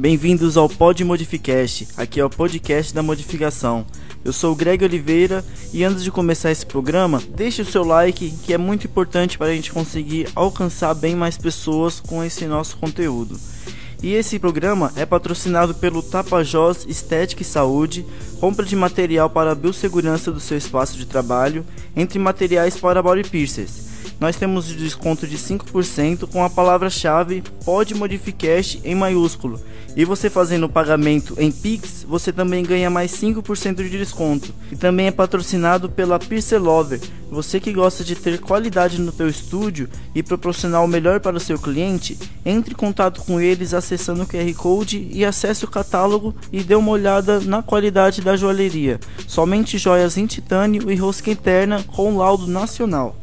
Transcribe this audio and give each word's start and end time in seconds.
Bem-vindos 0.00 0.56
ao 0.56 0.66
Pod 0.66 1.04
Modificast. 1.04 1.88
Aqui 1.94 2.20
é 2.20 2.24
o 2.24 2.30
podcast 2.30 2.94
da 2.94 3.02
modificação. 3.02 3.84
Eu 4.24 4.32
sou 4.32 4.54
o 4.54 4.56
Greg 4.56 4.82
Oliveira 4.82 5.44
e 5.74 5.84
antes 5.84 6.02
de 6.02 6.10
começar 6.10 6.50
esse 6.50 6.64
programa, 6.64 7.22
deixe 7.36 7.60
o 7.60 7.66
seu 7.66 7.84
like, 7.84 8.30
que 8.42 8.54
é 8.54 8.56
muito 8.56 8.86
importante 8.86 9.36
para 9.36 9.48
a 9.48 9.54
gente 9.54 9.70
conseguir 9.70 10.26
alcançar 10.34 10.94
bem 10.94 11.14
mais 11.14 11.36
pessoas 11.36 12.00
com 12.00 12.24
esse 12.24 12.46
nosso 12.46 12.78
conteúdo. 12.78 13.38
E 14.02 14.14
esse 14.14 14.38
programa 14.38 14.90
é 14.96 15.04
patrocinado 15.04 15.74
pelo 15.74 16.02
Tapajós 16.02 16.86
Estética 16.88 17.42
e 17.42 17.44
Saúde, 17.44 18.06
compra 18.40 18.64
de 18.64 18.74
material 18.74 19.28
para 19.28 19.52
a 19.52 19.54
biossegurança 19.54 20.32
do 20.32 20.40
seu 20.40 20.56
espaço 20.56 20.96
de 20.96 21.04
trabalho, 21.04 21.62
entre 21.94 22.18
materiais 22.18 22.74
para 22.74 23.02
body 23.02 23.28
piercers 23.28 23.89
nós 24.18 24.36
temos 24.36 24.66
desconto 24.66 25.26
de 25.26 25.36
5% 25.36 26.28
com 26.30 26.44
a 26.44 26.50
palavra-chave 26.50 27.42
pode 27.64 27.94
em 28.84 28.94
maiúsculo. 28.94 29.60
E 29.96 30.04
você 30.04 30.30
fazendo 30.30 30.66
o 30.66 30.68
pagamento 30.68 31.34
em 31.38 31.50
Pix, 31.50 32.04
você 32.08 32.32
também 32.32 32.64
ganha 32.64 32.88
mais 32.88 33.10
5% 33.12 33.76
de 33.76 33.90
desconto. 33.90 34.54
E 34.70 34.76
também 34.76 35.08
é 35.08 35.10
patrocinado 35.10 35.88
pela 35.88 36.18
Piercer 36.18 36.62
Lover. 36.62 37.00
Você 37.30 37.58
que 37.60 37.72
gosta 37.72 38.04
de 38.04 38.14
ter 38.14 38.38
qualidade 38.38 39.00
no 39.00 39.12
teu 39.12 39.28
estúdio 39.28 39.88
e 40.14 40.22
proporcionar 40.22 40.84
o 40.84 40.88
melhor 40.88 41.20
para 41.20 41.36
o 41.36 41.40
seu 41.40 41.58
cliente, 41.58 42.18
entre 42.44 42.72
em 42.72 42.76
contato 42.76 43.22
com 43.22 43.40
eles 43.40 43.74
acessando 43.74 44.22
o 44.22 44.26
QR 44.26 44.52
Code 44.54 45.08
e 45.12 45.24
acesse 45.24 45.64
o 45.64 45.70
catálogo 45.70 46.34
e 46.52 46.62
dê 46.62 46.74
uma 46.74 46.90
olhada 46.90 47.40
na 47.40 47.62
qualidade 47.62 48.20
da 48.20 48.36
joalheria. 48.36 48.98
Somente 49.26 49.78
joias 49.78 50.16
em 50.16 50.26
titânio 50.26 50.90
e 50.90 50.96
rosca 50.96 51.30
interna 51.30 51.82
com 51.84 52.16
laudo 52.16 52.46
nacional. 52.46 53.19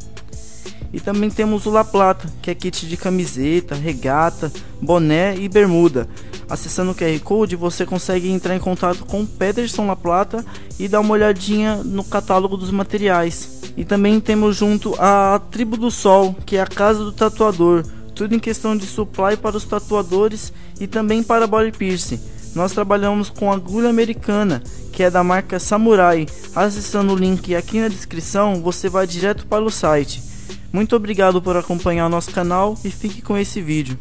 E 0.93 0.99
também 0.99 1.29
temos 1.29 1.65
o 1.65 1.69
La 1.69 1.83
Plata, 1.83 2.29
que 2.41 2.49
é 2.49 2.55
kit 2.55 2.87
de 2.87 2.97
camiseta, 2.97 3.75
regata, 3.75 4.51
boné 4.81 5.35
e 5.35 5.49
bermuda. 5.49 6.07
Acessando 6.49 6.91
o 6.91 6.95
QR 6.95 7.19
Code, 7.19 7.55
você 7.55 7.85
consegue 7.85 8.29
entrar 8.29 8.55
em 8.55 8.59
contato 8.59 9.05
com 9.05 9.21
o 9.21 9.27
Pederson 9.27 9.85
La 9.85 9.95
Plata 9.95 10.45
e 10.79 10.87
dar 10.87 11.01
uma 11.01 11.13
olhadinha 11.13 11.75
no 11.83 12.03
catálogo 12.03 12.55
dos 12.55 12.71
materiais. 12.71 13.73
E 13.75 13.83
também 13.83 14.19
temos 14.19 14.55
junto 14.55 14.95
a 14.97 15.41
Tribo 15.51 15.75
do 15.75 15.91
Sol, 15.91 16.35
que 16.45 16.55
é 16.55 16.61
a 16.61 16.67
casa 16.67 17.03
do 17.03 17.11
tatuador. 17.11 17.83
Tudo 18.15 18.33
em 18.33 18.39
questão 18.39 18.75
de 18.75 18.85
supply 18.85 19.37
para 19.37 19.57
os 19.57 19.65
tatuadores 19.65 20.53
e 20.79 20.87
também 20.87 21.21
para 21.21 21.45
body 21.45 21.71
piercing. 21.71 22.19
Nós 22.55 22.71
trabalhamos 22.71 23.29
com 23.29 23.51
agulha 23.51 23.89
americana, 23.89 24.63
que 24.91 25.03
é 25.03 25.11
da 25.11 25.23
marca 25.23 25.59
Samurai. 25.59 26.25
Acessando 26.55 27.13
o 27.13 27.15
link 27.15 27.53
aqui 27.53 27.79
na 27.79 27.87
descrição, 27.87 28.61
você 28.61 28.89
vai 28.89 29.05
direto 29.05 29.45
para 29.45 29.63
o 29.63 29.69
site. 29.69 30.26
Muito 30.71 30.95
obrigado 30.95 31.41
por 31.41 31.55
acompanhar 31.55 32.09
nosso 32.09 32.31
canal 32.31 32.77
e 32.83 32.91
fique 32.91 33.21
com 33.21 33.37
esse 33.37 33.61
vídeo. 33.61 33.97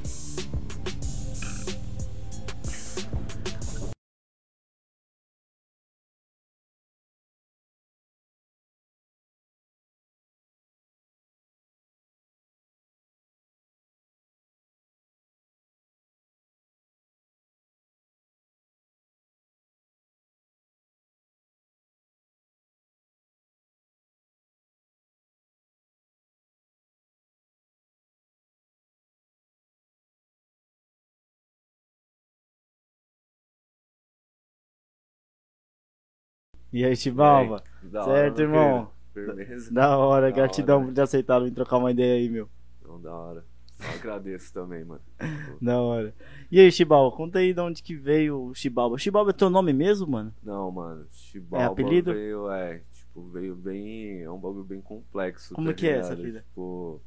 E 36.76 36.84
aí, 36.84 36.94
Chibalba? 36.94 37.64
Certo, 38.04 38.42
irmão? 38.42 38.90
Firmeza. 39.14 39.72
Da 39.72 39.96
hora, 39.96 40.26
da 40.26 40.36
gratidão 40.36 40.76
hora, 40.76 40.86
por 40.88 40.94
ter 40.94 41.00
aceitado 41.00 41.46
vir 41.46 41.50
trocar 41.50 41.78
uma 41.78 41.90
ideia 41.90 42.16
aí, 42.16 42.28
meu. 42.28 42.50
Não, 42.86 43.00
da 43.00 43.14
hora. 43.14 43.46
Só 43.76 43.88
agradeço 43.94 44.52
também, 44.52 44.84
mano. 44.84 45.00
da 45.62 45.80
hora. 45.80 46.14
E 46.52 46.60
aí, 46.60 46.70
Chibalba, 46.70 47.16
conta 47.16 47.38
aí 47.38 47.54
de 47.54 47.60
onde 47.62 47.82
que 47.82 47.96
veio 47.96 48.48
o 48.48 48.54
Chibalba. 48.54 48.98
Chibalba 48.98 49.30
é 49.30 49.32
teu 49.32 49.48
nome 49.48 49.72
mesmo, 49.72 50.06
mano? 50.06 50.34
Não, 50.42 50.70
mano. 50.70 51.06
Chibalba 51.12 51.64
é 51.64 51.66
apelido? 51.66 52.12
veio, 52.12 52.50
é, 52.50 52.82
tipo, 52.92 53.22
veio 53.30 53.56
bem. 53.56 54.20
É 54.20 54.30
um 54.30 54.38
bagulho 54.38 54.62
bem 54.62 54.82
complexo. 54.82 55.54
Como 55.54 55.68
tá 55.68 55.72
que 55.72 55.86
ligado? 55.86 55.96
é 55.96 56.00
essa 56.00 56.14
vida? 56.14 56.40
Tipo, 56.40 57.00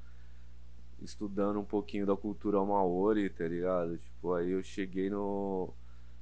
estudando 1.00 1.60
um 1.60 1.64
pouquinho 1.64 2.08
da 2.08 2.18
cultura 2.18 2.58
maori, 2.66 3.30
tá 3.30 3.48
ligado? 3.48 4.00
Tipo, 4.00 4.34
aí 4.34 4.50
eu 4.50 4.64
cheguei 4.64 5.12
no 5.12 5.72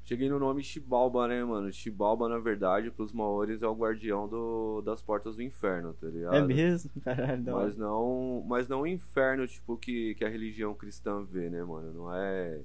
Cheguei 0.07 0.29
no 0.29 0.40
nome 0.40 0.63
Shibalba, 0.63 1.28
né, 1.28 1.44
mano? 1.44 1.69
Shibalba, 1.69 2.29
na 2.29 2.40
verdade, 2.40 2.90
pros 2.90 3.12
maores 3.12 3.62
é 3.62 3.68
o 3.68 3.75
guardião 3.75 4.25
do, 4.25 4.81
das 4.81 5.01
portas 5.01 5.35
do 5.35 5.44
inferno, 5.44 5.94
tá 5.95 6.07
ligado? 6.07 6.34
É 6.34 6.41
mesmo? 6.41 6.90
Caralho, 7.03 7.44
mas 7.44 7.75
não, 7.75 8.41
mas 8.47 8.69
não 8.69 8.84
o 8.84 8.88
inferno, 8.88 9.45
tipo, 9.45 9.75
que, 9.75 10.16
que 10.16 10.23
a 10.23 10.29
religião 10.29 10.73
cristã 10.73 11.22
vê, 11.25 11.50
né, 11.50 11.62
mano? 11.62 11.91
Não 11.91 12.13
é 12.13 12.62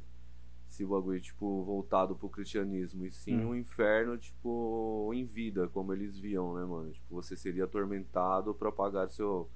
esse 0.69 0.86
bagulho, 0.86 1.20
tipo, 1.20 1.64
voltado 1.64 2.14
pro 2.14 2.28
cristianismo. 2.28 3.04
E 3.04 3.10
sim 3.10 3.44
hum. 3.44 3.48
um 3.48 3.56
inferno, 3.56 4.16
tipo, 4.16 5.10
em 5.12 5.24
vida, 5.24 5.66
como 5.66 5.92
eles 5.92 6.16
viam, 6.16 6.54
né, 6.54 6.64
mano? 6.64 6.92
Tipo, 6.92 7.12
você 7.12 7.36
seria 7.36 7.64
atormentado 7.64 8.54
pra 8.54 8.70
pagar 8.70 9.09
seu 9.09 9.50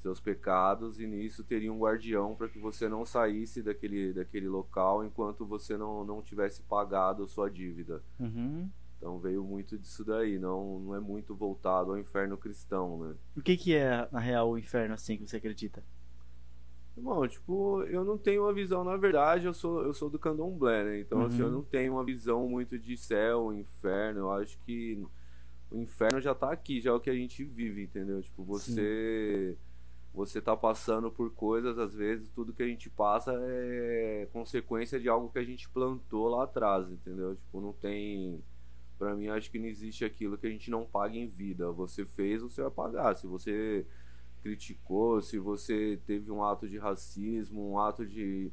seus 0.00 0.18
pecados 0.18 0.98
e 0.98 1.06
nisso 1.06 1.44
teria 1.44 1.72
um 1.72 1.78
guardião 1.78 2.34
para 2.34 2.48
que 2.48 2.58
você 2.58 2.88
não 2.88 3.04
saísse 3.04 3.62
daquele, 3.62 4.12
daquele 4.12 4.48
local 4.48 5.04
enquanto 5.04 5.44
você 5.44 5.76
não, 5.76 6.04
não 6.04 6.22
tivesse 6.22 6.62
pagado 6.62 7.22
a 7.22 7.26
sua 7.26 7.50
dívida. 7.50 8.02
Uhum. 8.18 8.68
Então 8.96 9.18
veio 9.18 9.44
muito 9.44 9.78
disso 9.78 10.04
daí, 10.04 10.38
não, 10.38 10.80
não 10.80 10.94
é 10.94 11.00
muito 11.00 11.34
voltado 11.34 11.90
ao 11.90 11.98
inferno 11.98 12.36
cristão, 12.36 12.98
né? 12.98 13.14
O 13.36 13.42
que, 13.42 13.56
que 13.56 13.74
é, 13.74 14.08
na 14.10 14.20
real, 14.20 14.50
o 14.50 14.58
inferno 14.58 14.94
assim 14.94 15.16
que 15.16 15.26
você 15.28 15.36
acredita? 15.36 15.82
Bom, 16.96 17.26
tipo, 17.26 17.82
eu 17.84 18.04
não 18.04 18.18
tenho 18.18 18.42
uma 18.42 18.52
visão, 18.52 18.84
na 18.84 18.96
verdade, 18.96 19.46
eu 19.46 19.54
sou, 19.54 19.82
eu 19.82 19.94
sou 19.94 20.10
do 20.10 20.18
candomblé, 20.18 20.84
né? 20.84 21.00
Então, 21.00 21.20
uhum. 21.20 21.26
assim, 21.26 21.40
eu 21.40 21.46
uhum. 21.46 21.52
não 21.52 21.62
tenho 21.62 21.94
uma 21.94 22.04
visão 22.04 22.46
muito 22.48 22.78
de 22.78 22.96
céu, 22.96 23.52
inferno, 23.52 24.20
eu 24.20 24.30
acho 24.32 24.58
que 24.60 25.02
o 25.70 25.78
inferno 25.78 26.20
já 26.20 26.34
tá 26.34 26.50
aqui, 26.50 26.80
já 26.80 26.90
é 26.90 26.92
o 26.92 27.00
que 27.00 27.08
a 27.08 27.14
gente 27.14 27.42
vive, 27.44 27.84
entendeu? 27.84 28.20
Tipo, 28.22 28.44
você... 28.44 29.56
Sim 29.58 29.69
você 30.12 30.40
tá 30.40 30.56
passando 30.56 31.10
por 31.10 31.30
coisas, 31.30 31.78
às 31.78 31.94
vezes, 31.94 32.30
tudo 32.30 32.52
que 32.52 32.62
a 32.62 32.66
gente 32.66 32.90
passa 32.90 33.32
é 33.32 34.28
consequência 34.32 34.98
de 34.98 35.08
algo 35.08 35.30
que 35.30 35.38
a 35.38 35.44
gente 35.44 35.68
plantou 35.68 36.28
lá 36.28 36.44
atrás, 36.44 36.90
entendeu? 36.90 37.36
Tipo, 37.36 37.60
não 37.60 37.72
tem. 37.72 38.42
Pra 38.98 39.14
mim, 39.14 39.28
acho 39.28 39.50
que 39.50 39.58
não 39.58 39.66
existe 39.66 40.04
aquilo 40.04 40.36
que 40.36 40.46
a 40.46 40.50
gente 40.50 40.70
não 40.70 40.84
paga 40.84 41.16
em 41.16 41.26
vida. 41.26 41.70
Você 41.72 42.04
fez, 42.04 42.42
você 42.42 42.60
vai 42.60 42.70
pagar. 42.70 43.14
Se 43.14 43.26
você 43.26 43.86
criticou, 44.42 45.22
se 45.22 45.38
você 45.38 45.98
teve 46.06 46.30
um 46.30 46.44
ato 46.44 46.68
de 46.68 46.76
racismo, 46.76 47.70
um 47.70 47.78
ato 47.78 48.04
de, 48.04 48.50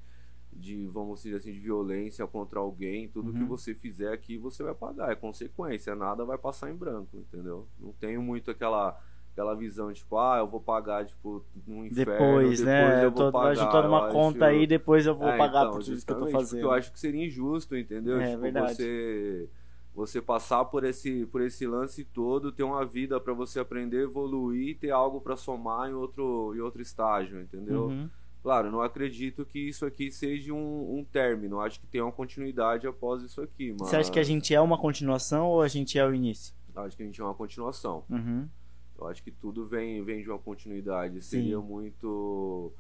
de 0.54 0.88
vamos 0.88 1.24
dizer 1.24 1.38
assim, 1.38 1.52
de 1.52 1.60
violência 1.60 2.26
contra 2.28 2.60
alguém, 2.60 3.10
tudo 3.10 3.32
uhum. 3.32 3.40
que 3.40 3.44
você 3.44 3.74
fizer 3.74 4.14
aqui, 4.14 4.38
você 4.38 4.64
vai 4.64 4.76
pagar. 4.76 5.12
É 5.12 5.16
consequência, 5.16 5.96
nada 5.96 6.24
vai 6.24 6.38
passar 6.38 6.70
em 6.70 6.76
branco, 6.76 7.18
entendeu? 7.18 7.68
Não 7.78 7.92
tenho 7.94 8.22
muito 8.22 8.52
aquela 8.52 9.02
aquela 9.38 9.54
visão, 9.54 9.94
tipo, 9.94 10.18
ah, 10.18 10.40
eu 10.40 10.48
vou 10.48 10.60
pagar, 10.60 11.06
tipo, 11.06 11.46
no 11.68 11.86
inferno. 11.86 12.12
Depois, 12.12 12.60
né? 12.62 13.06
Eu, 13.06 13.12
tô, 13.12 13.32
pagar, 13.32 13.54
juntando 13.56 13.88
uma 13.88 14.10
conta 14.10 14.46
acho... 14.48 14.56
aí, 14.56 14.66
depois 14.66 15.06
eu 15.06 15.16
vou 15.16 15.30
é, 15.30 15.38
pagar 15.38 15.68
então, 15.68 15.74
por 15.74 15.84
tudo 15.84 16.06
que 16.06 16.12
eu 16.12 16.20
tô 16.20 16.28
fazendo. 16.28 16.62
Eu 16.64 16.72
acho 16.72 16.92
que 16.92 17.00
seria 17.00 17.24
injusto, 17.24 17.78
entendeu? 17.78 18.20
É, 18.20 18.32
tipo, 18.32 18.42
verdade. 18.42 18.74
você 18.76 19.50
você 19.94 20.22
passar 20.22 20.66
por 20.66 20.84
esse 20.84 21.26
por 21.28 21.42
esse 21.42 21.68
lance 21.68 22.04
todo, 22.04 22.52
ter 22.52 22.64
uma 22.64 22.84
vida 22.84 23.20
para 23.20 23.34
você 23.34 23.60
aprender, 23.60 24.04
evoluir, 24.04 24.78
ter 24.80 24.90
algo 24.90 25.22
para 25.22 25.36
somar 25.36 25.90
em 25.90 25.94
outro 25.94 26.54
em 26.56 26.60
outro 26.60 26.82
estágio, 26.82 27.40
entendeu? 27.40 27.86
Uhum. 27.86 28.10
Claro, 28.42 28.72
não 28.72 28.82
acredito 28.82 29.46
que 29.46 29.60
isso 29.60 29.86
aqui 29.86 30.10
seja 30.12 30.54
um, 30.54 31.00
um 31.00 31.04
término. 31.04 31.60
Acho 31.60 31.80
que 31.80 31.88
tem 31.88 32.02
uma 32.02 32.12
continuidade 32.12 32.88
após 32.88 33.22
isso 33.22 33.42
aqui. 33.42 33.76
Mas... 33.80 33.90
Você 33.90 33.98
acha 33.98 34.12
que 34.12 34.20
a 34.20 34.24
gente 34.24 34.54
é 34.54 34.62
uma 34.62 34.78
continuação 34.78 35.48
ou 35.48 35.62
a 35.62 35.68
gente 35.68 36.00
é 36.00 36.06
o 36.06 36.14
início? 36.14 36.56
Acho 36.76 36.96
que 36.96 37.04
a 37.04 37.06
gente 37.06 37.20
é 37.20 37.24
uma 37.24 37.34
continuação. 37.34 38.04
Uhum. 38.10 38.48
Eu 38.98 39.08
acho 39.08 39.24
que 39.24 39.32
tudo 39.32 39.66
vem, 39.66 40.04
vem 40.04 40.24
de 40.24 40.30
uma 40.30 40.40
continuidade. 40.40 41.22
Sim. 41.22 41.42
Seria 41.42 41.60
muito. 41.60 42.74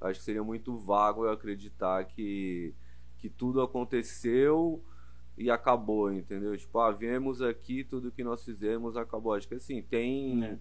Acho 0.00 0.20
que 0.20 0.24
seria 0.24 0.44
muito 0.44 0.76
vago 0.76 1.24
eu 1.24 1.32
acreditar 1.32 2.04
que, 2.04 2.74
que 3.18 3.28
tudo 3.28 3.60
aconteceu 3.62 4.82
e 5.36 5.50
acabou, 5.50 6.12
entendeu? 6.12 6.56
Tipo, 6.56 6.78
ah, 6.78 6.92
viemos 6.92 7.42
aqui, 7.42 7.82
tudo 7.82 8.12
que 8.12 8.22
nós 8.22 8.44
fizemos 8.44 8.96
acabou. 8.96 9.34
Acho 9.34 9.48
que 9.48 9.54
assim, 9.54 9.82
tem. 9.82 10.44
É. 10.44 10.58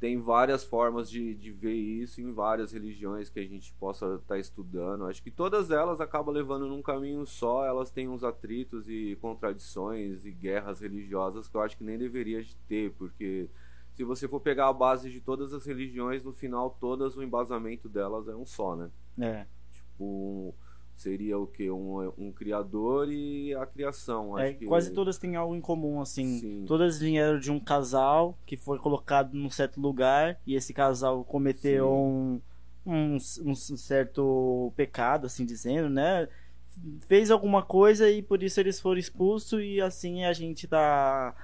Tem 0.00 0.16
várias 0.16 0.62
formas 0.62 1.10
de, 1.10 1.34
de 1.34 1.50
ver 1.50 1.74
isso 1.74 2.20
em 2.20 2.32
várias 2.32 2.70
religiões 2.70 3.28
que 3.28 3.40
a 3.40 3.44
gente 3.44 3.74
possa 3.80 4.14
estar 4.14 4.20
tá 4.28 4.38
estudando. 4.38 5.06
Acho 5.06 5.20
que 5.20 5.30
todas 5.30 5.72
elas 5.72 6.00
acabam 6.00 6.32
levando 6.32 6.68
num 6.68 6.80
caminho 6.80 7.26
só. 7.26 7.64
Elas 7.64 7.90
têm 7.90 8.08
uns 8.08 8.22
atritos 8.22 8.88
e 8.88 9.18
contradições 9.20 10.24
e 10.24 10.30
guerras 10.30 10.80
religiosas 10.80 11.48
que 11.48 11.56
eu 11.56 11.62
acho 11.62 11.76
que 11.76 11.82
nem 11.82 11.98
deveria 11.98 12.46
ter, 12.68 12.92
porque 12.92 13.50
se 13.98 14.04
você 14.04 14.28
for 14.28 14.38
pegar 14.38 14.68
a 14.68 14.72
base 14.72 15.10
de 15.10 15.20
todas 15.20 15.52
as 15.52 15.66
religiões, 15.66 16.24
no 16.24 16.32
final, 16.32 16.78
todas 16.80 17.16
o 17.16 17.22
embasamento 17.22 17.88
delas 17.88 18.28
é 18.28 18.36
um 18.36 18.44
só, 18.44 18.76
né? 18.76 18.90
É. 19.18 19.44
Tipo, 19.72 20.54
seria 20.94 21.36
o 21.36 21.48
que? 21.48 21.68
Um, 21.68 22.12
um 22.16 22.30
criador 22.30 23.10
e 23.10 23.52
a 23.56 23.66
criação. 23.66 24.36
Acho 24.36 24.46
É, 24.46 24.52
que... 24.52 24.66
Quase 24.66 24.92
todas 24.92 25.18
têm 25.18 25.34
algo 25.34 25.56
em 25.56 25.60
comum, 25.60 26.00
assim. 26.00 26.38
Sim. 26.38 26.64
Todas 26.64 27.00
vieram 27.00 27.40
de 27.40 27.50
um 27.50 27.58
casal 27.58 28.38
que 28.46 28.56
foi 28.56 28.78
colocado 28.78 29.34
num 29.34 29.50
certo 29.50 29.80
lugar 29.80 30.38
e 30.46 30.54
esse 30.54 30.72
casal 30.72 31.24
cometeu 31.24 31.92
um, 31.92 32.40
um, 32.86 33.16
um 33.16 33.54
certo 33.56 34.72
pecado, 34.76 35.26
assim 35.26 35.44
dizendo, 35.44 35.90
né? 35.90 36.28
Fez 37.08 37.32
alguma 37.32 37.64
coisa 37.64 38.08
e 38.08 38.22
por 38.22 38.44
isso 38.44 38.60
eles 38.60 38.78
foram 38.78 39.00
expulsos 39.00 39.60
e 39.60 39.80
assim 39.80 40.22
a 40.22 40.32
gente 40.32 40.68
tá 40.68 41.34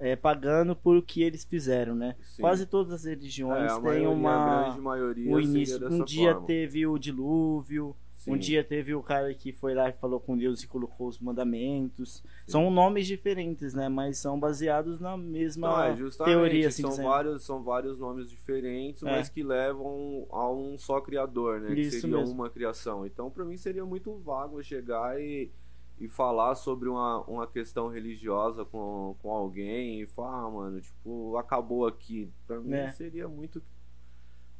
é, 0.00 0.14
pagando 0.16 0.76
por 0.76 0.96
o 0.96 1.02
que 1.02 1.22
eles 1.22 1.44
fizeram, 1.44 1.94
né? 1.94 2.14
Sim. 2.22 2.42
Quase 2.42 2.66
todas 2.66 2.92
as 2.92 3.04
É, 3.06 3.10
religiões 3.10 3.70
a 3.72 3.80
têm 3.80 4.06
uma 4.06 4.76
maioria 4.80 5.34
o 5.34 5.40
início. 5.40 5.86
Um 5.92 6.04
dia 6.04 6.32
forma. 6.32 6.46
teve 6.46 6.86
o 6.86 6.96
dilúvio, 6.98 7.96
Sim. 8.12 8.32
um 8.32 8.36
dia 8.38 8.62
teve 8.62 8.94
o 8.94 9.02
cara 9.02 9.32
que 9.34 9.52
foi 9.52 9.74
lá 9.74 9.88
e 9.88 9.92
falou 9.92 10.20
com 10.20 10.36
Deus 10.36 10.62
e 10.62 10.68
colocou 10.68 11.08
os 11.08 11.18
mandamentos. 11.18 12.22
São 12.46 12.70
nomes 12.70 13.06
diferentes, 13.06 13.74
né? 13.74 13.88
Mas 13.88 14.18
são 14.18 14.38
baseados 14.38 15.00
na 15.00 15.16
mesma 15.16 15.68
Não, 15.68 15.82
é 15.82 15.94
teoria, 16.24 16.68
assim 16.68 16.82
são 16.82 16.90
dizendo. 16.90 17.06
vários, 17.08 17.42
são 17.44 17.62
vários 17.62 17.98
nomes 17.98 18.28
diferentes, 18.30 19.02
É. 19.02 19.06
mas 19.10 19.28
que 19.28 19.42
levam 19.42 20.26
a 20.30 20.50
um 20.50 20.76
só 20.78 21.00
criador, 21.00 21.60
né? 21.60 21.72
Isso 21.74 21.96
que 21.96 22.00
seria 22.02 22.18
mesmo. 22.18 22.34
uma 22.34 22.50
criação. 22.50 23.04
Então, 23.06 23.30
pra 23.30 23.44
mim 23.44 23.56
seria 23.56 23.84
muito 23.84 24.14
vago 24.18 24.62
chegar 24.62 25.20
e, 25.20 25.50
e 26.00 26.08
falar 26.08 26.54
sobre 26.54 26.88
uma, 26.88 27.22
uma 27.24 27.46
questão 27.46 27.88
religiosa 27.88 28.64
com, 28.64 29.16
com 29.20 29.30
alguém 29.32 30.00
e 30.02 30.06
falar, 30.06 30.42
ah, 30.46 30.50
mano, 30.50 30.80
tipo, 30.80 31.36
acabou 31.36 31.86
aqui. 31.86 32.30
Pra 32.46 32.60
mim 32.60 32.72
É. 32.72 32.90
seria 32.92 33.26
muito 33.28 33.62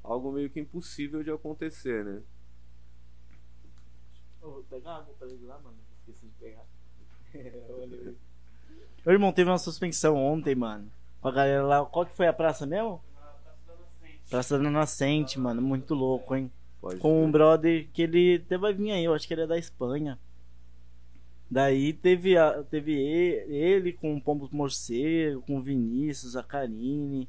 algo 0.02 0.32
meio 0.32 0.50
que 0.50 0.58
impossível 0.60 1.22
de 1.22 1.30
acontecer, 1.30 2.04
né? 2.04 2.22
vou 4.40 4.62
pegar 4.64 4.96
água 4.96 5.14
pra 5.18 5.28
ele 5.28 5.44
lá, 5.44 5.58
mano. 5.58 5.76
Esqueci 6.00 6.26
de 6.26 6.32
pegar. 6.38 6.64
Meu 9.04 9.12
irmão, 9.14 9.32
teve 9.32 9.50
uma 9.50 9.58
suspensão 9.58 10.16
ontem, 10.16 10.54
mano. 10.54 10.90
Com 11.20 11.28
a 11.28 11.32
galera 11.32 11.62
lá. 11.64 11.84
Qual 11.84 12.06
que 12.06 12.16
foi 12.16 12.26
a 12.26 12.32
praça 12.32 12.66
mesmo? 12.66 13.00
Praça 14.30 14.58
da 14.58 14.70
Nascente, 14.70 15.38
mano. 15.38 15.60
Muito 15.62 15.94
louco, 15.94 16.34
hein? 16.34 16.50
Pode 16.80 16.98
com 16.98 17.24
um 17.24 17.30
brother 17.30 17.88
que 17.92 18.02
ele 18.02 18.42
até 18.44 18.56
vai 18.56 18.72
vir 18.72 18.92
aí, 18.92 19.04
eu 19.04 19.12
acho 19.12 19.26
que 19.26 19.34
ele 19.34 19.42
é 19.42 19.46
da 19.46 19.58
Espanha. 19.58 20.18
Daí 21.50 21.92
teve, 21.94 22.36
a, 22.36 22.62
teve 22.62 22.92
ele 22.92 23.92
com 23.92 24.14
o 24.16 24.20
Pombo 24.20 24.48
Morcego, 24.52 25.40
com 25.42 25.56
o 25.58 25.62
Vinícius, 25.62 26.36
a 26.36 26.42
Karine. 26.42 27.28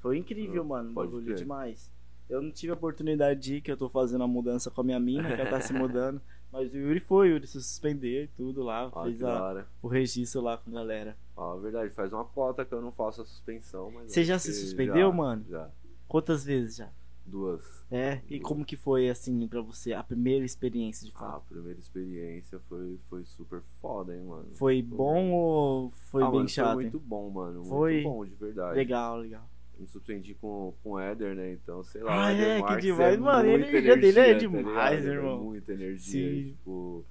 Foi 0.00 0.18
incrível, 0.18 0.62
Ah, 0.62 0.66
mano. 0.66 0.92
pode 0.92 1.12
Bagulho 1.12 1.34
demais. 1.36 1.90
Eu 2.28 2.42
não 2.42 2.50
tive 2.50 2.72
a 2.72 2.74
oportunidade 2.74 3.38
de 3.40 3.56
ir, 3.56 3.60
que 3.60 3.70
eu 3.70 3.76
tô 3.76 3.88
fazendo 3.88 4.24
a 4.24 4.26
mudança 4.26 4.70
com 4.70 4.80
a 4.80 4.84
minha 4.84 4.98
mina, 4.98 5.34
que 5.34 5.40
ela 5.40 5.50
tá 5.50 5.60
se 5.60 5.72
mudando. 5.72 6.20
Mas 6.50 6.72
o 6.74 6.76
Yuri 6.76 7.00
foi, 7.00 7.28
o 7.30 7.32
Yuri 7.34 7.46
se 7.46 7.62
suspendeu 7.62 8.24
e 8.24 8.28
tudo 8.28 8.62
lá. 8.62 8.90
Ah, 8.94 9.04
fez 9.04 9.22
a- 9.22 9.64
o 9.80 9.86
registro 9.88 10.40
lá 10.42 10.56
com 10.58 10.70
a 10.70 10.74
galera. 10.74 11.16
Ah, 11.36 11.54
verdade, 11.56 11.94
faz 11.94 12.12
uma 12.12 12.24
cota 12.24 12.64
que 12.64 12.74
eu 12.74 12.82
não 12.82 12.92
faço 12.92 13.22
a 13.22 13.24
suspensão, 13.24 13.90
mas. 13.90 14.10
Você 14.12 14.22
já 14.24 14.38
se 14.38 14.52
suspendeu, 14.52 15.08
já, 15.08 15.12
mano? 15.16 15.44
Já. 15.48 15.70
Quantas 16.08 16.44
vezes 16.44 16.76
já? 16.76 16.90
Duas. 17.24 17.84
É, 17.90 18.20
e 18.28 18.40
como 18.40 18.64
que 18.64 18.76
foi, 18.76 19.08
assim, 19.08 19.46
pra 19.46 19.60
você, 19.62 19.92
a 19.92 20.02
primeira 20.02 20.44
experiência 20.44 21.06
de 21.06 21.12
Ah, 21.14 21.18
fato? 21.18 21.36
a 21.36 21.54
primeira 21.54 21.78
experiência 21.78 22.58
foi, 22.68 22.98
foi 23.08 23.24
super 23.24 23.62
foda, 23.80 24.14
hein, 24.14 24.22
mano. 24.24 24.48
Foi 24.54 24.82
bom 24.82 25.30
ou 25.32 25.90
foi 26.10 26.22
ah, 26.22 26.26
bem 26.26 26.36
mano, 26.38 26.48
chato? 26.48 26.74
Foi 26.74 26.84
hein? 26.84 26.90
muito 26.90 27.06
bom, 27.06 27.30
mano. 27.30 27.64
Foi? 27.64 27.94
Muito 27.94 28.04
bom, 28.08 28.24
de 28.26 28.34
verdade. 28.34 28.76
Legal, 28.76 29.18
legal. 29.18 29.48
Me 29.78 29.86
surpreendi 29.86 30.34
com, 30.34 30.74
com 30.82 30.90
o 30.92 30.98
Éder, 30.98 31.34
né? 31.34 31.52
Então, 31.52 31.82
sei 31.82 32.02
lá. 32.02 32.26
Ah, 32.26 32.32
é, 32.32 32.56
que 32.56 32.62
Marques 32.62 32.84
demais. 32.84 33.14
é 33.14 33.16
Mano, 33.18 33.48
a 33.48 33.52
energia 33.52 33.96
dele 33.96 34.18
é 34.20 34.32
tá 34.32 34.38
demais, 34.38 35.00
ligado? 35.00 35.16
irmão. 35.16 35.40
É 35.40 35.42
muita 35.42 35.72
energia. 35.72 36.30
Sim. 36.30 36.44
Tipo. 36.50 37.04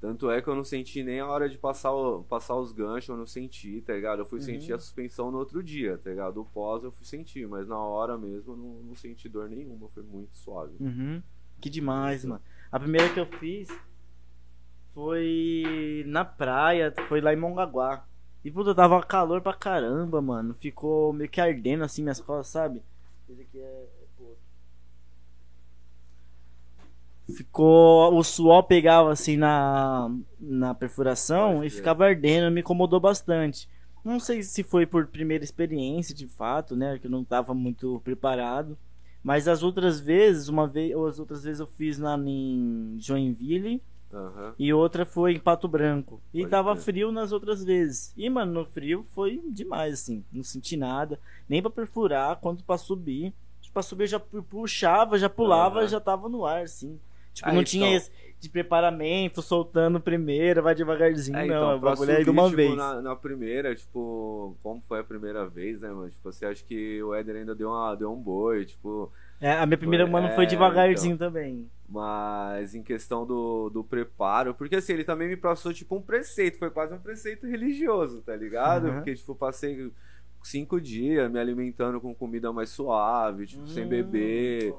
Tanto 0.00 0.30
é 0.30 0.40
que 0.40 0.46
eu 0.48 0.54
não 0.54 0.62
senti 0.62 1.02
nem 1.02 1.18
a 1.18 1.26
hora 1.26 1.48
de 1.48 1.58
passar, 1.58 1.92
o- 1.92 2.22
passar 2.22 2.54
os 2.54 2.70
ganchos, 2.72 3.08
eu 3.08 3.16
não 3.16 3.26
senti, 3.26 3.80
tá 3.80 3.92
ligado? 3.94 4.20
Eu 4.20 4.26
fui 4.26 4.38
Uhum. 4.38 4.44
sentir 4.44 4.72
a 4.72 4.78
suspensão 4.78 5.30
no 5.32 5.38
outro 5.38 5.60
dia, 5.62 5.98
tá 5.98 6.10
ligado? 6.10 6.40
O 6.40 6.44
pós 6.44 6.84
eu 6.84 6.92
fui 6.92 7.04
sentir, 7.04 7.48
mas 7.48 7.66
na 7.66 7.78
hora 7.78 8.16
mesmo 8.16 8.52
eu 8.52 8.56
não, 8.56 8.68
não 8.84 8.94
senti 8.94 9.28
dor 9.28 9.48
nenhuma, 9.48 9.88
foi 9.88 10.04
muito 10.04 10.36
suave. 10.36 10.74
Uhum. 10.78 11.20
Que 11.60 11.68
demais, 11.68 12.24
mano. 12.24 12.40
A 12.70 12.78
primeira 12.78 13.12
que 13.12 13.18
eu 13.18 13.26
fiz 13.26 13.68
foi 14.94 16.04
na 16.06 16.24
praia, 16.24 16.94
foi 17.08 17.20
lá 17.20 17.32
em 17.32 17.36
Mongaguá. 17.36 18.04
E 18.44 18.50
puta, 18.52 18.72
tava 18.74 19.02
calor 19.02 19.40
pra 19.40 19.52
caramba, 19.52 20.22
mano. 20.22 20.54
Ficou 20.60 21.12
meio 21.12 21.28
que 21.28 21.40
ardendo 21.40 21.82
assim 21.82 22.02
minhas 22.02 22.20
costas, 22.20 22.48
sabe? 22.48 22.82
Esse 23.28 23.42
aqui 23.42 23.58
é. 23.58 23.62
é 23.62 24.06
pô. 24.16 24.36
Ficou. 27.34 28.14
O 28.16 28.22
suor 28.24 28.62
pegava 28.64 29.10
assim 29.12 29.36
na, 29.36 30.10
na 30.40 30.74
perfuração 30.74 31.56
Pode 31.56 31.66
e 31.66 31.70
ficava 31.70 32.06
ardendo, 32.06 32.50
me 32.52 32.60
incomodou 32.60 32.98
bastante. 33.00 33.68
Não 34.04 34.18
sei 34.18 34.42
se 34.42 34.62
foi 34.62 34.86
por 34.86 35.06
primeira 35.08 35.44
experiência, 35.44 36.14
de 36.14 36.26
fato, 36.26 36.74
né? 36.74 36.98
Que 36.98 37.06
eu 37.06 37.10
não 37.10 37.24
tava 37.24 37.52
muito 37.52 38.00
preparado. 38.02 38.78
Mas 39.22 39.46
as 39.48 39.62
outras 39.62 40.00
vezes, 40.00 40.48
uma 40.48 40.66
vez, 40.66 40.94
ou 40.96 41.06
as 41.06 41.18
outras 41.18 41.42
vezes 41.44 41.60
eu 41.60 41.66
fiz 41.66 41.98
lá 41.98 42.16
em 42.16 42.96
Joinville 43.00 43.82
Aham. 44.14 44.54
e 44.58 44.72
outra 44.72 45.04
foi 45.04 45.34
em 45.34 45.40
Pato 45.40 45.66
Branco. 45.68 46.20
E 46.32 46.38
Pode 46.40 46.50
tava 46.50 46.72
crer. 46.72 46.82
frio 46.84 47.12
nas 47.12 47.32
outras 47.32 47.62
vezes. 47.62 48.14
E, 48.16 48.30
mano, 48.30 48.52
no 48.52 48.64
frio 48.64 49.04
foi 49.10 49.42
demais, 49.50 49.94
assim. 49.94 50.24
Não 50.32 50.42
senti 50.44 50.76
nada. 50.76 51.18
Nem 51.48 51.60
pra 51.60 51.70
perfurar, 51.70 52.36
quanto 52.36 52.64
pra 52.64 52.78
subir. 52.78 53.34
Pra 53.74 53.82
subir 53.82 54.04
eu 54.04 54.08
já 54.08 54.18
pu- 54.20 54.42
puxava, 54.42 55.18
já 55.18 55.28
pulava, 55.28 55.80
Aham. 55.80 55.88
já 55.88 56.00
tava 56.00 56.28
no 56.28 56.46
ar, 56.46 56.62
assim. 56.62 56.98
Tipo, 57.32 57.48
Ah, 57.48 57.52
não 57.52 57.60
então. 57.60 57.70
tinha 57.70 57.96
esse 57.96 58.10
de 58.40 58.48
preparamento, 58.48 59.42
soltando 59.42 60.00
primeiro, 60.00 60.62
vai 60.62 60.72
devagarzinho. 60.74 61.36
É, 61.36 61.40
não, 61.40 61.46
então, 61.46 61.76
o 61.76 61.80
pra 61.80 61.90
bagulho 61.90 62.10
é 62.12 62.22
de 62.22 62.30
uma 62.30 62.44
tipo, 62.44 62.56
vez. 62.56 62.76
Na, 62.76 63.02
na 63.02 63.16
primeira, 63.16 63.74
tipo, 63.74 64.56
como 64.62 64.80
foi 64.82 65.00
a 65.00 65.04
primeira 65.04 65.44
vez, 65.46 65.80
né, 65.80 65.88
mano? 65.88 66.08
Tipo, 66.08 66.30
você 66.32 66.46
acha 66.46 66.62
que 66.64 67.02
o 67.02 67.12
Éder 67.14 67.34
ainda 67.36 67.52
deu, 67.54 67.68
uma, 67.68 67.94
deu 67.96 68.12
um 68.12 68.16
boi, 68.16 68.64
tipo. 68.64 69.10
É, 69.40 69.52
a 69.52 69.66
minha 69.66 69.78
primeira 69.78 70.04
Foi- 70.04 70.12
mano 70.12 70.28
é, 70.28 70.34
foi 70.36 70.46
devagarzinho 70.46 71.16
também. 71.18 71.68
Mas 71.88 72.74
em 72.74 72.82
questão 72.82 73.26
do, 73.26 73.70
do 73.70 73.82
preparo, 73.82 74.54
porque 74.54 74.76
assim, 74.76 74.92
ele 74.92 75.04
também 75.04 75.26
me 75.26 75.36
passou, 75.36 75.72
tipo, 75.72 75.96
um 75.96 76.02
preceito, 76.02 76.58
foi 76.58 76.70
quase 76.70 76.94
um 76.94 76.98
preceito 76.98 77.44
religioso, 77.46 78.20
tá 78.22 78.36
ligado? 78.36 78.86
Uhum. 78.88 78.94
Porque, 78.96 79.14
tipo, 79.16 79.34
passei 79.34 79.90
cinco 80.42 80.80
dias 80.80 81.28
me 81.30 81.40
alimentando 81.40 82.00
com 82.00 82.14
comida 82.14 82.52
mais 82.52 82.68
suave, 82.70 83.46
tipo, 83.46 83.66
sem 83.66 83.84
Hum. 83.84 83.88
beber. 83.88 84.74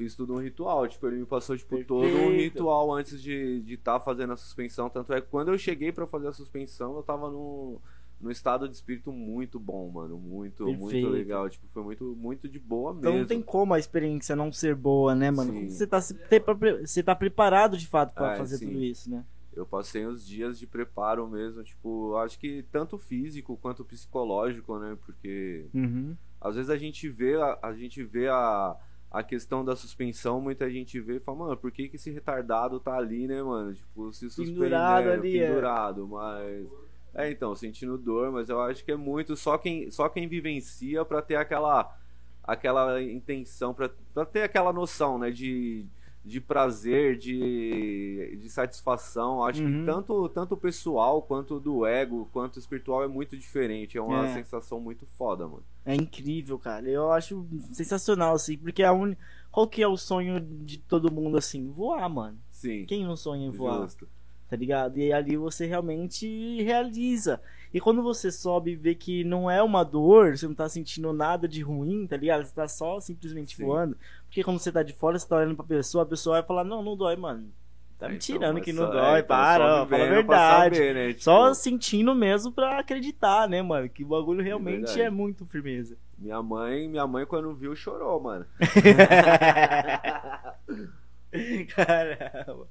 Fiz 0.00 0.14
tudo 0.14 0.32
um 0.32 0.38
ritual, 0.38 0.88
tipo, 0.88 1.06
ele 1.08 1.16
me 1.16 1.26
passou, 1.26 1.54
tipo, 1.58 1.76
todo 1.84 2.06
um 2.06 2.10
Perfeito. 2.30 2.54
ritual 2.54 2.90
antes 2.94 3.20
de 3.22 3.32
estar 3.34 3.66
de 3.66 3.76
tá 3.76 4.00
fazendo 4.00 4.32
a 4.32 4.36
suspensão. 4.38 4.88
Tanto 4.88 5.12
é 5.12 5.20
que 5.20 5.26
quando 5.28 5.48
eu 5.52 5.58
cheguei 5.58 5.92
pra 5.92 6.06
fazer 6.06 6.28
a 6.28 6.32
suspensão, 6.32 6.96
eu 6.96 7.02
tava 7.02 7.30
num, 7.30 7.78
num 8.18 8.30
estado 8.30 8.66
de 8.66 8.74
espírito 8.74 9.12
muito 9.12 9.60
bom, 9.60 9.90
mano. 9.90 10.16
Muito, 10.18 10.64
muito 10.64 10.80
Perfeito. 10.80 11.08
legal. 11.10 11.50
Tipo, 11.50 11.66
foi 11.68 11.82
muito, 11.82 12.16
muito 12.16 12.48
de 12.48 12.58
boa 12.58 12.92
Então 12.92 13.12
mesmo. 13.12 13.18
não 13.18 13.26
tem 13.28 13.42
como 13.42 13.74
a 13.74 13.78
experiência 13.78 14.34
não 14.34 14.50
ser 14.50 14.74
boa, 14.74 15.14
né, 15.14 15.30
mano? 15.30 15.52
Sim. 15.52 15.68
Você 15.68 15.86
tá, 15.86 16.00
você 16.00 17.02
tá 17.02 17.14
preparado 17.14 17.76
de 17.76 17.86
fato 17.86 18.14
pra 18.14 18.32
É, 18.32 18.38
fazer 18.38 18.56
sim. 18.56 18.68
tudo 18.68 18.82
isso, 18.82 19.10
né? 19.10 19.22
Eu 19.52 19.66
passei 19.66 20.06
uns 20.06 20.26
dias 20.26 20.58
de 20.58 20.66
preparo 20.66 21.28
mesmo, 21.28 21.62
tipo, 21.62 22.16
acho 22.16 22.38
que 22.38 22.64
tanto 22.72 22.96
físico 22.96 23.58
quanto 23.60 23.84
psicológico, 23.84 24.78
né? 24.78 24.96
Porque 25.04 25.66
Uhum. 25.74 26.16
às 26.40 26.54
vezes 26.54 26.70
a 26.70 26.78
gente 26.78 27.06
vê 27.06 27.34
a, 27.36 27.58
a 27.60 27.74
gente 27.74 28.02
vê 28.02 28.28
a, 28.28 28.74
a 29.10 29.22
questão 29.22 29.64
da 29.64 29.74
suspensão, 29.74 30.40
muita 30.40 30.70
gente 30.70 31.00
vê 31.00 31.16
e 31.16 31.20
fala, 31.20 31.38
mano, 31.38 31.56
por 31.56 31.72
que, 31.72 31.88
que 31.88 31.96
esse 31.96 32.10
retardado 32.10 32.78
tá 32.78 32.96
ali, 32.96 33.26
né, 33.26 33.42
mano? 33.42 33.74
Tipo, 33.74 34.12
se 34.12 34.30
suspende, 34.30 34.52
Pendurado 34.52 35.06
né, 35.06 35.12
ali, 35.12 35.38
é. 35.38 35.48
pendurado, 35.48 36.06
mas 36.06 36.68
é, 37.14 37.30
então, 37.30 37.54
sentindo 37.56 37.98
dor, 37.98 38.30
mas 38.30 38.48
eu 38.48 38.60
acho 38.60 38.84
que 38.84 38.92
é 38.92 38.96
muito 38.96 39.34
só 39.34 39.58
quem 39.58 39.90
só 39.90 40.08
quem 40.08 40.28
vivencia 40.28 41.04
pra 41.04 41.20
ter 41.20 41.36
aquela 41.36 41.96
aquela 42.42 43.02
intenção, 43.02 43.74
pra 43.74 43.88
ter 44.24 44.42
aquela 44.42 44.72
noção, 44.72 45.18
né, 45.18 45.30
de 45.30 45.86
de 46.24 46.40
prazer, 46.40 47.16
de, 47.16 48.36
de 48.40 48.48
satisfação. 48.50 49.42
Acho 49.44 49.62
Uhum. 49.62 49.80
que 49.80 49.86
tanto, 49.86 50.28
tanto 50.28 50.56
pessoal 50.56 51.22
quanto 51.22 51.58
do 51.58 51.86
ego, 51.86 52.28
quanto 52.32 52.58
espiritual 52.58 53.02
é 53.02 53.08
muito 53.08 53.36
diferente. 53.36 53.96
É 53.96 54.02
uma 54.02 54.26
É. 54.26 54.34
sensação 54.34 54.78
muito 54.80 55.06
foda, 55.06 55.46
mano. 55.46 55.64
É 55.84 55.94
incrível, 55.94 56.58
cara. 56.58 56.86
Eu 56.88 57.10
acho 57.10 57.46
sensacional, 57.72 58.34
assim, 58.34 58.56
porque 58.58 58.82
a 58.82 58.92
un... 58.92 59.14
qual 59.50 59.66
que 59.66 59.82
é 59.82 59.88
o 59.88 59.96
sonho 59.96 60.40
de 60.40 60.78
todo 60.78 61.10
mundo, 61.12 61.38
assim? 61.38 61.70
Voar, 61.70 62.08
mano. 62.08 62.38
Sim. 62.50 62.84
Quem 62.86 63.04
não 63.04 63.16
sonha 63.16 63.46
em 63.46 63.50
voar? 63.50 63.80
Justo. 63.82 64.06
Tá 64.50 64.56
ligado? 64.56 64.98
E 64.98 65.12
ali 65.12 65.36
você 65.36 65.64
realmente 65.64 66.60
realiza. 66.62 67.40
E 67.72 67.80
quando 67.80 68.02
você 68.02 68.32
sobe 68.32 68.72
e 68.72 68.76
vê 68.76 68.96
que 68.96 69.22
não 69.22 69.48
é 69.48 69.62
uma 69.62 69.84
dor, 69.84 70.36
você 70.36 70.46
não 70.48 70.54
tá 70.56 70.68
sentindo 70.68 71.12
nada 71.12 71.46
de 71.46 71.62
ruim, 71.62 72.04
tá 72.06 72.16
ligado? 72.16 72.44
Você 72.44 72.52
tá 72.52 72.66
só 72.66 72.98
simplesmente 72.98 73.56
Sim. 73.56 73.64
voando. 73.64 73.96
Porque 74.26 74.42
quando 74.42 74.58
você 74.58 74.72
tá 74.72 74.82
de 74.82 74.92
fora, 74.92 75.16
você 75.16 75.28
tá 75.28 75.36
olhando 75.36 75.54
pra 75.54 75.64
pessoa, 75.64 76.02
a 76.02 76.06
pessoa 76.06 76.38
vai 76.38 76.42
falar, 76.46 76.64
não, 76.64 76.82
não 76.82 76.96
dói, 76.96 77.14
mano. 77.14 77.48
Tá 77.96 78.08
me 78.08 78.16
Então, 78.16 78.26
tirando 78.26 78.54
mas 78.54 78.64
que 78.64 78.72
não 78.72 78.88
é, 78.88 78.90
dói, 78.90 79.18
então, 79.20 79.28
para, 79.28 79.82
ó, 79.82 79.86
fala 79.86 80.04
a 80.04 80.08
verdade. 80.08 80.76
saber, 80.76 80.94
né? 80.94 81.08
Tipo, 81.10 81.22
Só 81.22 81.54
sentindo 81.54 82.12
mesmo 82.14 82.50
pra 82.50 82.80
acreditar, 82.80 83.48
né, 83.48 83.62
mano? 83.62 83.88
Que 83.88 84.02
o 84.02 84.08
bagulho 84.08 84.42
realmente 84.42 84.78
verdade. 84.86 85.02
é 85.02 85.10
muito 85.10 85.46
firmeza. 85.46 85.96
Minha 86.18 86.42
mãe, 86.42 86.88
minha 86.88 87.06
mãe 87.06 87.24
quando 87.24 87.54
viu 87.54 87.76
chorou, 87.76 88.20
mano. 88.20 88.44
Caramba. 91.74 92.66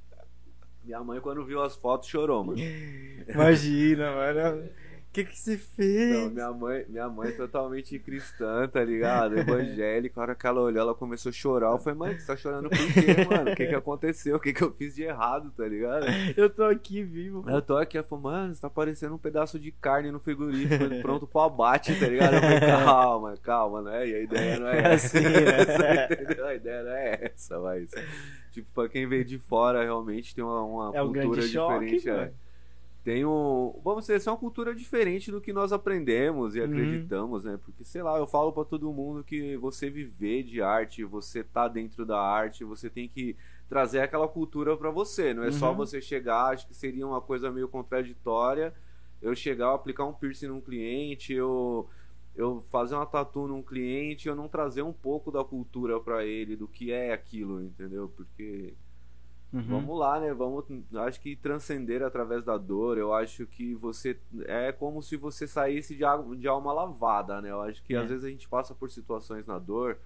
Minha 0.89 1.03
mãe, 1.03 1.22
quando 1.22 1.46
viu 1.46 1.62
as 1.62 1.75
fotos, 1.75 2.08
chorou, 2.08 2.43
mano. 2.43 2.58
Imagina, 3.29 4.12
mano. 4.12 4.63
O 4.63 5.12
que, 5.12 5.24
que 5.24 5.38
você 5.38 5.55
fez? 5.55 6.15
Não, 6.15 6.29
minha 6.31 6.51
mãe, 6.51 6.86
minha 6.89 7.08
mãe 7.08 7.29
é 7.29 7.31
totalmente 7.31 7.98
cristã, 8.00 8.67
tá 8.67 8.84
ligado? 8.84 9.38
Evangélica. 9.38 10.19
A 10.19 10.24
hora 10.24 10.36
que 10.36 10.48
ela 10.48 10.62
olhou, 10.62 10.81
ela 10.81 10.96
começou 10.96 11.29
a 11.29 11.34
chorar. 11.34 11.72
Eu 11.72 11.77
falei, 11.77 11.98
mãe, 11.98 12.17
você 12.17 12.25
tá 12.25 12.36
chorando 12.36 12.69
por 12.69 12.77
quê, 12.93 13.24
mano? 13.29 13.51
O 13.51 13.55
que 13.55 13.67
que 13.67 13.75
aconteceu? 13.75 14.36
O 14.36 14.39
que 14.39 14.51
que 14.51 14.63
eu 14.63 14.72
fiz 14.72 14.96
de 14.96 15.03
errado, 15.03 15.51
tá 15.55 15.67
ligado? 15.67 16.08
Eu 16.36 16.50
tô 16.50 16.63
aqui 16.63 17.03
vivo. 17.03 17.43
Eu 17.48 17.62
tô 17.62 17.77
aqui, 17.77 17.98
ela 17.98 18.05
falou, 18.05 18.24
mano, 18.24 18.55
você 18.55 18.62
tá 18.62 18.69
parecendo 18.69 19.13
um 19.13 19.19
pedaço 19.19 19.60
de 19.60 19.72
carne 19.72 20.12
no 20.12 20.19
frigorífico, 20.19 21.01
pronto 21.03 21.27
pro 21.27 21.41
abate, 21.41 22.00
tá 22.00 22.08
ligado? 22.08 22.34
Eu 22.34 22.41
falei, 22.41 22.60
calma, 22.65 23.38
calma, 23.43 23.81
né? 23.84 24.08
E 24.08 24.15
a 24.15 24.19
ideia 24.22 24.60
não 24.60 24.67
é 24.67 24.93
essa. 24.93 25.17
Assim, 25.17 25.27
né? 25.27 26.05
entendeu? 26.12 26.46
A 26.48 26.55
ideia 26.55 26.84
não 26.84 26.91
é 26.91 27.31
essa, 27.31 27.60
mas. 27.60 27.91
Tipo, 28.51 28.67
pra 28.73 28.89
quem 28.89 29.07
veio 29.07 29.23
de 29.25 29.37
fora, 29.39 29.83
realmente 29.83 30.33
tem 30.35 30.43
uma, 30.43 30.63
uma 30.63 30.95
É 30.95 31.01
um 31.03 31.11
cultura 31.13 31.41
choque, 31.41 31.85
diferente. 31.85 32.09
é. 32.09 32.13
mano. 32.15 32.33
Tem 33.03 33.25
um. 33.25 33.79
Vamos 33.83 34.03
dizer, 34.03 34.15
essa 34.15 34.29
é 34.29 34.33
uma 34.33 34.39
cultura 34.39 34.75
diferente 34.75 35.31
do 35.31 35.39
que 35.39 35.53
nós 35.53 35.71
aprendemos 35.71 36.55
e 36.55 36.59
Uhum. 36.59 36.65
acreditamos, 36.65 37.45
né? 37.45 37.57
Porque, 37.63 37.83
sei 37.83 38.03
lá, 38.03 38.17
eu 38.17 38.27
falo 38.27 38.51
pra 38.51 38.65
todo 38.65 38.91
mundo 38.91 39.23
que 39.23 39.55
você 39.57 39.89
viver 39.89 40.43
de 40.43 40.61
arte, 40.61 41.03
você 41.05 41.43
tá 41.43 41.67
dentro 41.67 42.05
da 42.05 42.19
arte, 42.21 42.63
você 42.65 42.89
tem 42.89 43.07
que 43.07 43.35
trazer 43.69 44.01
aquela 44.01 44.27
cultura 44.27 44.75
pra 44.75 44.91
você. 44.91 45.33
Não 45.33 45.43
é 45.43 45.51
só 45.51 45.69
Uhum. 45.71 45.77
você 45.77 46.01
chegar, 46.01 46.47
acho 46.53 46.67
que 46.67 46.75
seria 46.75 47.07
uma 47.07 47.21
coisa 47.21 47.49
meio 47.51 47.69
contraditória. 47.69 48.73
Eu 49.21 49.33
chegar, 49.35 49.65
eu 49.67 49.73
aplicar 49.75 50.05
um 50.05 50.13
piercing 50.13 50.47
num 50.47 50.61
cliente, 50.61 51.33
eu 51.33 51.89
eu 52.39 52.62
fazer 52.69 52.96
uma 52.96 53.05
tatu 53.05 53.48
num 53.48 53.62
cliente, 53.62 54.27
eu 54.27 54.36
não 54.36 54.48
trazer 54.48 54.81
um 54.81 54.93
pouco 54.93 55.29
da 55.29 55.43
cultura 55.43 56.00
pra 56.00 56.24
ele, 56.25 56.55
do 56.55 56.67
que 56.67 56.91
é 56.91 57.12
aquilo, 57.13 57.62
entendeu? 57.62 58.08
Porque 58.15 58.74
Uhum. 59.51 59.63
Vamos 59.63 59.98
lá, 59.98 60.19
né? 60.19 60.31
Vamos, 60.31 60.63
acho 61.08 61.19
que 61.19 61.36
transcender 61.36 62.03
através 62.03 62.46
da 62.46 62.55
dor. 62.55 63.00
Eu 63.00 63.12
acho 63.12 63.48
que 63.48 63.74
você 63.74 64.15
é 64.46 64.72
como 64.72 65.01
se 65.01 65.17
você 65.17 65.48
saísse 65.48 65.96
de, 65.96 66.05
água- 66.05 66.36
de 66.38 66.48
alma 66.48 66.72
lavada, 66.72 67.41
né? 67.41 67.50
Eu 67.50 67.60
acho 67.62 67.81
que 67.84 67.96
É. 67.96 67.98
às 67.98 68.08
vezes 68.10 68.24
a 68.25 68.29
gente 68.29 68.48
passa 68.48 68.75
por 68.75 68.91
situações 68.91 69.48
na 69.48 69.58
dor. 69.58 69.98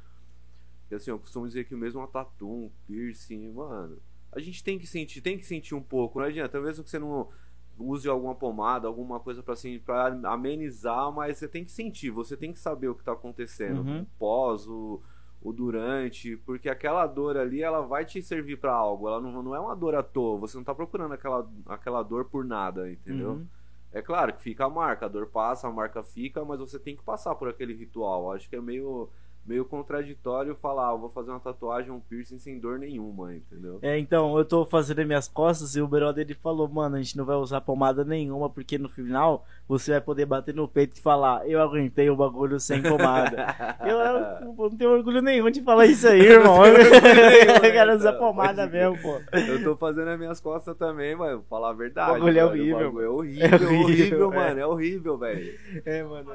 Que 0.88 0.96
assim, 0.96 1.12
eu 1.12 1.20
costumo 1.20 1.46
dizer 1.46 1.66
que 1.66 1.76
mesmo 1.76 2.00
uma 2.00 2.08
tatu, 2.08 2.50
um 2.50 2.72
piercing, 2.88 3.52
mano, 3.52 3.98
a 4.32 4.40
gente 4.40 4.64
tem 4.64 4.80
que 4.80 4.88
sentir, 4.88 5.20
tem 5.20 5.38
que 5.38 5.46
sentir 5.46 5.76
um 5.76 5.84
pouco. 5.84 6.20
Não 6.20 6.26
adianta, 6.28 6.62
mesmo 6.62 6.82
que 6.82 6.90
você 6.90 6.98
não 7.00 7.28
use 7.78 8.08
alguma 8.08 8.36
pomada, 8.36 8.88
alguma 8.88 9.20
coisa 9.20 9.42
pra 9.42 9.54
assim, 9.54 9.80
para 9.80 10.08
amenizar, 10.30 11.12
mas 11.12 11.38
você 11.38 11.48
tem 11.48 11.64
que 11.64 11.72
sentir, 11.72 12.10
você 12.12 12.38
tem 12.38 12.54
que 12.54 12.60
saber 12.60 12.88
o 12.90 12.96
que 12.96 13.04
tá 13.04 13.14
acontecendo, 13.14 13.82
Uhum. 13.82 14.02
o 14.02 14.06
pós, 14.20 14.68
o, 14.68 15.02
o 15.42 15.52
durante, 15.52 16.38
porque 16.38 16.70
aquela 16.70 17.06
dor 17.08 17.36
ali, 17.38 17.62
ela 17.62 17.82
vai 17.82 18.06
te 18.06 18.22
servir 18.22 18.58
pra 18.58 18.74
algo, 18.74 19.08
ela 19.08 19.20
não, 19.20 19.42
não 19.44 19.56
é 19.56 19.60
uma 19.60 19.76
dor 19.76 19.96
à 19.96 20.04
toa, 20.04 20.38
você 20.40 20.56
não 20.58 20.64
tá 20.64 20.74
procurando 20.76 21.14
aquela, 21.14 21.50
aquela 21.66 22.04
dor 22.04 22.26
por 22.26 22.46
nada, 22.46 22.90
entendeu? 22.92 23.32
Uhum. 23.32 23.48
É 23.92 24.02
claro 24.02 24.34
que 24.34 24.42
fica 24.42 24.66
a 24.66 24.70
marca, 24.70 25.06
a 25.06 25.10
dor 25.10 25.28
passa, 25.28 25.68
a 25.68 25.72
marca 25.72 26.02
fica, 26.02 26.44
mas 26.44 26.60
você 26.60 26.80
tem 26.80 26.96
que 26.96 27.04
passar 27.04 27.36
por 27.36 27.48
aquele 27.48 27.74
ritual. 27.76 28.32
Acho 28.32 28.50
que 28.50 28.56
é 28.56 28.62
meio, 28.62 29.08
meio 29.46 29.66
contraditório 29.66 30.56
falar, 30.56 30.90
ah, 30.90 30.94
eu 30.94 31.00
vou 31.00 31.10
fazer 31.10 31.32
uma 31.32 31.40
tatuagem, 31.40 31.92
um 31.92 32.00
piercing 32.00 32.38
sem 32.38 32.60
dor 32.60 32.80
nenhuma, 32.80 33.36
entendeu? 33.36 33.80
É, 33.82 33.98
então, 33.98 34.38
eu 34.38 34.46
tô 34.46 34.66
fazendo 34.66 35.00
as 35.00 35.08
minhas 35.08 35.28
costas 35.28 35.76
e 35.76 35.82
o 35.82 35.88
brother 35.88 36.26
ele 36.26 36.34
falou, 36.34 36.68
mano, 36.68 36.96
a 36.96 37.02
gente 37.02 37.18
não 37.18 37.26
vai 37.26 37.36
usar 37.36 37.62
pomada 37.62 38.06
nenhuma, 38.06 38.50
porque 38.50 38.78
no 38.78 38.88
final 38.90 39.46
você 39.68 39.92
vai 39.92 40.02
poder 40.02 40.26
bater 40.26 40.56
no 40.56 40.68
peito 40.68 40.98
e 40.98 41.02
falar, 41.02 41.48
eu 41.48 41.62
aguentei 41.62 42.10
o 42.10 42.16
bagulho 42.16 42.60
sem 42.60 42.82
pomada. 42.82 43.48
eu, 43.86 43.98
eu 43.98 44.54
não 44.56 44.78
tenho 44.78 44.92
orgulho 44.92 45.22
nenhum 45.22 45.50
de 45.50 45.62
falar 45.62 45.86
isso 45.88 46.08
aí, 46.08 46.22
irmão. 46.22 46.62
Nenhum, 46.64 47.56
eu 47.64 47.72
quero 47.72 47.92
né, 47.92 47.96
usar 47.96 48.14
então, 48.14 48.20
pomada 48.20 48.68
mesmo, 48.68 48.98
pô. 49.02 49.22
Eu 49.38 49.64
tô 49.64 49.76
fazendo 49.76 50.10
as 50.10 50.20
minhas 50.20 50.40
costas 50.40 50.76
também, 50.78 51.16
mas 51.16 51.34
vou 51.34 51.44
falar 51.50 51.72
a 51.72 51.74
verdade. 51.74 52.12
O 52.12 52.14
bagulho 52.14 52.40
é 52.40 52.46
horrível, 52.46 52.80
bagulho 52.80 53.06
é 53.06 53.10
horrível, 53.10 53.46
É 53.46 53.56
horrível, 53.56 53.84
horrível, 53.84 54.32
é. 54.32 54.36
mano. 54.36 54.60
É 54.60 54.68
horrível, 54.68 55.18
velho. 55.18 55.60
É, 55.86 56.04
mano. 56.04 56.32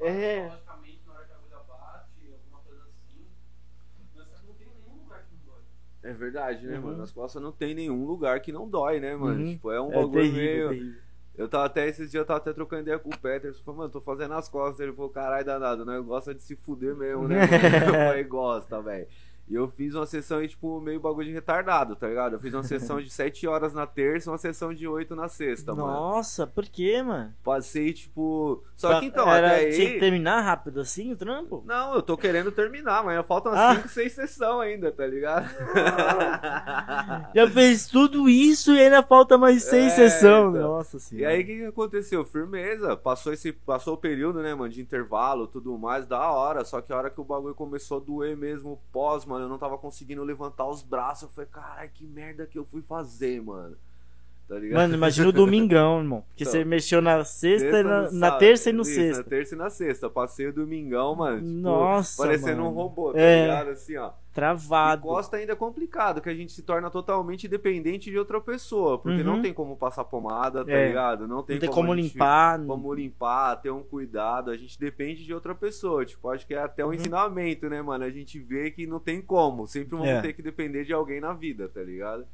É. 0.00 0.42
repara 0.44 0.48
logicamente 0.48 1.02
na 1.06 1.12
hora 1.12 1.26
que 1.26 1.32
a 1.32 1.36
agulha 1.36 1.58
bate, 1.68 2.32
alguma 2.32 2.60
coisa 2.62 2.82
assim. 2.84 3.26
Mas 4.16 4.28
você 4.28 4.46
não 4.46 4.54
tem 4.54 4.68
nenhum 4.68 5.02
lugar 5.02 5.24
que 5.26 5.34
não 5.34 5.42
dói. 5.44 5.62
É 6.02 6.12
verdade, 6.12 6.66
né, 6.66 6.76
Uhum. 6.78 6.82
mano? 6.86 7.02
As 7.02 7.12
costas 7.12 7.42
não 7.42 7.52
tem 7.52 7.74
nenhum 7.74 8.04
lugar 8.06 8.40
que 8.40 8.52
não 8.52 8.68
dói, 8.68 9.00
né, 9.00 9.14
mano? 9.16 9.40
Uhum. 9.42 9.52
Tipo, 9.52 9.70
é 9.70 9.80
um 9.80 9.90
É 9.92 9.94
bagulho 9.96 10.12
terrível, 10.12 10.40
meio. 10.40 10.68
terrível. 10.70 11.00
Eu 11.36 11.48
tava 11.48 11.64
até 11.66 11.86
esses 11.88 12.10
dias, 12.10 12.20
eu 12.20 12.26
tava 12.26 12.38
até 12.38 12.52
trocando 12.52 12.82
ideia 12.82 12.98
com 12.98 13.08
o 13.08 13.18
Peterson. 13.18 13.62
Falei, 13.62 13.78
mano, 13.78 13.90
tô 13.92 14.00
fazendo 14.00 14.34
as 14.34 14.48
costas. 14.48 14.80
Ele 14.80 14.92
falou, 14.92 15.10
caralho, 15.10 15.44
danado, 15.44 15.84
né? 15.86 15.98
Gosta 16.00 16.34
de 16.34 16.42
se 16.42 16.54
fuder 16.56 16.94
mesmo, 16.94 17.26
né? 17.28 17.36
mano? 17.36 17.46
Eu 17.86 18.06
falei, 18.08 18.24
gosta, 18.24 18.82
velho. 18.82 19.06
E 19.50 19.54
eu 19.56 19.66
fiz 19.68 19.96
uma 19.96 20.06
sessão 20.06 20.38
aí, 20.38 20.46
tipo, 20.46 20.80
meio 20.80 21.00
bagulho 21.00 21.26
de 21.26 21.32
retardado, 21.32 21.96
tá 21.96 22.06
ligado? 22.06 22.34
Eu 22.34 22.38
fiz 22.38 22.54
uma 22.54 22.62
sessão 22.62 23.00
de 23.00 23.10
7 23.10 23.48
horas 23.48 23.74
na 23.74 23.84
terça 23.84 24.28
e 24.28 24.32
uma 24.32 24.38
sessão 24.38 24.72
de 24.72 24.86
8 24.86 25.16
na 25.16 25.26
sexta, 25.26 25.74
mano. 25.74 25.88
Nossa, 25.88 26.46
por 26.46 26.64
quê, 26.66 27.02
mano? 27.02 27.34
Passei, 27.42 27.92
tipo. 27.92 28.62
Só 28.76 29.00
que 29.00 29.06
então, 29.06 29.28
Era, 29.28 29.48
até 29.48 29.70
Tinha 29.70 29.86
que 29.88 29.94
aí. 29.94 30.00
terminar 30.00 30.40
rápido 30.42 30.78
assim 30.80 31.12
o 31.12 31.16
trampo? 31.16 31.64
Não, 31.66 31.94
eu 31.94 32.00
tô 32.02 32.16
querendo 32.16 32.52
terminar, 32.52 33.02
mas 33.04 33.26
faltam 33.26 33.52
Ah. 33.52 33.74
5, 33.74 33.88
6 33.88 34.12
sessões 34.12 34.60
ainda, 34.72 34.92
tá 34.92 35.04
ligado? 35.06 35.50
Já 37.34 37.50
fez 37.50 37.86
tudo 37.88 38.28
isso 38.28 38.72
e 38.72 38.80
ainda 38.80 39.02
falta 39.02 39.36
mais 39.36 39.64
seis 39.64 39.92
É, 39.92 39.96
sessões. 40.08 40.54
então. 40.56 40.62
Nossa 40.62 40.96
E 40.96 41.00
senhora. 41.00 41.34
aí 41.34 41.42
o 41.42 41.46
que, 41.46 41.56
que 41.58 41.64
aconteceu? 41.66 42.24
Firmeza, 42.24 42.96
passou 42.96 43.32
esse 43.32 43.52
passou 43.52 43.94
o 43.94 43.98
período, 43.98 44.40
né, 44.42 44.54
mano, 44.54 44.70
de 44.72 44.80
intervalo, 44.80 45.46
tudo 45.46 45.76
mais, 45.78 46.06
da 46.06 46.30
hora, 46.30 46.64
só 46.64 46.80
que 46.80 46.92
a 46.92 46.96
hora 46.96 47.10
que 47.10 47.20
o 47.20 47.24
bagulho 47.24 47.54
começou 47.54 47.98
a 47.98 48.00
doer 48.00 48.36
mesmo, 48.36 48.80
pós, 48.92 49.24
mano, 49.24 49.39
eu 49.40 49.48
não 49.48 49.58
tava 49.58 49.78
conseguindo 49.78 50.22
levantar 50.22 50.66
os 50.66 50.82
braços, 50.82 51.22
eu 51.24 51.28
falei, 51.30 51.50
caralho, 51.50 51.90
que 51.90 52.06
merda 52.06 52.46
que 52.46 52.58
eu 52.58 52.64
fui 52.64 52.82
fazer, 52.82 53.42
mano. 53.42 53.76
Tá? 54.58 54.74
Mano, 54.74 54.94
imagina 54.94 55.28
o 55.28 55.32
domingão, 55.32 55.98
irmão. 56.00 56.24
Porque 56.28 56.42
Então, 56.42 56.52
você 56.52 56.64
mexeu 56.64 57.00
na 57.00 57.24
sexta, 57.24 57.80
e 57.80 57.82
na, 57.82 58.10
na 58.10 58.30
terça 58.32 58.70
e 58.70 58.72
no 58.72 58.82
Isso, 58.82 58.94
sexta. 58.94 59.22
Na 59.22 59.28
terça 59.28 59.54
e 59.54 59.58
na 59.58 59.70
sexta. 59.70 60.10
Passei 60.10 60.46
o 60.48 60.52
domingão, 60.52 61.14
mano. 61.14 61.38
Tipo, 61.38 61.50
Nossa, 61.50 62.22
Parecendo 62.22 62.62
um 62.62 62.64
mano. 62.66 62.76
robô, 62.76 63.12
tá 63.12 63.20
É. 63.20 63.42
ligado? 63.42 63.70
Assim, 63.70 63.96
ó. 63.96 64.10
Travado. 64.32 65.02
costa 65.02 65.36
ainda 65.38 65.52
é 65.52 65.56
complicado, 65.56 66.20
que 66.20 66.28
a 66.30 66.34
gente 66.34 66.52
se 66.52 66.62
torna 66.62 66.88
totalmente 66.88 67.48
dependente 67.48 68.10
de 68.10 68.16
outra 68.18 68.40
pessoa. 68.40 68.96
Porque 68.96 69.18
Uhum. 69.22 69.24
não 69.36 69.42
tem 69.42 69.52
como 69.52 69.76
passar 69.76 70.04
pomada, 70.04 70.64
tá 70.64 70.70
É. 70.70 70.86
ligado? 70.86 71.26
Não 71.26 71.42
tem, 71.42 71.56
Não 71.56 71.60
tem 71.60 71.68
como 71.70 71.94
gente- 71.96 72.12
limpar. 72.12 72.60
Como 72.64 72.94
limpar, 72.94 73.56
ter 73.56 73.70
um 73.70 73.82
cuidado. 73.82 74.50
A 74.52 74.56
gente 74.56 74.78
depende 74.78 75.24
de 75.24 75.34
outra 75.34 75.52
pessoa. 75.54 76.04
Tipo, 76.06 76.28
acho 76.30 76.46
que 76.46 76.54
é 76.54 76.58
até 76.62 76.84
um 76.84 76.88
Uhum. 76.88 76.94
ensinamento, 76.94 77.68
né, 77.68 77.82
mano? 77.82 78.04
A 78.04 78.10
gente 78.10 78.38
vê 78.38 78.70
que 78.70 78.86
não 78.86 79.00
tem 79.00 79.20
como. 79.20 79.66
Sempre 79.66 79.90
vamos 79.90 80.06
É. 80.08 80.20
ter 80.22 80.32
que 80.32 80.42
depender 80.42 80.84
de 80.84 80.92
alguém 80.92 81.20
na 81.20 81.32
vida, 81.32 81.68
tá 81.68 81.80
ligado? 81.82 82.24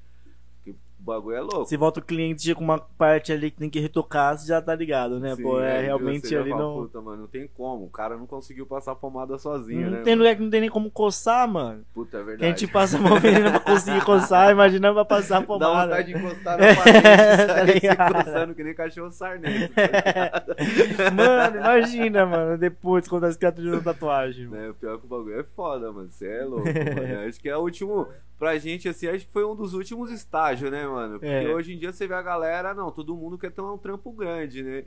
O 0.98 1.02
bagulho 1.06 1.36
é 1.36 1.40
louco. 1.40 1.66
Se 1.66 1.76
volta 1.76 2.00
o 2.00 2.02
cliente 2.02 2.52
com 2.54 2.64
uma 2.64 2.78
parte 2.80 3.30
ali 3.32 3.50
que 3.50 3.58
tem 3.58 3.70
que 3.70 3.78
retocar, 3.78 4.36
você 4.36 4.48
já 4.48 4.60
tá 4.60 4.74
ligado, 4.74 5.20
né? 5.20 5.36
Sim, 5.36 5.42
Pô, 5.42 5.60
é 5.60 5.78
de 5.78 5.84
realmente 5.84 6.34
ali 6.34 6.50
não. 6.50 6.82
Puta, 6.82 7.00
mano, 7.00 7.20
não 7.22 7.26
tem 7.28 7.48
como. 7.56 7.84
O 7.84 7.90
cara 7.90 8.16
não 8.16 8.26
conseguiu 8.26 8.66
passar 8.66 8.94
pomada 8.96 9.38
sozinho, 9.38 9.88
Não 9.90 9.98
né? 9.98 10.02
tem 10.02 10.16
lugar 10.16 10.34
que 10.34 10.42
não 10.42 10.50
tem 10.50 10.62
nem 10.62 10.70
como 10.70 10.90
coçar, 10.90 11.46
mano. 11.46 11.84
Puta, 11.94 12.16
é 12.16 12.20
a 12.20 12.24
verdade. 12.24 12.60
gente 12.60 12.72
passa 12.72 12.96
a 12.96 13.00
mão 13.00 13.20
menina 13.20 13.50
pra 13.52 13.60
conseguir 13.60 14.04
coçar, 14.04 14.50
imagina 14.50 14.92
pra 14.92 15.04
passar 15.04 15.38
Dá 15.40 15.46
pomada. 15.46 15.84
vontade 15.86 16.12
de 16.12 16.18
encostar 16.18 16.60
É, 16.60 16.74
na 16.74 16.82
parede, 16.82 17.02
tá 17.46 17.54
sair 17.54 17.66
se 17.68 17.72
ligado? 17.74 18.14
coçando 18.14 18.54
que 18.54 18.64
nem 18.64 18.74
cachorro 18.74 19.12
sarnento. 19.12 19.74
tá 19.74 19.82
ligado? 19.82 21.14
Mano, 21.14 21.56
imagina, 21.58 22.26
mano, 22.26 22.58
depois 22.58 23.06
quando 23.06 23.24
as 23.24 23.36
criaturas 23.36 23.82
da 23.82 23.92
tatuagem. 23.92 24.46
mano. 24.46 24.62
né? 24.62 24.70
O 24.70 24.74
pior 24.74 24.98
que 24.98 25.04
o 25.06 25.08
bagulho 25.08 25.38
é 25.40 25.44
foda, 25.44 25.92
mano. 25.92 26.08
Você 26.10 26.26
é 26.26 26.44
louco, 26.44 26.66
mano. 26.66 27.28
Acho 27.28 27.40
que 27.40 27.48
é 27.48 27.56
o 27.56 27.60
último. 27.60 28.08
Pra 28.38 28.59
gente, 28.59 28.88
assim, 28.88 29.09
acho 29.09 29.26
que 29.26 29.33
foi 29.33 29.45
um 29.45 29.55
dos 29.57 29.73
últimos 29.75 30.11
estágios, 30.11 30.71
né, 30.71 30.87
mano? 30.87 31.14
Porque 31.19 31.26
É. 31.26 31.55
hoje 31.55 31.73
em 31.75 31.78
dia 31.78 31.93
você 31.93 32.07
vê 32.07 32.14
a 32.14 32.23
galera, 32.23 32.75
não, 32.75 32.90
todo 32.90 33.16
mundo 33.16 33.38
quer 33.38 33.50
ter 33.50 33.62
um 33.62 33.78
trampo 33.78 34.12
grande, 34.12 34.62
né? 34.62 34.85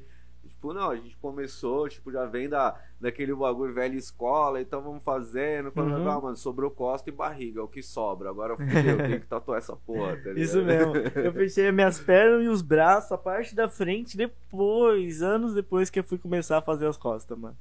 Tipo, 0.48 0.74
não, 0.74 0.89
a 0.89 0.96
gente 0.96 1.15
começou, 1.18 1.88
tipo, 1.88 2.12
já 2.12 2.25
vem 2.25 2.50
da, 2.50 2.75
daquele 3.00 3.34
bagulho 3.36 3.74
velha 3.74 3.96
escola, 3.96 4.60
então 4.60 4.82
vamos 4.82 5.03
fazendo. 5.03 5.72
Quando 5.72 5.91
Uhum. 5.94 6.10
ah, 6.10 6.20
mano, 6.22 6.36
sobrou 6.38 6.72
costa 6.72 7.10
e 7.10 7.13
barriga, 7.13 7.60
é 7.60 7.63
o 7.63 7.68
que 7.68 7.84
sobra. 7.84 8.29
Agora 8.29 8.56
fudeu, 8.58 8.98
tem 8.98 9.20
que 9.20 9.27
tatuar 9.27 9.60
essa 9.60 9.75
porra, 9.75 10.15
tá? 10.18 10.32
Isso 10.32 10.62
mesmo. 10.63 10.96
Eu 10.96 11.34
fechei 11.34 11.68
as 11.68 11.74
minhas 11.74 12.00
pernas 12.00 12.44
e 12.44 12.48
os 12.48 12.62
braços, 12.62 13.12
a 13.12 13.18
parte 13.18 13.53
da 13.56 13.68
frente, 13.70 14.18
depois, 14.18 15.22
anos 15.22 15.53
depois 15.53 15.89
que 15.89 16.00
eu 16.00 16.03
fui 16.03 16.18
começar 16.18 16.58
a 16.58 16.62
fazer 16.62 16.88
as 16.88 16.98
costas, 16.98 17.38
mano. 17.38 17.58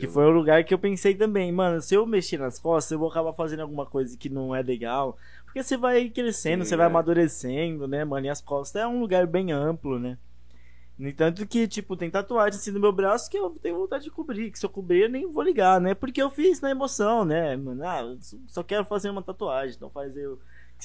Que 0.00 0.06
Eu- 0.06 0.10
foi 0.10 0.24
o 0.24 0.30
lugar 0.30 0.64
que 0.64 0.72
eu 0.74 0.78
pensei 0.78 1.14
também, 1.14 1.52
mano, 1.52 1.80
se 1.80 1.94
eu 1.94 2.06
mexer 2.06 2.38
nas 2.38 2.58
costas, 2.58 2.92
eu 2.92 2.98
vou 2.98 3.08
acabar 3.10 3.32
fazendo 3.34 3.60
alguma 3.60 3.86
coisa 3.86 4.16
que 4.16 4.28
não 4.28 4.54
é 4.54 4.62
legal. 4.62 5.16
Porque 5.44 5.62
você 5.62 5.76
vai 5.76 6.08
crescendo, 6.08 6.64
Sim, 6.64 6.70
você 6.70 6.76
vai 6.76 6.86
é. 6.86 6.88
amadurecendo, 6.88 7.86
né, 7.86 8.04
mano? 8.04 8.26
E 8.26 8.30
as 8.30 8.40
costas 8.40 8.82
é 8.82 8.86
um 8.86 9.00
lugar 9.00 9.26
bem 9.26 9.52
amplo, 9.52 9.98
né? 9.98 10.16
No 10.98 11.08
entanto 11.08 11.46
que, 11.46 11.66
tipo, 11.66 11.96
tem 11.96 12.10
tatuagem 12.10 12.58
assim 12.58 12.70
no 12.70 12.78
meu 12.80 12.92
braço 12.92 13.30
que 13.30 13.36
eu 13.38 13.50
tenho 13.62 13.78
vontade 13.78 14.04
de 14.04 14.10
cobrir. 14.10 14.50
Que 14.50 14.58
se 14.58 14.66
eu 14.66 14.70
cobrir, 14.70 15.04
eu 15.04 15.08
nem 15.08 15.26
vou 15.30 15.42
ligar, 15.42 15.80
né? 15.80 15.94
Porque 15.94 16.20
eu 16.20 16.30
fiz 16.30 16.60
na 16.60 16.70
emoção, 16.70 17.24
né, 17.24 17.56
mano? 17.56 17.82
Ah, 17.84 18.16
só 18.46 18.62
quero 18.62 18.84
fazer 18.84 19.08
uma 19.10 19.22
tatuagem, 19.22 19.76
então 19.76 19.88
faz 19.90 20.14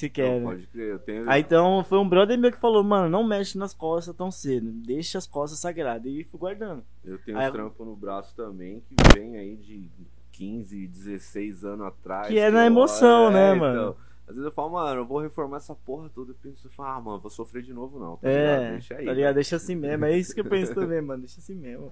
eu 0.04 0.08
o 0.08 0.10
que 0.12 0.20
você 0.20 0.22
quer, 0.22 0.40
Não, 0.40 0.50
né? 0.50 0.54
pode 0.56 0.66
crer, 0.68 0.88
eu 0.90 0.98
tenho. 0.98 1.30
Aí 1.30 1.40
então 1.40 1.82
foi 1.84 1.98
um 1.98 2.08
brother 2.08 2.38
meu 2.38 2.52
que 2.52 2.60
falou, 2.60 2.84
mano, 2.84 3.08
não 3.08 3.24
mexe 3.26 3.56
nas 3.56 3.72
costas 3.74 4.14
tão 4.14 4.30
cedo, 4.30 4.70
deixa 4.70 5.18
as 5.18 5.26
costas 5.26 5.58
sagradas. 5.58 6.06
E 6.12 6.24
fui 6.24 6.38
guardando. 6.38 6.82
Eu 7.04 7.18
tenho 7.18 7.38
Aí 7.38 7.44
uns 7.44 7.46
eu- 7.48 7.52
trampos 7.52 7.86
no 7.86 7.96
braço 7.96 8.34
também 8.36 8.80
que 8.88 8.94
vem 9.18 9.36
aí 9.36 9.56
de 9.56 9.88
15, 10.32 10.86
16 10.86 11.64
anos 11.64 11.86
atrás. 11.86 12.28
Que 12.28 12.38
é 12.38 12.50
na 12.50 12.66
emoção, 12.66 13.30
né, 13.30 13.48
então, 13.54 13.60
mano? 13.60 13.96
Às 14.28 14.34
vezes 14.34 14.44
eu 14.46 14.52
falo, 14.52 14.70
mano, 14.70 15.00
eu 15.00 15.06
vou 15.06 15.20
reformar 15.20 15.58
essa 15.58 15.72
porra 15.74 16.10
toda. 16.12 16.32
Eu 16.32 16.36
penso, 16.42 16.68
ah, 16.78 17.00
mano, 17.00 17.20
vou 17.20 17.30
sofrer 17.30 17.62
de 17.62 17.72
novo 17.72 17.98
não. 18.00 18.16
Tá 18.16 18.28
ligado? 18.28 18.60
É, 18.62 18.70
Deixa 18.72 18.94
aí. 18.96 19.04
tá 19.06 19.12
ligado? 19.12 19.34
Deixa 19.36 19.56
assim 19.56 19.76
mesmo. 19.76 20.04
É 20.04 20.18
isso 20.18 20.34
que 20.34 20.40
eu 20.40 20.44
penso 20.44 20.74
também, 20.74 21.00
mano. 21.00 21.20
Deixa 21.22 21.38
assim 21.40 21.54
mesmo. 21.54 21.90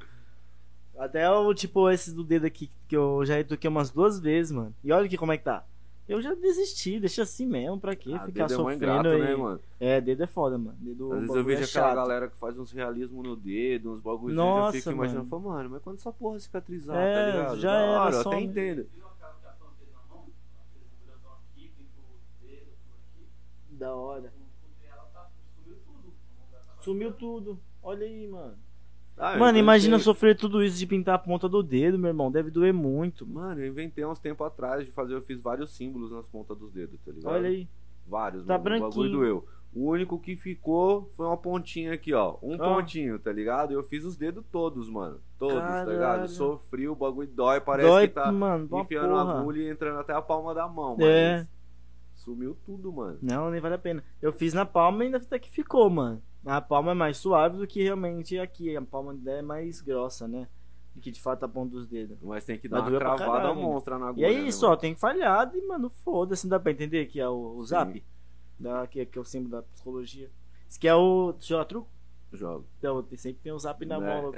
Até 0.99 1.28
o 1.30 1.52
tipo 1.54 1.88
esses 1.90 2.12
do 2.14 2.23
dedo 2.25 2.44
aqui 2.46 2.70
que 2.88 2.96
eu 2.96 3.25
já 3.25 3.34
retoquei 3.37 3.68
umas 3.68 3.90
duas 3.90 4.18
vezes, 4.20 4.52
mano. 4.52 4.75
E 4.82 4.92
olha 4.92 5.06
aqui 5.06 5.16
como 5.16 5.32
é 5.32 5.38
que 5.38 5.44
tá. 5.44 5.64
Eu 6.06 6.20
já 6.20 6.34
desisti, 6.34 7.00
deixa 7.00 7.23
assim 7.23 7.46
mesmo, 7.46 7.80
pra 7.80 7.96
quê? 7.96 8.12
Ah, 8.14 8.26
Ficar 8.26 8.46
dedo 8.46 8.52
é 8.52 8.56
sofrendo 8.56 8.76
ingrato, 8.84 9.08
aí. 9.08 9.20
né, 9.23 9.34
mano? 9.37 9.61
É, 9.80 10.00
dedo 10.02 10.23
é 10.23 10.26
foda, 10.26 10.58
mano. 10.58 10.76
Dedo, 10.80 11.12
Às 11.12 11.20
vezes 11.20 11.34
eu 11.37 11.44
vejo 11.44 11.62
é 11.62 11.64
aquela 11.64 11.87
chato. 11.87 11.94
galera 11.96 12.28
que 12.28 12.37
faz 12.37 12.58
uns 12.58 12.73
realismo 12.73 13.23
no 13.23 13.34
dedo, 13.34 13.90
uns 13.92 14.02
bagulhos. 14.02 14.37
Eu 14.37 14.73
fico 14.73 14.90
imaginando, 14.90 15.28
mano. 15.30 15.42
falo, 15.42 15.54
mano, 15.56 15.70
mas 15.70 15.82
quando 15.82 15.96
essa 15.96 16.12
porra 16.12 16.38
cicatrizar, 16.38 16.94
É, 16.96 17.14
tá 17.14 17.30
ligado? 17.30 17.61
já 17.61 17.73
Da 17.73 17.78
era, 17.78 18.00
hora, 18.02 18.14
eu 18.16 18.20
até 18.20 18.40
entendo. 18.40 18.87
Da 23.70 23.94
hora. 23.94 24.32
Tá, 25.12 25.28
Sumiu 26.80 27.12
tudo. 27.12 27.58
Olha 27.82 28.06
aí, 28.06 28.28
mano. 28.28 28.56
Ah, 29.16 29.37
Mano, 29.38 29.56
imagina 29.59 29.94
inventei- 29.97 30.04
sofrer 30.04 30.37
tudo 30.37 30.62
isso 30.62 30.76
de 30.76 30.87
pintar 30.87 31.14
a 31.14 31.18
ponta 31.18 31.49
do 31.49 31.62
dedo, 31.62 31.99
meu 31.99 32.09
irmão. 32.09 32.30
Deve 32.33 32.50
doer 32.50 32.75
muito. 32.75 33.25
Mano. 33.26 33.49
Mano, 33.49 33.61
eu 33.61 33.68
inventei 33.68 34.04
uns 34.04 34.18
tempos 34.18 34.47
atrás 34.47 34.85
de 34.85 34.90
fazer, 34.90 35.14
eu 35.14 35.23
fiz 35.23 35.40
vários 35.40 35.71
símbolos 35.76 36.11
nas 36.11 36.26
pontas 36.26 36.59
dos 36.59 36.73
dedos, 36.73 36.99
tá 37.04 37.12
ligado? 37.12 37.33
Olha 37.33 37.49
aí. 37.49 37.68
Vários, 38.06 38.44
Tá 38.44 38.59
mano, 38.59 38.64
o 38.64 38.80
bagulho 38.80 38.90
branquinho. 38.92 39.12
doeu. 39.18 39.49
O 39.75 39.88
único 39.90 40.21
que 40.21 40.37
ficou 40.37 41.11
foi 41.16 41.26
uma 41.26 41.37
pontinha 41.37 41.92
aqui, 41.94 42.12
ó. 42.12 42.37
Um 42.42 42.56
pontinho, 42.59 43.18
tá 43.18 43.33
ligado? 43.33 43.73
Eu 43.73 43.83
fiz 43.83 44.04
os 44.04 44.16
dedos 44.16 44.44
todos, 44.52 44.88
mano. 44.90 45.18
Todos, 45.38 45.56
tá 45.56 45.61
Caralho. 45.62 45.90
ligado? 45.92 46.28
Sofri, 46.28 46.88
o 46.88 46.94
bagulho 46.94 47.28
dói, 47.28 47.61
parece 47.61 47.88
Dói, 47.88 48.06
que 48.09 48.14
tá 48.14 48.30
mano, 48.30 48.68
enfiando 48.80 49.14
a 49.16 49.38
agulha 49.40 49.62
e 49.62 49.71
entrando 49.71 49.99
até 49.99 50.12
a 50.12 50.23
palma 50.23 50.54
da 50.54 50.68
mão, 50.68 50.97
É. 51.00 51.38
mas 51.38 51.49
sumiu 52.16 52.56
tudo, 52.64 52.92
mano. 52.92 53.18
Não, 53.23 53.50
nem 53.50 53.61
vale 53.61 53.75
a 53.75 53.78
pena. 53.78 54.04
Eu 54.23 54.33
fiz 54.33 54.52
na 54.54 54.64
palma 54.66 55.02
e 55.02 55.06
ainda 55.06 55.18
até 55.18 55.38
que 55.38 55.50
ficou, 55.50 55.88
mano. 55.90 56.23
A 56.46 56.60
palma 56.60 56.90
é 56.92 56.94
mais 56.94 57.16
suave 57.16 57.56
do 57.56 57.66
que 57.66 57.82
realmente 57.82 58.38
aqui. 58.38 58.76
A 58.76 58.82
palma 58.82 59.16
é 59.26 59.42
mais 59.42 59.80
grossa, 59.80 60.28
né? 60.28 60.46
Do 60.94 61.00
que 61.00 61.10
de 61.10 61.20
fato 61.20 61.44
a 61.44 61.48
ponta 61.48 61.70
dos 61.72 61.86
dedos. 61.86 62.18
Mas 62.22 62.44
tem 62.44 62.58
que 62.58 62.68
Mas 62.68 62.84
dar 62.84 62.90
uma 62.90 62.98
cravada 62.98 63.52
monstra 63.54 63.98
na 63.98 64.06
E 64.06 64.08
agulha. 64.10 64.28
aí, 64.28 64.44
né, 64.44 64.50
só, 64.52 64.68
mano? 64.68 64.80
tem 64.80 64.94
falhado 64.94 65.56
e, 65.56 65.66
mano, 65.66 65.90
foda-se, 65.90 66.44
não 66.46 66.50
dá 66.50 66.60
pra 66.60 66.70
entender 66.72 67.06
que 67.06 67.18
é 67.20 67.28
o, 67.28 67.56
o 67.56 67.62
zap. 67.64 68.02
Da, 68.60 68.86
que, 68.86 69.04
que 69.04 69.18
é 69.18 69.20
o 69.20 69.24
símbolo 69.24 69.50
da 69.56 69.62
psicologia. 69.62 70.30
Isso 70.68 70.78
que 70.78 70.86
é 70.86 70.94
o. 70.94 71.34
Joga 71.40 71.64
truco? 71.64 71.88
Jogo. 72.32 72.64
Então, 72.78 73.02
tem- 73.02 73.18
sempre 73.18 73.40
tem 73.42 73.52
o 73.52 73.58
zap 73.58 73.84
na 73.86 73.98
Né? 73.98 74.20
mão. 74.22 74.32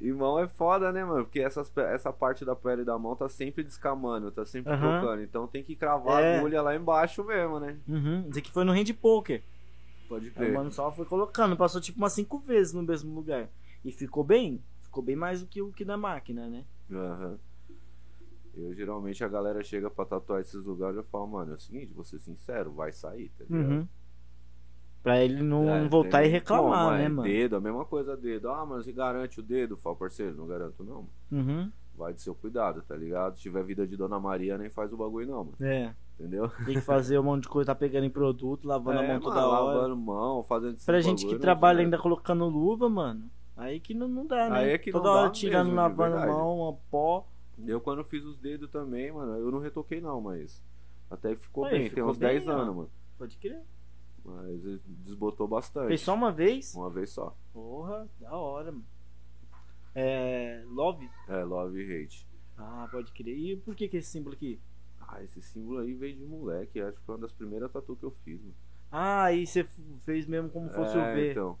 E 0.00 0.12
mão 0.12 0.38
é 0.38 0.46
foda, 0.48 0.92
né, 0.92 1.04
mano? 1.04 1.24
Porque 1.24 1.40
essas, 1.40 1.74
essa 1.76 2.12
parte 2.12 2.44
da 2.44 2.54
pele 2.54 2.84
da 2.84 2.98
mão 2.98 3.16
tá 3.16 3.28
sempre 3.28 3.64
descamando, 3.64 4.30
tá 4.30 4.44
sempre 4.44 4.72
Aham. 4.72 5.00
trocando. 5.00 5.22
Então 5.22 5.46
tem 5.46 5.62
que 5.62 5.74
cravar 5.74 6.22
É. 6.22 6.34
a 6.36 6.38
agulha 6.38 6.60
lá 6.62 6.74
embaixo 6.76 7.24
mesmo, 7.24 7.58
né? 7.60 7.78
uhum. 7.88 8.26
Isso 8.28 8.38
aqui 8.38 8.50
foi 8.50 8.64
no 8.64 8.72
hand 8.72 8.92
poker. 9.00 9.42
Pode 10.08 10.26
Aí 10.26 10.32
crer. 10.32 10.50
o 10.50 10.54
mano 10.54 10.70
só 10.70 10.90
foi 10.92 11.04
colocando, 11.06 11.56
passou 11.56 11.80
tipo 11.80 11.98
umas 11.98 12.12
cinco 12.12 12.38
vezes 12.38 12.72
no 12.72 12.82
mesmo 12.82 13.14
lugar. 13.14 13.48
E 13.84 13.90
ficou 13.92 14.22
bem. 14.24 14.62
Ficou 14.82 15.02
bem 15.02 15.16
mais 15.16 15.40
do 15.40 15.46
que 15.46 15.60
o 15.60 15.72
que 15.72 15.84
da 15.84 15.96
máquina, 15.96 16.48
né? 16.48 16.64
Aham. 16.90 17.38
Eu 18.54 18.74
geralmente 18.74 19.22
a 19.22 19.28
galera 19.28 19.62
chega 19.62 19.90
pra 19.90 20.04
tatuar 20.06 20.40
esses 20.40 20.64
lugares 20.64 20.96
e 20.96 21.00
eu 21.00 21.04
falo, 21.04 21.26
mano, 21.26 21.52
é 21.52 21.54
o 21.56 21.58
seguinte, 21.58 21.92
vou 21.92 22.02
ser 22.04 22.18
sincero, 22.18 22.72
vai 22.72 22.90
sair, 22.90 23.30
tá 23.36 23.44
ligado? 23.44 23.70
Uhum. 23.70 23.88
Pra 25.02 25.22
ele 25.22 25.42
não 25.42 25.68
É, 25.68 25.86
voltar 25.86 26.20
tem 26.22 26.28
e 26.28 26.32
reclamar, 26.32 26.96
né, 26.98 27.04
é 27.04 27.08
mano? 27.08 27.28
Dedo, 27.28 27.56
a 27.56 27.60
mesma 27.60 27.84
coisa, 27.84 28.16
dedo. 28.16 28.48
Ah, 28.50 28.64
mas 28.64 28.84
você 28.86 28.92
garante 28.92 29.38
o 29.40 29.42
dedo? 29.42 29.76
Fala, 29.76 29.94
parceiro, 29.94 30.34
não 30.34 30.46
garanto 30.46 30.82
não. 30.82 31.06
Uhum. 31.30 31.70
Vai 31.94 32.12
de 32.14 32.20
seu 32.22 32.34
cuidado, 32.34 32.82
tá 32.82 32.96
ligado? 32.96 33.36
Se 33.36 33.42
tiver 33.42 33.62
vida 33.62 33.86
de 33.86 33.96
Dona 33.96 34.18
Maria, 34.18 34.56
nem 34.58 34.68
faz 34.70 34.92
o 34.92 34.96
bagulho 34.96 35.26
não, 35.28 35.44
mano. 35.44 35.56
É. 35.60 35.94
Entendeu? 36.18 36.48
Tem 36.64 36.74
que 36.74 36.80
fazer 36.80 37.18
um 37.18 37.22
monte 37.22 37.42
de 37.42 37.48
coisa, 37.48 37.66
tá 37.66 37.74
pegando 37.74 38.04
em 38.06 38.10
produto, 38.10 38.66
lavando 38.66 39.00
a 39.00 39.02
É, 39.02 39.06
mão 39.06 39.14
mano, 39.18 39.24
toda 39.24 39.46
hora. 39.46 39.64
lavando 39.74 39.96
mão, 39.96 40.42
fazendo 40.42 40.78
Pra 40.84 41.00
gente 41.00 41.18
que 41.20 41.24
bagulho, 41.26 41.40
trabalha 41.40 41.76
não 41.78 41.84
ainda 41.84 41.98
colocando 41.98 42.46
luva, 42.48 42.88
mano. 42.88 43.30
Aí 43.54 43.78
que 43.80 43.92
não, 43.92 44.08
não 44.08 44.26
dá, 44.26 44.48
né? 44.48 44.56
Aí 44.58 44.70
é 44.70 44.78
que 44.78 44.90
Toda 44.90 45.10
hora 45.10 45.30
tirando, 45.30 45.66
mesmo, 45.66 45.76
lavando 45.80 46.16
a 46.16 46.26
mão, 46.26 46.68
a 46.68 46.72
pó. 46.90 47.26
Eu 47.66 47.80
quando 47.80 48.02
fiz 48.04 48.24
os 48.24 48.38
dedos 48.38 48.70
também, 48.70 49.12
mano, 49.12 49.36
eu 49.36 49.50
não 49.50 49.58
retoquei 49.60 50.00
não, 50.00 50.20
mas 50.20 50.62
até 51.10 51.34
ficou 51.36 51.64
Aí, 51.64 51.72
bem, 51.72 51.80
tem 51.82 51.90
ficou 51.90 52.10
uns 52.10 52.18
bem, 52.18 52.28
10 52.30 52.48
ó. 52.48 52.52
anos, 52.52 52.76
mano. 52.76 52.90
Pode 53.18 53.36
crer. 53.36 53.60
Mas 54.24 54.60
desbotou 54.86 55.46
bastante. 55.46 55.88
Fez 55.88 56.00
só 56.00 56.14
uma 56.14 56.32
vez? 56.32 56.74
Uma 56.74 56.90
vez 56.90 57.10
só. 57.10 57.36
Porra, 57.52 58.08
da 58.20 58.32
hora, 58.36 58.72
mano. 58.72 58.84
É. 59.94 60.62
Love? 60.68 61.08
É, 61.28 61.44
love 61.44 61.78
e 61.80 62.04
hate. 62.04 62.26
Ah, 62.58 62.88
pode 62.90 63.12
crer. 63.12 63.36
E 63.38 63.56
por 63.56 63.74
que 63.74 63.88
que 63.88 63.98
esse 63.98 64.10
símbolo 64.10 64.34
aqui? 64.34 64.58
Ah, 65.08 65.22
esse 65.22 65.40
símbolo 65.40 65.80
aí 65.80 65.94
veio 65.94 66.16
de 66.16 66.24
moleque, 66.24 66.80
acho 66.80 66.98
que 66.98 67.04
foi 67.06 67.14
uma 67.14 67.20
das 67.22 67.32
primeiras 67.32 67.72
tatu 67.72 67.96
que 67.96 68.04
eu 68.04 68.10
fiz, 68.24 68.40
mano. 68.42 68.54
Ah, 68.90 69.24
aí 69.24 69.46
você 69.46 69.64
fez 70.04 70.26
mesmo 70.26 70.50
como 70.50 70.68
fosse 70.70 70.96
é, 70.96 70.98
o 70.98 71.12
V. 71.14 71.32
então. 71.32 71.58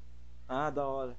Ah, 0.48 0.70
da 0.70 0.86
hora. 0.86 1.16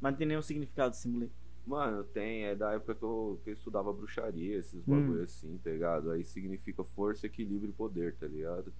Mas 0.00 0.12
não 0.12 0.18
tem 0.18 0.26
nenhum 0.28 0.42
significado 0.42 0.94
esse 0.94 1.02
símbolo 1.02 1.24
aí. 1.24 1.30
Mano, 1.64 2.02
tem, 2.04 2.44
é 2.44 2.56
da 2.56 2.72
época 2.72 2.94
que 2.94 3.04
eu, 3.04 3.40
que 3.44 3.50
eu 3.50 3.54
estudava 3.54 3.92
bruxaria, 3.92 4.58
esses 4.58 4.84
Hum. 4.86 4.88
bagulho 4.88 5.22
assim, 5.22 5.58
tá 5.58 5.70
ligado? 5.70 6.10
Aí 6.10 6.24
significa 6.24 6.82
força, 6.82 7.26
equilíbrio 7.26 7.70
e 7.70 7.72
poder, 7.72 8.16
tá 8.16 8.26
ligado? 8.26 8.72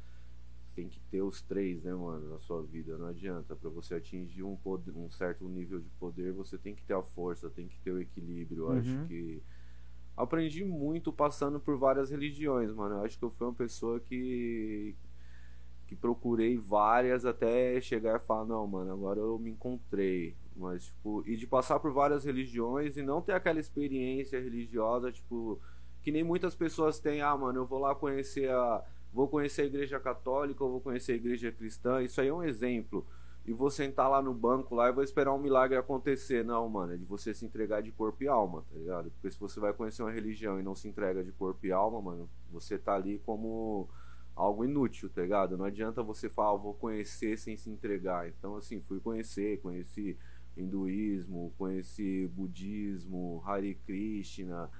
Tem 0.75 0.89
que 0.89 1.01
ter 1.11 1.23
os 1.23 1.43
três, 1.43 1.83
né, 1.83 1.95
mano, 1.95 2.31
na 2.31 2.39
sua 2.41 2.63
vida. 2.63 2.99
Não 2.99 3.07
adianta. 3.07 3.55
Pra 3.57 3.71
você 3.71 3.95
atingir 3.97 4.43
um, 4.43 4.57
poder, 4.57 4.93
um 4.97 5.11
certo 5.11 5.49
nível 5.49 5.81
de 5.81 5.89
poder, 6.01 6.33
você 6.33 6.59
tem 6.59 6.75
que 6.75 6.85
ter 6.85 6.95
a 6.95 7.03
força, 7.03 7.51
tem 7.51 7.69
que 7.69 7.79
ter 7.81 7.93
o 7.93 8.01
equilíbrio. 8.01 8.65
Eu 8.65 8.69
Uhum. 8.69 8.79
acho 8.81 9.07
que. 9.07 9.43
Aprendi 10.16 10.64
muito 10.64 11.12
passando 11.12 11.59
por 11.59 11.77
várias 11.77 12.11
religiões, 12.11 12.72
mano. 12.72 12.96
Eu 12.96 13.05
acho 13.05 13.18
que 13.18 13.25
eu 13.25 13.31
fui 13.31 13.46
uma 13.46 13.55
pessoa 13.55 13.98
que. 14.01 14.94
que 15.87 15.96
procurei 15.96 16.57
várias 16.57 17.25
até 17.25 17.81
chegar 17.81 18.16
e 18.20 18.25
falar, 18.25 18.44
não, 18.44 18.66
mano, 18.66 18.92
agora 18.92 19.20
eu 19.20 19.38
me 19.38 19.51
encontrei. 19.51 20.35
Mas, 20.55 20.85
tipo, 20.85 21.22
e 21.27 21.37
de 21.37 21.46
passar 21.46 21.81
por 21.81 21.92
várias 21.92 22.25
religiões 22.25 22.96
e 22.96 23.03
não 23.03 23.22
ter 23.22 23.33
aquela 23.33 23.59
experiência 23.59 24.38
religiosa, 24.40 25.11
tipo, 25.11 25.59
que 26.03 26.12
nem 26.12 26.22
muitas 26.22 26.55
pessoas 26.55 26.98
têm, 26.98 27.22
ah, 27.22 27.37
mano, 27.37 27.61
eu 27.61 27.66
vou 27.66 27.79
lá 27.79 27.94
conhecer 27.94 28.51
a. 28.51 28.85
Vou 29.12 29.29
conhecer 29.29 29.62
a 29.62 29.66
igreja 29.66 30.01
católica, 30.01 30.64
ou 30.64 30.70
vou 30.70 30.81
conhecer 30.81 31.12
a 31.12 31.16
igreja 31.16 31.53
cristã. 31.53 32.03
Isso 32.03 32.20
aí 32.20 32.29
é 32.29 32.35
um 32.35 32.42
exemplo. 32.42 33.07
E 33.45 33.53
vou 33.53 33.71
sentar 33.71 34.09
lá 34.09 34.23
no 34.23 34.33
banco 34.33 34.75
lá 34.75 34.89
e 34.89 34.93
vou 34.93 35.03
esperar 35.03 35.35
um 35.35 35.39
milagre 35.39 35.77
acontecer. 35.77 36.45
Não, 36.45 36.69
mano, 36.69 36.95
é 36.95 36.97
de 36.97 37.05
você 37.05 37.35
se 37.35 37.45
entregar 37.45 37.83
de 37.83 37.91
corpo 37.91 38.23
e 38.23 38.29
alma, 38.29 38.65
tá 38.71 38.79
ligado? 38.79 39.11
Porque 39.11 39.31
se 39.31 39.41
você 39.41 39.59
vai 39.59 39.73
conhecer 39.73 40.03
uma 40.03 40.13
religião 40.13 40.61
e 40.61 40.63
não 40.63 40.75
se 40.75 40.87
entrega 40.87 41.25
de 41.25 41.33
corpo 41.33 41.67
e 41.67 41.73
alma, 41.73 42.01
mano, 42.01 42.31
você 42.53 42.79
tá 42.79 42.95
ali 42.95 43.19
como 43.27 43.89
algo 44.37 44.65
inútil, 44.65 45.11
tá 45.11 45.23
ligado? 45.23 45.57
Não 45.57 45.65
adianta 45.65 46.03
você 46.03 46.29
falar, 46.29 46.51
ah, 46.51 46.57
vou 46.57 46.75
conhecer 46.75 47.37
sem 47.37 47.57
se 47.57 47.69
entregar. 47.69 48.29
Então, 48.29 48.57
assim, 48.57 48.81
fui 48.81 49.01
conhecer, 49.01 49.61
conheci 49.61 50.17
hinduísmo, 50.57 51.53
conheci 51.59 52.29
budismo, 52.29 53.43
Hare 53.45 53.75
Krishna. 53.87 54.71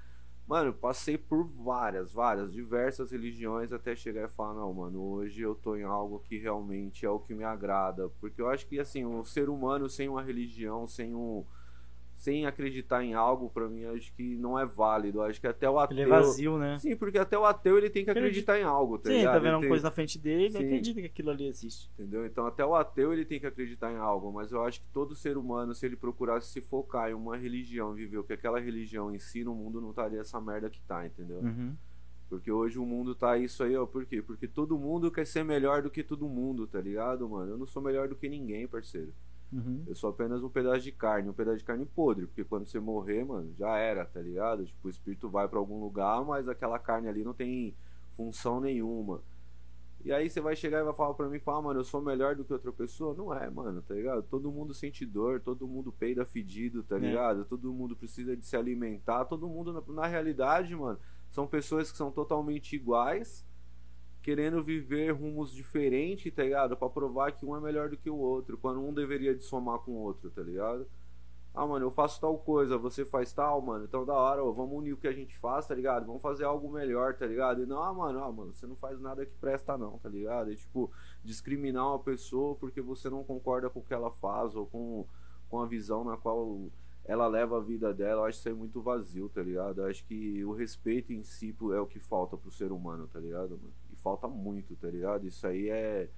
Mano, 0.45 0.73
passei 0.73 1.17
por 1.17 1.45
várias, 1.47 2.11
várias, 2.13 2.51
diversas 2.51 3.11
religiões 3.11 3.71
até 3.71 3.95
chegar 3.95 4.25
e 4.27 4.31
falar, 4.31 4.53
não, 4.53 4.73
mano, 4.73 5.01
hoje 5.01 5.41
eu 5.41 5.55
tô 5.55 5.75
em 5.77 5.83
algo 5.83 6.19
que 6.19 6.37
realmente 6.37 7.05
é 7.05 7.09
o 7.09 7.19
que 7.19 7.33
me 7.33 7.45
agrada. 7.45 8.09
Porque 8.19 8.41
eu 8.41 8.49
acho 8.49 8.67
que, 8.67 8.77
assim, 8.79 9.05
o 9.05 9.23
ser 9.23 9.49
humano 9.49 9.87
sem 9.89 10.09
uma 10.09 10.21
religião, 10.21 10.85
sem 10.85 11.15
um. 11.15 11.45
Sem 12.23 12.45
acreditar 12.45 13.03
em 13.03 13.13
algo, 13.13 13.49
pra 13.49 13.67
mim, 13.67 13.83
acho 13.83 14.13
que 14.13 14.37
não 14.37 14.57
é 14.57 14.65
válido. 14.65 15.21
Acho 15.21 15.41
que 15.41 15.45
até 15.47 15.69
o 15.69 15.77
ateu. 15.77 15.93
Ele 15.97 16.03
é 16.03 16.07
vazio, 16.07 16.57
né? 16.57 16.79
Sim, 16.79 16.95
porque 16.95 17.17
até 17.17 17.37
o 17.37 17.43
ateu 17.43 17.77
ele 17.77 17.89
tem 17.89 18.05
que 18.05 18.11
Acredita. 18.11 18.29
acreditar 18.29 18.59
em 18.61 18.63
algo, 18.63 18.97
tá 18.97 19.09
Sim, 19.09 19.17
ligado? 19.17 19.33
tá 19.33 19.39
vendo 19.39 19.47
Ele 19.47 19.55
uma 19.55 19.59
tem- 19.59 19.69
coisa 19.69 19.83
na 19.83 19.91
frente 19.91 20.17
dele, 20.17 20.43
ele 20.45 20.51
Sim. 20.51 20.63
acredita 20.65 21.01
que 21.01 21.07
aquilo 21.07 21.29
ali 21.31 21.45
existe. 21.47 21.91
Entendeu? 21.99 22.25
Então 22.25 22.45
até 22.47 22.65
o 22.65 22.75
ateu 22.75 23.11
ele 23.11 23.25
tem 23.25 23.41
que 23.41 23.45
acreditar 23.45 23.91
em 23.91 23.97
algo, 23.97 24.31
mas 24.31 24.53
eu 24.53 24.63
acho 24.63 24.79
que 24.79 24.87
todo 24.93 25.13
ser 25.13 25.35
humano, 25.37 25.75
se 25.75 25.85
ele 25.85 25.97
procurasse 25.97 26.47
se 26.47 26.61
focar 26.61 27.09
em 27.11 27.13
uma 27.13 27.35
religião, 27.35 27.93
viver 27.93 28.19
o 28.19 28.23
que 28.23 28.31
aquela 28.31 28.57
religião 28.57 29.13
ensina, 29.13 29.51
o 29.51 29.55
mundo 29.55 29.81
não 29.81 29.89
estaria 29.89 30.21
essa 30.21 30.39
merda 30.39 30.69
que 30.69 30.79
tá, 30.79 31.05
entendeu? 31.05 31.39
Uhum. 31.39 31.75
Porque 32.29 32.49
hoje 32.49 32.79
o 32.79 32.85
mundo 32.85 33.13
tá 33.13 33.37
isso 33.37 33.61
aí, 33.65 33.75
ó. 33.75 33.85
Por 33.85 34.05
quê? 34.05 34.21
Porque 34.21 34.47
todo 34.47 34.77
mundo 34.79 35.11
quer 35.11 35.27
ser 35.27 35.43
melhor 35.43 35.81
do 35.81 35.89
que 35.89 36.01
todo 36.01 36.25
mundo, 36.29 36.65
tá 36.65 36.79
ligado, 36.79 37.27
mano? 37.27 37.51
Eu 37.51 37.57
não 37.57 37.65
sou 37.65 37.81
melhor 37.81 38.07
do 38.07 38.15
que 38.15 38.29
ninguém, 38.29 38.65
parceiro. 38.65 39.13
Uhum. 39.53 39.83
Eu 39.85 39.93
sou 39.95 40.09
apenas 40.09 40.43
um 40.43 40.49
pedaço 40.49 40.81
de 40.81 40.91
carne, 40.91 41.29
um 41.29 41.33
pedaço 41.33 41.57
de 41.59 41.63
carne 41.63 41.85
podre. 41.85 42.25
Porque 42.25 42.43
quando 42.43 42.65
você 42.65 42.79
morrer, 42.79 43.23
mano, 43.23 43.53
já 43.57 43.77
era, 43.77 44.03
tá 44.05 44.19
ligado? 44.19 44.65
Tipo, 44.65 44.87
o 44.87 44.89
espírito 44.89 45.29
vai 45.29 45.47
pra 45.47 45.59
algum 45.59 45.79
lugar, 45.79 46.23
mas 46.25 46.47
aquela 46.49 46.79
carne 46.79 47.07
ali 47.07 47.23
não 47.23 47.33
tem 47.33 47.75
função 48.13 48.59
nenhuma. 48.59 49.21
E 50.05 50.11
aí 50.11 50.29
você 50.29 50.41
vai 50.41 50.53
chegar 50.55 50.79
e 50.81 50.83
vai 50.83 50.93
falar 50.93 51.13
pra 51.13 51.29
mim, 51.29 51.39
falar, 51.39 51.61
mano, 51.61 51.79
eu 51.79 51.83
sou 51.85 52.01
melhor 52.01 52.35
do 52.35 52.43
que 52.43 52.51
outra 52.51 52.73
pessoa? 52.73 53.13
Não 53.13 53.33
é, 53.33 53.49
mano, 53.49 53.81
tá 53.81 53.93
ligado? 53.93 54.23
Todo 54.23 54.51
mundo 54.51 54.73
sente 54.73 55.05
dor, 55.05 55.39
todo 55.39 55.65
mundo 55.65 55.93
peida 55.93 56.25
fedido, 56.25 56.83
tá 56.83 56.97
É. 56.97 56.99
ligado? 56.99 57.45
Todo 57.45 57.71
mundo 57.71 57.95
precisa 57.95 58.35
de 58.35 58.45
se 58.45 58.57
alimentar, 58.57 59.23
todo 59.25 59.47
mundo, 59.47 59.71
na, 59.71 59.93
na 59.93 60.07
realidade, 60.07 60.75
mano, 60.75 60.99
são 61.31 61.47
pessoas 61.47 61.89
que 61.89 61.97
são 61.97 62.11
totalmente 62.11 62.75
iguais, 62.75 63.45
querendo 64.23 64.63
viver 64.63 65.11
rumos 65.11 65.51
diferentes, 65.51 66.33
tá 66.33 66.43
ligado? 66.43 66.77
Pra 66.77 66.89
provar 66.89 67.33
que 67.33 67.45
um 67.45 67.55
é 67.55 67.59
melhor 67.59 67.89
do 67.89 67.97
que 67.97 68.09
o 68.09 68.15
outro, 68.15 68.57
quando 68.57 68.79
um 68.81 68.93
deveria 68.93 69.35
de 69.35 69.43
somar 69.43 69.79
com 69.79 69.91
o 69.91 69.95
outro, 69.95 70.31
tá 70.31 70.41
ligado? 70.41 70.87
Ah, 71.53 71.67
mano, 71.67 71.85
eu 71.85 71.91
faço 71.91 72.19
tal 72.19 72.35
coisa, 72.39 72.77
você 72.77 73.05
faz 73.05 73.31
tal, 73.31 73.61
mano. 73.61 73.83
Então 73.85 74.05
da 74.05 74.13
hora, 74.13 74.43
ó, 74.43 74.51
vamos 74.51 74.75
unir 74.79 74.93
o 74.93 74.97
que 74.97 75.07
a 75.07 75.11
gente 75.11 75.37
faz, 75.37 75.67
tá 75.67 75.75
ligado? 75.75 76.05
Vamos 76.05 76.21
fazer 76.21 76.45
algo 76.45 76.71
melhor, 76.71 77.15
tá 77.15 77.27
ligado? 77.27 77.61
E 77.61 77.65
não, 77.65 77.83
ah, 77.83 77.93
mano, 77.93 78.23
ah, 78.23 78.31
mano, 78.31 78.53
você 78.53 78.65
não 78.65 78.75
faz 78.75 78.99
nada 78.99 79.25
que 79.25 79.35
presta, 79.35 79.77
não, 79.77 79.99
tá 79.99 80.09
ligado? 80.09 80.51
E 80.51 80.55
tipo, 80.55 80.89
discriminar 81.23 81.85
uma 81.87 81.99
pessoa 81.99 82.55
porque 82.55 82.81
você 82.81 83.09
não 83.09 83.23
concorda 83.23 83.69
com 83.69 83.81
o 83.81 83.83
que 83.83 83.93
ela 83.93 84.09
faz 84.09 84.55
ou 84.55 84.65
com, 84.65 85.05
com 85.49 85.59
a 85.59 85.67
visão 85.67 86.03
na 86.03 86.17
qual 86.17 86.71
ela 87.05 87.27
leva 87.27 87.57
a 87.57 87.61
vida 87.61 87.93
dela, 87.93 88.21
eu 88.21 88.25
acho 88.25 88.39
isso 88.39 88.47
aí 88.47 88.55
muito 88.55 88.81
vazio, 88.81 89.29
tá 89.29 89.43
ligado? 89.43 89.81
Eu 89.81 89.87
acho 89.87 90.03
que 90.05 90.43
o 90.45 90.53
respeito 90.53 91.11
em 91.11 91.23
si 91.23 91.55
é 91.73 91.79
o 91.79 91.85
que 91.85 91.99
falta 91.99 92.37
pro 92.37 92.51
ser 92.51 92.71
humano, 92.71 93.07
tá 93.11 93.19
ligado, 93.19 93.59
mano? 93.61 93.82
Falta 94.03 94.27
muito, 94.27 94.75
tá 94.75 94.89
ligado? 94.89 95.25
Isso 95.25 95.47
aí 95.47 95.69
é, 95.69 96.09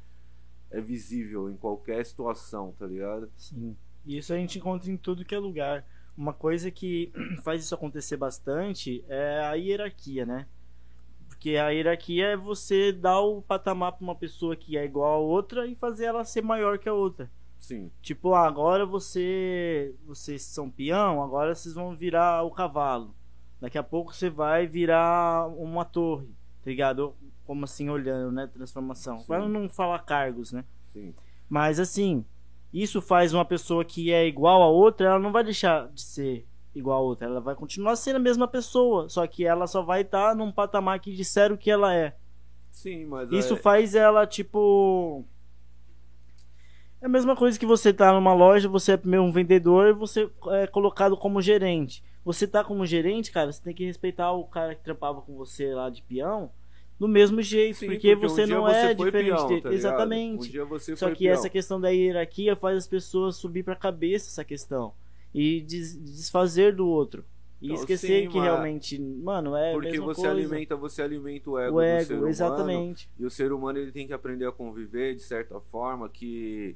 é 0.72 0.82
visível 0.82 1.50
em 1.50 1.56
qualquer 1.56 2.04
situação, 2.04 2.74
tá 2.78 2.88
ligado? 2.88 3.30
Sim. 3.38 3.78
E 4.06 4.18
isso 4.18 4.34
a 4.34 4.38
gente 4.38 4.58
encontra 4.58 4.92
em 4.92 4.98
tudo 4.98 5.24
que 5.24 5.36
é 5.36 5.40
lugar. 5.40 5.86
Uma 6.18 6.34
coisa 6.34 6.72
que 6.72 7.12
faz 7.44 7.64
isso 7.64 7.76
acontecer 7.76 8.18
bastante 8.18 9.06
é 9.08 9.40
a 9.42 9.54
hierarquia, 9.54 10.26
né? 10.26 10.48
Porque 11.28 11.58
a 11.58 11.70
hierarquia 11.70 12.28
é 12.28 12.38
você 12.38 12.92
dar 12.92 13.20
o 13.22 13.42
patamar 13.42 13.92
pra 13.92 14.04
uma 14.04 14.16
pessoa 14.16 14.56
que 14.56 14.78
é 14.78 14.84
igual 14.84 15.14
a 15.14 15.18
outra 15.18 15.68
e 15.68 15.76
fazer 15.76 16.06
ela 16.06 16.24
ser 16.24 16.42
maior 16.42 16.80
que 16.80 16.90
a 16.90 16.94
outra. 16.94 17.30
Sim. 17.60 17.92
Tipo, 18.02 18.34
ah, 18.34 18.48
agora 18.48 18.86
você. 18.86 19.94
Vocês 20.06 20.44
são 20.44 20.70
peão, 20.70 21.22
agora 21.22 21.54
vocês 21.54 21.76
vão 21.76 21.96
virar 21.96 22.44
o 22.44 22.52
cavalo. 22.52 23.16
Daqui 23.60 23.78
a 23.78 23.84
pouco 23.84 24.14
você 24.14 24.30
vai 24.30 24.68
virar 24.68 25.48
uma 25.48 25.86
torre, 25.86 26.28
tá 26.64 26.70
ligado? 26.70 27.16
Como 27.46 27.64
assim, 27.64 27.90
olhando, 27.90 28.32
né? 28.32 28.48
Transformação. 28.48 29.20
Sim. 29.20 29.28
Para 29.28 29.48
não 29.48 29.70
falar 29.70 30.00
cargos, 30.00 30.52
né? 30.52 30.66
Sim. 30.88 31.14
Mas 31.48 31.80
assim, 31.80 32.26
isso 32.74 33.02
faz 33.02 33.34
uma 33.34 33.46
pessoa 33.46 33.86
que 33.86 34.12
é 34.12 34.28
igual 34.28 34.62
a 34.62 34.68
outra, 34.68 35.08
ela 35.08 35.20
não 35.20 35.32
vai 35.32 35.44
deixar 35.44 35.88
de 35.90 36.02
ser 36.02 36.48
igual 36.74 36.98
a 36.98 37.02
outra. 37.02 37.28
Ela 37.28 37.40
vai 37.40 37.56
continuar 37.56 37.96
sendo 37.96 38.18
a 38.18 38.20
mesma 38.20 38.48
pessoa. 38.48 39.08
Só 39.08 39.26
que 39.28 39.46
ela 39.46 39.68
só 39.68 39.82
vai 39.82 40.02
estar 40.02 40.36
num 40.36 40.52
patamar 40.52 41.00
que 41.00 41.16
disseram 41.16 41.56
que 41.56 41.72
ela 41.72 41.94
é. 41.94 42.16
Sim, 42.70 43.06
mas 43.06 43.32
Isso 43.32 43.54
é... 43.54 43.58
faz 43.58 43.96
ela, 43.96 44.28
tipo. 44.28 45.24
É 47.02 47.06
a 47.06 47.10
mesma 47.10 47.36
coisa 47.36 47.58
que 47.58 47.66
você 47.66 47.94
tá 47.94 48.12
numa 48.12 48.34
loja, 48.34 48.68
você 48.68 48.94
é 48.94 48.98
primeiro 48.98 49.24
um 49.24 49.32
vendedor 49.32 49.90
e 49.90 49.94
você 49.94 50.30
é 50.52 50.68
colocado 50.68 51.16
como 51.16 51.42
gerente. 51.42 52.04
Você 52.26 52.48
tá 52.48 52.64
como 52.64 52.86
gerente, 52.86 53.32
cara, 53.32 53.52
você 53.52 53.62
tem 53.62 53.74
que 53.74 53.86
respeitar 53.86 54.32
o 54.32 54.46
cara 54.46 54.74
que 54.74 54.84
trampava 54.84 55.22
com 55.22 55.36
você 55.38 55.74
lá 55.74 55.90
de 55.90 56.02
peão 56.02 56.52
do 57.00 57.08
mesmo 57.08 57.42
jeito, 57.42 57.78
Sim, 57.80 57.88
porque, 57.88 58.16
um 58.16 58.20
você 58.20 58.46
dia 58.46 58.56
não 58.56 58.64
você 58.64 58.76
é 58.78 58.94
diferente 58.94 59.36
peão, 59.36 59.48
dele. 59.48 59.62
tá? 59.62 59.74
Exatamente. 59.74 60.60
Um 60.62 60.80
Só 60.96 61.12
que 61.12 61.26
peão. 61.26 61.34
essa 61.34 61.50
questão 61.50 61.80
da 61.82 61.90
hierarquia 61.90 62.56
faz 62.56 62.78
as 62.78 62.88
pessoas 62.88 63.36
subir 63.36 63.64
pra 63.64 63.76
cabeça 63.76 64.30
essa 64.30 64.44
questão 64.46 64.94
e 65.34 65.62
des- 65.62 65.98
desfazer 66.02 66.74
do 66.76 66.88
outro. 66.88 67.26
E 67.62 67.68
Então, 67.68 67.78
esquecer 67.80 68.24
sim, 68.24 68.30
que 68.30 68.36
mas- 68.38 68.46
realmente, 68.46 69.00
mano, 69.00 69.56
é 69.56 69.72
a 69.72 69.74
Porque 69.74 70.00
você 70.00 70.22
coisa. 70.22 70.30
alimenta, 70.32 70.76
você 70.76 71.02
alimenta 71.02 71.50
o 71.50 71.58
ego, 71.60 71.78
o 71.78 71.82
do 71.82 71.86
ser 71.88 72.02
ego, 72.02 72.14
humano. 72.14 72.28
exatamente. 72.30 73.10
E 73.20 73.26
o 73.26 73.30
ser 73.30 73.52
humano 73.52 73.78
ele 73.80 73.92
tem 73.92 74.06
que 74.08 74.14
aprender 74.14 74.46
a 74.48 74.52
conviver 74.52 75.16
de 75.16 75.22
certa 75.22 75.60
forma 75.60 76.08
que 76.10 76.76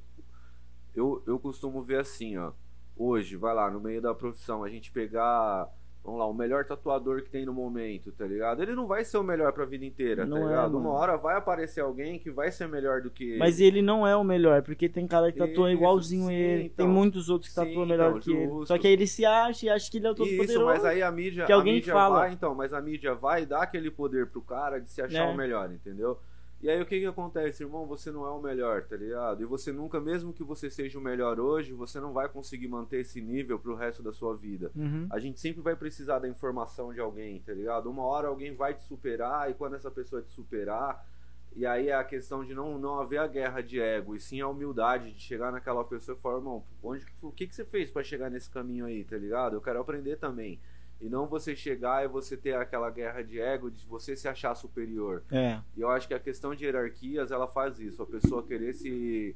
eu, 0.95 1.21
eu 1.27 1.37
costumo 1.39 1.81
ver 1.83 1.99
assim, 1.99 2.37
ó. 2.37 2.51
Hoje, 2.97 3.37
vai 3.37 3.53
lá, 3.55 3.69
no 3.71 3.79
meio 3.79 4.01
da 4.01 4.13
profissão, 4.13 4.63
a 4.63 4.69
gente 4.69 4.91
pegar, 4.91 5.69
vamos 6.09 6.19
lá, 6.19 6.25
o 6.27 6.33
melhor 6.33 6.65
tatuador 6.65 7.21
que 7.21 7.29
tem 7.29 7.45
no 7.45 7.53
momento, 7.53 8.11
tá 8.11 8.25
ligado? 8.25 8.61
Ele 8.61 8.73
não 8.75 8.87
vai 8.87 9.03
ser 9.05 9.17
o 9.17 9.23
melhor 9.23 9.53
pra 9.53 9.65
vida 9.65 9.85
inteira, 9.85 10.25
Não 10.25 10.37
tá 10.37 10.43
é, 10.43 10.47
ligado? 10.49 10.73
mano. 10.73 10.89
Uma 10.89 10.97
hora 10.99 11.17
vai 11.17 11.37
aparecer 11.37 11.81
alguém 11.81 12.17
que 12.19 12.31
vai 12.31 12.51
ser 12.51 12.67
melhor 12.67 13.01
do 13.01 13.09
que 13.09 13.23
ele. 13.31 13.37
Mas 13.39 13.59
ele 13.59 13.81
não 13.81 14.05
é 14.05 14.15
o 14.15 14.23
melhor, 14.23 14.61
porque 14.63 14.89
tem 14.89 15.07
cara 15.07 15.31
que 15.31 15.37
tatua 15.37 15.71
igualzinho 15.71 16.27
sim, 16.27 16.33
ele, 16.33 16.63
então. 16.65 16.85
tem 16.85 16.87
muitos 16.93 17.29
outros 17.29 17.49
que 17.49 17.55
tatuam 17.55 17.85
melhor 17.85 18.09
então, 18.09 18.19
que 18.21 18.31
ele. 18.31 18.47
justo. 18.47 18.67
Só 18.67 18.77
que 18.77 18.87
aí 18.87 18.93
ele 18.93 19.07
se 19.07 19.25
acha 19.25 19.65
e 19.65 19.69
acha 19.69 19.89
que 19.91 19.97
ele 19.97 20.07
é 20.07 20.11
o 20.11 20.15
todo 20.15 20.27
Isso, 20.27 20.37
poderoso. 20.37 20.65
mas 20.65 20.85
aí 20.85 21.01
a 21.01 21.11
mídia, 21.11 21.45
que 21.45 21.51
alguém 21.51 21.73
a 21.73 21.75
mídia 21.77 21.93
fala. 21.93 22.19
vai, 22.19 22.31
então, 22.33 22.55
mas 22.55 22.73
a 22.73 22.81
mídia 22.81 23.13
vai 23.13 23.45
dar 23.45 23.61
aquele 23.63 23.91
poder 23.91 24.27
pro 24.27 24.41
cara 24.41 24.79
de 24.79 24.89
se 24.89 25.01
achar 25.01 25.27
Né? 25.27 25.31
o 25.33 25.37
melhor, 25.37 25.71
entendeu? 25.71 26.19
E 26.61 26.69
aí 26.69 26.81
o 26.81 26.85
que 26.85 26.99
que 26.99 27.05
acontece, 27.05 27.63
irmão? 27.63 27.85
Você 27.87 28.11
não 28.11 28.25
é 28.25 28.29
o 28.29 28.41
melhor, 28.41 28.83
tá 28.83 28.97
ligado? 28.97 29.41
E 29.41 29.45
você 29.45 29.71
nunca, 29.71 29.99
mesmo 30.01 30.33
que 30.33 30.43
você 30.43 30.69
seja 30.69 30.99
o 30.99 31.01
melhor 31.01 31.39
hoje, 31.39 31.71
você 31.71 32.01
não 32.01 32.11
vai 32.11 32.27
conseguir 32.27 32.67
manter 32.67 32.99
esse 32.99 33.21
nível 33.21 33.57
pro 33.57 33.75
resto 33.75 34.03
da 34.03 34.11
sua 34.11 34.35
vida. 34.35 34.69
Uhum. 34.75 35.07
A 35.09 35.19
gente 35.19 35.39
sempre 35.39 35.61
vai 35.61 35.75
precisar 35.75 36.19
da 36.19 36.27
informação 36.27 36.93
de 36.93 36.99
alguém, 36.99 37.39
tá 37.39 37.53
ligado? 37.53 37.89
Uma 37.89 38.03
hora 38.03 38.27
alguém 38.27 38.53
vai 38.53 38.73
te 38.73 38.83
superar 38.83 39.49
e 39.49 39.53
quando 39.53 39.77
essa 39.77 39.89
pessoa 39.89 40.21
te 40.21 40.31
superar, 40.33 41.07
e 41.55 41.65
aí 41.65 41.87
é 41.87 41.93
a 41.93 42.03
questão 42.03 42.43
de 42.43 42.53
não, 42.53 42.77
não 42.77 42.99
haver 42.99 43.19
a 43.19 43.27
guerra 43.27 43.61
de 43.61 43.79
ego, 43.79 44.13
e 44.13 44.19
sim 44.19 44.41
a 44.41 44.47
humildade 44.47 45.13
de 45.13 45.21
chegar 45.21 45.53
naquela 45.53 45.83
pessoa 45.85 46.17
e 46.17 46.21
falar, 46.21 46.37
irmão, 46.37 46.63
onde, 46.83 47.05
o 47.21 47.31
que, 47.31 47.47
que 47.47 47.55
você 47.55 47.63
fez 47.63 47.89
pra 47.89 48.03
chegar 48.03 48.29
nesse 48.29 48.49
caminho 48.49 48.85
aí, 48.85 49.05
tá 49.05 49.17
ligado? 49.17 49.55
Eu 49.55 49.61
quero 49.61 49.79
aprender 49.79 50.17
também. 50.17 50.59
E 51.01 51.07
não 51.07 51.27
você 51.27 51.55
chegar 51.55 52.03
e 52.03 52.07
você 52.07 52.35
ter 52.35 52.55
aquela 52.55 52.89
guerra 52.89 53.21
de 53.23 53.39
ego 53.39 53.71
de 53.71 53.85
você 53.85 54.15
se 54.15 54.27
achar 54.27 54.53
superior. 54.55 55.23
É. 55.31 55.59
E 55.77 55.81
eu 55.81 55.89
acho 55.89 56.07
que 56.07 56.13
a 56.13 56.19
questão 56.19 56.53
de 56.53 56.65
hierarquias, 56.65 57.31
ela 57.31 57.47
faz 57.47 57.79
isso. 57.79 58.03
A 58.03 58.05
pessoa 58.05 58.43
querer 58.43 58.73
se. 58.73 59.35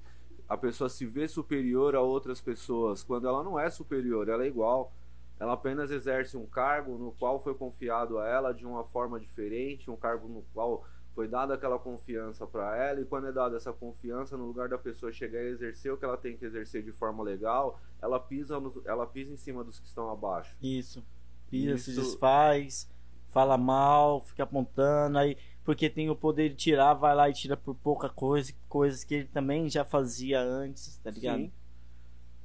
A 0.49 0.57
pessoa 0.57 0.89
se 0.89 1.05
ver 1.05 1.29
superior 1.29 1.95
a 1.95 2.01
outras 2.01 2.41
pessoas, 2.41 3.01
quando 3.01 3.27
ela 3.27 3.41
não 3.43 3.57
é 3.57 3.69
superior, 3.69 4.27
ela 4.27 4.43
é 4.43 4.47
igual. 4.47 4.91
Ela 5.39 5.53
apenas 5.53 5.89
exerce 5.89 6.35
um 6.37 6.45
cargo 6.45 6.97
no 6.97 7.11
qual 7.13 7.39
foi 7.39 7.55
confiado 7.55 8.19
a 8.19 8.27
ela 8.27 8.53
de 8.53 8.65
uma 8.65 8.83
forma 8.83 9.19
diferente, 9.19 9.89
um 9.89 9.95
cargo 9.95 10.27
no 10.27 10.43
qual 10.53 10.85
foi 11.15 11.27
dada 11.27 11.53
aquela 11.53 11.77
confiança 11.79 12.45
para 12.45 12.75
ela, 12.75 12.99
e 12.99 13.05
quando 13.05 13.27
é 13.27 13.31
dada 13.31 13.55
essa 13.55 13.71
confiança, 13.71 14.35
no 14.35 14.45
lugar 14.47 14.67
da 14.67 14.77
pessoa 14.77 15.11
chegar 15.11 15.41
e 15.43 15.47
exercer 15.47 15.93
o 15.93 15.97
que 15.97 16.03
ela 16.05 16.17
tem 16.17 16.35
que 16.35 16.43
exercer 16.45 16.81
de 16.83 16.91
forma 16.91 17.23
legal, 17.23 17.79
ela 18.01 18.19
pisa, 18.19 18.59
no- 18.59 18.81
ela 18.85 19.05
pisa 19.05 19.31
em 19.31 19.37
cima 19.37 19.63
dos 19.63 19.79
que 19.79 19.85
estão 19.87 20.09
abaixo. 20.09 20.55
Isso. 20.61 21.03
Pisa, 21.53 21.77
se 21.77 21.91
Isso- 21.91 22.01
desfaz, 22.01 22.89
fala 23.29 23.57
mal, 23.57 24.21
fica 24.21 24.43
apontando, 24.43 25.17
aí 25.17 25.37
porque 25.63 25.89
tem 25.89 26.09
o 26.09 26.15
poder 26.15 26.49
de 26.49 26.55
tirar, 26.55 26.93
vai 26.93 27.15
lá 27.15 27.29
e 27.29 27.33
tira 27.33 27.55
por 27.55 27.73
pouca 27.75 28.09
coisa, 28.09 28.51
coisas 28.67 29.03
que 29.03 29.15
ele 29.15 29.27
também 29.29 29.69
já 29.69 29.85
fazia 29.85 30.41
antes, 30.41 30.97
tá 30.97 31.09
ligado? 31.09 31.39
Sim. 31.39 31.51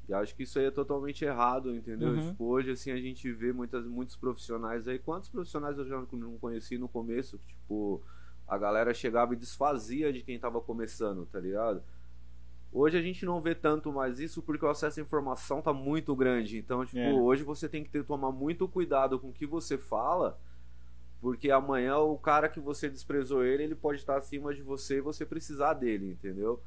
E 0.09 0.15
acho 0.15 0.35
que 0.35 0.45
isso 0.45 0.59
aí 0.59 0.67
é 0.67 0.71
totalmente 0.71 1.25
errado, 1.25 1.75
entendeu? 1.75 2.11
Uhum. 2.11 2.31
Tipo, 2.31 2.45
hoje, 2.45 2.71
assim, 2.71 2.91
a 2.91 2.97
gente 2.97 3.31
vê 3.33 3.53
muitas, 3.53 3.85
muitos 3.85 4.17
profissionais 4.17 4.87
aí. 4.89 4.99
Quantos 4.99 5.29
profissionais 5.29 5.77
eu 5.77 5.87
já 5.87 6.03
não 6.13 6.39
conheci 6.39 6.79
no 6.79 6.89
começo? 6.89 7.39
que, 7.39 7.55
Tipo, 7.55 8.01
a 8.47 8.57
galera 8.57 8.95
chegava 8.95 9.35
e 9.35 9.37
desfazia 9.37 10.11
de 10.13 10.23
quem 10.23 10.39
tava 10.39 10.61
começando, 10.63 11.27
tá 11.27 11.39
ligado? 11.39 11.83
Hoje 12.73 12.99
a 12.99 13.03
gente 13.03 13.25
não 13.25 13.41
vê 13.41 13.55
tanto 13.55 13.91
mais 13.93 14.21
isso 14.21 14.43
porque 14.43 14.65
o 14.65 14.69
acesso 14.69 15.01
à 15.01 15.03
informação 15.03 15.63
tá 15.63 15.73
muito 15.73 16.15
grande. 16.15 16.59
Então, 16.59 16.85
tipo, 16.85 16.99
É. 16.99 17.13
hoje 17.13 17.43
você 17.43 17.69
tem 17.69 17.83
que 17.83 17.91
ter, 17.91 18.05
tomar 18.05 18.31
muito 18.31 18.69
cuidado 18.69 19.19
com 19.19 19.29
o 19.31 19.33
que 19.33 19.47
você 19.47 19.79
fala. 19.79 20.39
Porque 21.21 21.51
amanhã 21.51 21.97
o 21.99 22.17
cara 22.17 22.49
que 22.49 22.61
você 22.61 22.89
desprezou 22.89 23.43
ele, 23.45 23.65
ele 23.65 23.75
pode 23.75 23.99
estar 23.99 24.17
acima 24.17 24.55
de 24.55 24.63
você 24.63 24.99
e 24.99 25.01
você 25.01 25.27
precisar 25.27 25.75
dele, 25.75 26.13
entendeu? 26.13 26.61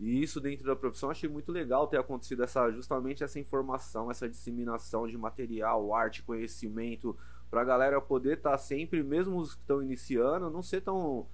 E 0.00 0.22
isso 0.22 0.40
dentro 0.40 0.64
da 0.64 0.76
profissão 0.76 1.10
achei 1.10 1.28
muito 1.28 1.50
legal 1.52 1.86
ter 1.88 1.98
acontecido 1.98 2.42
essa 2.42 2.70
justamente 2.70 3.22
essa 3.24 3.38
informação, 3.38 4.10
essa 4.10 4.28
disseminação 4.28 5.06
de 5.08 5.18
material, 5.18 5.92
arte, 5.92 6.22
conhecimento, 6.22 7.14
pra 7.50 7.64
galera 7.64 8.00
poder 8.00 8.38
estar 8.38 8.56
sempre, 8.56 9.02
mesmo 9.02 9.36
os 9.36 9.54
que 9.54 9.60
estão 9.60 9.82
iniciando, 9.82 10.48
não 10.48 10.62
ser 10.62 10.80
tão, 10.82 11.26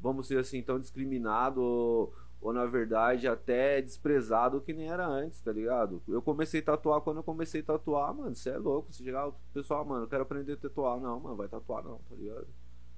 vamos 0.00 0.28
dizer 0.28 0.40
assim, 0.40 0.62
tão 0.62 0.78
discriminado 0.78 2.12
ou, 2.44 2.52
na 2.52 2.66
verdade 2.66 3.26
até 3.26 3.80
desprezado 3.80 4.60
que 4.60 4.74
nem 4.74 4.90
era 4.90 5.06
antes, 5.06 5.40
tá 5.40 5.50
ligado? 5.50 6.02
Eu 6.06 6.20
comecei 6.20 6.60
a 6.60 6.64
tatuar 6.64 7.00
quando 7.00 7.16
eu 7.16 7.22
comecei 7.22 7.62
a 7.62 7.64
tatuar, 7.64 8.12
mano, 8.14 8.34
você 8.34 8.50
é 8.50 8.58
louco, 8.58 8.92
você 8.92 9.02
chegar, 9.02 9.28
o 9.28 9.34
pessoal, 9.54 9.82
mano, 9.82 10.04
eu 10.04 10.08
quero 10.08 10.24
aprender 10.24 10.52
a 10.52 10.56
tatuar, 10.58 11.00
não, 11.00 11.18
mano, 11.18 11.36
vai 11.36 11.48
tatuar 11.48 11.82
não, 11.82 11.96
tá 12.06 12.14
ligado? 12.14 12.46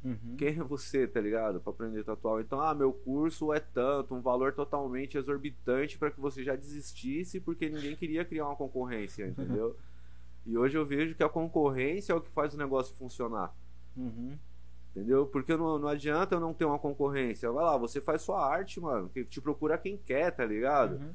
Uhum. 0.04 0.34
Quem 0.36 0.48
é 0.48 0.64
você, 0.64 1.06
tá 1.06 1.20
ligado? 1.20 1.60
Pra 1.60 1.72
aprender 1.72 2.00
a 2.00 2.04
tatuar. 2.04 2.40
Então, 2.40 2.60
ah, 2.60 2.74
meu 2.74 2.92
curso 2.92 3.52
é 3.52 3.60
tanto, 3.60 4.16
um 4.16 4.20
valor 4.20 4.52
totalmente 4.52 5.16
exorbitante 5.16 5.96
pra 5.96 6.10
que 6.10 6.20
você 6.20 6.42
já 6.42 6.56
desistisse, 6.56 7.38
porque 7.38 7.68
ninguém 7.68 7.94
queria 7.94 8.24
criar 8.24 8.46
uma 8.46 8.56
concorrência, 8.56 9.26
entendeu? 9.30 9.76
e 10.44 10.58
hoje 10.58 10.76
eu 10.76 10.84
vejo 10.84 11.14
que 11.14 11.22
a 11.22 11.28
concorrência 11.28 12.12
é 12.12 12.16
o 12.16 12.20
que 12.20 12.30
faz 12.30 12.52
o 12.52 12.58
negócio 12.58 12.96
funcionar. 12.96 13.54
Uhum. 13.96 14.36
Entendeu? 14.96 15.26
Porque 15.26 15.54
não, 15.54 15.78
não 15.78 15.88
adianta 15.88 16.36
eu 16.36 16.40
não 16.40 16.54
ter 16.54 16.64
uma 16.64 16.78
concorrência. 16.78 17.52
Vai 17.52 17.62
lá, 17.62 17.76
você 17.76 18.00
faz 18.00 18.22
sua 18.22 18.42
arte, 18.42 18.80
mano. 18.80 19.10
Que 19.10 19.26
te 19.26 19.42
procura 19.42 19.76
quem 19.76 19.98
quer, 19.98 20.30
tá 20.30 20.42
ligado? 20.42 20.96
Uhum. 20.96 21.14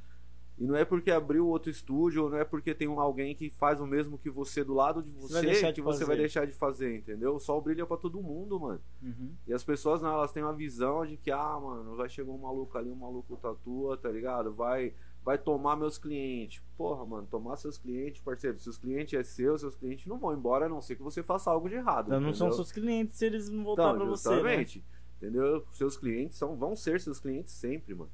E 0.59 0.67
não 0.67 0.75
é 0.75 0.85
porque 0.85 1.09
abriu 1.09 1.47
outro 1.47 1.71
estúdio, 1.71 2.25
ou 2.25 2.29
não 2.29 2.37
é 2.37 2.45
porque 2.45 2.75
tem 2.75 2.87
um, 2.87 2.99
alguém 2.99 3.33
que 3.33 3.49
faz 3.49 3.81
o 3.81 3.87
mesmo 3.87 4.19
que 4.19 4.29
você 4.29 4.63
do 4.63 4.75
lado 4.75 5.01
de 5.01 5.09
Você 5.13 5.41
você, 5.41 5.67
de 5.67 5.73
que 5.73 5.81
você 5.81 6.05
vai 6.05 6.15
deixar 6.15 6.45
de 6.45 6.53
fazer, 6.53 6.95
entendeu? 6.95 7.33
O 7.33 7.39
sol 7.39 7.59
brilha 7.59 7.83
pra 7.83 7.97
todo 7.97 8.21
mundo, 8.21 8.59
mano. 8.59 8.79
Uhum. 9.01 9.33
E 9.47 9.53
as 9.53 9.63
pessoas, 9.63 10.03
não, 10.03 10.11
elas 10.13 10.31
têm 10.31 10.43
uma 10.43 10.53
visão 10.53 11.03
de 11.03 11.17
que, 11.17 11.31
ah, 11.31 11.59
mano, 11.59 11.95
vai 11.95 12.07
chegar 12.07 12.31
um 12.31 12.37
maluco 12.37 12.77
ali, 12.77 12.91
um 12.91 12.95
maluco 12.95 13.35
tatua, 13.37 13.97
tá 13.97 14.09
ligado? 14.09 14.53
Vai, 14.53 14.93
vai 15.23 15.37
tomar 15.37 15.75
meus 15.75 15.97
clientes. 15.97 16.63
Porra, 16.77 17.05
mano, 17.05 17.27
tomar 17.29 17.55
seus 17.57 17.77
clientes, 17.77 18.21
parceiro. 18.21 18.57
Se 18.57 18.67
os 18.69 18.77
clientes 18.77 19.13
é 19.19 19.23
seu, 19.23 19.57
seus 19.57 19.75
clientes 19.75 20.05
não 20.07 20.17
vão 20.17 20.33
embora, 20.33 20.65
a 20.65 20.69
não 20.69 20.81
ser 20.81 20.95
que 20.95 21.03
você 21.03 21.21
faça 21.21 21.51
algo 21.51 21.69
de 21.69 21.75
errado. 21.75 22.07
Então 22.07 22.19
não 22.19 22.33
são 22.33 22.51
seus 22.51 22.71
clientes 22.71 23.15
se 23.17 23.25
eles 23.25 23.49
não 23.49 23.63
voltar 23.63 23.83
Então, 23.89 23.97
pra 23.97 24.05
você, 24.05 24.29
né? 24.29 24.35
justamente. 24.35 24.85
Entendeu? 25.17 25.65
Seus 25.71 25.95
clientes 25.97 26.37
são, 26.37 26.55
vão 26.55 26.75
ser 26.75 26.99
seus 26.99 27.19
clientes 27.19 27.51
sempre, 27.51 27.93
mano. 27.93 28.11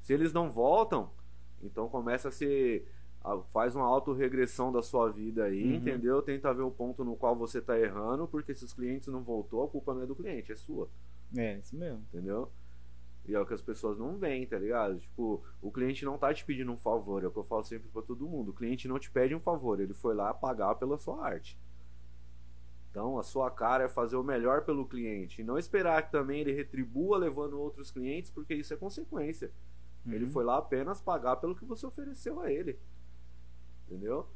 Se 0.00 0.12
eles 0.12 0.32
não 0.32 0.50
voltam, 0.50 1.10
então 1.62 1.88
começa 1.88 2.28
a 2.28 2.32
ser 2.32 2.86
faz 3.52 3.76
uma 3.76 3.84
autorregressão 3.84 4.72
da 4.72 4.80
sua 4.80 5.10
vida 5.10 5.44
aí, 5.44 5.62
Uhum. 5.72 5.74
entendeu? 5.76 6.22
Tenta 6.22 6.54
ver 6.54 6.62
o 6.62 6.70
ponto 6.70 7.04
no 7.04 7.14
qual 7.14 7.36
você 7.36 7.60
tá 7.60 7.78
errando, 7.78 8.26
porque 8.26 8.54
se 8.54 8.64
os 8.64 8.72
clientes 8.72 9.06
não 9.08 9.22
voltou, 9.22 9.62
a 9.64 9.68
culpa 9.68 9.92
não 9.92 10.02
é 10.02 10.06
do 10.06 10.14
cliente, 10.16 10.50
é 10.50 10.56
sua, 10.56 10.88
É, 11.36 11.58
isso 11.58 11.76
mesmo. 11.76 11.98
entendeu? 12.08 12.50
E 13.28 13.34
é 13.34 13.40
o 13.40 13.44
que 13.44 13.52
as 13.52 13.60
pessoas 13.60 13.98
não 13.98 14.16
veem, 14.16 14.46
tá 14.46 14.58
ligado? 14.58 14.98
Tipo, 14.98 15.44
o 15.60 15.70
cliente 15.70 16.02
não 16.04 16.16
tá 16.16 16.32
te 16.32 16.44
pedindo 16.46 16.72
um 16.72 16.78
favor, 16.78 17.22
é 17.22 17.26
o 17.26 17.30
que 17.30 17.36
eu 17.38 17.44
falo 17.44 17.62
sempre 17.62 17.86
pra 17.90 18.00
todo 18.00 18.26
mundo. 18.26 18.50
O 18.50 18.54
cliente 18.54 18.88
não 18.88 18.98
te 18.98 19.10
pede 19.10 19.34
um 19.34 19.40
favor, 19.40 19.78
ele 19.78 19.92
foi 19.92 20.14
lá 20.14 20.32
pagar 20.32 20.74
pela 20.76 20.96
sua 20.96 21.22
arte. 21.26 21.58
Então, 22.90 23.18
a 23.18 23.22
sua 23.22 23.50
cara 23.50 23.84
é 23.84 23.88
fazer 23.88 24.16
o 24.16 24.24
melhor 24.24 24.64
pelo 24.64 24.86
cliente 24.88 25.42
e 25.42 25.44
não 25.44 25.58
esperar 25.58 26.02
que 26.06 26.10
também 26.10 26.40
ele 26.40 26.52
retribua 26.52 27.18
levando 27.18 27.60
outros 27.60 27.90
clientes, 27.90 28.30
porque 28.30 28.54
isso 28.54 28.72
é 28.72 28.76
consequência. 28.78 29.52
Ele 30.06 30.24
Uhum. 30.24 30.30
foi 30.30 30.42
lá 30.44 30.56
apenas 30.56 31.00
pagar 31.02 31.36
pelo 31.36 31.54
que 31.54 31.66
você 31.66 31.86
ofereceu 31.86 32.40
a 32.40 32.50
ele. 32.50 32.78
Entendeu? 33.86 34.26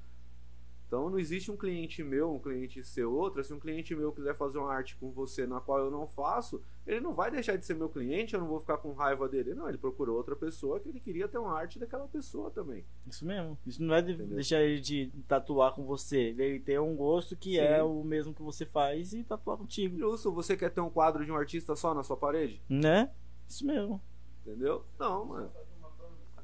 Então 0.93 1.09
não 1.09 1.19
existe 1.19 1.51
um 1.51 1.57
cliente 1.57 2.05
meu, 2.05 2.35
um 2.35 2.39
cliente 2.39 2.83
seu, 2.85 3.11
outro. 3.15 3.43
Se 3.43 3.55
um 3.55 3.59
cliente 3.59 3.97
meu 3.97 4.13
quiser 4.13 4.37
fazer 4.37 4.59
uma 4.59 4.71
arte 4.71 4.95
com 4.97 5.11
você 5.11 5.47
na 5.47 5.59
qual 5.59 5.79
eu 5.79 5.91
não 5.91 6.07
faço, 6.07 6.61
ele 6.87 7.01
não 7.01 7.15
vai 7.15 7.31
deixar 7.31 7.57
de 7.57 7.65
ser 7.65 7.73
meu 7.73 7.89
cliente, 7.89 8.35
eu 8.35 8.41
não 8.41 8.47
vou 8.47 8.61
ficar 8.61 8.77
com 8.77 8.93
raiva 8.93 9.27
dele. 9.27 9.55
Não, 9.55 9.67
ele 9.71 9.79
procurou 9.79 10.19
outra 10.19 10.37
pessoa 10.37 10.79
que 10.79 10.91
ele 10.91 11.01
queria 11.01 11.27
ter 11.27 11.39
uma 11.39 11.59
arte 11.59 11.79
daquela 11.79 12.07
pessoa 12.07 12.51
também. 12.51 12.85
Isso 13.07 13.25
mesmo. 13.25 13.57
Isso 13.67 13.81
não 13.81 13.89
vai 13.89 14.03
de- 14.03 14.17
deixar 14.17 14.61
ele 14.61 14.83
de 14.83 15.11
tatuar 15.27 15.75
com 15.75 15.83
você. 15.87 16.35
Ele 16.37 16.61
tem 16.61 16.79
um 16.79 16.95
gosto 16.95 17.35
que 17.35 17.53
Sim. 17.53 17.61
é 17.61 17.83
o 17.83 18.05
mesmo 18.05 18.35
que 18.35 18.43
você 18.43 18.67
faz 18.67 19.15
e 19.15 19.25
tatuar 19.25 19.57
contigo. 19.57 19.97
Justo, 19.97 20.31
você 20.31 20.59
quer 20.59 20.69
ter 20.69 20.83
um 20.83 20.91
quadro 20.91 21.25
de 21.25 21.33
um 21.33 21.37
artista 21.37 21.75
só 21.75 21.95
na 21.95 22.03
sua 22.03 22.19
parede? 22.19 22.61
Né? 22.69 23.11
Isso 23.49 23.65
mesmo. 23.67 23.99
Entendeu? 24.45 24.85
Não, 24.99 25.25
mano. 25.25 25.51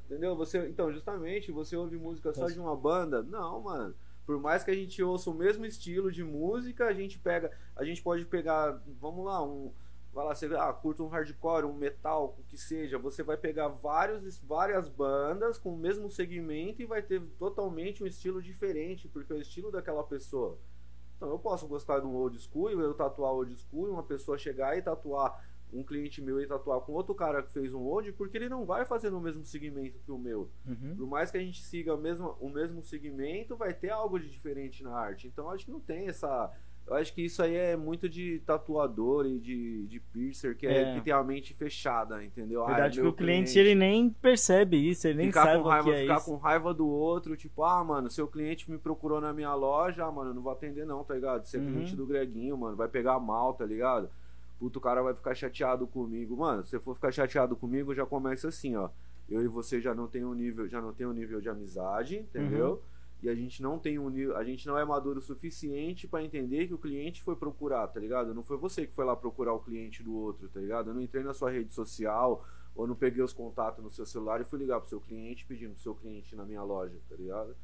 Entendeu? 0.07 0.35
Você, 0.35 0.67
então, 0.67 0.91
justamente, 0.91 1.51
você 1.51 1.77
ouve 1.77 1.97
música 1.97 2.33
só 2.33 2.47
de 2.47 2.59
uma 2.59 2.75
banda? 2.75 3.21
Não, 3.21 3.61
mano. 3.61 3.93
Por 4.29 4.39
mais 4.39 4.63
que 4.63 4.69
a 4.69 4.75
gente 4.75 5.01
ouça 5.01 5.31
o 5.31 5.33
mesmo 5.33 5.65
estilo 5.65 6.11
de 6.11 6.23
música, 6.23 6.85
a 6.85 6.93
gente 6.93 7.17
pega, 7.17 7.51
a 7.75 7.83
gente 7.83 7.99
pode 8.03 8.23
pegar, 8.25 8.79
vamos 9.01 9.25
lá, 9.25 9.43
um, 9.43 9.73
vai 10.13 10.23
lá, 10.23 10.35
você 10.35 10.45
ah, 10.55 10.71
curta 10.71 11.01
um 11.01 11.07
hardcore, 11.07 11.65
um 11.65 11.73
metal, 11.73 12.37
o 12.37 12.43
que 12.43 12.55
seja, 12.55 12.99
você 12.99 13.23
vai 13.23 13.37
pegar 13.37 13.69
vários, 13.69 14.39
várias 14.41 14.87
bandas 14.87 15.57
com 15.57 15.73
o 15.73 15.77
mesmo 15.79 16.11
segmento 16.11 16.79
e 16.79 16.85
vai 16.85 17.01
ter 17.01 17.19
totalmente 17.39 18.03
um 18.03 18.05
estilo 18.05 18.39
diferente, 18.39 19.07
porque 19.07 19.33
é 19.33 19.35
o 19.35 19.41
estilo 19.41 19.71
daquela 19.71 20.03
pessoa. 20.03 20.59
Então, 21.17 21.31
eu 21.31 21.39
posso 21.39 21.67
gostar 21.67 21.99
de 21.99 22.05
um 22.05 22.13
old 22.13 22.37
school, 22.37 22.69
eu 22.69 22.93
tatuar 22.93 23.33
old 23.33 23.57
school, 23.57 23.89
uma 23.89 24.03
pessoa 24.03 24.37
chegar 24.37 24.77
e 24.77 24.81
tatuar 24.83 25.43
um 25.71 25.83
cliente 25.83 26.21
meu 26.21 26.41
e 26.41 26.47
tatuar 26.47 26.79
com 26.81 26.93
outro 26.93 27.13
cara 27.13 27.43
que 27.43 27.51
fez 27.51 27.73
um 27.73 27.81
old, 27.81 28.11
porque 28.13 28.37
ele 28.37 28.49
não 28.49 28.65
vai 28.65 28.85
fazer 28.85 29.09
no 29.09 29.21
mesmo 29.21 29.43
segmento 29.45 29.99
que 29.99 30.11
o 30.11 30.17
meu. 30.17 30.49
Uhum. 30.67 30.95
Por 30.97 31.07
mais 31.07 31.29
que 31.31 31.37
a 31.37 31.41
gente 31.41 31.61
siga 31.61 31.93
o 31.93 31.97
mesmo, 31.97 32.35
o 32.39 32.49
mesmo 32.49 32.81
segmento, 32.81 33.55
vai 33.55 33.73
ter 33.73 33.89
algo 33.89 34.19
de 34.19 34.29
diferente 34.29 34.83
na 34.83 34.91
arte. 34.95 35.27
Então 35.27 35.49
acho 35.49 35.65
que 35.65 35.71
não 35.71 35.79
tem 35.79 36.07
essa. 36.07 36.51
Eu 36.87 36.95
acho 36.95 37.13
que 37.13 37.21
isso 37.21 37.43
aí 37.43 37.55
é 37.55 37.77
muito 37.77 38.09
de 38.09 38.39
tatuador 38.39 39.27
e 39.27 39.37
de, 39.37 39.85
de 39.85 39.99
piercer, 39.99 40.57
que, 40.57 40.65
é. 40.65 40.81
É. 40.81 40.95
que 40.95 41.01
tem 41.01 41.13
a 41.13 41.23
mente 41.23 41.53
fechada, 41.53 42.23
entendeu? 42.23 42.63
Ah, 42.63 42.65
é 42.65 42.67
Verdade 42.73 42.95
que 42.97 43.01
meu 43.03 43.11
o 43.11 43.13
cliente, 43.13 43.59
ele 43.59 43.75
nem 43.75 44.09
percebe 44.09 44.75
isso, 44.89 45.07
ele 45.07 45.19
nem 45.19 45.27
ficar 45.27 45.43
sabe 45.45 45.61
com 45.61 45.67
o 45.67 45.71
raiva, 45.71 45.83
que 45.83 45.95
é 45.95 46.01
ficar 46.01 46.17
isso. 46.17 46.25
com 46.25 46.35
raiva 46.37 46.73
do 46.73 46.87
outro, 46.87 47.37
tipo, 47.37 47.63
ah, 47.63 47.83
mano, 47.83 48.09
seu 48.09 48.27
cliente 48.27 48.71
me 48.71 48.79
procurou 48.79 49.21
na 49.21 49.31
minha 49.31 49.53
loja, 49.53 50.03
ah, 50.03 50.11
mano, 50.11 50.31
eu 50.31 50.33
não 50.33 50.41
vou 50.41 50.51
atender 50.51 50.83
não, 50.83 51.03
tá 51.03 51.13
ligado? 51.13 51.43
Você 51.43 51.57
é 51.57 51.59
Uhum. 51.59 51.67
cliente 51.73 51.95
do 51.95 52.07
Greguinho, 52.07 52.57
mano, 52.57 52.75
vai 52.75 52.87
pegar 52.87 53.19
mal, 53.19 53.53
tá 53.53 53.65
ligado? 53.67 54.09
Puto, 54.59 54.77
o 54.77 54.81
cara 54.81 55.01
vai 55.01 55.13
ficar 55.13 55.33
chateado 55.33 55.87
comigo. 55.87 56.35
Mano, 56.35 56.63
se 56.63 56.71
você 56.71 56.79
for 56.79 56.93
ficar 56.93 57.11
chateado 57.11 57.55
comigo, 57.55 57.95
já 57.95 58.05
começa 58.05 58.49
assim, 58.49 58.75
ó. 58.75 58.89
Eu 59.29 59.41
e 59.41 59.47
você 59.47 59.79
já 59.79 59.95
não 59.95 60.07
tem 60.07 60.25
um 60.25 60.33
nível, 60.33 60.67
já 60.67 60.81
não 60.81 60.93
tem 60.93 61.07
um 61.07 61.13
nível 61.13 61.39
de 61.39 61.47
amizade, 61.47 62.17
entendeu? 62.17 62.71
Uhum. 62.71 62.79
E 63.21 63.29
a 63.29 63.35
gente 63.35 63.61
não 63.61 63.77
tem 63.77 63.99
um 63.99 64.09
nível, 64.09 64.35
a 64.35 64.43
gente 64.43 64.65
não 64.67 64.77
é 64.77 64.83
maduro 64.83 65.19
o 65.19 65.21
suficiente 65.21 66.07
pra 66.07 66.23
entender 66.23 66.67
que 66.67 66.73
o 66.73 66.77
cliente 66.77 67.21
foi 67.21 67.35
procurar, 67.35 67.87
tá 67.87 67.99
ligado? 67.99 68.33
Não 68.33 68.43
foi 68.43 68.57
você 68.57 68.85
que 68.85 68.93
foi 68.93 69.05
lá 69.05 69.15
procurar 69.15 69.53
o 69.53 69.59
cliente 69.59 70.01
do 70.01 70.15
outro, 70.15 70.49
tá 70.49 70.59
ligado? 70.59 70.89
Eu 70.89 70.93
não 70.93 71.01
entrei 71.01 71.23
na 71.23 71.33
sua 71.33 71.51
rede 71.51 71.73
social 71.73 72.45
ou 72.75 72.87
não 72.87 72.95
peguei 72.95 73.21
os 73.21 73.33
contatos 73.33 73.83
no 73.83 73.89
seu 73.89 74.05
celular 74.05 74.39
e 74.41 74.45
fui 74.45 74.59
ligar 74.59 74.79
pro 74.79 74.89
seu 74.89 75.01
cliente 75.01 75.45
pedindo 75.45 75.73
pro 75.73 75.81
seu 75.81 75.93
cliente 75.95 76.33
ir 76.33 76.37
na 76.37 76.45
minha 76.45 76.63
loja, 76.63 76.97
tá 77.09 77.15
ligado? 77.15 77.55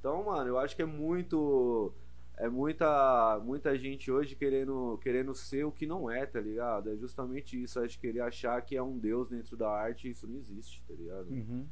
Então, 0.00 0.24
mano, 0.24 0.48
eu 0.48 0.58
acho 0.58 0.74
que 0.74 0.82
é 0.82 0.86
muito 0.86 1.92
é 2.36 2.48
muita 2.48 3.40
muita 3.44 3.78
gente 3.78 4.10
hoje 4.10 4.34
querendo 4.34 4.98
querendo 5.02 5.34
ser 5.34 5.64
o 5.64 5.72
que 5.72 5.86
não 5.86 6.10
é, 6.10 6.26
tá 6.26 6.40
ligado? 6.40 6.90
É 6.90 6.96
justamente 6.96 7.60
isso, 7.60 7.80
acho 7.80 7.98
que 7.98 8.08
querer 8.08 8.20
achar 8.20 8.60
que 8.62 8.76
é 8.76 8.82
um 8.82 8.98
deus 8.98 9.28
dentro 9.28 9.56
da 9.56 9.70
arte, 9.70 10.10
isso 10.10 10.26
não 10.26 10.36
existe, 10.36 10.82
tá 10.86 10.94
ligado? 10.94 11.30
Uhum. 11.30 11.66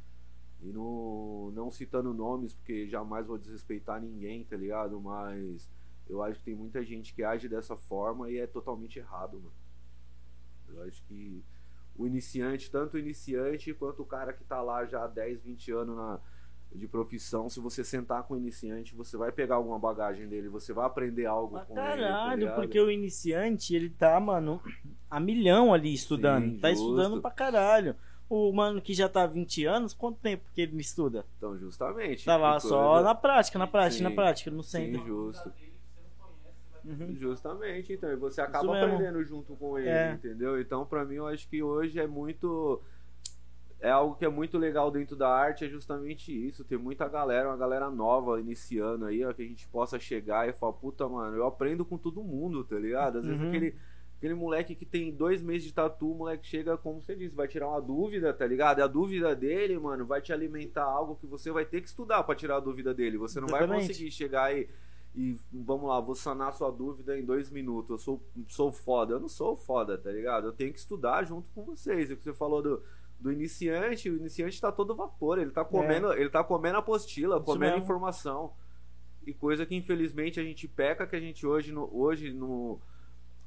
E 0.61 0.71
não, 0.71 1.51
não 1.51 1.69
citando 1.69 2.13
nomes, 2.13 2.55
porque 2.55 2.87
jamais 2.87 3.27
vou 3.27 3.37
desrespeitar 3.37 4.01
ninguém, 4.01 4.45
tá 4.45 4.55
ligado? 4.55 4.99
Mas 5.01 5.69
eu 6.07 6.23
acho 6.23 6.39
que 6.39 6.45
tem 6.45 6.55
muita 6.55 6.83
gente 6.83 7.13
que 7.13 7.23
age 7.23 7.49
dessa 7.49 7.75
forma 7.75 8.31
e 8.31 8.37
é 8.37 8.47
totalmente 8.47 8.97
errado, 8.97 9.37
mano. 9.37 9.53
Eu 10.69 10.83
acho 10.83 11.03
que 11.03 11.43
o 11.95 12.07
iniciante, 12.07 12.71
tanto 12.71 12.95
o 12.95 12.99
iniciante 12.99 13.73
quanto 13.73 14.01
o 14.01 14.05
cara 14.05 14.31
que 14.31 14.43
tá 14.43 14.61
lá 14.61 14.85
já 14.85 15.03
há 15.03 15.07
10, 15.07 15.43
20 15.43 15.71
anos 15.71 15.95
na, 15.95 16.19
de 16.73 16.87
profissão, 16.87 17.49
se 17.49 17.59
você 17.59 17.83
sentar 17.83 18.23
com 18.23 18.33
o 18.33 18.37
iniciante, 18.37 18.95
você 18.95 19.15
vai 19.15 19.31
pegar 19.31 19.55
alguma 19.55 19.77
bagagem 19.77 20.27
dele, 20.27 20.49
você 20.49 20.73
vai 20.73 20.85
aprender 20.85 21.25
algo 21.25 21.53
Mas 21.55 21.67
com 21.67 21.73
ele. 21.77 21.81
tá 21.85 21.95
caralho, 21.95 22.55
porque 22.55 22.79
o 22.79 22.89
iniciante, 22.89 23.75
ele 23.75 23.89
tá, 23.89 24.19
mano, 24.19 24.61
a 25.09 25.19
milhão 25.19 25.73
ali 25.73 25.93
estudando. 25.93 26.45
Sim, 26.53 26.59
tá 26.59 26.69
justo. 26.69 26.83
estudando 26.85 27.21
pra 27.21 27.31
caralho. 27.31 27.95
O 28.29 28.51
mano 28.51 28.81
que 28.81 28.93
já 28.93 29.07
tá 29.07 29.23
há 29.23 29.27
20 29.27 29.65
anos, 29.65 29.93
quanto 29.93 30.17
tempo 30.19 30.43
que 30.53 30.61
ele 30.61 30.75
estuda? 30.81 31.25
Então, 31.37 31.55
justamente. 31.57 32.25
Tá 32.25 32.35
lá 32.37 32.59
só 32.59 33.01
na 33.03 33.13
prática, 33.13 33.59
na 33.59 33.67
prática, 33.67 33.97
Sim, 33.97 34.03
na 34.03 34.11
prática, 34.11 34.49
no 34.49 34.63
Sim, 34.63 34.69
centro. 34.93 35.05
justo. 35.05 35.51
Uhum. 36.85 37.15
Justamente, 37.17 37.93
então, 37.93 38.11
e 38.11 38.15
você 38.17 38.41
acaba 38.41 38.75
aprendendo 38.77 39.23
junto 39.23 39.55
com 39.55 39.77
ele, 39.79 39.87
É. 39.87 40.11
entendeu? 40.13 40.59
Então, 40.59 40.85
pra 40.85 41.05
mim, 41.05 41.15
eu 41.15 41.27
acho 41.27 41.47
que 41.47 41.63
hoje 41.63 41.97
é 41.99 42.07
muito. 42.07 42.81
É 43.85 43.91
algo 43.91 44.15
que 44.15 44.23
é 44.23 44.29
muito 44.29 44.57
legal 44.57 44.89
dentro 44.89 45.13
da 45.13 45.27
arte, 45.27 45.65
é 45.65 45.67
justamente 45.67 46.31
isso. 46.31 46.63
Tem 46.63 46.77
muita 46.77 47.05
galera, 47.09 47.49
uma 47.49 47.57
galera 47.57 47.91
nova 47.91 48.39
iniciando 48.39 49.03
aí, 49.05 49.25
ó, 49.25 49.33
que 49.33 49.41
a 49.41 49.45
gente 49.45 49.67
possa 49.67 49.99
chegar 49.99 50.47
e 50.47 50.53
falar, 50.53 50.71
puta, 50.71 51.05
mano, 51.09 51.35
eu 51.35 51.45
aprendo 51.45 51.83
com 51.83 51.97
todo 51.97 52.23
mundo, 52.23 52.63
tá 52.63 52.77
ligado? 52.77 53.17
Às 53.17 53.25
vezes 53.25 53.41
Uhum. 53.41 53.49
aquele, 53.49 53.75
aquele 54.17 54.33
moleque 54.35 54.73
que 54.73 54.85
tem 54.85 55.11
dois 55.13 55.41
meses 55.41 55.63
de 55.67 55.73
tatu, 55.73 56.13
o 56.13 56.15
moleque 56.15 56.47
chega, 56.47 56.77
como 56.77 57.01
você 57.01 57.13
disse, 57.13 57.35
vai 57.35 57.45
tirar 57.45 57.67
uma 57.67 57.81
dúvida, 57.81 58.33
tá 58.33 58.47
ligado? 58.47 58.79
E 58.79 58.81
a 58.81 58.87
dúvida 58.87 59.35
dele, 59.35 59.77
mano, 59.77 60.05
vai 60.05 60.21
te 60.21 60.31
alimentar 60.31 60.85
algo 60.85 61.17
que 61.17 61.27
você 61.27 61.51
vai 61.51 61.65
ter 61.65 61.81
que 61.81 61.87
estudar 61.89 62.23
pra 62.23 62.35
tirar 62.35 62.55
a 62.55 62.61
dúvida 62.61 62.93
dele. 62.93 63.17
Você 63.17 63.41
não 63.41 63.49
vai 63.49 63.63
Exatamente. 63.63 63.87
conseguir 63.89 64.11
chegar 64.11 64.55
e 64.57 64.69
e 65.15 65.37
vamos 65.51 65.87
lá, 65.87 65.99
vou 65.99 66.15
sanar 66.15 66.51
sua 66.53 66.71
dúvida 66.71 67.15
em 67.15 67.23
dois 67.23 67.51
minutos. 67.51 67.91
Eu 67.91 67.97
sou, 67.99 68.21
sou 68.47 68.71
foda. 68.71 69.13
Eu 69.13 69.19
não 69.19 69.29
sou 69.29 69.55
foda, 69.55 69.95
tá 69.95 70.09
ligado? 70.09 70.47
Eu 70.47 70.51
tenho 70.51 70.73
que 70.73 70.79
estudar 70.79 71.23
junto 71.23 71.47
com 71.53 71.63
vocês. 71.63 72.09
E 72.09 72.13
o 72.13 72.17
que 72.17 72.23
você 72.23 72.33
falou 72.33 72.63
do, 72.63 72.81
do 73.23 73.31
iniciante, 73.31 74.09
o 74.09 74.17
iniciante 74.17 74.59
tá 74.59 74.69
todo 74.69 74.93
vapor. 74.93 75.39
Ele 75.39 75.51
tá 75.51 75.63
comendo, 75.63 76.11
ele 76.11 76.29
tá 76.29 76.43
comendo 76.43 76.77
apostila, 76.77 77.37
É. 77.37 77.37
Isso 77.37 77.45
comendo 77.45 77.71
mesmo. 77.75 77.83
informação. 77.85 78.53
E 79.25 79.33
coisa 79.33 79.65
que 79.65 79.73
infelizmente 79.73 80.41
a 80.41 80.43
gente 80.43 80.67
peca, 80.67 81.07
que 81.07 81.15
a 81.15 81.19
gente 81.21 81.47
hoje, 81.47 81.71
no, 81.71 81.89
hoje 81.97 82.33
no 82.33 82.81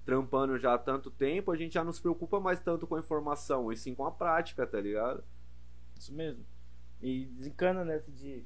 trampando 0.07 0.57
já 0.57 0.73
há 0.73 0.79
tanto 0.79 1.11
tempo, 1.11 1.53
a 1.53 1.57
gente 1.57 1.75
já 1.75 1.85
não 1.85 1.93
se 1.93 2.01
preocupa 2.01 2.41
mais 2.41 2.62
tanto 2.62 2.87
com 2.87 2.95
a 2.95 3.01
informação, 3.01 3.71
e 3.71 3.77
sim 3.77 3.95
com 3.95 4.07
a 4.07 4.11
prática, 4.11 4.67
tá 4.67 4.81
ligado? 4.81 5.23
Isso 5.99 6.15
mesmo. 6.15 6.43
E 7.03 7.27
desencana 7.27 7.85
nessa 7.85 8.11
de 8.11 8.43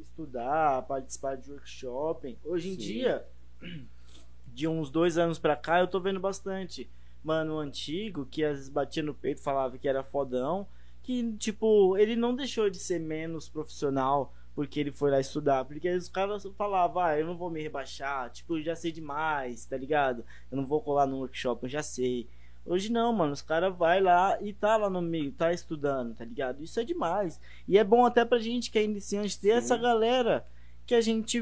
estudar, 0.00 0.82
participar 0.86 1.36
de 1.36 1.50
workshop. 1.50 2.38
Hoje 2.42 2.70
em 2.70 2.72
Sim. 2.72 2.78
dia, 2.78 3.26
de 4.46 4.66
uns 4.66 4.90
dois 4.90 5.18
anos 5.18 5.38
pra 5.38 5.56
cá, 5.56 5.80
eu 5.80 5.88
tô 5.88 6.00
vendo 6.00 6.20
bastante. 6.20 6.88
Mano, 7.22 7.58
antigo, 7.58 8.26
que 8.26 8.44
às 8.44 8.56
vezes 8.56 8.68
batia 8.68 9.02
no 9.02 9.14
peito, 9.14 9.42
falava 9.42 9.76
que 9.76 9.88
era 9.88 10.02
fodão, 10.02 10.66
que, 11.02 11.32
tipo, 11.34 11.96
ele 11.96 12.16
não 12.16 12.34
deixou 12.34 12.70
de 12.70 12.78
ser 12.78 12.98
menos 12.98 13.48
profissional 13.48 14.32
porque 14.54 14.80
ele 14.80 14.92
foi 14.92 15.10
lá 15.10 15.20
estudar. 15.20 15.64
Porque 15.64 15.88
os 15.90 16.08
caras 16.08 16.46
falavam, 16.56 17.02
ah, 17.02 17.18
eu 17.18 17.26
não 17.26 17.36
vou 17.36 17.50
me 17.50 17.62
rebaixar, 17.62 18.30
tipo, 18.30 18.58
eu 18.58 18.62
já 18.62 18.74
sei 18.74 18.92
demais, 18.92 19.64
tá 19.64 19.76
ligado? 19.76 20.24
Eu 20.50 20.56
não 20.56 20.66
vou 20.66 20.80
colar 20.80 21.06
no 21.06 21.18
workshop, 21.18 21.64
eu 21.64 21.70
já 21.70 21.82
sei. 21.82 22.28
Hoje 22.64 22.92
não, 22.92 23.12
mano, 23.12 23.32
os 23.32 23.42
caras 23.42 23.74
vai 23.74 24.00
lá 24.00 24.36
e 24.40 24.52
tá 24.52 24.76
lá 24.76 24.90
no 24.90 25.00
meio, 25.00 25.32
tá 25.32 25.52
estudando, 25.52 26.14
tá 26.14 26.24
ligado? 26.24 26.62
Isso 26.62 26.78
é 26.78 26.84
demais. 26.84 27.40
E 27.66 27.78
é 27.78 27.84
bom 27.84 28.04
até 28.04 28.24
pra 28.24 28.38
gente 28.38 28.70
que 28.70 28.78
é 28.78 28.84
iniciante 28.84 29.40
ter 29.40 29.52
Sim. 29.52 29.58
essa 29.58 29.76
galera 29.76 30.46
que 30.90 30.94
a 30.96 31.00
gente 31.00 31.40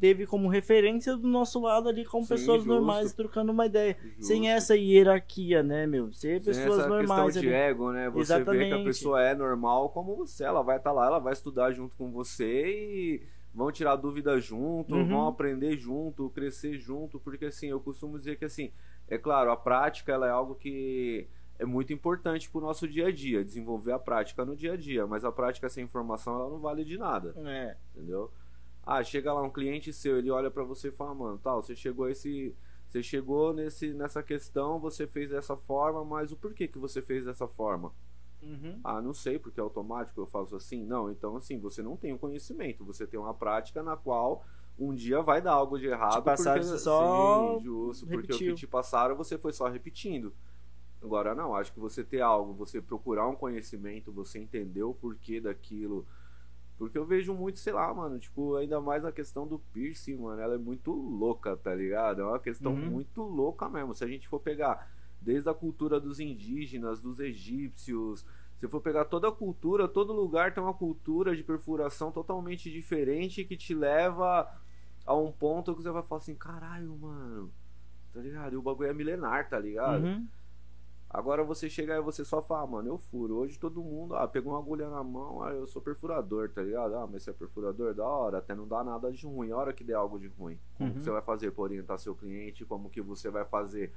teve 0.00 0.26
como 0.26 0.48
referência 0.48 1.16
do 1.16 1.28
nosso 1.28 1.60
lado 1.60 1.88
ali 1.88 2.04
com 2.04 2.20
Sim, 2.22 2.26
pessoas 2.30 2.56
justo. 2.64 2.68
normais 2.68 3.12
trocando 3.12 3.52
uma 3.52 3.64
ideia. 3.66 3.96
Sem 4.18 4.38
Justo. 4.38 4.48
essa 4.56 4.76
hierarquia, 4.76 5.62
né, 5.62 5.86
meu? 5.86 6.12
Ser 6.12 6.42
Sem 6.42 6.52
pessoas 6.52 6.80
essa 6.80 6.88
normais 6.88 7.24
questão 7.26 7.40
de 7.42 7.46
ali. 7.48 7.54
ego, 7.56 7.92
né? 7.92 8.10
Você 8.10 8.34
vê 8.38 8.42
que 8.44 8.50
a 8.50 8.54
Exatamente. 8.54 8.84
pessoa 8.84 9.22
é 9.22 9.36
normal 9.36 9.90
como 9.90 10.16
você, 10.16 10.42
ela 10.42 10.62
vai 10.62 10.78
estar 10.78 10.90
lá, 10.90 11.06
ela 11.06 11.20
vai 11.20 11.32
estudar 11.32 11.70
junto 11.70 11.94
com 11.94 12.10
você 12.10 12.66
e 12.66 13.22
vão 13.54 13.70
tirar 13.70 13.94
dúvidas 13.94 14.42
junto, 14.44 14.96
Uhum. 14.96 15.06
vão 15.06 15.28
aprender 15.28 15.76
junto, 15.76 16.28
crescer 16.30 16.76
junto, 16.76 17.20
porque 17.20 17.44
assim, 17.44 17.68
eu 17.68 17.78
costumo 17.78 18.18
dizer 18.18 18.36
que 18.36 18.46
assim, 18.46 18.72
é 19.06 19.16
claro, 19.16 19.52
a 19.52 19.56
prática 19.56 20.12
ela 20.12 20.26
é 20.26 20.30
algo 20.30 20.56
que 20.56 21.28
é 21.56 21.64
muito 21.64 21.92
importante 21.92 22.50
pro 22.50 22.60
nosso 22.60 22.88
dia 22.88 23.06
a 23.06 23.12
dia, 23.12 23.44
desenvolver 23.44 23.92
a 23.92 23.98
prática 23.98 24.44
no 24.44 24.56
dia 24.56 24.72
a 24.72 24.76
dia, 24.76 25.06
mas 25.06 25.24
a 25.24 25.30
prática 25.30 25.68
sem 25.68 25.84
informação 25.84 26.34
ela 26.34 26.50
não 26.50 26.58
vale 26.58 26.84
de 26.84 26.98
nada, 26.98 27.32
É. 27.46 27.76
entendeu? 27.94 28.28
Ah, 28.90 29.04
chega 29.04 29.34
lá 29.34 29.42
um 29.42 29.50
cliente 29.50 29.92
seu, 29.92 30.16
ele 30.16 30.30
olha 30.30 30.50
pra 30.50 30.64
você 30.64 30.88
e 30.88 30.92
fala, 30.92 31.14
mano, 31.14 31.38
tal, 31.38 31.60
você 31.60 31.76
chegou 31.76 32.06
a 32.06 32.10
esse 32.10 32.54
você 32.86 33.02
chegou 33.02 33.52
nesse 33.52 33.92
nessa 33.92 34.22
questão, 34.22 34.80
você 34.80 35.06
fez 35.06 35.28
dessa 35.28 35.54
forma, 35.54 36.02
mas 36.06 36.32
o 36.32 36.36
porquê 36.36 36.66
que 36.66 36.78
você 36.78 37.02
fez 37.02 37.26
dessa 37.26 37.46
forma? 37.46 37.92
Uhum. 38.42 38.80
Ah, 38.82 39.02
não 39.02 39.12
sei, 39.12 39.38
porque 39.38 39.60
é 39.60 39.62
automático, 39.62 40.18
eu 40.18 40.26
faço 40.26 40.56
assim. 40.56 40.86
Não, 40.86 41.10
então 41.10 41.36
assim, 41.36 41.58
você 41.58 41.82
não 41.82 41.98
tem 41.98 42.14
o 42.14 42.18
conhecimento, 42.18 42.82
você 42.82 43.06
tem 43.06 43.20
uma 43.20 43.34
prática 43.34 43.82
na 43.82 43.94
qual 43.94 44.42
um 44.78 44.94
dia 44.94 45.20
vai 45.20 45.42
dar 45.42 45.52
algo 45.52 45.78
de 45.78 45.86
errado. 45.86 46.22
Te 46.22 46.24
passaram, 46.24 46.62
porque, 46.62 46.78
só 46.78 47.58
Sim, 47.58 47.64
justo, 47.64 48.06
porque 48.06 48.32
o 48.32 48.38
que 48.38 48.54
te 48.54 48.66
passaram 48.66 49.14
você 49.16 49.36
foi 49.36 49.52
só 49.52 49.68
repetindo. 49.68 50.32
Agora 51.02 51.34
não, 51.34 51.54
acho 51.54 51.74
que 51.74 51.78
você 51.78 52.02
ter 52.02 52.22
algo, 52.22 52.54
você 52.54 52.80
procurar 52.80 53.28
um 53.28 53.36
conhecimento, 53.36 54.10
você 54.10 54.38
entender 54.38 54.82
o 54.82 54.94
porquê 54.94 55.40
daquilo. 55.42 56.06
Porque 56.78 56.96
eu 56.96 57.04
vejo 57.04 57.34
muito, 57.34 57.58
sei 57.58 57.72
lá, 57.72 57.92
mano, 57.92 58.18
tipo, 58.20 58.54
ainda 58.54 58.80
mais 58.80 59.02
na 59.02 59.10
questão 59.10 59.46
do 59.46 59.58
piercing, 59.58 60.16
mano, 60.16 60.40
ela 60.40 60.54
é 60.54 60.58
muito 60.58 60.92
louca, 60.92 61.56
tá 61.56 61.74
ligado? 61.74 62.20
É 62.22 62.24
uma 62.24 62.38
questão 62.38 62.72
Uhum. 62.72 62.90
muito 62.90 63.20
louca 63.22 63.68
mesmo. 63.68 63.92
Se 63.94 64.04
a 64.04 64.06
gente 64.06 64.28
for 64.28 64.38
pegar 64.38 64.88
desde 65.20 65.48
a 65.48 65.54
cultura 65.54 65.98
dos 65.98 66.20
indígenas, 66.20 67.02
dos 67.02 67.18
egípcios, 67.18 68.24
se 68.56 68.68
for 68.68 68.80
pegar 68.80 69.04
toda 69.06 69.28
a 69.28 69.32
cultura, 69.32 69.88
todo 69.88 70.12
lugar 70.12 70.54
tem 70.54 70.62
uma 70.62 70.72
cultura 70.74 71.34
de 71.34 71.42
perfuração 71.42 72.12
totalmente 72.12 72.70
diferente 72.70 73.44
que 73.44 73.56
te 73.56 73.74
leva 73.74 74.48
a 75.04 75.14
um 75.16 75.32
ponto 75.32 75.74
que 75.74 75.82
você 75.82 75.90
vai 75.90 76.02
falar 76.04 76.20
assim, 76.20 76.34
caralho, 76.36 76.96
mano, 76.96 77.50
tá 78.12 78.20
ligado? 78.20 78.52
E 78.52 78.56
o 78.56 78.62
bagulho 78.62 78.90
é 78.90 78.94
milenar, 78.94 79.48
tá 79.48 79.58
ligado? 79.58 80.04
Uhum. 80.04 80.28
Agora 81.10 81.42
você 81.42 81.70
chega 81.70 81.94
e 81.96 82.02
você 82.02 82.22
só 82.24 82.42
fala, 82.42 82.66
mano, 82.66 82.88
eu 82.90 82.98
furo. 82.98 83.36
Hoje 83.36 83.58
todo 83.58 83.82
mundo, 83.82 84.14
ah, 84.14 84.28
pegou 84.28 84.52
uma 84.52 84.58
agulha 84.58 84.90
na 84.90 85.02
mão, 85.02 85.42
ah, 85.42 85.52
eu 85.52 85.66
sou 85.66 85.80
perfurador, 85.80 86.50
tá 86.50 86.62
ligado? 86.62 86.94
Ah, 86.96 87.06
mas 87.10 87.22
você 87.22 87.30
é 87.30 87.32
perfurador, 87.32 87.94
da 87.94 88.06
hora, 88.06 88.38
até 88.38 88.54
não 88.54 88.68
dá 88.68 88.84
nada 88.84 89.10
de 89.10 89.24
ruim. 89.26 89.50
A 89.50 89.56
hora 89.56 89.72
que 89.72 89.82
der 89.82 89.94
algo 89.94 90.18
de 90.18 90.28
ruim, 90.28 90.58
como 90.76 90.90
Uhum. 90.90 90.96
que 90.96 91.02
você 91.02 91.10
vai 91.10 91.22
fazer 91.22 91.50
pra 91.52 91.62
orientar 91.62 91.98
seu 91.98 92.14
cliente? 92.14 92.64
Como 92.66 92.90
que 92.90 93.00
você 93.00 93.30
vai 93.30 93.46
fazer 93.46 93.90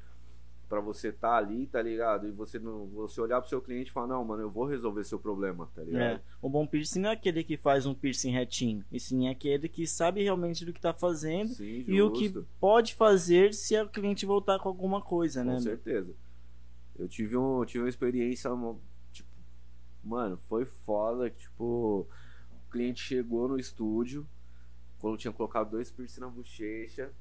pra 0.70 0.80
você 0.80 1.12
tá 1.12 1.36
ali, 1.36 1.68
tá 1.68 1.82
ligado? 1.82 2.30
E 2.30 2.32
você 2.32 2.58
não, 2.58 2.88
você 2.88 3.20
olhar 3.20 3.42
pro 3.42 3.50
seu 3.50 3.62
cliente 3.62 3.90
e 3.90 3.94
falar, 3.94 4.08
não, 4.08 4.24
mano, 4.24 4.44
eu 4.44 4.50
vou 4.50 4.64
resolver 4.64 5.04
seu 5.04 5.20
problema, 5.20 5.70
tá 5.76 5.84
ligado? 5.84 6.02
É. 6.16 6.22
O 6.42 6.48
bom 6.50 6.66
piercing 6.66 7.00
não 7.02 7.10
é 7.10 7.12
aquele 7.14 7.44
que 7.44 7.58
faz 7.58 7.86
um 7.86 7.94
piercing 7.94 8.32
retinho, 8.32 8.86
e 8.90 8.98
sim 9.02 9.28
é 9.28 9.32
aquele 9.32 9.68
que 9.68 9.86
sabe 9.86 10.24
realmente 10.24 10.64
do 10.64 10.72
que 10.72 10.80
tá 10.80 10.94
fazendo 10.94 11.50
Sim, 11.50 11.84
e 11.86 12.02
o 12.02 12.14
que 12.14 12.34
pode 12.58 12.96
fazer 12.96 13.54
se 13.54 13.78
o 13.82 13.90
cliente 13.90 14.26
voltar 14.26 14.60
com 14.60 14.70
alguma 14.70 15.02
coisa, 15.02 15.44
né? 15.44 15.56
Com 15.56 15.60
certeza. 15.60 16.14
Eu 17.02 17.08
tive, 17.08 17.36
um, 17.36 17.66
tive 17.66 17.84
uma 17.84 17.90
experiência, 17.90 18.50
tipo, 19.12 19.30
mano, 20.04 20.38
foi 20.48 20.66
foda. 20.66 21.30
Tipo, 21.32 22.08
o 22.52 22.70
cliente 22.72 23.02
chegou 23.02 23.48
no 23.48 23.58
estúdio, 23.58 24.26
quando 25.00 25.18
tinha 25.18 25.34
colocado 25.34 25.72
dois 25.72 25.90
piercing 25.92 26.22
na 26.22 26.28
bochecha, 26.30 27.12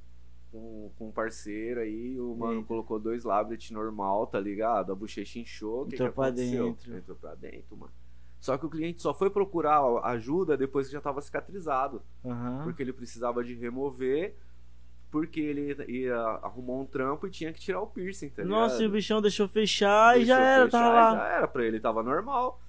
com, 0.52 0.90
com 0.98 1.08
um 1.08 1.12
parceiro 1.12 1.80
aí, 1.80 2.20
o 2.20 2.34
mano 2.34 2.56
Eita. 2.56 2.66
colocou 2.68 2.98
dois 3.00 3.24
labret 3.24 3.70
normal, 3.72 4.26
tá 4.26 4.38
ligado? 4.38 4.92
A 4.92 4.94
bochecha 4.94 5.38
inchou, 5.38 5.82
o 5.82 5.84
que, 5.86 5.90
que 5.96 6.02
Entrou 6.02 6.12
pra 6.12 6.26
aconteceu? 6.26 6.64
dentro. 6.66 6.96
Entrou 6.96 7.16
pra 7.16 7.34
dentro, 7.34 7.76
mano. 7.76 7.92
Só 8.38 8.58
que 8.58 8.66
o 8.66 8.70
cliente 8.70 9.00
só 9.00 9.14
foi 9.14 9.30
procurar 9.30 9.80
ajuda 10.04 10.56
depois 10.56 10.86
que 10.88 10.92
já 10.92 11.00
tava 11.00 11.20
cicatrizado 11.20 12.02
Aham. 12.24 12.64
porque 12.64 12.82
ele 12.82 12.92
precisava 12.92 13.42
de 13.44 13.54
remover, 13.54 14.34
porque 15.10 15.40
ele 15.40 15.74
ia, 15.88 16.16
arrumou 16.42 16.80
um 16.80 16.86
trampo 16.86 17.26
e 17.26 17.30
tinha 17.30 17.52
que 17.52 17.60
tirar 17.60 17.80
o 17.80 17.86
piercing, 17.86 18.28
tá 18.30 18.42
ligado? 18.42 18.58
Nossa, 18.58 18.82
e 18.82 18.86
o 18.86 18.90
bichão 18.90 19.20
deixou 19.20 19.48
fechar 19.48 20.16
e 20.16 20.24
Deixou 20.24 20.36
já 20.36 20.40
era, 20.42 20.68
tava 20.68 20.88
lá. 20.92 21.14
Já 21.16 21.28
era, 21.28 21.48
pra 21.48 21.64
ele 21.64 21.80
tava 21.80 22.02
normal. 22.02 22.60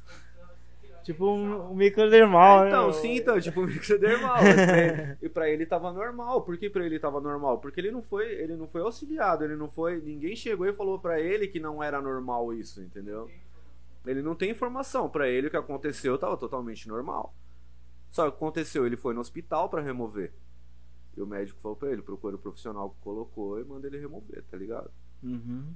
Tipo 1.04 1.26
um, 1.32 1.72
um 1.72 1.76
microdermal, 1.76 2.66
É, 2.66 2.68
então, 2.68 2.88
né? 2.88 2.94
sim, 2.94 3.16
então, 3.16 3.40
tipo, 3.42 3.68
e 3.68 3.80
pra 3.80 3.96
ele- 4.48 5.18
e 5.24 5.30
pra 5.30 5.50
ele 5.50 5.66
tava 5.66 5.92
normal. 5.92 6.42
Por 6.44 6.58
que 6.58 6.70
pra 6.70 6.86
ele 6.86 7.00
tava 7.00 7.20
normal? 7.20 7.58
Porque 7.58 7.80
ele 7.80 7.90
não 7.90 8.04
foi, 8.04 8.26
ele 8.34 8.56
não 8.56 8.68
foi 8.68 8.82
auxiliado, 8.82 9.44
ele 9.44 9.56
não 9.56 9.68
foi, 9.68 10.00
ninguém 10.00 10.36
chegou 10.36 10.68
e 10.68 10.74
falou 10.74 11.00
pra 11.00 11.20
ele 11.20 11.48
que 11.48 11.60
não 11.60 11.82
era 11.82 12.00
normal 12.00 12.54
isso, 12.54 12.82
entendeu? 12.84 13.30
Ele 14.06 14.22
não 14.22 14.36
tem 14.36 14.52
informação. 14.52 15.10
Pra 15.10 15.28
ele 15.28 15.48
o 15.48 15.50
que 15.50 15.58
aconteceu 15.58 16.18
tava 16.20 16.38
totalmente 16.38 16.88
normal. 16.88 17.34
Só 18.12 18.30
que 18.30 18.36
aconteceu, 18.38 18.86
ele 18.86 18.98
foi 18.98 19.14
no 19.16 19.22
hospital 19.22 19.70
pra 19.70 19.82
remover. 19.82 20.32
E 21.16 21.22
o 21.22 21.28
médico 21.28 21.60
falou 21.60 21.76
pra 21.76 21.92
ele, 21.92 22.02
procura 22.02 22.36
o 22.36 22.40
profissional 22.40 22.90
que 22.92 23.02
colocou 23.02 23.60
e 23.60 23.64
manda 23.64 23.88
ele 23.88 24.00
remover, 24.00 24.44
tá 24.50 24.58
ligado? 24.58 24.90
Uhum. 25.22 25.74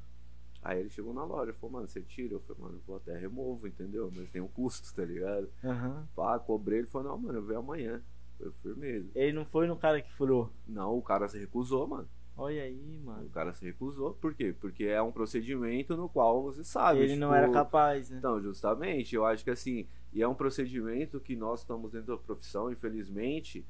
Aí 0.61 0.79
ele 0.79 0.89
chegou 0.89 1.13
na 1.13 1.23
loja 1.23 1.51
e 1.51 1.53
falou, 1.53 1.73
mano, 1.73 1.87
você 1.87 2.01
tira? 2.01 2.33
Eu 2.33 2.39
falei, 2.39 2.61
mano, 2.63 2.75
eu 2.77 2.81
vou 2.87 2.95
até 2.95 3.15
removo, 3.17 3.67
entendeu? 3.67 4.11
Mas 4.15 4.31
tem 4.31 4.41
um 4.41 4.47
custo, 4.47 4.93
tá 4.95 5.05
ligado? 5.05 5.47
Aham. 5.63 6.07
Pá, 6.15 6.39
cobrei, 6.39 6.79
ele 6.79 6.87
falou, 6.87 7.09
não, 7.11 7.17
mano, 7.19 7.37
eu 7.39 7.43
venho 7.45 7.59
amanhã. 7.59 8.01
Foi 8.37 8.51
firmeza. 8.63 9.07
Ele 9.13 9.33
não 9.33 9.45
foi 9.45 9.67
no 9.67 9.77
cara 9.77 10.01
que 10.01 10.11
furou. 10.11 10.49
Não, 10.67 10.97
o 10.97 11.01
cara 11.01 11.27
se 11.27 11.37
recusou, 11.37 11.85
mano. 11.87 12.09
Olha 12.37 12.63
aí, 12.63 12.99
O 13.01 13.05
mano. 13.05 13.29
cara 13.29 13.53
se 13.53 13.63
recusou. 13.63 14.13
Por 14.15 14.33
quê? 14.33 14.53
Porque 14.59 14.85
é 14.85 15.01
um 15.01 15.11
procedimento 15.11 15.95
no 15.95 16.09
qual 16.09 16.43
você 16.43 16.63
sabe. 16.63 16.99
Ele 16.99 17.15
não 17.15 17.29
tipo, 17.29 17.37
era 17.37 17.49
capaz, 17.49 18.09
né? 18.09 18.17
Então, 18.17 18.41
justamente, 18.41 19.15
eu 19.15 19.23
acho 19.23 19.43
que 19.43 19.51
assim, 19.51 19.87
e 20.11 20.21
é 20.21 20.27
um 20.27 20.35
procedimento 20.35 21.19
que 21.19 21.35
nós 21.35 21.61
estamos 21.61 21.91
dentro 21.91 22.07
da 22.07 22.21
profissão, 22.21 22.71
infelizmente. 22.71 23.65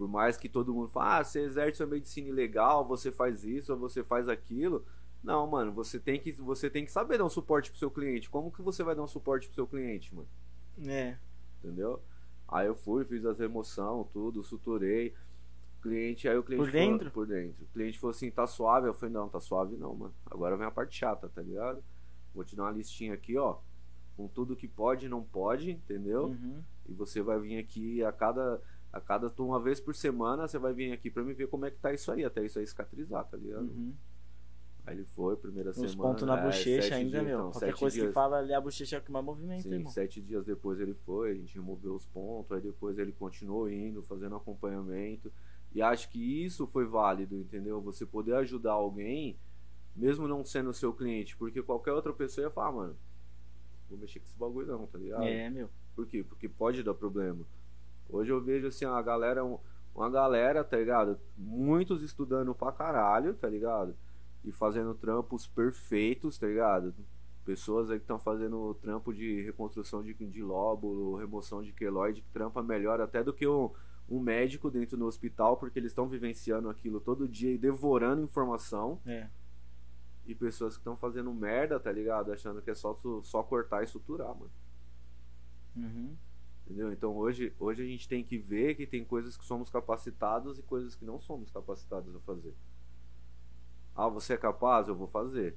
Por 0.00 0.08
mais 0.08 0.38
que 0.38 0.48
todo 0.48 0.72
mundo 0.72 0.88
fale, 0.88 1.20
ah, 1.20 1.22
você 1.22 1.40
exerce 1.40 1.76
sua 1.76 1.86
medicina 1.86 2.26
ilegal, 2.30 2.86
você 2.88 3.12
faz 3.12 3.44
isso, 3.44 3.74
ou 3.74 3.78
você 3.78 4.02
faz 4.02 4.30
aquilo. 4.30 4.82
Não, 5.22 5.46
mano, 5.46 5.70
você 5.72 6.00
tem 6.00 6.18
que, 6.18 6.32
você 6.32 6.70
tem 6.70 6.86
que 6.86 6.90
saber 6.90 7.18
dar 7.18 7.26
um 7.26 7.28
suporte 7.28 7.70
pro 7.70 7.78
seu 7.78 7.90
cliente. 7.90 8.30
Como 8.30 8.50
que 8.50 8.62
você 8.62 8.82
vai 8.82 8.94
dar 8.94 9.02
um 9.02 9.06
suporte 9.06 9.46
pro 9.48 9.54
seu 9.54 9.66
cliente, 9.66 10.14
mano? 10.14 10.26
É. 10.86 11.18
Entendeu? 11.58 12.00
Aí 12.48 12.66
eu 12.66 12.74
fui, 12.74 13.04
fiz 13.04 13.26
as 13.26 13.38
remoção, 13.38 14.08
tudo, 14.10 14.42
suturei. 14.42 15.12
Cliente, 15.82 16.26
aí 16.26 16.38
o 16.38 16.42
cliente 16.42 16.64
Por 16.64 16.72
falou- 16.72 16.88
dentro? 16.88 17.10
por 17.10 17.26
dentro. 17.26 17.62
O 17.62 17.68
cliente 17.68 17.98
falou 17.98 18.12
assim, 18.12 18.30
tá 18.30 18.46
suave? 18.46 18.88
Eu 18.88 18.94
falei, 18.94 19.12
não, 19.14 19.28
tá 19.28 19.38
suave 19.38 19.76
não, 19.76 19.94
mano. 19.94 20.14
Agora 20.30 20.56
vem 20.56 20.66
a 20.66 20.70
parte 20.70 20.96
chata, 20.96 21.28
tá 21.28 21.42
ligado? 21.42 21.84
Vou 22.34 22.42
te 22.42 22.56
dar 22.56 22.62
uma 22.62 22.70
listinha 22.70 23.12
aqui, 23.12 23.36
ó. 23.36 23.58
Com 24.16 24.28
tudo 24.28 24.56
que 24.56 24.66
pode 24.66 25.04
e 25.04 25.08
não 25.10 25.22
pode, 25.22 25.72
entendeu? 25.72 26.28
Uhum. 26.28 26.62
E 26.88 26.94
você 26.94 27.20
vai 27.20 27.38
vir 27.38 27.58
aqui 27.58 28.02
a 28.02 28.10
cada. 28.10 28.62
A 28.92 29.00
cada 29.00 29.32
uma 29.38 29.60
vez 29.60 29.80
por 29.80 29.94
semana, 29.94 30.48
você 30.48 30.58
vai 30.58 30.72
vir 30.72 30.92
aqui 30.92 31.10
pra 31.10 31.22
me 31.22 31.32
ver 31.32 31.46
como 31.48 31.64
é 31.64 31.70
que 31.70 31.78
tá 31.78 31.92
isso 31.92 32.10
aí, 32.10 32.24
até 32.24 32.44
isso 32.44 32.58
aí 32.58 32.66
cicatrizar, 32.66 33.24
tá 33.24 33.36
ligado? 33.36 33.62
Uhum. 33.62 33.94
Aí 34.86 34.96
ele 34.96 35.04
foi, 35.04 35.36
primeira 35.36 35.70
Os 35.70 35.76
semana. 35.76 35.96
pontos 36.02 36.26
na 36.26 36.38
é, 36.38 36.42
bochecha 36.44 36.94
ainda, 36.96 37.10
dias, 37.10 37.22
meu. 37.24 37.38
então, 37.38 37.50
Qualquer 37.52 37.74
coisa 37.76 37.96
que 37.96 38.02
dias. 38.02 38.14
fala 38.14 38.38
ali, 38.38 38.52
a 38.52 38.60
bochecha 38.60 38.96
é 38.96 38.98
o 38.98 39.02
que 39.02 39.12
mais 39.12 39.24
movimenta, 39.24 39.62
Sim, 39.62 39.74
irmão. 39.74 39.92
sete 39.92 40.20
dias 40.20 40.44
depois 40.44 40.80
ele 40.80 40.94
foi, 40.94 41.30
a 41.30 41.34
gente 41.34 41.54
removeu 41.54 41.94
os 41.94 42.06
pontos, 42.06 42.50
aí 42.50 42.60
depois 42.60 42.98
ele 42.98 43.12
continuou 43.12 43.70
indo, 43.70 44.02
fazendo 44.02 44.34
acompanhamento. 44.34 45.32
E 45.72 45.80
acho 45.80 46.10
que 46.10 46.44
isso 46.44 46.66
foi 46.66 46.84
válido, 46.84 47.36
entendeu? 47.36 47.80
Você 47.82 48.04
poder 48.04 48.34
ajudar 48.36 48.72
alguém, 48.72 49.38
mesmo 49.94 50.26
não 50.26 50.44
sendo 50.44 50.72
seu 50.72 50.92
cliente, 50.92 51.36
porque 51.36 51.62
qualquer 51.62 51.92
outra 51.92 52.12
pessoa 52.12 52.46
ia 52.46 52.50
falar, 52.50 52.72
mano, 52.72 52.96
vou 53.88 53.98
mexer 53.98 54.18
com 54.18 54.26
esse 54.26 54.36
bagulho 54.36 54.66
não, 54.66 54.86
tá 54.88 54.98
ligado? 54.98 55.22
É, 55.22 55.48
meu. 55.48 55.70
Por 55.94 56.06
quê? 56.06 56.24
Porque 56.24 56.48
pode 56.48 56.82
dar 56.82 56.94
problema. 56.94 57.44
Hoje 58.12 58.30
eu 58.32 58.40
vejo 58.40 58.66
assim, 58.66 58.84
a 58.84 59.00
galera, 59.02 59.44
um- 59.44 59.58
uma 59.94 60.08
galera, 60.10 60.62
tá 60.64 60.76
ligado? 60.76 61.18
Muitos 61.36 62.02
estudando 62.02 62.54
pra 62.54 62.72
caralho, 62.72 63.34
tá 63.34 63.48
ligado? 63.48 63.94
E 64.44 64.52
fazendo 64.52 64.94
trampos 64.94 65.46
perfeitos, 65.46 66.38
tá 66.38 66.46
ligado? 66.46 66.94
Pessoas 67.44 67.90
aí 67.90 67.98
que 67.98 68.04
estão 68.04 68.18
fazendo 68.18 68.74
trampo 68.80 69.12
de 69.12 69.42
reconstrução 69.42 70.02
de, 70.02 70.14
de 70.14 70.42
lóbulo, 70.42 71.16
remoção 71.16 71.62
de 71.62 71.72
queloide, 71.72 72.22
que 72.22 72.28
trampa 72.30 72.62
melhor 72.62 73.00
até 73.00 73.22
do 73.24 73.32
que 73.32 73.46
um, 73.46 73.70
um 74.08 74.20
médico 74.20 74.70
dentro 74.70 74.96
do 74.96 75.06
hospital, 75.06 75.56
porque 75.56 75.78
eles 75.78 75.90
estão 75.90 76.08
vivenciando 76.08 76.68
aquilo 76.68 77.00
todo 77.00 77.26
dia 77.28 77.52
e 77.52 77.58
devorando 77.58 78.22
informação. 78.22 79.00
É. 79.06 79.28
E 80.26 80.34
pessoas 80.34 80.74
que 80.74 80.80
estão 80.80 80.96
fazendo 80.96 81.32
merda, 81.32 81.80
tá 81.80 81.90
ligado? 81.90 82.32
Achando 82.32 82.62
que 82.62 82.70
é 82.70 82.74
só, 82.74 82.96
só 83.22 83.42
cortar 83.42 83.82
e 83.82 83.86
suturar, 83.86 84.28
mano. 84.34 84.50
Uhum. 85.76 86.14
Entendeu? 86.70 86.92
Então 86.92 87.16
hoje, 87.16 87.52
hoje 87.58 87.82
a 87.82 87.84
gente 87.84 88.06
tem 88.08 88.22
que 88.22 88.38
ver 88.38 88.76
que 88.76 88.86
tem 88.86 89.04
coisas 89.04 89.36
que 89.36 89.44
somos 89.44 89.68
capacitados 89.68 90.56
e 90.56 90.62
coisas 90.62 90.94
que 90.94 91.04
não 91.04 91.18
somos 91.18 91.50
capacitados 91.50 92.14
a 92.14 92.20
fazer. 92.20 92.54
Ah, 93.92 94.08
você 94.08 94.34
é 94.34 94.36
capaz? 94.36 94.86
Eu 94.86 94.94
vou 94.94 95.08
fazer. 95.08 95.56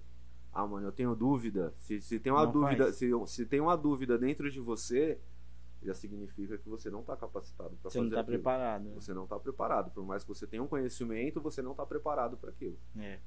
Ah, 0.52 0.66
mano, 0.66 0.88
eu 0.88 0.92
tenho 0.92 1.16
dúvida. 1.16 1.72
Se, 1.78 2.02
se 2.02 2.20
tem 2.20 2.32
uma 2.34 2.46
Não 2.46 2.52
dúvida, 2.52 2.92
se, 2.92 3.12
se 3.28 3.46
tem 3.46 3.60
uma 3.62 3.76
dúvida 3.78 4.18
dentro 4.18 4.50
de 4.50 4.60
você, 4.60 5.20
já 5.84 5.94
significa 5.94 6.58
que 6.58 6.68
você 6.68 6.90
não 6.90 7.02
está 7.02 7.16
capacitado 7.16 7.76
para 7.78 7.92
Você 7.92 8.00
fazer 8.00 8.10
não 8.10 8.16
tá 8.16 8.22
aquilo. 8.22 8.38
preparado. 8.38 8.84
né? 8.86 8.92
Você 8.96 9.14
não 9.14 9.24
está 9.26 9.40
preparado. 9.40 9.92
Por 9.92 10.04
mais 10.04 10.24
que 10.24 10.30
você 10.30 10.48
tenha 10.48 10.64
um 10.64 10.68
conhecimento, 10.68 11.40
você 11.40 11.62
não 11.62 11.72
está 11.72 11.86
preparado 11.86 12.38
para 12.38 12.50
aquilo. 12.50 12.78
É. 12.98 13.20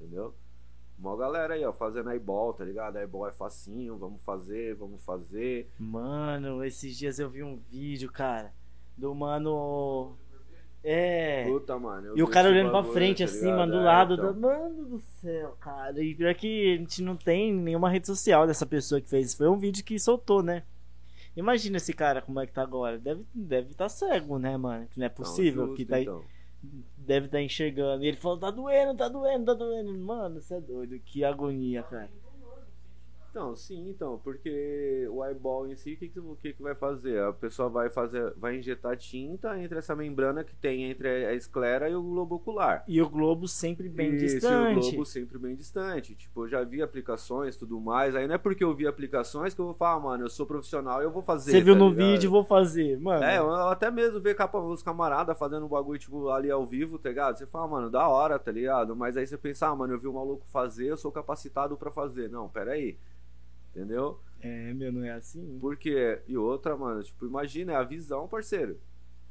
Entendeu? 0.00 0.34
Uma 1.00 1.16
galera 1.16 1.54
aí, 1.54 1.64
ó, 1.64 1.72
fazendo 1.72 2.10
eyeball, 2.10 2.52
tá 2.52 2.62
ligado? 2.64 2.98
Eyeball 2.98 3.26
é 3.26 3.32
facinho, 3.32 3.96
vamos 3.96 4.22
fazer, 4.22 4.74
vamos 4.74 5.02
fazer. 5.02 5.70
Mano, 5.78 6.62
esses 6.62 6.96
dias 6.96 7.18
eu 7.18 7.30
vi 7.30 7.42
um 7.42 7.56
vídeo, 7.70 8.12
cara, 8.12 8.52
do 8.96 9.14
mano. 9.14 10.14
É. 10.84 11.44
Puta, 11.44 11.78
mano. 11.78 12.16
E 12.16 12.22
o 12.22 12.28
cara 12.28 12.48
olhando 12.48 12.70
pra 12.70 12.80
bagulho, 12.80 12.92
frente, 12.94 13.18
tá 13.18 13.24
assim, 13.24 13.50
mano, 13.50 13.72
do 13.72 13.78
É, 13.78 13.84
lado. 13.84 14.14
então. 14.14 14.32
do- 14.32 14.40
Mano 14.40 14.84
do 14.86 14.98
céu, 14.98 15.56
cara. 15.60 16.02
E 16.02 16.14
pior 16.14 16.34
que 16.34 16.74
a 16.74 16.76
gente 16.78 17.02
não 17.02 17.16
tem 17.16 17.52
nenhuma 17.54 17.90
rede 17.90 18.06
social 18.06 18.46
dessa 18.46 18.64
pessoa 18.66 19.00
que 19.00 19.08
fez. 19.08 19.34
Foi 19.34 19.48
um 19.48 19.58
vídeo 19.58 19.84
que 19.84 19.98
soltou, 19.98 20.42
né? 20.42 20.64
Imagina 21.36 21.76
esse 21.76 21.92
cara 21.92 22.20
como 22.22 22.40
é 22.40 22.46
que 22.46 22.52
tá 22.52 22.62
agora. 22.62 22.98
Deve 22.98 23.20
estar 23.20 23.32
deve 23.34 23.74
tá 23.74 23.88
cego, 23.88 24.38
né, 24.38 24.56
mano? 24.56 24.86
Que 24.90 24.98
não 24.98 25.06
é 25.06 25.10
possível. 25.10 25.66
justo, 25.66 25.76
que 25.76 25.84
tá, 25.86 26.00
então. 26.00 26.22
Deve 27.10 27.26
estar 27.26 27.42
enxergando. 27.42 28.04
E 28.04 28.06
ele 28.06 28.16
falou: 28.16 28.38
tá 28.38 28.52
doendo, 28.52 28.96
tá 28.96 29.08
doendo, 29.08 29.44
tá 29.44 29.54
doendo. 29.54 29.98
Mano, 29.98 30.40
você 30.40 30.54
é 30.54 30.60
doido. 30.60 30.96
Que 31.00 31.24
agonia, 31.24 31.82
cara. 31.82 32.08
Então, 33.30 33.54
sim, 33.54 33.88
então, 33.88 34.18
porque 34.24 35.06
o 35.08 35.24
eyeball 35.24 35.68
em 35.68 35.76
si, 35.76 35.94
o 35.94 35.96
que, 35.96 36.08
que, 36.08 36.52
que, 36.52 36.62
vai 36.62 36.74
fazer? 36.74 37.22
A 37.22 37.32
pessoa 37.32 37.68
vai 37.68 37.88
fazer, 37.88 38.34
vai 38.36 38.58
injetar 38.58 38.96
tinta 38.96 39.56
entre 39.56 39.78
essa 39.78 39.94
membrana 39.94 40.42
que 40.42 40.54
tem 40.54 40.90
entre 40.90 41.26
a 41.26 41.32
esclera 41.32 41.88
e 41.88 41.94
o 41.94 42.02
globo 42.02 42.34
ocular. 42.34 42.82
E 42.88 43.00
o 43.00 43.08
globo 43.08 43.46
sempre 43.46 43.88
bem 43.88 44.16
Isso, 44.16 44.24
e 44.24 44.28
distante. 44.40 44.78
o 44.78 44.80
globo 44.80 45.04
sempre 45.04 45.38
bem 45.38 45.54
distante. 45.54 46.16
Tipo, 46.16 46.44
eu 46.44 46.48
já 46.48 46.64
vi 46.64 46.82
aplicações 46.82 47.56
tudo 47.56 47.78
mais. 47.80 48.16
Aí 48.16 48.26
não 48.26 48.34
é 48.34 48.38
porque 48.38 48.64
eu 48.64 48.74
vi 48.74 48.88
aplicações 48.88 49.54
que 49.54 49.60
eu 49.60 49.66
vou 49.66 49.74
falar, 49.74 49.94
ah, 49.94 50.00
mano, 50.00 50.24
eu 50.24 50.28
sou 50.30 50.44
profissional 50.44 51.00
e 51.00 51.04
eu 51.04 51.10
vou 51.12 51.22
fazer. 51.22 51.52
Você 51.52 51.60
viu 51.60 51.74
tá 51.74 51.78
no 51.78 51.90
ligado? 51.90 52.06
vídeo, 52.06 52.30
vou 52.30 52.44
fazer. 52.44 52.98
Mano. 52.98 53.22
É, 53.22 53.38
eu 53.38 53.54
até 53.54 53.92
mesmo 53.92 54.20
ver 54.20 54.34
capa, 54.34 54.58
os 54.58 54.82
camaradas 54.82 55.38
fazendo 55.38 55.66
um 55.66 55.68
bagulho, 55.68 56.00
tipo, 56.00 56.30
ali 56.30 56.50
ao 56.50 56.66
vivo, 56.66 56.98
tá 56.98 57.08
ligado? 57.08 57.38
Você 57.38 57.46
fala, 57.46 57.68
mano, 57.68 57.88
da 57.88 58.08
hora, 58.08 58.40
tá 58.40 58.50
ligado? 58.50 58.96
Mas 58.96 59.16
aí 59.16 59.24
você 59.24 59.38
pensa, 59.38 59.68
ah, 59.68 59.76
mano, 59.76 59.94
eu 59.94 60.00
vi 60.00 60.08
um 60.08 60.14
maluco 60.14 60.44
fazer, 60.48 60.86
eu 60.86 60.96
sou 60.96 61.12
capacitado 61.12 61.76
pra 61.76 61.92
fazer. 61.92 62.28
Não, 62.28 62.48
pera 62.48 62.72
aí. 62.72 62.98
Entendeu? 63.74 64.18
É, 64.40 64.72
meu, 64.74 64.92
não 64.92 65.04
é 65.04 65.10
assim. 65.12 65.58
Porque, 65.60 66.20
e 66.26 66.36
outra, 66.36 66.76
mano, 66.76 67.02
tipo, 67.02 67.26
imagina, 67.26 67.72
é 67.72 67.76
a 67.76 67.82
visão, 67.84 68.26
parceiro. 68.26 68.78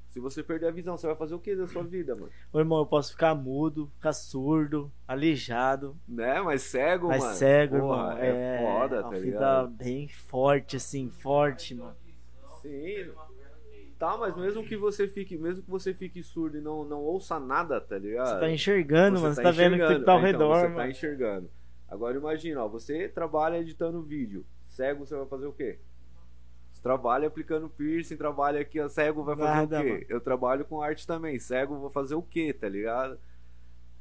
Se 0.07 0.19
você 0.19 0.41
perder 0.41 0.67
a 0.67 0.71
visão, 0.71 0.97
você 0.97 1.05
vai 1.05 1.15
fazer 1.15 1.35
o 1.35 1.39
que 1.39 1.55
da 1.55 1.67
sua 1.67 1.83
vida, 1.83 2.15
mano? 2.15 2.31
Ô, 2.51 2.57
irmão, 2.59 2.79
eu 2.79 2.85
posso 2.85 3.11
ficar 3.11 3.35
mudo, 3.35 3.91
ficar 3.95 4.11
surdo, 4.13 4.91
aleijado. 5.07 5.95
Né? 6.07 6.41
Mas 6.41 6.63
cego, 6.63 7.09
Mas 7.09 7.21
mano. 7.23 7.35
cego, 7.35 7.79
Porra, 7.79 8.13
irmão. 8.13 8.17
É, 8.19 8.57
foda, 8.63 9.01
uma 9.01 9.09
tá 9.11 9.17
ligado? 9.19 9.69
bem 9.69 10.07
forte, 10.07 10.77
assim, 10.77 11.09
forte, 11.11 11.75
mano. 11.75 11.95
Sim. 12.61 13.07
Tá, 13.99 14.17
mas 14.17 14.35
mesmo 14.35 14.63
que 14.63 14.77
você 14.77 15.07
fique, 15.07 15.37
mesmo 15.37 15.61
que 15.61 15.69
você 15.69 15.93
fique 15.93 16.23
surdo 16.23 16.57
e 16.57 16.61
não, 16.61 16.85
não 16.85 17.01
ouça 17.01 17.37
nada, 17.39 17.79
tá 17.81 17.97
ligado? 17.97 18.29
Você 18.29 18.39
tá 18.39 18.49
enxergando, 18.49 19.19
mano. 19.19 19.35
Você 19.35 19.43
tá 19.43 19.51
vendo 19.51 19.73
o 19.75 19.87
que 19.87 20.05
tá 20.05 20.13
ao 20.13 20.19
É, 20.19 20.29
então, 20.29 20.39
redor, 20.39 20.55
Você 20.55 20.63
mano. 20.63 20.75
tá 20.77 20.89
enxergando. 20.89 21.49
Agora 21.89 22.17
imagina, 22.17 22.63
ó, 22.63 22.67
você 22.67 23.07
trabalha 23.09 23.57
editando 23.57 24.01
vídeo. 24.01 24.45
Cego, 24.67 25.05
você 25.05 25.15
vai 25.15 25.25
fazer 25.25 25.47
o 25.47 25.53
quê? 25.53 25.79
Você 26.71 26.81
trabalha 26.81 27.27
aplicando 27.27 27.69
piercing, 27.69 28.15
trabalha 28.15 28.61
aqui, 28.61 28.79
ó, 28.79 28.87
cego 28.87 29.23
vai 29.23 29.35
fazer 29.35 29.49
Nada, 29.49 29.79
o 29.79 29.83
quê? 29.83 29.91
mano. 29.91 30.05
Eu 30.07 30.21
trabalho 30.21 30.65
com 30.65 30.81
arte 30.81 31.05
também, 31.05 31.37
cego 31.39 31.77
vou 31.77 31.89
fazer 31.89 32.15
o 32.15 32.21
quê, 32.21 32.53
tá 32.53 32.69
ligado? 32.69 33.19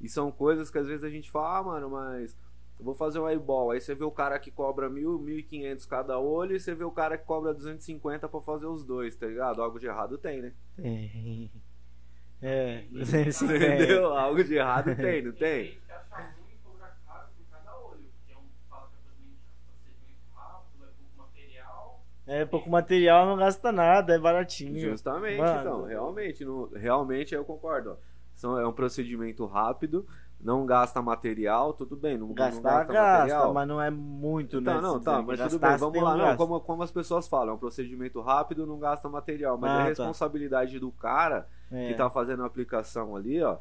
E 0.01 0.09
são 0.09 0.30
coisas 0.30 0.70
que 0.70 0.78
às 0.78 0.86
vezes 0.86 1.03
a 1.03 1.11
gente 1.11 1.30
fala, 1.30 1.59
ah, 1.59 1.62
mano, 1.62 1.91
mas 1.91 2.36
eu 2.78 2.84
vou 2.84 2.95
fazer 2.95 3.18
um 3.18 3.28
eyeball. 3.28 3.72
Aí 3.72 3.80
você 3.80 3.95
vê 3.95 4.05
o 4.05 4.11
cara 4.12 4.39
que 4.39 4.51
cobra 4.51 4.89
mil, 4.89 5.18
mil 5.18 5.39
e 5.39 5.43
quinhentos 5.43 5.86
cada 5.86 6.18
olho 6.18 6.55
e 6.55 6.61
você 6.61 6.74
vê 6.74 6.84
o 6.84 6.91
cara 6.93 7.18
que 7.18 7.24
cobra 7.24 7.53
250 7.53 8.28
pra 8.28 8.41
fazer 8.41 8.66
os 8.66 8.84
dois, 8.84 9.16
tá 9.16 9.26
ligado? 9.26 9.61
Algo 9.61 9.80
de 9.80 9.86
errado 9.86 10.16
tem, 10.16 10.41
né? 10.43 10.53
Tem. 10.76 11.51
É, 12.41 12.84
Entendeu? 12.93 14.12
Algo 14.16 14.45
de 14.45 14.55
errado 14.55 14.95
tem, 14.95 15.22
não 15.22 15.32
tem? 15.32 15.70
Tem 15.72 15.80
que 15.84 15.91
achar 15.93 16.34
ruim 16.39 16.53
e 16.55 16.57
cobrar 16.64 16.97
caro 17.05 17.26
por 17.36 17.45
cada 17.51 17.76
olho. 17.80 18.05
Porque 18.20 18.34
um 18.36 18.47
fala 18.70 18.89
que 18.89 18.95
é 18.95 19.01
procedimento 19.66 20.22
rápido, 20.36 20.84
é 20.84 20.89
pouco 20.97 21.18
material. 21.18 22.01
É 22.29 22.45
pouco 22.45 22.68
material, 22.68 23.24
não 23.26 23.37
gasta 23.37 23.72
nada, 23.72 24.14
é 24.14 24.18
baratinho. 24.18 24.79
Justamente, 24.79 25.39
Mano. 25.41 25.61
então, 25.61 25.85
realmente, 25.85 26.45
não- 26.45 26.68
realmente 26.74 27.35
eu 27.35 27.45
concordo. 27.45 27.97
São, 28.35 28.57
é 28.59 28.66
um 28.66 28.72
procedimento 28.72 29.45
rápido, 29.47 30.07
não 30.41 30.64
gasta 30.66 31.01
material, 31.03 31.72
tudo 31.72 31.97
bem, 31.97 32.16
não, 32.18 32.29
não 32.29 32.35
Gastar, 32.35 32.61
gasta 32.62 32.93
gasta, 32.93 33.18
material. 33.18 33.55
mas 33.55 33.66
não 33.66 33.83
é 33.83 33.91
muito, 33.91 34.61
né? 34.61 34.74
Tá, 34.74 34.81
não, 34.81 35.01
tá, 35.01 35.22
mas 35.22 35.41
tudo 35.41 35.59
bem, 35.59 35.76
vamos 35.76 35.93
tem 35.95 36.03
um 36.03 36.05
lá, 36.05 36.16
não, 36.16 36.37
como, 36.37 36.61
como 36.61 36.83
as 36.85 36.93
pessoas 36.93 37.26
falam, 37.26 37.55
é 37.55 37.57
um 37.57 37.59
procedimento 37.59 38.20
rápido, 38.20 38.64
não 38.66 38.79
gasta 38.79 39.09
material, 39.09 39.57
mas 39.59 39.70
Ah, 39.70 39.74
é 39.74 39.79
tá. 39.79 39.85
responsabilidade 39.89 40.79
do 40.79 40.93
cara 40.93 41.49
É. 41.72 41.89
que 41.89 41.95
tá 41.95 42.09
fazendo 42.11 42.45
a 42.45 42.47
aplicação 42.47 43.16
ali, 43.16 43.43
ó, 43.43 43.57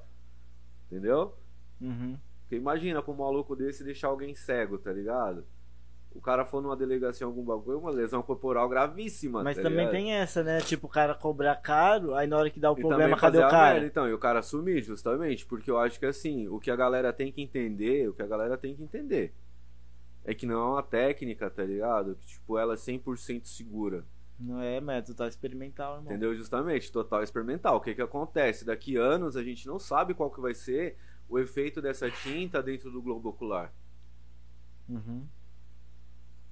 entendeu? 0.92 1.34
Uhum. 1.82 2.18
Porque 2.42 2.56
imagina 2.56 3.02
pra 3.02 3.12
um 3.14 3.18
maluco 3.18 3.56
desse 3.56 3.84
deixar 3.84 4.10
alguém 4.10 4.36
cego, 4.36 4.78
tá 4.78 4.92
ligado? 4.92 5.44
O 6.12 6.22
cara 6.22 6.44
for 6.44 6.62
numa 6.62 6.76
delegacia 6.76 7.24
em 7.26 7.28
algum 7.28 7.44
bagulho, 7.44 7.76
é 7.78 7.80
uma 7.80 7.92
lesão 7.92 8.24
corporal 8.24 8.68
gravíssima, 8.68 9.44
Mas 9.44 9.56
tá 9.58 9.64
também 9.64 9.86
ligado? 9.86 9.92
tem 9.92 10.14
essa, 10.14 10.44
né? 10.44 10.60
Tipo, 10.62 10.88
o 10.88 10.90
cara 10.90 11.14
cobrar 11.14 11.56
caro, 11.58 12.16
aí 12.16 12.26
na 12.28 12.38
hora 12.38 12.50
que 12.50 12.60
dá 12.60 12.72
o 12.72 12.78
E 12.78 12.82
problema, 12.82 13.16
cadê 13.18 13.38
o 13.38 13.42
cara? 13.50 13.74
merda, 13.74 13.86
então, 13.88 14.08
e 14.10 14.14
o 14.14 14.18
cara 14.18 14.42
sumir, 14.42 14.82
justamente, 14.82 15.46
porque 15.46 15.70
eu 15.70 15.78
acho 15.78 16.00
que 16.00 16.06
assim, 16.08 16.48
o 16.48 16.60
que 16.60 16.72
a 16.72 16.76
galera 16.76 17.14
tem 17.14 17.32
que 17.32 17.42
entender, 17.42 18.10
o 18.10 18.14
que 18.14 18.24
a 18.24 18.28
galera 18.28 18.58
tem 18.58 18.76
que 18.76 18.82
entender, 18.84 19.34
é 20.26 20.34
que 20.34 20.46
não 20.48 20.56
é 20.60 20.70
uma 20.74 20.84
técnica, 20.84 21.50
tá 21.52 21.64
ligado? 21.64 22.16
Que, 22.16 22.26
tipo, 22.26 22.58
ela 22.58 22.74
é 22.74 22.78
100% 22.78 23.46
segura, 23.46 24.04
Não 24.40 24.60
é 24.62 24.82
método 24.82 25.16
tá 25.18 25.28
experimental, 25.28 25.98
irmão. 25.98 26.06
entendeu? 26.12 26.36
Justamente, 26.36 26.92
total 26.92 27.22
experimental. 27.24 27.78
O 27.78 27.82
que 27.82 27.94
que 27.96 28.02
acontece? 28.02 28.66
Daqui 28.66 28.96
anos 28.98 29.36
a 29.38 29.44
gente 29.44 29.68
não 29.68 29.78
sabe 29.80 30.14
qual 30.16 30.32
que 30.32 30.42
vai 30.42 30.54
ser 30.56 30.98
o 31.30 31.38
efeito 31.40 31.82
dessa 31.82 32.10
tinta 32.10 32.62
dentro 32.64 32.90
do 32.92 33.02
globo 33.02 33.30
ocular. 33.30 33.72
Uhum. 34.90 35.28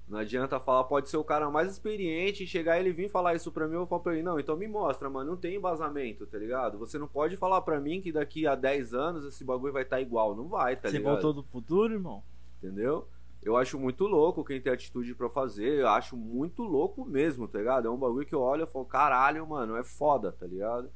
Não 0.08 0.20
adianta 0.20 0.60
falar, 0.60 0.84
pode 0.84 1.08
ser 1.08 1.16
o 1.16 1.24
cara 1.24 1.50
mais 1.50 1.70
experiente 1.72 2.44
e 2.44 2.46
chegar 2.46 2.78
ele 2.78 2.92
vir 2.92 3.10
falar 3.10 3.34
isso 3.34 3.50
pra 3.50 3.66
mim, 3.66 3.74
eu 3.74 3.86
falar 3.86 4.02
pra 4.02 4.12
ele, 4.12 4.22
não, 4.22 4.38
então 4.38 4.56
me 4.56 4.68
mostra, 4.68 5.10
mano, 5.10 5.32
não 5.32 5.36
tem 5.36 5.56
embasamento, 5.56 6.26
tá 6.26 6.38
ligado? 6.38 6.78
Você 6.78 6.96
não 6.96 7.08
pode 7.08 7.36
falar 7.36 7.60
pra 7.62 7.80
mim 7.80 8.00
que 8.00 8.12
daqui 8.12 8.46
a 8.46 8.54
10 8.54 8.94
anos 8.94 9.24
esse 9.24 9.42
bagulho 9.44 9.72
vai 9.72 9.82
estar 9.82 10.00
igual, 10.00 10.36
não 10.36 10.46
vai, 10.46 10.76
tá 10.76 10.88
Você 10.88 10.98
ligado? 10.98 11.14
voltou 11.14 11.32
do 11.32 11.42
futuro, 11.42 11.92
irmão? 11.92 12.22
Entendeu? 12.58 13.08
Eu 13.42 13.56
acho 13.56 13.78
muito 13.80 14.06
louco 14.06 14.44
quem 14.44 14.60
tem 14.60 14.72
atitude 14.72 15.12
pra 15.14 15.28
fazer, 15.28 15.80
eu 15.80 15.88
acho 15.88 16.16
muito 16.16 16.62
louco 16.62 17.04
mesmo, 17.04 17.48
tá 17.48 17.58
ligado? 17.58 17.88
É 17.88 17.90
um 17.90 17.96
bagulho 17.96 18.26
que 18.26 18.34
eu 18.34 18.40
olho 18.40 18.62
e 18.62 18.66
falo, 18.66 18.84
caralho, 18.84 19.44
mano, 19.44 19.76
é 19.76 19.82
foda, 19.82 20.30
tá 20.30 20.46
ligado? 20.46 20.88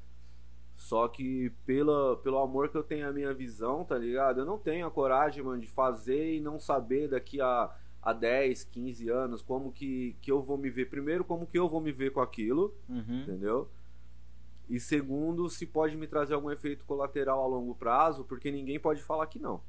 Só 0.76 1.06
que 1.08 1.50
pela, 1.66 2.16
pelo 2.18 2.38
amor 2.38 2.68
que 2.68 2.76
eu 2.76 2.82
tenho 2.82 3.08
à 3.08 3.12
minha 3.12 3.34
visão, 3.34 3.84
tá 3.84 3.98
ligado? 3.98 4.40
Eu 4.40 4.46
não 4.46 4.56
tenho 4.56 4.86
a 4.86 4.90
coragem, 4.90 5.42
mano, 5.44 5.60
de 5.60 5.66
fazer 5.66 6.36
e 6.36 6.40
não 6.40 6.58
saber 6.58 7.08
daqui 7.08 7.40
a, 7.40 7.70
a 8.02 8.12
10, 8.12 8.64
15 8.64 9.08
anos 9.10 9.42
como 9.42 9.70
que, 9.72 10.16
que 10.22 10.30
eu 10.32 10.42
vou 10.42 10.56
me 10.56 10.70
ver. 10.70 10.88
Primeiro, 10.88 11.24
como 11.24 11.46
que 11.46 11.58
eu 11.58 11.68
vou 11.68 11.80
me 11.80 11.92
ver 11.92 12.12
com 12.12 12.20
aquilo, 12.20 12.74
Uhum. 12.88 13.22
entendeu? 13.22 13.68
E 14.68 14.78
segundo, 14.78 15.48
se 15.50 15.66
pode 15.66 15.96
me 15.96 16.06
trazer 16.06 16.34
algum 16.34 16.50
efeito 16.50 16.84
colateral 16.84 17.42
a 17.42 17.46
longo 17.46 17.74
prazo, 17.74 18.24
porque 18.24 18.50
ninguém 18.52 18.78
pode 18.78 19.02
falar 19.02 19.26
que 19.26 19.38
não. 19.38 19.60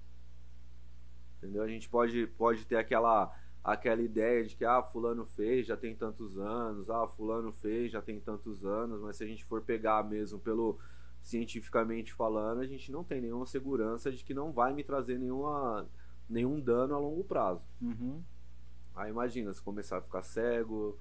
Entendeu? 1.38 1.64
A 1.64 1.68
gente 1.68 1.90
pode, 1.90 2.28
pode 2.38 2.66
ter 2.66 2.76
aquela, 2.76 3.36
aquela 3.64 4.02
ideia 4.02 4.46
de 4.46 4.56
que, 4.56 4.64
ah, 4.64 4.84
fulano 4.84 5.26
fez, 5.26 5.66
já 5.66 5.76
tem 5.76 5.96
tantos 5.96 6.38
anos, 6.38 6.90
ah, 6.90 7.08
fulano 7.08 7.52
fez, 7.52 7.92
já 7.92 8.02
tem 8.02 8.20
tantos 8.20 8.64
anos, 8.64 9.02
mas 9.02 9.16
se 9.16 9.24
a 9.24 9.28
gente 9.28 9.44
for 9.44 9.62
pegar 9.62 10.08
mesmo 10.08 10.38
pelo 10.40 10.78
cientificamente 11.24 12.14
falando, 12.14 12.62
a 12.62 12.68
gente 12.68 12.92
não 12.92 13.04
tem 13.04 13.22
nenhuma 13.22 13.46
segurança 13.46 14.12
de 14.12 14.24
que 14.24 14.34
não 14.34 14.52
vai 14.52 14.74
me 14.74 14.84
trazer 14.84 15.18
nenhuma, 15.20 15.88
nenhum 16.32 16.60
dano 16.60 16.96
a 16.96 17.00
longo 17.00 17.24
prazo. 17.24 17.68
Uhum. 17.82 18.22
Aí 18.96 19.10
imagina, 19.12 19.52
se 19.54 19.62
começar 19.62 19.98
a 19.98 20.02
ficar 20.02 20.22
cego, 20.22 20.98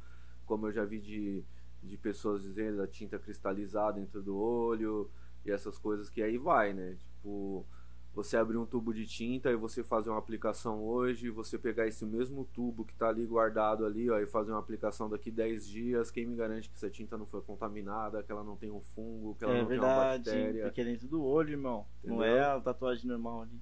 como 0.46 0.66
eu 0.66 0.72
já 0.72 0.84
vi 0.84 1.00
de, 1.00 1.44
de 1.82 1.96
pessoas 1.96 2.42
dizendo 2.42 2.78
da 2.78 2.86
tinta 2.86 3.18
cristalizada 3.18 4.00
dentro 4.00 4.22
do 4.22 4.36
olho 4.36 5.10
e 5.44 5.50
essas 5.50 5.78
coisas 5.78 6.08
que 6.10 6.22
aí 6.22 6.36
vai, 6.38 6.72
né? 6.72 6.96
Tipo, 6.96 7.64
você 8.12 8.36
abrir 8.36 8.56
um 8.56 8.66
tubo 8.66 8.92
de 8.92 9.06
tinta 9.06 9.50
e 9.50 9.56
você 9.56 9.84
fazer 9.84 10.10
uma 10.10 10.18
aplicação 10.18 10.82
hoje, 10.82 11.30
você 11.30 11.56
pegar 11.56 11.86
esse 11.86 12.04
mesmo 12.04 12.44
tubo 12.52 12.84
que 12.84 12.94
tá 12.94 13.08
ali 13.08 13.24
guardado 13.24 13.86
ali, 13.86 14.10
ó, 14.10 14.18
e 14.18 14.26
fazer 14.26 14.50
uma 14.50 14.58
aplicação 14.58 15.08
daqui 15.08 15.30
10 15.30 15.66
dias, 15.66 16.10
quem 16.10 16.26
me 16.26 16.34
garante 16.34 16.68
que 16.68 16.74
essa 16.74 16.90
tinta 16.90 17.16
não 17.16 17.24
foi 17.26 17.40
contaminada, 17.40 18.22
que 18.22 18.32
ela 18.32 18.42
não 18.42 18.56
tem 18.56 18.70
um 18.70 18.80
fungo, 18.80 19.36
que 19.36 19.44
ela 19.44 19.54
É 19.54 19.60
não 19.62 19.68
tem 19.68 19.78
uma 19.78 19.86
verdade, 19.86 20.24
bactéria. 20.30 20.62
porque 20.64 20.80
é 20.80 20.84
dentro 20.84 21.06
do 21.08 21.22
olho, 21.24 21.50
irmão. 21.50 21.86
Não 22.02 22.16
Entendeu? 22.16 22.34
é 22.36 22.44
a 22.44 22.60
tatuagem 22.60 23.06
normal 23.08 23.42
ali. 23.42 23.60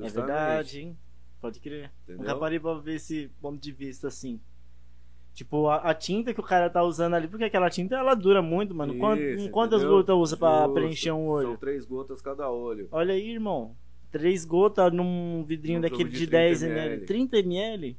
É 0.00 0.04
Justamente, 0.04 0.26
verdade, 0.26 0.80
hein? 0.80 0.98
Pode 1.40 1.60
crer. 1.60 1.90
Entendeu? 2.04 2.22
Nunca 2.22 2.36
parei 2.36 2.58
pra 2.58 2.74
ver 2.74 2.94
esse 2.94 3.30
ponto 3.40 3.60
de 3.60 3.72
vista 3.72 4.08
assim. 4.08 4.40
Tipo, 5.34 5.68
a, 5.68 5.76
a 5.76 5.94
tinta 5.94 6.32
que 6.32 6.38
o 6.40 6.44
cara 6.44 6.70
tá 6.70 6.82
usando 6.82 7.14
ali, 7.14 7.26
porque 7.26 7.44
aquela 7.44 7.68
tinta 7.68 7.96
ela 7.96 8.14
dura 8.14 8.40
muito, 8.40 8.74
mano. 8.74 8.94
Isso, 9.16 9.50
quantas 9.50 9.82
gotas 9.82 10.14
usa 10.16 10.36
pra 10.36 10.60
Justo. 10.62 10.74
preencher 10.74 11.10
um 11.10 11.26
olho? 11.26 11.48
São 11.48 11.56
três 11.56 11.84
gotas 11.84 12.22
cada 12.22 12.48
olho. 12.50 12.88
Olha 12.92 13.14
aí, 13.14 13.32
irmão. 13.32 13.76
Três 14.12 14.44
gotas 14.44 14.92
num 14.92 15.44
vidrinho 15.44 15.80
daquele 15.82 16.08
de, 16.08 16.20
de 16.20 16.26
10 16.28 16.60
30 16.60 16.72
ml. 16.72 16.92
ml. 16.94 17.06
30 17.06 17.38
ml? 17.38 17.98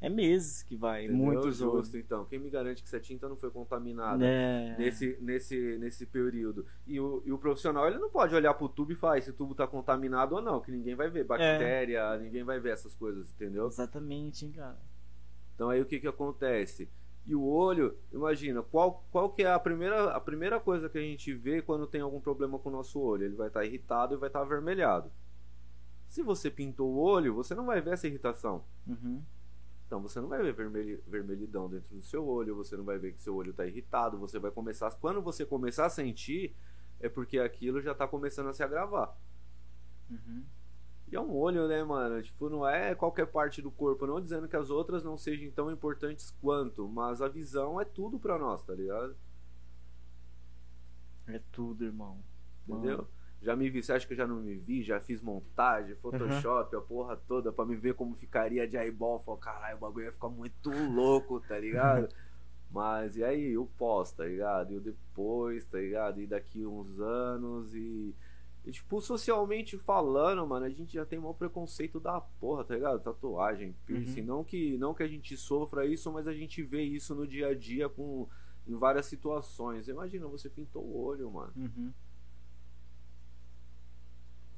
É 0.00 0.08
meses 0.08 0.62
que 0.62 0.76
vai. 0.76 1.04
Entendeu? 1.06 1.24
Muitos 1.26 1.60
olhos. 1.60 1.86
Justo, 1.86 1.98
então. 1.98 2.24
Quem 2.24 2.38
me 2.38 2.48
garante 2.48 2.82
que 2.82 2.88
essa 2.88 3.00
tinta 3.00 3.28
não 3.28 3.36
foi 3.36 3.50
contaminada? 3.50 4.18
Né? 4.18 4.76
nesse, 4.78 5.18
nesse, 5.20 5.76
nesse 5.78 6.06
período. 6.06 6.64
E 6.86 7.00
o, 7.00 7.20
e 7.26 7.32
o 7.32 7.38
profissional 7.38 7.86
ele 7.88 7.98
não 7.98 8.08
pode 8.08 8.34
olhar 8.34 8.54
pro 8.54 8.68
tubo 8.68 8.92
e 8.92 8.94
falar 8.94 9.20
se 9.20 9.30
o 9.30 9.32
tubo 9.32 9.54
tá 9.54 9.66
contaminado 9.66 10.36
ou 10.36 10.40
não, 10.40 10.60
que 10.60 10.70
ninguém 10.70 10.94
vai 10.94 11.10
ver 11.10 11.24
bactéria, 11.24 12.14
É. 12.14 12.18
ninguém 12.18 12.44
vai 12.44 12.60
ver 12.60 12.70
essas 12.72 12.94
coisas, 12.94 13.32
entendeu? 13.32 13.66
Exatamente, 13.66 14.46
hein, 14.46 14.52
cara. 14.52 14.78
Então 15.54 15.68
aí 15.68 15.80
o 15.80 15.86
que 15.86 15.98
que 15.98 16.06
acontece? 16.06 16.88
E 17.26 17.34
o 17.34 17.42
olho, 17.44 17.98
imagina, 18.12 18.62
qual, 18.62 19.04
qual 19.10 19.28
que 19.30 19.42
é 19.42 19.52
a 19.52 19.58
primeira, 19.58 20.12
a 20.12 20.20
primeira 20.20 20.58
coisa 20.60 20.88
que 20.88 20.96
a 20.96 21.02
gente 21.02 21.34
vê 21.34 21.60
quando 21.60 21.86
tem 21.86 22.00
algum 22.00 22.20
problema 22.20 22.58
com 22.58 22.68
o 22.68 22.72
nosso 22.72 23.00
olho? 23.00 23.24
Ele 23.24 23.34
vai 23.34 23.48
estar 23.48 23.64
irritado 23.66 24.14
e 24.14 24.16
vai 24.16 24.28
estar 24.28 24.40
avermelhado. 24.40 25.10
Se 26.06 26.22
você 26.22 26.50
pintou 26.50 26.88
o 26.88 26.98
olho, 26.98 27.34
você 27.34 27.54
não 27.54 27.66
vai 27.66 27.82
ver 27.82 27.94
essa 27.94 28.06
irritação. 28.06 28.64
Uhum. 28.86 29.22
Então 29.88 30.02
você 30.02 30.20
não 30.20 30.28
vai 30.28 30.42
ver 30.42 30.52
vermelhi- 30.52 31.02
vermelhidão 31.06 31.66
dentro 31.66 31.94
do 31.94 32.02
seu 32.02 32.26
olho, 32.28 32.54
você 32.54 32.76
não 32.76 32.84
vai 32.84 32.98
ver 32.98 33.12
que 33.14 33.22
seu 33.22 33.34
olho 33.34 33.52
está 33.52 33.66
irritado, 33.66 34.18
você 34.18 34.38
vai 34.38 34.50
começar. 34.50 34.90
Quando 35.00 35.22
você 35.22 35.46
começar 35.46 35.86
a 35.86 35.90
sentir, 35.90 36.54
é 37.00 37.08
porque 37.08 37.38
aquilo 37.38 37.80
já 37.80 37.92
está 37.92 38.06
começando 38.06 38.48
a 38.48 38.52
se 38.52 38.62
agravar. 38.62 39.16
Uhum. 40.10 40.44
E 41.10 41.16
é 41.16 41.20
um 41.20 41.34
olho, 41.34 41.66
né, 41.66 41.82
mano? 41.82 42.22
Tipo, 42.22 42.50
não 42.50 42.68
é 42.68 42.94
qualquer 42.94 43.28
parte 43.28 43.62
do 43.62 43.70
corpo, 43.70 44.06
não 44.06 44.20
dizendo 44.20 44.46
que 44.46 44.56
as 44.56 44.68
outras 44.68 45.02
não 45.02 45.16
sejam 45.16 45.50
tão 45.52 45.70
importantes 45.70 46.30
quanto, 46.38 46.86
mas 46.86 47.22
a 47.22 47.28
visão 47.28 47.80
é 47.80 47.84
tudo 47.86 48.18
pra 48.20 48.38
nós, 48.38 48.62
tá 48.66 48.74
ligado? 48.74 49.16
É 51.26 51.40
tudo, 51.50 51.82
irmão. 51.82 52.22
Entendeu? 52.68 53.08
Já 53.40 53.54
me 53.54 53.70
vi, 53.70 53.82
você 53.82 53.92
acha 53.92 54.06
que 54.06 54.14
eu 54.14 54.16
já 54.16 54.26
não 54.26 54.40
me 54.40 54.56
vi? 54.56 54.82
Já 54.82 55.00
fiz 55.00 55.22
montagem, 55.22 55.94
Photoshop, 55.96 56.74
a 56.74 56.80
porra 56.80 57.16
toda, 57.16 57.52
pra 57.52 57.64
me 57.64 57.76
ver 57.76 57.94
como 57.94 58.16
ficaria 58.16 58.66
de 58.66 58.76
eyeball. 58.76 59.20
Falei, 59.20 59.40
caralho, 59.40 59.76
o 59.76 59.80
bagulho 59.80 60.06
ia 60.06 60.12
ficar 60.12 60.28
muito 60.28 60.70
louco, 60.70 61.40
tá 61.40 61.58
ligado? 61.58 62.08
Mas 62.70 63.16
e 63.16 63.24
aí, 63.24 63.56
o 63.56 63.64
pós, 63.64 64.12
tá 64.12 64.24
ligado? 64.24 64.72
E 64.72 64.76
o 64.76 64.80
depois, 64.80 65.64
tá 65.66 65.78
ligado? 65.78 66.20
E 66.20 66.26
daqui 66.26 66.66
uns 66.66 67.00
anos 67.00 67.74
e. 67.74 68.14
e, 68.64 68.72
tipo, 68.72 69.00
socialmente 69.00 69.78
falando, 69.78 70.46
mano, 70.46 70.66
a 70.66 70.70
gente 70.70 70.92
já 70.92 71.06
tem 71.06 71.18
um 71.18 71.32
preconceito 71.32 71.98
da 71.98 72.20
porra, 72.20 72.64
tá 72.64 72.74
ligado? 72.74 73.00
Tatuagem, 73.00 73.74
piercing. 73.86 74.22
Não, 74.22 74.44
que, 74.44 74.76
não 74.76 74.92
que 74.92 75.02
a 75.02 75.08
gente 75.08 75.36
sofra 75.36 75.86
isso, 75.86 76.12
mas 76.12 76.26
a 76.26 76.34
gente 76.34 76.62
vê 76.62 76.82
isso 76.82 77.14
no 77.14 77.26
dia 77.26 77.48
a 77.48 77.54
dia 77.54 77.88
com, 77.88 78.28
em 78.66 78.74
várias 78.74 79.06
situações. 79.06 79.88
Imagina, 79.88 80.26
você 80.26 80.50
pintou 80.50 80.82
o 80.82 81.02
olho, 81.02 81.30
mano. 81.30 81.52
Uhum. 81.56 81.92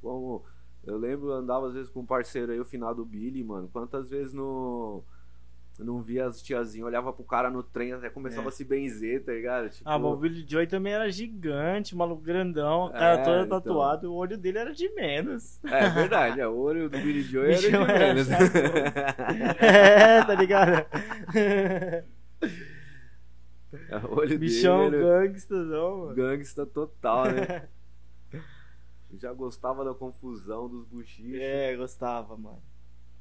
Como 0.02 0.44
eu 0.84 0.96
lembro, 0.96 1.28
eu 1.28 1.34
andava 1.34 1.66
às 1.68 1.74
vezes 1.74 1.90
com 1.90 2.00
um 2.00 2.06
parceiro 2.06 2.52
aí, 2.52 2.60
o 2.60 2.64
finado 2.64 3.04
Billy, 3.04 3.42
mano. 3.44 3.68
Quantas 3.72 4.08
vezes 4.10 4.32
no. 4.34 5.02
Não 5.78 6.02
via 6.02 6.26
as 6.26 6.42
tiazinhas, 6.42 6.86
olhava 6.86 7.10
pro 7.10 7.24
cara 7.24 7.48
no 7.50 7.62
trem, 7.62 7.94
até 7.94 8.10
começava 8.10 8.48
É. 8.48 8.48
a 8.48 8.50
se 8.52 8.64
benzer, 8.64 9.24
tá 9.24 9.32
ligado? 9.32 9.70
Tipo, 9.70 9.88
Ah, 9.88 9.98
mas 9.98 10.12
o 10.12 10.16
Billy 10.16 10.44
Joy 10.46 10.66
também 10.66 10.92
era 10.92 11.10
gigante, 11.10 11.96
maluco 11.96 12.20
grandão, 12.20 12.88
o 12.88 12.88
É, 12.90 12.98
cara 12.98 13.24
todo 13.24 13.44
então. 13.46 13.60
tatuado, 13.62 14.12
o 14.12 14.14
olho 14.14 14.36
dele 14.36 14.58
era 14.58 14.74
de 14.74 14.90
menos. 14.94 15.58
É 15.64 15.88
verdade, 15.88 16.38
é, 16.38 16.46
o 16.46 16.54
olho 16.54 16.90
do 16.90 16.98
Billy 16.98 17.22
Joe 17.22 17.46
era 17.46 17.56
de 17.56 17.74
era 17.74 17.86
menos. 18.14 18.28
é, 19.58 20.22
tá 20.22 20.34
ligado? 20.34 20.84
É, 23.88 23.96
o 23.98 24.18
olho 24.18 24.38
Bichão 24.38 24.90
dele, 24.90 25.02
gangstazão, 25.04 25.98
mano. 25.98 26.14
gangsta 26.14 26.66
total, 26.66 27.26
né? 27.26 27.68
Já 29.18 29.32
gostava 29.32 29.84
da 29.84 29.92
confusão 29.94 30.68
dos 30.68 30.86
buchichos. 30.86 31.34
É, 31.40 31.76
gostava, 31.76 32.36
mano. 32.36 32.62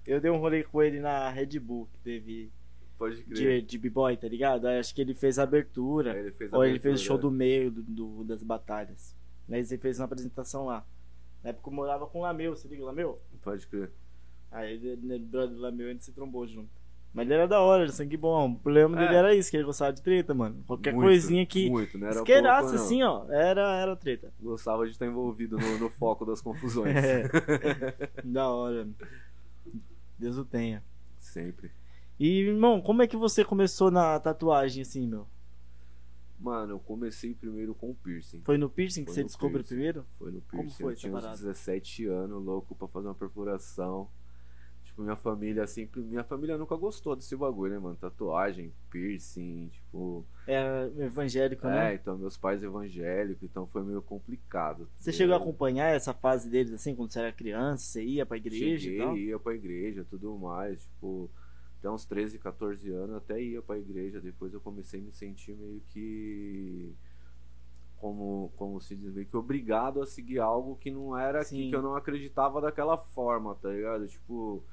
Eu 0.05 0.19
dei 0.21 0.29
um 0.31 0.37
rolê 0.37 0.63
com 0.63 0.81
ele 0.81 0.99
na 0.99 1.29
Red 1.29 1.59
Bull, 1.59 1.87
que 1.91 1.99
teve 1.99 2.51
Pode 2.97 3.21
crer. 3.23 3.61
de, 3.61 3.67
de 3.67 3.77
B-Boy, 3.77 4.17
tá 4.17 4.27
ligado? 4.27 4.65
Aí 4.67 4.79
acho 4.79 4.93
que 4.93 5.01
ele 5.01 5.13
fez 5.13 5.37
a 5.39 5.43
abertura. 5.43 6.13
Aí 6.13 6.19
ele 6.19 6.31
fez 6.31 6.53
a 6.53 6.57
Ou 6.57 6.65
ele 6.65 6.79
fez 6.79 6.93
o 6.93 6.97
abertura, 7.03 7.07
show 7.07 7.17
do 7.17 7.31
meio 7.31 7.71
do, 7.71 7.81
do- 7.83 8.23
das 8.23 8.43
batalhas. 8.43 9.15
Mas 9.47 9.71
ele 9.71 9.81
fez 9.81 9.99
uma 9.99 10.05
apresentação 10.05 10.65
lá. 10.65 10.85
Na 11.43 11.49
época 11.51 11.69
eu 11.69 11.73
morava 11.73 12.05
com 12.07 12.19
o 12.19 12.21
Lameu, 12.21 12.55
você 12.55 12.67
liga 12.67 12.83
Lameu? 12.83 13.19
Pode 13.41 13.65
crer. 13.67 13.91
Aí 14.51 14.73
ele 14.73 15.19
brother 15.19 15.55
do 15.55 15.61
Lameu, 15.61 15.87
a 15.87 15.91
gente 15.91 16.03
se 16.03 16.11
trombou 16.11 16.45
junto. 16.47 16.69
Mas 17.13 17.25
ele 17.25 17.33
era 17.33 17.47
da 17.47 17.59
hora, 17.59 17.83
era 17.83 17.91
sangue 17.91 18.15
bom. 18.15 18.51
O 18.51 18.59
problema 18.59 18.95
dele 18.95 19.15
É. 19.15 19.17
era 19.17 19.35
isso, 19.35 19.49
que 19.49 19.57
ele 19.57 19.63
gostava 19.63 19.91
de 19.91 20.01
treta, 20.01 20.33
mano. 20.33 20.63
Qualquer 20.67 20.93
Muito, 20.93 21.05
coisinha 21.07 21.43
que 21.45 21.69
Muito, 21.69 21.97
não 21.97 22.07
era 22.07 22.17
esquerasse 22.17 22.61
pouco, 22.69 22.77
não. 22.77 22.83
assim, 22.85 23.03
ó, 23.03 23.25
era, 23.31 23.75
era 23.81 23.95
treta. 23.95 24.31
Gostava 24.39 24.85
de 24.85 24.91
estar 24.91 25.07
envolvido 25.07 25.57
no, 25.57 25.79
no 25.79 25.89
foco 25.89 26.23
das 26.25 26.39
confusões. 26.41 26.93
É. 27.03 27.23
da 28.23 28.47
hora. 28.49 28.87
Deus 30.19 30.37
o 30.37 30.45
tenha. 30.45 30.83
Sempre. 31.17 31.71
E, 32.19 32.41
irmão, 32.41 32.79
como 32.81 33.01
é 33.01 33.07
que 33.07 33.17
você 33.17 33.43
começou 33.43 33.89
na 33.89 34.19
tatuagem, 34.19 34.81
assim, 34.83 35.07
meu? 35.07 35.25
Mano, 36.39 36.73
eu 36.73 36.79
comecei 36.79 37.33
primeiro 37.33 37.73
com 37.73 37.89
o 37.89 37.95
piercing. 37.95 38.41
Foi 38.45 38.57
no 38.57 38.69
piercing 38.69 39.01
que 39.01 39.07
Foi 39.07 39.15
você 39.15 39.21
no 39.21 39.27
descobriu 39.27 39.63
primeiro? 39.63 40.05
Foi 40.17 40.31
no 40.31 40.41
Como 40.41 40.63
piercing. 40.63 40.83
foi 40.83 40.93
eu 40.93 40.97
tinha 40.97 41.11
uns 41.13 41.21
parada? 41.21 41.37
17 41.37 42.05
anos, 42.07 42.43
louco, 42.45 42.75
pra 42.75 42.87
fazer 42.87 43.07
uma 43.07 43.15
perfuração. 43.15 44.07
Tipo, 44.99 45.03
minha 45.03 45.15
família 45.15 45.65
sempre. 45.65 46.01
Minha 46.01 46.23
família 46.23 46.57
nunca 46.57 46.75
gostou 46.75 47.15
desse 47.15 47.35
bagulho, 47.35 47.73
né, 47.73 47.79
mano? 47.79 47.95
Tatuagem, 47.95 48.73
piercing, 48.89 49.69
tipo. 49.69 50.25
É 50.45 50.89
evangélico, 50.99 51.65
É, 51.67 51.69
né? 51.69 51.93
então 51.95 52.17
meus 52.17 52.35
pais 52.37 52.61
evangélicos, 52.63 53.43
então 53.43 53.65
foi 53.67 53.83
meio 53.83 54.01
complicado. 54.01 54.89
Você 54.99 55.11
chegou 55.13 55.35
a 55.35 55.37
acompanhar 55.37 55.87
essa 55.95 56.13
fase 56.13 56.49
deles, 56.49 56.73
assim, 56.73 56.95
quando 56.95 57.11
você 57.11 57.19
era 57.19 57.31
criança? 57.31 57.83
Você 57.83 58.03
ia 58.03 58.25
pra 58.25 58.37
igreja 58.37 58.79
Cheguei, 58.79 58.95
e 58.95 59.01
tal? 59.01 59.17
ia 59.17 59.39
pra 59.39 59.53
igreja, 59.53 60.05
tudo 60.09 60.37
mais, 60.37 60.83
tipo, 60.83 61.29
até 61.79 61.89
uns 61.89 62.05
13, 62.05 62.39
14 62.39 62.89
anos, 62.91 63.15
até 63.17 63.41
ia 63.41 63.61
pra 63.61 63.77
igreja, 63.77 64.19
depois 64.19 64.53
eu 64.53 64.59
comecei 64.59 64.99
a 64.99 65.03
me 65.03 65.11
sentir 65.11 65.55
meio 65.55 65.81
que 65.89 66.93
como, 67.97 68.51
como 68.57 68.79
se 68.79 68.95
diz, 68.95 69.13
meio 69.13 69.27
que 69.27 69.35
obrigado 69.37 70.01
a 70.01 70.05
seguir 70.05 70.39
algo 70.39 70.77
que 70.77 70.89
não 70.89 71.17
era 71.17 71.43
que, 71.43 71.69
que 71.69 71.75
eu 71.75 71.81
não 71.81 71.95
acreditava 71.95 72.59
daquela 72.61 72.97
forma, 72.97 73.55
tá 73.55 73.69
ligado? 73.69 74.07
Tipo, 74.07 74.63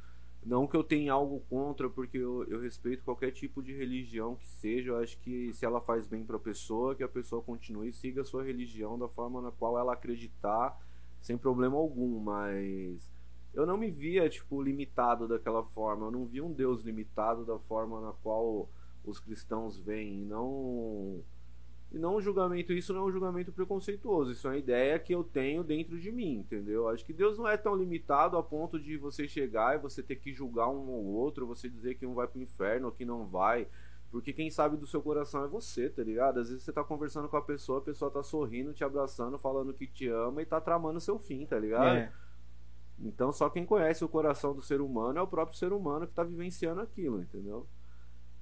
não 0.47 0.67
que 0.67 0.77
eu 0.77 0.85
tenha 0.85 1.13
algo 1.13 1.41
contra, 1.51 1.91
porque 1.91 2.17
eu, 2.17 2.45
eu 2.45 2.61
respeito 2.61 3.05
qualquer 3.05 3.33
tipo 3.33 3.63
de 3.63 3.75
religião 3.75 4.37
que 4.37 4.47
seja, 4.47 4.91
eu 4.91 4.99
acho 4.99 5.19
que 5.19 5.53
se 5.53 5.67
ela 5.67 5.81
faz 5.81 6.07
bem 6.07 6.25
pra 6.25 6.39
pessoa, 6.39 6.95
que 6.95 7.03
a 7.03 7.09
pessoa 7.09 7.43
continue 7.43 7.89
e 7.89 7.93
siga 7.93 8.23
a 8.23 8.25
sua 8.25 8.45
religião 8.45 8.99
da 8.99 9.09
forma 9.09 9.43
na 9.43 9.51
qual 9.51 9.77
ela 9.77 9.93
acreditar, 9.93 10.79
sem 11.21 11.37
problema 11.37 11.77
algum, 11.77 12.21
mas 12.21 13.11
eu 13.57 13.67
não 13.67 13.79
me 13.79 13.91
via, 13.91 14.29
tipo, 14.29 14.63
limitado 14.63 15.27
daquela 15.27 15.65
forma. 15.65 16.07
Eu 16.07 16.11
não 16.11 16.27
via 16.27 16.45
um 16.45 16.53
Deus 16.53 16.85
limitado 16.85 17.45
da 17.45 17.59
forma 17.59 18.01
na 18.03 18.13
qual 18.23 18.69
os 19.03 19.19
cristãos 19.19 19.79
veem. 19.79 20.19
Não. 20.19 21.23
E 21.97 21.99
não 21.99 22.17
um 22.17 22.21
julgamento, 22.21 22.75
isso 22.75 22.93
não 22.93 23.01
é 23.01 23.05
um 23.05 23.11
julgamento 23.11 23.51
preconceituoso. 23.51 24.33
Isso 24.33 24.47
é 24.47 24.51
uma 24.51 24.59
ideia 24.59 24.99
que 24.99 25.15
eu 25.15 25.25
tenho 25.25 25.65
dentro 25.65 25.99
de 25.99 26.13
mim, 26.13 26.35
entendeu? 26.35 26.91
Acho 26.91 27.03
que 27.03 27.13
Deus 27.15 27.39
não 27.39 27.49
é 27.49 27.57
tão 27.57 27.75
limitado 27.75 28.37
a 28.37 28.43
ponto 28.43 28.79
de 28.79 28.99
você 28.99 29.27
chegar 29.27 29.75
e 29.75 29.79
você 29.79 30.03
ter 30.03 30.17
que 30.17 30.31
julgar 30.31 30.69
um 30.69 30.91
ou 30.91 31.07
outro, 31.07 31.47
você 31.47 31.71
dizer 31.71 31.95
que 31.95 32.05
um 32.05 32.13
vai 32.13 32.29
pro 32.29 32.39
inferno 32.39 32.89
ou 32.89 32.93
que 32.93 33.07
não 33.07 33.25
vai. 33.25 33.67
Porque 34.11 34.31
quem 34.31 34.51
sabe 34.51 34.77
do 34.77 34.87
seu 34.87 35.01
coração 35.01 35.43
é 35.43 35.49
você, 35.49 35.89
tá 35.89 36.03
ligado? 36.03 36.39
Às 36.39 36.51
vezes 36.51 36.65
você 36.65 36.71
tá 36.71 36.85
conversando 36.85 37.31
com 37.31 37.37
a 37.39 37.43
pessoa, 37.43 37.79
a 37.79 37.83
pessoa 37.83 38.11
tá 38.11 38.23
sorrindo, 38.23 38.75
te 38.75 38.85
abraçando, 38.85 39.39
falando 39.39 39.73
que 39.73 39.87
te 39.87 40.07
ama 40.07 40.43
e 40.43 40.45
tá 40.45 40.61
tramando 40.61 41.01
seu 41.01 41.19
fim, 41.19 41.47
tá 41.47 41.59
ligado? 41.59 41.97
É. 41.97 42.13
Então 42.99 43.33
só 43.33 43.49
quem 43.49 43.65
conhece 43.65 44.05
o 44.05 44.09
coração 44.09 44.55
do 44.55 44.61
ser 44.61 44.83
humano 44.83 45.19
é 45.19 45.23
o 45.23 45.27
próprio 45.27 45.57
ser 45.57 45.73
humano 45.73 46.07
que 46.07 46.13
tá 46.13 46.23
vivenciando 46.23 46.83
aquilo, 46.83 47.23
entendeu? 47.23 47.67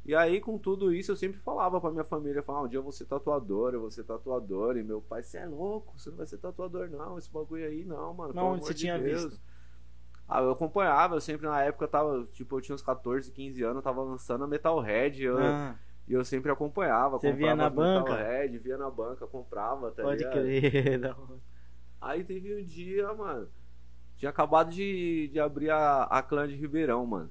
E 0.04 0.14
aí 0.14 0.40
com 0.40 0.58
tudo 0.58 0.92
isso 0.92 1.12
eu 1.12 1.16
sempre 1.16 1.40
falava 1.40 1.80
pra 1.80 1.90
minha 1.90 2.04
família, 2.04 2.42
falava, 2.42 2.66
um 2.66 2.68
dia 2.68 2.78
eu 2.78 2.82
vou 2.82 2.92
ser 2.92 3.06
tatuador, 3.06 3.72
eu 3.72 3.80
vou 3.80 3.90
ser 3.90 4.04
tatuador, 4.04 4.76
e 4.76 4.82
meu 4.82 5.00
pai, 5.00 5.22
você 5.22 5.38
é 5.38 5.46
louco, 5.46 5.98
você 5.98 6.10
não 6.10 6.18
vai 6.18 6.26
ser 6.26 6.38
tatuador 6.38 6.90
não, 6.90 7.18
esse 7.18 7.30
bagulho 7.30 7.64
aí 7.64 7.84
não, 7.84 8.12
mano, 8.12 8.34
Não, 8.34 8.52
onde 8.52 8.64
você 8.66 8.74
de 8.74 8.80
tinha 8.80 8.98
Deus." 8.98 9.24
visto? 9.24 9.40
Ah, 10.28 10.40
eu 10.42 10.50
acompanhava, 10.50 11.16
eu 11.16 11.20
sempre 11.20 11.46
na 11.46 11.62
época 11.62 11.86
tava, 11.86 12.26
tipo, 12.32 12.56
eu 12.56 12.60
tinha 12.60 12.74
uns 12.74 12.82
14, 12.82 13.30
15 13.30 13.62
anos, 13.62 13.76
eu 13.76 13.82
tava 13.82 14.02
lançando 14.02 14.44
a 14.44 14.46
Metalhead, 14.46 15.22
eu, 15.22 15.38
Ah, 15.38 15.74
e 16.06 16.12
eu 16.12 16.24
sempre 16.24 16.50
acompanhava, 16.50 17.18
Você 17.18 17.32
via 17.32 17.54
na 17.54 17.68
banca? 17.70 18.10
Metalhead, 18.10 18.58
via 18.58 18.76
na 18.78 18.90
banca, 18.90 19.26
comprava, 19.26 19.90
tá 19.90 20.02
pode 20.02 20.18
ligado? 20.18 20.42
crer. 20.42 21.04
hora. 21.04 21.40
Aí 22.00 22.24
teve 22.24 22.54
um 22.54 22.62
dia, 22.64 23.12
mano. 23.14 23.48
Tinha 24.16 24.30
acabado 24.30 24.70
de, 24.70 25.28
de 25.28 25.40
abrir 25.40 25.70
a, 25.70 26.04
a 26.04 26.22
clã 26.22 26.46
de 26.46 26.54
Ribeirão, 26.54 27.04
mano. 27.06 27.30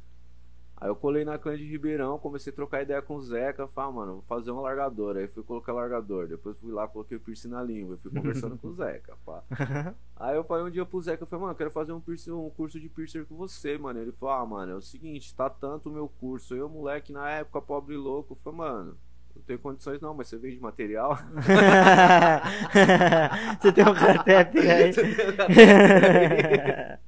Aí 0.76 0.90
eu 0.90 0.96
colei 0.96 1.24
na 1.24 1.38
clã 1.38 1.56
de 1.56 1.66
Ribeirão, 1.66 2.20
comecei 2.20 2.52
a 2.52 2.56
trocar 2.56 2.82
ideia 2.82 3.02
com 3.02 3.16
o 3.16 3.22
Zeca. 3.22 3.68
Falei, 3.68 3.90
ah, 3.90 3.94
mano, 3.94 4.14
vou 4.14 4.22
fazer 4.24 4.52
uma 4.52 4.62
largadora. 4.62 5.20
Aí 5.20 5.28
fui 5.28 5.44
colocar 5.44 5.72
largador. 5.72 6.28
Depois 6.28 6.58
fui 6.58 6.72
lá, 6.72 6.88
coloquei 6.88 7.18
o 7.18 7.22
piercing 7.22 7.50
na 7.50 7.64
língua. 7.64 7.98
Fui 7.98 8.12
conversando 8.12 8.58
com 8.58 8.68
o 8.68 8.74
Zeca, 8.74 9.16
pá. 9.26 9.44
Aí 10.18 10.36
eu 10.36 10.44
falei 10.44 10.66
um 10.66 10.70
dia 10.70 10.86
pro 10.86 11.02
Zeca, 11.02 11.24
eu 11.24 11.28
falei, 11.28 11.42
mano, 11.42 11.54
eu 11.54 11.58
quero 11.58 11.72
fazer 11.72 11.94
um, 11.94 12.02
piercing, 12.02 12.32
um 12.32 12.50
curso 12.50 12.80
de 12.80 12.90
piercer 12.90 13.26
com 13.26 13.36
você, 13.36 13.78
mano. 13.78 14.00
Ele 14.00 14.12
falou, 14.12 14.36
ah, 14.36 14.46
mano, 14.46 14.74
é 14.74 14.76
o 14.76 14.82
seguinte, 14.82 15.34
tá 15.34 15.50
tanto 15.50 15.90
o 15.90 15.94
meu 15.94 16.10
curso. 16.20 16.54
Eu, 16.54 16.68
moleque, 16.68 17.14
na 17.14 17.30
época, 17.30 17.62
pobre 17.62 17.96
e 17.96 17.98
louco, 17.98 18.36
falei, 18.36 18.60
mano, 18.60 18.98
não 19.36 19.42
tenho 19.44 19.60
condições 19.60 20.00
não, 20.00 20.14
mas 20.14 20.28
você 20.28 20.38
vende 20.38 20.60
material? 20.60 21.18
você 23.60 23.72
tem 23.72 23.88
um 23.88 23.94
cartep 23.94 24.60
aí. 24.60 24.94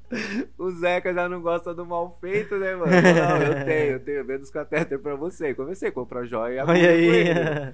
O 0.57 0.71
Zeca 0.71 1.13
já 1.13 1.27
não 1.27 1.41
gosta 1.41 1.73
do 1.73 1.85
mal 1.85 2.17
feito, 2.21 2.55
né, 2.57 2.75
mano? 2.75 2.91
Não, 2.91 3.37
eu 3.41 3.53
tenho, 3.65 3.91
eu 3.93 3.99
tenho. 3.99 4.25
Vendo 4.25 4.43
os 4.43 4.49
catéter 4.49 4.99
pra 4.99 5.15
você. 5.15 5.53
Comecei 5.53 5.89
a 5.89 5.91
comprar 5.91 6.25
joia 6.25 6.59
e 6.59 6.63
Olha 6.63 6.89
aí. 6.89 7.73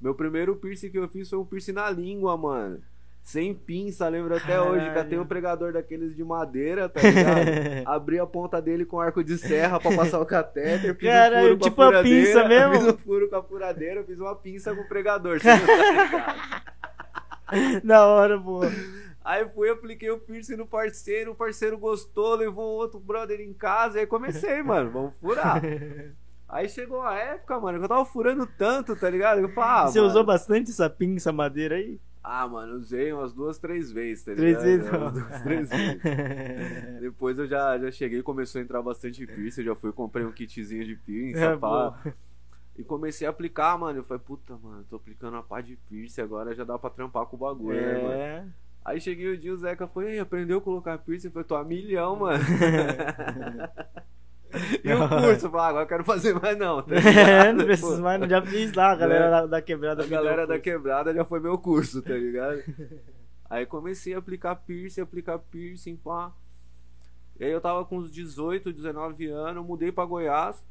Meu 0.00 0.14
primeiro 0.14 0.56
piercing 0.56 0.90
que 0.90 0.98
eu 0.98 1.08
fiz 1.08 1.28
foi 1.28 1.38
um 1.38 1.44
piercing 1.44 1.72
na 1.72 1.90
língua, 1.90 2.36
mano. 2.36 2.80
Sem 3.22 3.54
pinça, 3.54 4.08
lembro 4.08 4.34
até 4.34 4.54
Caralho. 4.54 4.70
hoje. 4.72 4.90
Catei 4.94 5.18
um 5.18 5.26
pregador 5.26 5.72
daqueles 5.72 6.16
de 6.16 6.24
madeira, 6.24 6.88
tá 6.88 7.02
ligado? 7.02 7.48
Abri 7.86 8.18
a 8.18 8.26
ponta 8.26 8.62
dele 8.62 8.86
com 8.86 8.98
arco 8.98 9.22
de 9.22 9.36
serra 9.36 9.78
pra 9.78 9.94
passar 9.94 10.20
o 10.20 10.26
catéter. 10.26 10.96
Fiz 10.96 11.08
Caralho, 11.08 11.54
um 11.54 11.58
tipo 11.58 11.82
a 11.82 12.02
pinça 12.02 12.48
mesmo? 12.48 12.74
Fiz 12.74 12.86
um 12.86 12.96
furo 12.96 13.28
com 13.28 13.36
a 13.36 13.42
furadeira, 13.42 14.02
fiz 14.04 14.18
uma 14.18 14.34
pinça 14.34 14.74
com 14.74 14.80
o 14.80 14.88
pregador. 14.88 15.38
tá 15.38 16.34
da 17.84 18.06
hora, 18.06 18.38
pô. 18.40 18.60
Aí 19.22 19.46
fui, 19.50 19.68
apliquei 19.70 20.10
o 20.10 20.18
piercing 20.18 20.56
no 20.56 20.66
parceiro, 20.66 21.32
o 21.32 21.34
parceiro 21.34 21.78
gostou, 21.78 22.34
levou 22.34 22.64
outro 22.78 22.98
brother 22.98 23.40
em 23.40 23.52
casa, 23.52 23.98
aí 23.98 24.06
comecei, 24.06 24.62
mano, 24.64 24.90
vamos 24.90 25.16
furar. 25.18 25.60
Aí 26.48 26.68
chegou 26.68 27.02
a 27.02 27.14
época, 27.16 27.60
mano, 27.60 27.78
que 27.78 27.84
eu 27.84 27.88
tava 27.88 28.04
furando 28.04 28.46
tanto, 28.46 28.96
tá 28.96 29.08
ligado? 29.10 29.40
Eu 29.40 29.48
falei, 29.50 29.70
ah, 29.70 29.82
Você 29.86 29.98
mano, 29.98 30.06
usou 30.08 30.24
bastante 30.24 30.70
essa 30.70 30.88
pinça 30.90 31.32
madeira 31.32 31.76
aí? 31.76 32.00
Ah, 32.22 32.46
mano, 32.46 32.74
usei 32.74 33.12
umas 33.12 33.32
duas, 33.32 33.58
três 33.58 33.90
vezes, 33.92 34.24
tá 34.24 34.34
Três 34.34 34.58
ligado? 34.58 34.64
vezes, 34.64 34.88
Umas 34.90 35.12
duas, 35.12 35.42
três 35.42 35.68
vezes. 35.70 37.00
Depois 37.00 37.38
eu 37.38 37.46
já, 37.46 37.78
já 37.78 37.90
cheguei, 37.90 38.22
começou 38.22 38.60
a 38.60 38.64
entrar 38.64 38.82
bastante 38.82 39.26
piercing, 39.26 39.60
eu 39.62 39.66
já 39.68 39.74
fui, 39.74 39.92
comprei 39.92 40.24
um 40.26 40.32
kitzinho 40.32 40.84
de 40.84 40.96
piercing, 40.96 41.38
É, 41.38 41.56
pá. 41.56 41.98
E 42.76 42.84
comecei 42.84 43.26
a 43.26 43.30
aplicar, 43.30 43.76
mano. 43.78 43.98
Eu 44.00 44.04
falei, 44.04 44.22
puta, 44.24 44.56
mano, 44.56 44.84
tô 44.88 44.96
aplicando 44.96 45.36
a 45.36 45.42
pá 45.42 45.60
de 45.60 45.76
piercing, 45.76 46.20
agora 46.22 46.54
já 46.54 46.64
dá 46.64 46.78
pra 46.78 46.90
trampar 46.90 47.26
com 47.26 47.36
o 47.36 47.38
bagulho, 47.38 47.84
né, 47.84 47.98
mano? 47.98 48.52
É. 48.86 48.90
Aí 48.90 49.00
cheguei 49.00 49.32
o 49.32 49.38
dia, 49.38 49.52
o 49.52 49.56
Zeca 49.56 49.86
foi, 49.86 50.12
"Ei, 50.12 50.18
aprendeu 50.18 50.58
a 50.58 50.60
colocar 50.60 50.98
piercing? 50.98 51.28
Eu 51.28 51.32
falei, 51.32 51.46
tô 51.48 51.54
a 51.54 51.64
milhão, 51.64 52.16
mano. 52.16 52.42
e 54.82 54.92
o 54.92 55.08
curso? 55.08 55.46
Eu 55.46 55.50
falei, 55.50 55.66
ah, 55.66 55.68
agora 55.68 55.84
eu 55.84 55.88
quero 55.88 56.04
fazer 56.04 56.34
mais 56.34 56.56
não, 56.58 56.82
tá 56.82 56.94
É, 56.96 57.52
não 57.52 57.64
preciso 57.64 57.96
Pô, 57.96 58.02
mais, 58.02 58.20
não 58.20 58.28
já 58.28 58.42
fiz 58.42 58.72
lá, 58.72 58.92
a 58.92 58.96
galera 58.96 59.24
É. 59.26 59.30
da, 59.30 59.46
da 59.46 59.62
quebrada. 59.62 60.02
A 60.02 60.06
galera 60.06 60.46
da 60.46 60.58
quebrada 60.58 61.14
já 61.14 61.24
foi 61.24 61.40
meu 61.40 61.56
curso, 61.58 62.02
tá 62.02 62.14
ligado? 62.14 62.62
Aí 63.48 63.66
comecei 63.66 64.14
a 64.14 64.18
aplicar 64.18 64.54
piercing, 64.56 65.00
aplicar 65.00 65.38
piercing, 65.38 65.96
pá. 65.96 66.32
E 67.38 67.44
aí 67.44 67.50
eu 67.50 67.60
tava 67.60 67.84
com 67.84 67.98
uns 67.98 68.12
18, 68.12 68.72
19 68.72 69.26
anos, 69.28 69.66
mudei 69.66 69.90
pra 69.90 70.04
Goiás. 70.04 70.64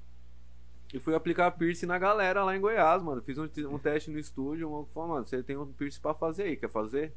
E 0.94 1.00
fui 1.00 1.14
aplicar 1.14 1.52
piercing 1.52 1.88
na 1.88 1.98
galera 1.98 2.44
lá 2.44 2.56
em 2.56 2.62
Goiás, 2.62 3.04
mano. 3.04 3.22
Fiz 3.22 3.38
um, 3.38 3.50
um 3.70 3.78
teste 3.78 4.10
no 4.10 4.18
estúdio, 4.18 4.70
o 4.70 4.72
maluco 4.72 4.94
falou, 4.94 5.10
mano, 5.10 5.26
você 5.26 5.44
tem 5.44 5.58
um 5.58 5.66
piercing 5.66 6.00
pra 6.00 6.14
fazer 6.14 6.44
aí, 6.44 6.56
quer 6.56 6.70
fazer? 6.70 7.14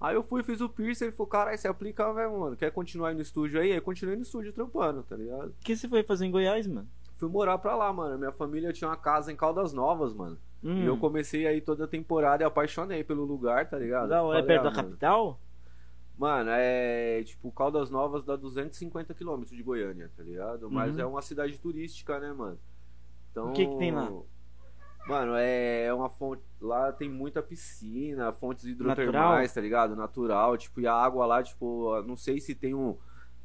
Aí 0.00 0.14
eu 0.14 0.22
fui, 0.22 0.42
fiz 0.42 0.60
o 0.60 0.68
piercing, 0.68 1.04
ele 1.04 1.12
falou, 1.12 1.28
caralho, 1.28 1.56
você 1.56 1.66
aplica, 1.68 2.12
velho, 2.12 2.38
mano. 2.38 2.56
Quer 2.56 2.70
continuar 2.72 3.08
aí 3.08 3.14
no 3.14 3.22
estúdio 3.22 3.60
aí? 3.60 3.72
Aí 3.72 3.80
continuei 3.80 4.16
no 4.16 4.22
estúdio 4.22 4.52
trampando, 4.52 5.02
tá 5.02 5.16
ligado? 5.16 5.48
O 5.48 5.54
que 5.64 5.74
você 5.76 5.88
foi 5.88 6.02
fazer 6.02 6.26
em 6.26 6.30
Goiás, 6.30 6.66
mano? 6.66 6.88
Fui 7.16 7.28
morar 7.28 7.56
pra 7.58 7.74
lá, 7.76 7.92
mano. 7.92 8.18
Minha 8.18 8.32
família 8.32 8.72
tinha 8.72 8.88
uma 8.90 8.96
casa 8.96 9.32
em 9.32 9.36
Caldas 9.36 9.72
Novas, 9.72 10.12
mano. 10.12 10.36
Hum, 10.62 10.82
E 10.82 10.86
eu 10.86 10.96
comecei 10.98 11.46
aí 11.46 11.60
toda 11.60 11.84
a 11.84 11.88
temporada 11.88 12.42
e 12.42 12.46
apaixonei 12.46 13.02
pelo 13.04 13.24
lugar, 13.24 13.68
tá 13.68 13.78
ligado? 13.78 14.10
hora, 14.12 14.38
é 14.38 14.42
Falei, 14.42 14.46
perto 14.46 14.66
ah, 14.66 14.70
da 14.70 14.76
mano. 14.76 14.88
capital? 14.88 15.40
Mano, 16.18 16.50
é 16.52 17.22
tipo, 17.24 17.50
Caldas 17.52 17.90
Novas 17.90 18.24
dá 18.24 18.36
250 18.36 19.14
quilômetros 19.14 19.56
de 19.56 19.62
Goiânia, 19.62 20.10
tá 20.16 20.22
ligado? 20.22 20.70
Mas 20.70 20.94
Uhum. 20.94 21.00
é 21.00 21.06
uma 21.06 21.22
cidade 21.22 21.58
turística, 21.58 22.18
né, 22.20 22.32
mano? 22.32 22.58
Então. 23.30 23.50
O 23.50 23.52
que 23.52 23.66
que 23.66 23.76
tem 23.78 23.90
lá? 23.92 24.12
Mano, 25.06 25.34
é 25.36 25.92
uma 25.92 26.08
fonte. 26.08 26.42
Lá 26.60 26.90
tem 26.90 27.08
muita 27.10 27.42
piscina, 27.42 28.32
fontes 28.32 28.64
hidrotermais, 28.64 29.12
Natural? 29.12 29.54
tá 29.54 29.60
ligado? 29.60 29.96
Natural. 29.96 30.56
Tipo, 30.56 30.80
e 30.80 30.86
a 30.86 30.94
água 30.94 31.26
lá, 31.26 31.42
tipo, 31.42 32.02
não 32.02 32.16
sei 32.16 32.40
se 32.40 32.54
tem 32.54 32.74
um. 32.74 32.96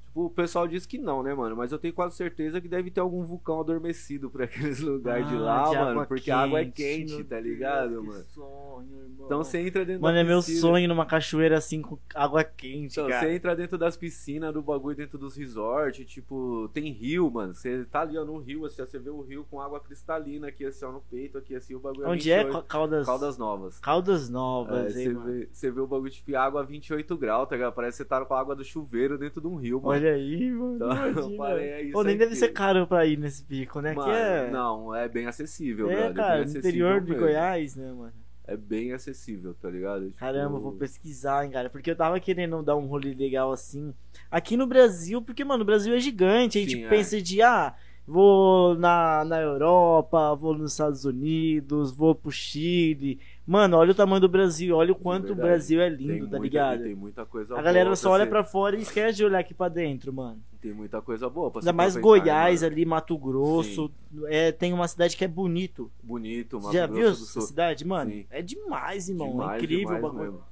Tipo, 0.09 0.25
o 0.25 0.29
pessoal 0.29 0.67
diz 0.67 0.87
que 0.87 0.97
não, 0.97 1.21
né, 1.21 1.33
mano? 1.35 1.55
Mas 1.55 1.71
eu 1.71 1.77
tenho 1.77 1.93
quase 1.93 2.15
certeza 2.15 2.59
que 2.59 2.67
deve 2.67 2.89
ter 2.89 2.99
algum 2.99 3.21
vulcão 3.21 3.59
adormecido 3.59 4.27
por 4.29 4.41
aqueles 4.43 4.79
lugares 4.79 5.27
de 5.27 5.35
Ah, 5.35 5.39
lá, 5.39 5.69
de 5.69 5.75
mano. 5.75 6.05
Porque 6.07 6.31
a 6.31 6.39
água 6.39 6.61
é 6.61 6.63
meu 6.63 6.73
quente, 6.73 7.23
tá 7.25 7.39
ligado, 7.39 7.89
Deus, 7.91 8.05
mano? 8.05 8.23
sonho, 8.29 9.01
irmão. 9.03 9.25
Então 9.27 9.43
você 9.43 9.59
entra 9.59 9.85
dentro 9.85 10.01
Mano, 10.01 10.17
é 10.17 10.23
meu 10.23 10.39
piscina. 10.39 10.61
sonho 10.61 10.87
numa 10.87 11.05
cachoeira 11.05 11.57
assim 11.57 11.81
com 11.81 11.97
água 12.15 12.43
quente, 12.43 12.93
Então, 12.93 13.07
cara. 13.07 13.19
você 13.27 13.35
entra 13.35 13.55
dentro 13.55 13.77
das 13.77 13.95
piscinas, 13.95 14.51
do 14.53 14.61
bagulho, 14.63 14.95
dentro 14.97 15.17
dos 15.19 15.35
resorts, 15.35 16.05
tipo, 16.09 16.69
tem 16.73 16.91
rio, 16.91 17.29
mano. 17.29 17.53
Você 17.53 17.85
tá 17.85 18.01
ali, 18.01 18.17
ó, 18.17 18.25
no 18.25 18.37
rio, 18.39 18.65
assim, 18.65 18.81
ó, 18.81 18.85
você 18.87 18.97
vê 18.97 19.11
o 19.11 19.21
rio 19.21 19.45
com 19.51 19.61
água 19.61 19.79
cristalina 19.79 20.47
aqui, 20.47 20.65
assim, 20.65 20.85
ó, 20.85 20.91
no 20.91 21.01
peito, 21.01 21.37
aqui, 21.37 21.53
assim, 21.55 21.75
o 21.75 21.79
bagulho 21.79 22.09
Onde 22.09 22.31
é 22.31 22.43
28 22.43 22.67
Caldas? 22.67 23.05
Caldas 23.05 23.37
Novas. 23.37 23.79
Caldas 23.79 24.27
É, 24.27 24.31
Novas, 24.31 24.95
hein, 24.97 25.03
você, 25.05 25.13
mano. 25.13 25.25
vê, 25.31 25.49
você 25.51 25.71
vê 25.71 25.81
o 25.81 25.87
bagulho 25.87 26.11
de 26.11 26.35
água 26.35 26.61
a 26.61 26.63
28 26.63 27.15
graus, 27.15 27.47
tá 27.47 27.55
ligado? 27.55 27.73
Parece 27.73 27.97
que 27.97 28.03
você 28.03 28.09
tá 28.09 28.25
com 28.25 28.33
a 28.33 28.39
água 28.39 28.55
do 28.55 28.63
chuveiro 28.63 29.17
dentro 29.17 29.39
de 29.39 29.47
um 29.47 29.55
rio, 29.55 29.77
mano. 29.79 29.89
Olha 29.89 29.98
aí, 30.07 30.51
mano. 30.51 30.75
Então, 30.75 31.35
falei, 31.37 31.69
é 31.69 31.91
Pô, 31.91 32.03
nem 32.03 32.17
deve 32.17 32.35
ser 32.35 32.49
caro 32.49 32.87
pra 32.87 33.05
ir 33.05 33.17
nesse 33.17 33.43
pico, 33.43 33.81
né? 33.81 33.93
Mano, 33.93 34.09
que 34.09 34.17
é... 34.17 34.49
Não, 34.49 34.95
é 34.95 35.07
bem 35.07 35.25
acessível, 35.25 35.89
é, 35.89 35.95
brother, 35.95 36.13
cara, 36.13 36.29
bem 36.29 36.37
no 36.37 36.43
acessível 36.43 36.69
interior 36.69 37.01
de 37.01 37.11
mesmo. 37.11 37.25
Goiás, 37.25 37.75
né, 37.75 37.91
mano? 37.91 38.13
É 38.49 38.57
bem 38.57 38.93
acessível, 38.93 39.53
tá 39.53 39.69
ligado? 39.69 40.05
Tipo, 40.07 40.17
Caramba, 40.17 40.57
vou 40.57 40.71
pesquisar, 40.71 41.45
hein, 41.45 41.51
cara. 41.51 41.69
Porque 41.69 41.91
eu 41.91 41.95
tava 41.95 42.19
querendo 42.19 42.63
dar 42.63 42.75
um 42.75 42.87
rolê 42.87 43.13
legal 43.13 43.51
assim. 43.51 43.93
Aqui 44.31 44.57
no 44.57 44.65
Brasil, 44.65 45.21
porque, 45.21 45.45
mano, 45.45 45.61
o 45.61 45.65
Brasil 45.65 45.93
é 45.93 45.99
gigante. 45.99 46.57
A 46.57 46.61
gente 46.61 46.77
Sim, 46.77 46.85
é. 46.85 46.89
pensa 46.89 47.21
de, 47.21 47.43
ah, 47.43 47.75
vou 48.09 48.75
na, 48.75 49.23
na 49.23 49.39
Europa, 49.39 50.35
vou 50.35 50.57
nos 50.57 50.71
Estados 50.71 51.05
Unidos, 51.05 51.91
vou 51.91 52.15
pro 52.15 52.31
Chile. 52.31 53.19
Mano, 53.45 53.77
olha 53.77 53.91
o 53.91 53.95
tamanho 53.95 54.21
do 54.21 54.27
Brasil, 54.29 54.75
olha 54.75 54.91
o 54.91 54.95
quanto 54.95 55.27
verdade. 55.27 55.39
o 55.39 55.43
Brasil 55.43 55.81
é 55.81 55.89
Tem 55.89 55.97
lindo, 56.07 56.25
tá 56.29 56.37
muita- 56.37 56.43
ligado? 56.43 56.83
Tem 56.83 56.95
muita 56.95 57.25
coisa 57.25 57.57
A 57.57 57.61
galera 57.61 57.95
só 57.95 58.11
olha 58.11 58.27
pra 58.27 58.43
fora 58.43 58.75
e 58.75 58.81
esquece 58.81 59.17
de 59.17 59.25
olhar 59.25 59.39
aqui 59.39 59.53
pra 59.53 59.69
dentro, 59.69 60.11
mano. 60.11 60.39
Tem 60.61 60.73
muita 60.73 61.01
coisa 61.01 61.29
boa 61.29 61.49
pra 61.49 61.61
Ainda 61.61 61.71
mais 61.71 61.95
Goiás 61.95 62.61
né, 62.61 62.67
mano? 62.67 62.75
ali, 62.75 62.85
Mato 62.85 63.17
Grosso. 63.17 63.89
É, 64.25 64.51
tem 64.51 64.73
uma 64.73 64.87
cidade 64.89 65.15
que 65.15 65.23
é 65.23 65.27
bonito. 65.27 65.89
Bonito, 66.03 66.57
Mato 66.57 66.71
Você 66.71 66.77
já 66.77 66.85
Grosso 66.87 66.99
viu 66.99 67.09
essa 67.29 67.41
cidade, 67.41 67.85
mano? 67.87 68.11
Sim. 68.11 68.25
É 68.29 68.41
demais, 68.41 69.07
irmão. 69.07 69.29
Demais, 69.31 69.51
é 69.53 69.63
incrível 69.63 69.77
o 69.77 69.85
demais 69.95 70.01
bagulho. 70.03 70.23
mesmo. 70.33 70.48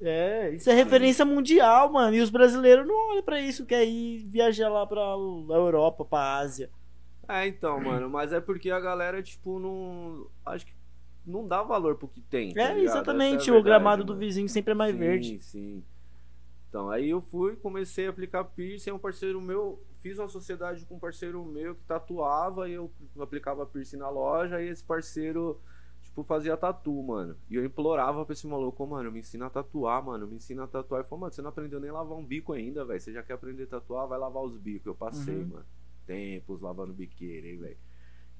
É, 0.00 0.50
isso 0.54 0.70
é 0.70 0.74
referência 0.74 1.24
mundial, 1.24 1.92
mano. 1.92 2.14
E 2.14 2.20
os 2.20 2.30
brasileiros 2.30 2.86
não 2.86 2.94
olham 3.10 3.22
pra 3.22 3.40
isso, 3.40 3.66
quer 3.66 3.84
ir 3.84 4.24
viajar 4.28 4.68
lá 4.68 4.86
pra 4.86 5.00
Europa, 5.02 6.04
pra 6.04 6.36
Ásia. 6.38 6.70
É, 7.28 7.46
então, 7.46 7.80
mano, 7.80 8.08
mas 8.08 8.32
é 8.32 8.40
porque 8.40 8.70
a 8.70 8.80
galera, 8.80 9.22
tipo, 9.22 9.58
não. 9.58 10.30
Acho 10.46 10.66
que 10.66 10.72
não 11.26 11.46
dá 11.46 11.62
valor 11.62 11.96
pro 11.98 12.08
que 12.08 12.20
tem. 12.22 12.58
tá 12.58 12.70
É, 12.70 12.74
ligado? 12.74 12.78
exatamente. 12.78 13.50
É 13.50 13.52
a 13.52 13.56
o 13.56 13.62
gramado 13.62 14.02
verdade, 14.02 14.04
do 14.04 14.14
mano. 14.14 14.18
vizinho 14.18 14.48
sempre 14.48 14.72
é 14.72 14.74
mais 14.74 14.94
sim, 14.94 14.98
verde. 14.98 15.40
Sim, 15.40 15.84
Então, 16.68 16.90
aí 16.90 17.10
eu 17.10 17.20
fui, 17.22 17.56
comecei 17.56 18.06
a 18.06 18.10
aplicar 18.10 18.44
piercing, 18.44 18.90
um 18.92 18.98
parceiro 18.98 19.40
meu, 19.40 19.82
fiz 20.02 20.18
uma 20.18 20.28
sociedade 20.28 20.84
com 20.86 20.96
um 20.96 20.98
parceiro 20.98 21.44
meu 21.44 21.74
que 21.74 21.84
tatuava 21.84 22.68
e 22.68 22.74
eu 22.74 22.92
aplicava 23.20 23.66
piercing 23.66 23.96
na 23.98 24.10
loja 24.10 24.60
e 24.62 24.68
esse 24.68 24.84
parceiro, 24.84 25.60
tipo, 26.08 26.24
fazia 26.24 26.56
tatu, 26.56 27.02
mano. 27.02 27.36
E 27.48 27.54
eu 27.56 27.64
implorava 27.64 28.24
pra 28.24 28.32
esse 28.32 28.46
maluco, 28.46 28.82
"Ô, 28.82 28.86
mano, 28.86 29.10
me 29.12 29.20
ensina 29.20 29.46
a 29.46 29.50
tatuar, 29.50 30.02
mano, 30.04 30.26
me 30.26 30.36
ensina 30.36 30.64
a 30.64 30.66
tatuar. 30.66 31.00
Ele 31.00 31.08
falou, 31.08 31.20
mano, 31.20 31.32
você 31.32 31.42
não 31.42 31.50
aprendeu 31.50 31.78
nem 31.80 31.90
lavar 31.90 32.16
um 32.18 32.24
bico 32.24 32.52
ainda, 32.52 32.84
velho. 32.84 33.00
Você 33.00 33.12
já 33.12 33.22
quer 33.22 33.34
aprender 33.34 33.64
a 33.64 33.66
tatuar, 33.66 34.06
vai 34.08 34.18
lavar 34.18 34.42
os 34.42 34.56
bicos. 34.56 34.86
Eu 34.86 34.94
passei, 34.94 35.42
Uhum. 35.42 35.48
mano. 35.50 35.66
Tempos 36.06 36.60
lavando 36.60 36.92
biqueira, 36.92 37.46
hein, 37.46 37.58
velho. 37.58 37.76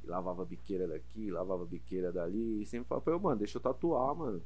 E 0.02 0.06
lavava 0.06 0.44
biqueira 0.44 0.88
daqui, 0.88 1.30
lavava 1.30 1.64
biqueira 1.64 2.10
dali. 2.12 2.62
E 2.62 2.66
sempre 2.66 2.88
falava 2.88 3.04
pra 3.04 3.12
eu, 3.14 3.20
mano, 3.20 3.36
deixa 3.38 3.58
eu 3.58 3.62
tatuar, 3.62 4.14
mano. 4.14 4.42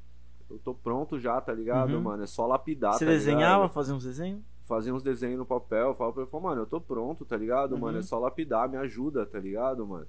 Eu 0.51 0.59
tô 0.59 0.75
pronto 0.75 1.19
já, 1.19 1.41
tá 1.41 1.53
ligado, 1.55 1.95
Uhum. 1.95 2.03
mano? 2.03 2.23
É 2.25 2.27
só 2.27 2.47
lapidar, 2.47 2.95
Você 2.95 3.05
tá 3.07 3.11
desenhava, 3.13 3.69
fazia 3.69 3.95
uns 3.95 4.05
desenhos? 4.05 4.43
Fazia 4.65 4.95
uns 4.95 5.03
desenhos 5.03 5.39
no 5.39 5.47
papel, 5.47 5.89
eu 5.89 5.95
falava 5.95 6.15
pra 6.15 6.23
ele, 6.39 6.43
mano, 6.45 6.63
eu 6.63 6.67
tô 6.67 6.81
pronto, 6.81 7.25
tá 7.25 7.37
ligado, 7.37 7.73
Uhum. 7.75 7.81
mano? 7.81 7.99
É 7.99 8.03
só 8.03 8.19
lapidar, 8.19 8.69
me 8.69 8.77
ajuda, 8.77 9.25
tá 9.27 9.39
ligado, 9.39 9.87
mano? 9.87 10.07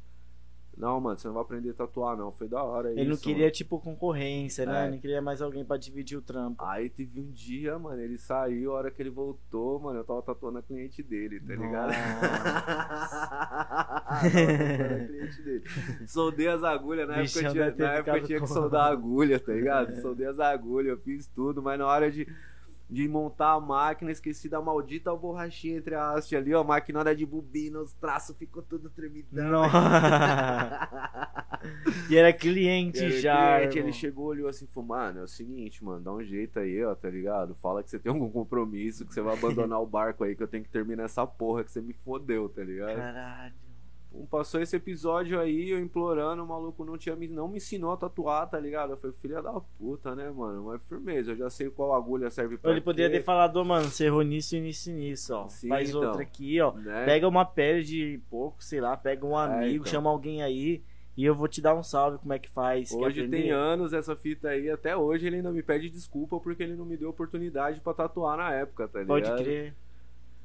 Não, 0.75 0.99
mano, 0.99 1.17
você 1.17 1.27
não 1.27 1.35
vai 1.35 1.43
aprender 1.43 1.69
a 1.69 1.73
tatuar, 1.73 2.17
não. 2.17 2.31
Foi 2.31 2.47
da 2.47 2.63
hora 2.63 2.91
Ele 2.91 3.05
não 3.05 3.13
isso, 3.13 3.23
queria, 3.23 3.43
mano. 3.43 3.51
tipo, 3.51 3.79
concorrência, 3.79 4.65
né? 4.65 4.87
É. 4.87 4.91
Não 4.91 4.97
queria 4.97 5.21
mais 5.21 5.41
alguém 5.41 5.63
pra 5.63 5.77
dividir 5.77 6.17
o 6.17 6.21
trampo. 6.21 6.63
Aí 6.65 6.89
teve 6.89 7.19
um 7.19 7.29
dia, 7.31 7.77
mano, 7.77 8.01
ele 8.01 8.17
saiu, 8.17 8.71
a 8.71 8.75
hora 8.77 8.91
que 8.91 9.01
ele 9.01 9.11
voltou, 9.11 9.79
mano, 9.79 9.99
eu 9.99 10.03
tava 10.03 10.21
tatuando 10.23 10.57
a 10.57 10.63
cliente 10.63 11.03
dele, 11.03 11.39
tá 11.39 11.55
ligado? 11.55 11.91
tava 14.03 14.15
a 14.15 15.07
cliente 15.07 15.41
dele. 15.43 15.63
Soldei 16.07 16.47
as 16.47 16.63
agulhas, 16.63 17.07
na 17.07 17.15
época, 17.15 17.23
Bichão 17.23 17.43
eu 17.43 17.51
tinha, 17.51 17.87
na 17.87 17.93
época 17.93 18.21
tinha 18.21 18.41
que 18.41 18.47
soldar 18.47 18.81
a 18.87 18.91
agulha, 18.91 19.39
tá 19.39 19.53
ligado? 19.53 20.01
Soldei 20.01 20.27
as 20.27 20.39
agulhas, 20.39 20.89
eu 20.89 20.97
fiz 20.97 21.27
tudo, 21.27 21.61
mas 21.61 21.77
na 21.77 21.85
hora 21.85 22.11
de, 22.11 22.27
de 22.89 23.07
montar 23.07 23.53
a 23.53 23.59
máquina, 23.59 24.11
esqueci 24.11 24.47
da 24.47 24.61
maldita 24.61 25.15
borrachinha 25.15 25.77
entre 25.77 25.95
a 25.95 26.11
haste 26.11 26.35
ali, 26.35 26.53
ó, 26.53 26.61
a 26.61 26.63
máquina 26.63 26.99
era 26.99 27.15
de 27.15 27.25
bobina, 27.25 27.79
os 27.79 27.93
traços 27.93 28.35
ficou 28.37 28.61
tudo 28.61 28.89
tremidão. 28.89 29.63
E 32.09 32.17
era 32.17 32.33
cliente 32.33 32.99
Era 32.99 33.21
já. 33.21 33.57
cliente, 33.59 33.79
ele 33.79 33.93
chegou, 33.93 34.25
olhou 34.25 34.49
assim 34.49 34.65
e 34.65 34.67
falou, 34.67 34.89
mano, 34.89 35.19
é 35.19 35.23
o 35.23 35.27
seguinte, 35.27 35.83
mano, 35.83 36.01
dá 36.03 36.11
um 36.11 36.21
jeito 36.21 36.59
aí, 36.59 36.83
ó, 36.83 36.93
tá 36.93 37.09
ligado? 37.09 37.55
Fala 37.55 37.81
que 37.81 37.89
você 37.89 37.97
tem 37.97 38.11
algum 38.11 38.29
compromisso, 38.29 39.05
que 39.05 39.13
você 39.13 39.21
vai 39.21 39.33
abandonar 39.37 39.81
o 39.81 39.85
barco 39.85 40.23
aí, 40.25 40.35
que 40.35 40.43
eu 40.43 40.47
tenho 40.47 40.63
que 40.63 40.69
terminar 40.69 41.03
essa 41.05 41.25
porra, 41.25 41.63
que 41.63 41.71
você 41.71 41.79
me 41.81 41.93
fodeu, 41.93 42.49
tá 42.49 42.61
ligado? 42.63 42.97
Caralho. 42.97 43.53
Um, 44.13 44.25
Passou 44.27 44.61
esse 44.61 44.75
episódio 44.75 45.39
aí, 45.39 45.71
eu 45.71 45.79
implorando, 45.79 46.43
o 46.43 46.47
maluco 46.47 46.85
não, 46.85 46.97
tinha, 46.97 47.15
me- 47.15 47.27
não 47.27 47.47
me 47.47 47.57
ensinou 47.57 47.91
a 47.91 47.97
tatuar, 47.97 48.47
tá 48.49 48.59
ligado? 48.59 48.91
Eu 48.91 48.97
falei, 48.97 49.15
filha 49.17 49.41
da 49.41 49.51
puta, 49.79 50.13
né, 50.15 50.29
mano? 50.29 50.65
Mas 50.65 50.81
firmeza, 50.87 51.31
eu 51.31 51.35
já 51.37 51.49
sei 51.49 51.69
qual 51.71 51.93
agulha 51.95 52.29
serve 52.29 52.57
pra 52.57 52.69
Ele 52.71 52.81
poderia 52.81 53.09
quê, 53.09 53.17
ter 53.17 53.23
falado, 53.23 53.57
"Ô, 53.57 53.65
mano, 53.65 53.85
você 53.89 54.05
errou 54.05 54.21
nisso 54.21 54.55
e 54.55 54.61
nisso 54.61 54.91
e 54.91 54.93
nisso, 54.93 55.33
ó. 55.35 55.47
Sim, 55.47 55.67
Faz 55.69 55.89
então. 55.89 56.03
outra 56.03 56.21
aqui, 56.21 56.61
ó. 56.61 56.73
né? 56.73 57.05
Pega 57.05 57.27
uma 57.27 57.43
pele 57.43 57.83
de 57.83 58.21
pouco, 58.29 58.63
sei 58.63 58.79
lá, 58.79 58.95
pega 58.95 59.25
um 59.25 59.37
É, 59.39 59.45
amigo, 59.45 59.75
então. 59.83 59.91
chama 59.91 60.09
alguém 60.11 60.43
aí 60.43 60.83
E 61.15 61.25
eu 61.25 61.35
vou 61.35 61.47
te 61.47 61.61
dar 61.61 61.75
um 61.75 61.83
salve, 61.83 62.17
como 62.17 62.33
é 62.33 62.39
que 62.39 62.49
faz. 62.49 62.91
Hoje 62.91 63.27
tem 63.27 63.51
anos 63.51 63.93
essa 63.93 64.15
fita 64.15 64.49
aí, 64.49 64.67
até 64.69 64.97
hoje 64.97 65.27
ele 65.27 65.35
ainda 65.35 65.51
me 65.51 65.61
pede 65.61 65.87
desculpa 65.87 66.39
porque 66.39 66.63
ele 66.63 66.75
não 66.75 66.85
me 66.85 66.97
deu 66.97 67.07
oportunidade 67.09 67.79
pra 67.81 67.93
tatuar 67.93 68.35
na 68.35 68.51
época, 68.51 68.87
tá 68.87 68.97
ligado? 68.99 69.07
Pode 69.21 69.43
crer. 69.43 69.75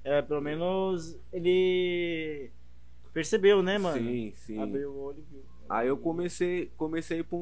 É, 0.04 0.20
pelo 0.20 0.42
menos 0.42 1.18
ele 1.32 2.50
percebeu, 3.18 3.62
né, 3.64 3.78
mano? 3.78 3.98
Sim, 3.98 4.32
sim. 4.36 4.62
Abriu 4.62 4.92
o 4.92 5.02
olho 5.02 5.18
e 5.18 5.22
viu. 5.22 5.42
Aí 5.68 5.88
eu 5.88 5.96
comecei, 5.98 6.70
comecei 6.76 7.24
pra 7.24 7.36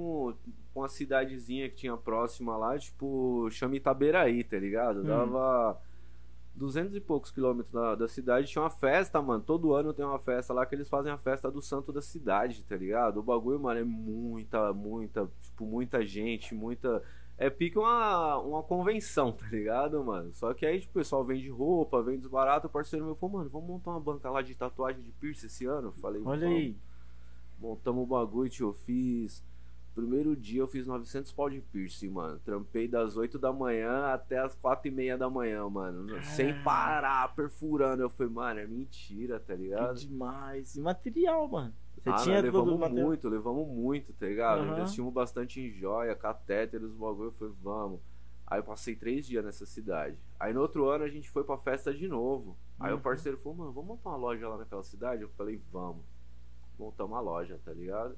uma 0.74 0.88
cidadezinha 0.88 1.68
que 1.68 1.76
tinha 1.76 1.96
próxima 1.96 2.56
lá, 2.56 2.78
tipo, 2.78 3.46
chama 3.50 3.76
Itaberaí, 3.76 4.42
tá 4.42 4.58
ligado? 4.58 5.00
Hum. 5.00 5.04
Dava 5.04 5.78
200 6.54 6.96
e 6.96 7.00
poucos 7.00 7.30
quilômetros 7.30 7.72
da, 7.72 7.94
da 7.94 8.08
cidade. 8.08 8.48
Tinha 8.48 8.62
uma 8.62 8.70
festa, 8.70 9.20
mano. 9.20 9.44
Todo 9.44 9.74
ano 9.74 9.92
tem 9.92 10.04
uma 10.04 10.18
festa 10.18 10.54
lá 10.54 10.64
que 10.64 10.74
eles 10.74 10.88
fazem 10.88 11.12
a 11.12 11.18
festa 11.18 11.50
do 11.50 11.60
santo 11.60 11.92
da 11.92 12.00
cidade, 12.00 12.64
tá 12.64 12.74
ligado? 12.74 13.20
O 13.20 13.22
bagulho, 13.22 13.60
mano, 13.60 13.78
é 13.78 13.84
muita, 13.84 14.72
muita, 14.72 15.30
tipo, 15.38 15.66
muita 15.66 16.04
gente, 16.06 16.54
muita. 16.54 17.02
É 17.38 17.50
pique 17.50 17.78
uma, 17.78 18.38
uma 18.38 18.62
convenção, 18.62 19.30
tá 19.32 19.46
ligado, 19.48 20.02
mano? 20.02 20.32
Só 20.34 20.54
que 20.54 20.64
aí, 20.64 20.80
tipo, 20.80 20.92
o 20.92 20.94
pessoal 21.00 21.22
vende 21.24 21.48
roupa, 21.50 22.02
vende 22.02 22.24
os 22.24 22.30
baratos. 22.30 22.68
O 22.68 22.72
parceiro 22.72 23.04
meu 23.04 23.14
falou, 23.14 23.38
mano, 23.38 23.50
vamos 23.50 23.68
montar 23.68 23.90
uma 23.90 24.00
banca 24.00 24.30
lá 24.30 24.40
de 24.40 24.54
tatuagem 24.54 25.02
de 25.02 25.12
piercing 25.12 25.46
esse 25.46 25.66
ano? 25.66 25.88
Eu 25.88 25.92
Falei, 25.92 26.22
Olha 26.24 26.48
aí. 26.48 26.76
Montamos 27.58 28.04
o 28.04 28.06
bagulho, 28.06 28.48
tio. 28.50 28.68
Eu 28.68 28.72
fiz. 28.72 29.44
Primeiro 29.94 30.36
dia 30.36 30.60
eu 30.60 30.66
fiz 30.66 30.86
900 30.86 31.32
pau 31.32 31.48
de 31.48 31.60
piercing, 31.60 32.10
mano. 32.10 32.38
Trampei 32.44 32.86
das 32.86 33.16
8 33.16 33.38
da 33.38 33.50
manhã 33.52 34.06
até 34.12 34.38
as 34.38 34.54
4 34.54 34.88
e 34.88 34.90
meia 34.90 35.16
da 35.16 35.28
manhã, 35.30 35.66
mano. 35.70 36.06
Sem 36.22 36.48
Caralho. 36.48 36.64
parar, 36.64 37.34
perfurando. 37.34 38.02
Eu 38.02 38.10
falei, 38.10 38.32
mano, 38.32 38.60
é 38.60 38.66
mentira, 38.66 39.40
tá 39.40 39.54
Que 39.54 39.62
ligado? 39.62 39.98
demais. 40.00 40.74
E 40.76 40.80
material, 40.80 41.48
mano. 41.48 41.72
Você 42.06 42.10
Ah, 42.10 42.22
tinha 42.22 42.38
o 42.38 42.42
levamos 42.42 42.78
material. 42.78 43.06
muito, 43.06 43.28
levamos 43.28 43.66
muito, 43.68 44.12
tá 44.12 44.26
ligado? 44.26 44.60
Aham. 44.60 44.72
Investimos 44.78 45.12
bastante 45.12 45.60
em 45.60 45.70
joia, 45.72 46.14
catéteres, 46.14 46.88
o 46.88 46.94
bagulho. 46.94 47.28
Eu 47.28 47.32
falei, 47.32 47.54
vamos. 47.60 48.00
Aí 48.46 48.60
eu 48.60 48.62
passei 48.62 48.94
três 48.94 49.26
dias 49.26 49.44
nessa 49.44 49.66
cidade. 49.66 50.16
Aí 50.38 50.52
no 50.52 50.60
outro 50.60 50.88
ano 50.88 51.02
a 51.02 51.08
gente 51.08 51.28
foi 51.28 51.42
pra 51.42 51.58
festa 51.58 51.92
de 51.92 52.06
novo. 52.06 52.56
Aí 52.78 52.92
Uhum. 52.92 52.98
o 52.98 53.00
parceiro 53.00 53.36
falou, 53.38 53.58
mano, 53.58 53.72
vamos 53.72 53.88
montar 53.88 54.10
uma 54.10 54.16
loja 54.18 54.48
lá 54.48 54.56
naquela 54.56 54.84
cidade? 54.84 55.22
Eu 55.22 55.28
falei, 55.30 55.60
vamos. 55.72 56.04
Montamos 56.78 57.10
uma 57.12 57.20
loja, 57.20 57.58
tá 57.64 57.72
ligado? 57.72 58.16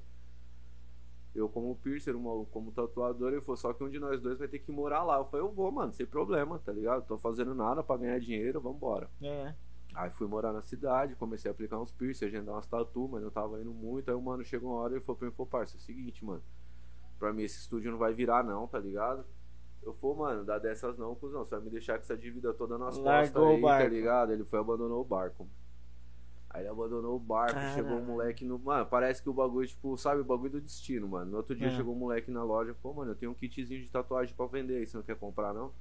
Eu 1.33 1.49
como 1.49 1.75
piercer, 1.77 2.15
uma, 2.15 2.45
como 2.45 2.71
tatuador, 2.71 3.31
ele 3.31 3.41
falou, 3.41 3.57
só 3.57 3.73
que 3.73 3.83
um 3.83 3.89
de 3.89 3.97
nós 3.99 4.19
dois 4.21 4.37
vai 4.37 4.47
ter 4.47 4.59
que 4.59 4.71
morar 4.71 5.01
lá. 5.03 5.17
Eu 5.17 5.25
falei, 5.25 5.45
eu 5.45 5.51
vou, 5.51 5.71
mano, 5.71 5.91
sem 5.93 6.05
problema, 6.05 6.59
tá 6.59 6.71
ligado? 6.71 7.07
Tô 7.07 7.17
fazendo 7.17 7.55
nada 7.55 7.81
pra 7.81 7.97
ganhar 7.97 8.19
dinheiro, 8.19 8.61
vambora. 8.61 9.09
É. 9.21 9.55
Aí 9.99 10.09
fui 10.09 10.27
morar 10.27 10.53
na 10.53 10.61
cidade, 10.61 11.13
comecei 11.17 11.49
a 11.49 11.51
aplicar 11.51 11.77
uns 11.77 11.91
piercing, 11.91 12.23
agendar 12.27 12.55
umas 12.55 12.65
tatu, 12.65 13.09
mas 13.11 13.21
não 13.21 13.29
tava 13.29 13.59
indo 13.59 13.73
muito. 13.73 14.09
Aí 14.09 14.15
o 14.15 14.21
mano 14.21 14.45
chegou 14.45 14.71
uma 14.71 14.79
hora 14.79 14.95
e 14.95 15.01
falou 15.01 15.17
pra 15.17 15.27
mim, 15.27 15.33
pô, 15.35 15.45
parça, 15.45 15.75
é 15.75 15.77
o 15.77 15.81
seguinte, 15.81 16.23
mano. 16.23 16.41
Pra 17.19 17.33
mim 17.33 17.43
esse 17.43 17.59
estúdio 17.59 17.91
não 17.91 17.97
vai 17.97 18.13
virar 18.13 18.41
não, 18.41 18.65
tá 18.65 18.79
ligado? 18.79 19.25
Eu 19.83 19.93
falei, 19.95 20.15
mano, 20.15 20.45
dá 20.45 20.57
dessas 20.57 20.97
não, 20.97 21.13
cuzão. 21.15 21.43
Você 21.43 21.53
vai 21.55 21.65
me 21.65 21.69
deixar 21.69 21.95
com 21.97 21.99
essa 21.99 22.15
dívida 22.15 22.53
toda 22.53 22.77
nas 22.77 22.95
costas 22.97 23.03
Largou 23.33 23.59
o 23.61 23.67
aí, 23.67 23.83
tá 23.83 23.89
ligado? 23.89 24.31
Ele 24.31 24.45
foi 24.45 24.59
abandonou 24.59 25.01
o 25.01 25.03
barco. 25.03 25.49
Aí 26.49 26.61
ele 26.61 26.69
abandonou 26.69 27.17
o 27.17 27.19
barco, 27.19 27.55
Caralho. 27.55 27.73
chegou 27.75 27.97
um 27.97 28.05
moleque 28.05 28.45
no. 28.45 28.57
Mano, 28.57 28.85
parece 28.85 29.21
que 29.21 29.29
o 29.29 29.33
bagulho, 29.33 29.67
tipo, 29.67 29.97
sabe, 29.97 30.21
o 30.21 30.23
bagulho 30.23 30.53
do 30.53 30.61
destino, 30.61 31.09
mano. 31.09 31.29
No 31.29 31.37
outro 31.37 31.53
dia 31.57 31.67
É. 31.67 31.71
chegou 31.75 31.93
um 31.93 31.97
moleque 31.99 32.31
na 32.31 32.41
loja 32.41 32.71
e 32.71 32.75
falou, 32.75 32.97
mano, 32.99 33.11
eu 33.11 33.15
tenho 33.15 33.31
um 33.33 33.35
kitzinho 33.35 33.81
de 33.83 33.91
tatuagem 33.91 34.33
pra 34.33 34.45
vender 34.45 34.77
aí, 34.77 34.87
você 34.87 34.95
não 34.95 35.03
quer 35.03 35.17
comprar, 35.17 35.53
não? 35.53 35.73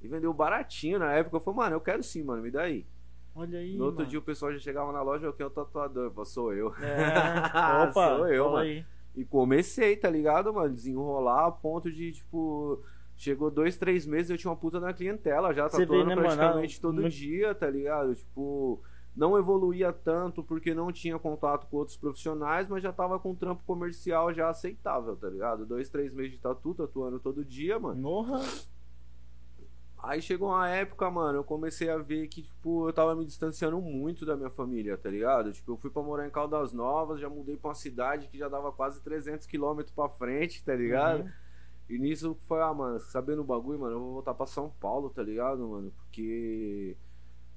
E 0.00 0.08
vendeu 0.08 0.32
baratinho 0.32 0.98
na 0.98 1.12
época. 1.12 1.36
Eu 1.36 1.40
falei, 1.40 1.58
mano, 1.58 1.76
eu 1.76 1.80
quero 1.82 2.02
sim, 2.02 2.22
mano, 2.24 2.42
me 2.42 2.50
dá 2.50 2.62
aí. 2.62 2.86
Olha 3.34 3.58
aí. 3.58 3.76
No 3.76 3.84
outro 3.86 3.98
mano. 4.00 4.10
dia 4.10 4.18
o 4.18 4.22
pessoal 4.22 4.52
já 4.52 4.58
chegava 4.58 4.92
na 4.92 5.02
loja, 5.02 5.26
eu 5.26 5.32
quero 5.32 5.48
o 5.48 5.52
tatuador. 5.52 6.12
Eu 6.16 6.24
sou 6.24 6.52
eu. 6.52 6.72
É. 6.76 7.84
Opa, 7.88 8.16
Sou 8.16 8.28
eu, 8.28 8.44
mano. 8.46 8.56
aí. 8.58 8.84
E 9.16 9.24
comecei, 9.24 9.96
tá 9.96 10.08
ligado, 10.10 10.52
mano? 10.52 10.74
Desenrolar 10.74 11.46
a 11.46 11.50
ponto 11.52 11.90
de, 11.90 12.12
tipo. 12.12 12.80
Chegou 13.16 13.48
dois, 13.48 13.76
três 13.76 14.04
meses 14.04 14.30
eu 14.30 14.36
tinha 14.36 14.50
uma 14.50 14.56
puta 14.56 14.80
na 14.80 14.92
clientela 14.92 15.54
já, 15.54 15.68
Você 15.68 15.78
vê, 15.78 15.86
tatuando 15.86 16.08
né, 16.08 16.14
mano? 16.16 16.26
praticamente 16.28 16.78
Ah, 16.78 16.82
todo 16.82 16.94
muito- 17.00 17.10
dia, 17.14 17.54
tá 17.54 17.70
ligado? 17.70 18.12
Tipo, 18.12 18.82
não 19.16 19.38
evoluía 19.38 19.92
tanto 19.92 20.42
porque 20.42 20.74
não 20.74 20.90
tinha 20.90 21.16
contato 21.16 21.68
com 21.68 21.76
outros 21.76 21.96
profissionais, 21.96 22.68
mas 22.68 22.82
já 22.82 22.92
tava 22.92 23.16
com 23.20 23.30
um 23.30 23.34
trampo 23.36 23.62
comercial 23.64 24.34
já 24.34 24.48
aceitável, 24.48 25.14
tá 25.14 25.28
ligado? 25.28 25.64
Dois, 25.64 25.88
três 25.88 26.12
meses 26.12 26.32
de 26.32 26.38
tatu, 26.38 26.74
tatuando 26.74 27.20
todo 27.20 27.44
dia, 27.44 27.78
mano. 27.78 28.00
Morra. 28.02 28.40
Aí 30.06 30.20
chegou 30.20 30.50
uma 30.50 30.68
época, 30.68 31.10
mano, 31.10 31.38
eu 31.38 31.44
comecei 31.44 31.88
a 31.88 31.96
ver 31.96 32.28
que, 32.28 32.42
tipo, 32.42 32.86
eu 32.86 32.92
tava 32.92 33.14
me 33.14 33.24
distanciando 33.24 33.80
muito 33.80 34.26
da 34.26 34.36
minha 34.36 34.50
família, 34.50 34.98
tá 34.98 35.08
ligado? 35.08 35.50
Tipo, 35.50 35.72
eu 35.72 35.76
fui 35.78 35.90
pra 35.90 36.02
morar 36.02 36.26
em 36.26 36.30
Caldas 36.30 36.74
Novas, 36.74 37.20
já 37.20 37.28
mudei 37.28 37.56
pra 37.56 37.68
uma 37.68 37.74
cidade 37.74 38.28
que 38.28 38.36
já 38.36 38.48
dava 38.48 38.70
quase 38.70 39.02
300 39.02 39.46
quilômetros 39.46 39.94
pra 39.94 40.08
frente, 40.10 40.62
tá 40.62 40.74
ligado? 40.74 41.22
Uhum. 41.22 41.30
E 41.88 41.98
nisso 41.98 42.36
foi, 42.46 42.60
ah, 42.60 42.74
mano, 42.74 43.00
sabendo 43.00 43.40
o 43.40 43.44
bagulho, 43.44 43.78
mano, 43.78 43.96
eu 43.96 44.00
vou 44.00 44.12
voltar 44.14 44.34
pra 44.34 44.46
São 44.46 44.70
Paulo, 44.78 45.08
tá 45.08 45.22
ligado, 45.22 45.66
mano? 45.66 45.90
Porque 45.96 46.96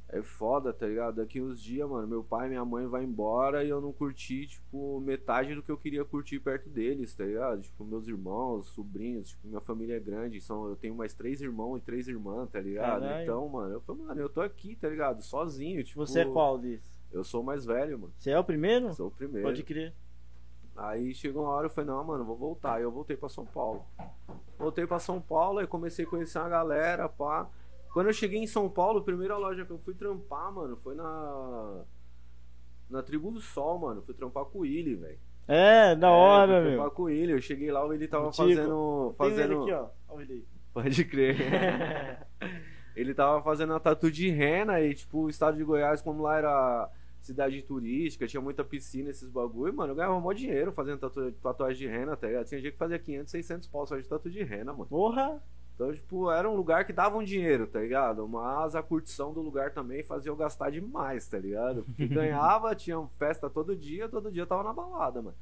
é 0.10 0.22
foda, 0.22 0.72
tá 0.72 0.88
ligado? 0.88 1.16
Daqui 1.16 1.42
uns 1.42 1.62
dias, 1.62 1.88
mano, 1.88 2.08
meu 2.08 2.24
pai 2.24 2.48
e 2.48 2.50
minha 2.50 2.64
mãe 2.64 2.88
vai 2.88 3.04
embora 3.04 3.64
e 3.64 3.70
eu 3.70 3.82
não 3.82 3.92
curti, 3.92 4.48
tipo, 4.48 5.02
metade 5.02 5.54
do 5.54 5.62
que 5.62 5.70
eu 5.72 5.78
queria 5.78 6.06
curtir 6.06 6.40
perto 6.40 6.70
deles, 6.70 7.14
tá 7.14 7.26
ligado? 7.26 7.62
Tipo, 7.62 7.84
meus 7.84 8.08
irmãos, 8.08 8.68
sobrinhos, 8.68 9.30
tipo, 9.30 9.48
minha 9.48 9.60
família 9.60 9.98
é 9.98 10.00
grande, 10.00 10.40
são, 10.40 10.70
eu 10.70 10.76
tenho 10.76 10.96
mais 10.96 11.14
três 11.14 11.42
irmãos 11.42 11.78
e 11.78 11.82
três 11.82 12.08
irmãs, 12.08 12.50
tá 12.50 12.60
ligado? 12.62 13.02
Caralho. 13.02 13.24
Então, 13.24 13.50
mano, 13.50 13.74
eu 13.74 13.82
falei, 13.82 14.02
mano, 14.04 14.22
eu 14.22 14.30
tô 14.30 14.42
aqui, 14.42 14.76
tá 14.76 14.88
ligado? 14.88 15.22
Sozinho, 15.22 15.84
tipo. 15.84 16.06
Você 16.06 16.22
é 16.22 16.26
qual 16.26 16.58
desses? 16.58 16.98
Eu 17.12 17.24
sou 17.24 17.42
o 17.42 17.46
mais 17.46 17.66
velho, 17.66 18.00
mano. 18.00 18.14
Você 18.18 18.32
é 18.32 18.40
o 18.40 18.44
primeiro? 18.44 18.94
Sou 18.94 19.08
o 19.08 19.12
primeiro. 19.12 19.48
Pode 19.48 19.64
crer. 19.64 19.94
Aí 20.76 21.14
chegou 21.14 21.44
uma 21.44 21.52
hora 21.52 21.66
eu 21.66 21.72
falei, 21.72 21.90
não, 21.90 22.04
mano, 22.04 22.24
vou 22.24 22.38
voltar. 22.38 22.76
Aí 22.76 22.84
eu 22.84 22.92
voltei 22.92 23.18
pra 23.18 23.28
São 23.28 23.46
Paulo. 23.46 23.84
Voltei 24.58 24.86
pra 24.86 25.00
São 25.00 25.20
Paulo, 25.20 25.60
aí 25.60 25.68
comecei 25.68 26.06
a 26.06 26.08
conhecer 26.08 26.38
uma 26.40 26.50
galera, 26.50 27.10
pá. 27.10 27.50
Quando 27.98 28.08
eu 28.10 28.14
cheguei 28.14 28.40
em 28.40 28.46
São 28.46 28.70
Paulo, 28.70 29.00
a 29.00 29.04
primeira 29.04 29.36
loja 29.38 29.66
que 29.66 29.72
eu 29.72 29.80
fui 29.80 29.96
trampar, 29.96 30.54
mano, 30.54 30.78
foi 30.84 30.94
na. 30.94 31.82
Na 32.88 33.02
Tribo 33.02 33.32
do 33.32 33.42
Sol, 33.42 33.80
mano. 33.80 34.04
Fui 34.04 34.14
trampar 34.14 34.46
com 34.46 34.60
o 34.60 34.62
Willi, 34.62 34.94
velho. 34.94 35.18
É, 35.48 35.96
da 35.96 36.08
É, 36.08 36.12
hora, 36.12 36.54
fui 36.54 36.62
meu. 36.62 36.74
trampar 36.76 36.92
com 36.92 37.02
o 37.02 37.06
Willi. 37.06 37.32
Eu 37.32 37.42
cheguei 37.42 37.72
lá, 37.72 37.84
o 37.84 37.88
Willi 37.88 38.08
tava 38.08 38.28
O 38.28 38.30
Tico. 38.30 38.48
fazendo. 38.48 39.16
Tem 39.18 39.30
fazendo... 39.32 39.64
ele 39.64 39.64
aqui, 39.64 39.72
ó. 39.72 39.90
Olha 40.14 40.24
ele. 40.32 40.48
Pode 40.72 41.06
crer. 41.06 41.38
ele 42.96 43.16
tava 43.16 43.42
fazendo 43.42 43.74
a 43.74 43.80
tatu 43.80 44.12
de 44.12 44.30
rena 44.30 44.80
e, 44.80 44.94
tipo, 44.94 45.22
o 45.24 45.30
estado 45.30 45.58
de 45.58 45.64
Goiás, 45.64 46.00
como 46.00 46.22
lá 46.22 46.38
era 46.38 46.92
cidade 47.20 47.64
turística, 47.64 48.28
tinha 48.28 48.40
muita 48.40 48.64
piscina, 48.64 49.10
esses 49.10 49.28
bagulho, 49.28 49.74
mano, 49.74 49.94
eu 49.94 49.96
ganhava 49.96 50.20
mó 50.20 50.32
dinheiro 50.34 50.72
fazendo 50.72 51.00
tatu 51.00 51.32
tatuagem 51.42 51.80
de 51.80 51.88
rena, 51.88 52.16
tá 52.16 52.28
ligado? 52.28 52.46
Tinha 52.46 52.62
gente 52.62 52.74
que 52.74 52.78
fazia 52.78 53.00
500, 53.00 53.32
600 53.32 53.68
pau 53.70 53.88
só 53.88 53.98
de 53.98 54.08
tatu 54.08 54.30
de 54.30 54.44
rena, 54.44 54.72
mano. 54.72 54.86
Porra. 54.86 55.42
Então, 55.78 55.94
tipo, 55.94 56.32
era 56.32 56.50
um 56.50 56.56
lugar 56.56 56.86
que 56.86 56.92
dava 56.92 57.16
um 57.18 57.24
dinheiro, 57.24 57.68
tá 57.68 57.80
ligado? 57.80 58.28
Mas 58.28 58.76
a 58.76 58.82
curtição 58.82 59.32
do 59.32 59.42
lugar 59.42 59.72
também 59.72 60.02
fazia 60.02 60.32
eu 60.32 60.36
gastar 60.36 60.72
demais, 60.72 61.28
tá 61.28 61.38
ligado? 61.38 61.84
Porque 61.84 62.08
ganhava, 62.10 62.74
tinha 62.74 63.00
festa 63.20 63.48
todo 63.48 63.76
dia, 63.76 64.10
todo 64.10 64.32
dia 64.32 64.42
eu 64.42 64.48
tava 64.48 64.64
na 64.64 64.74
balada, 64.74 65.22
mano. 65.22 65.38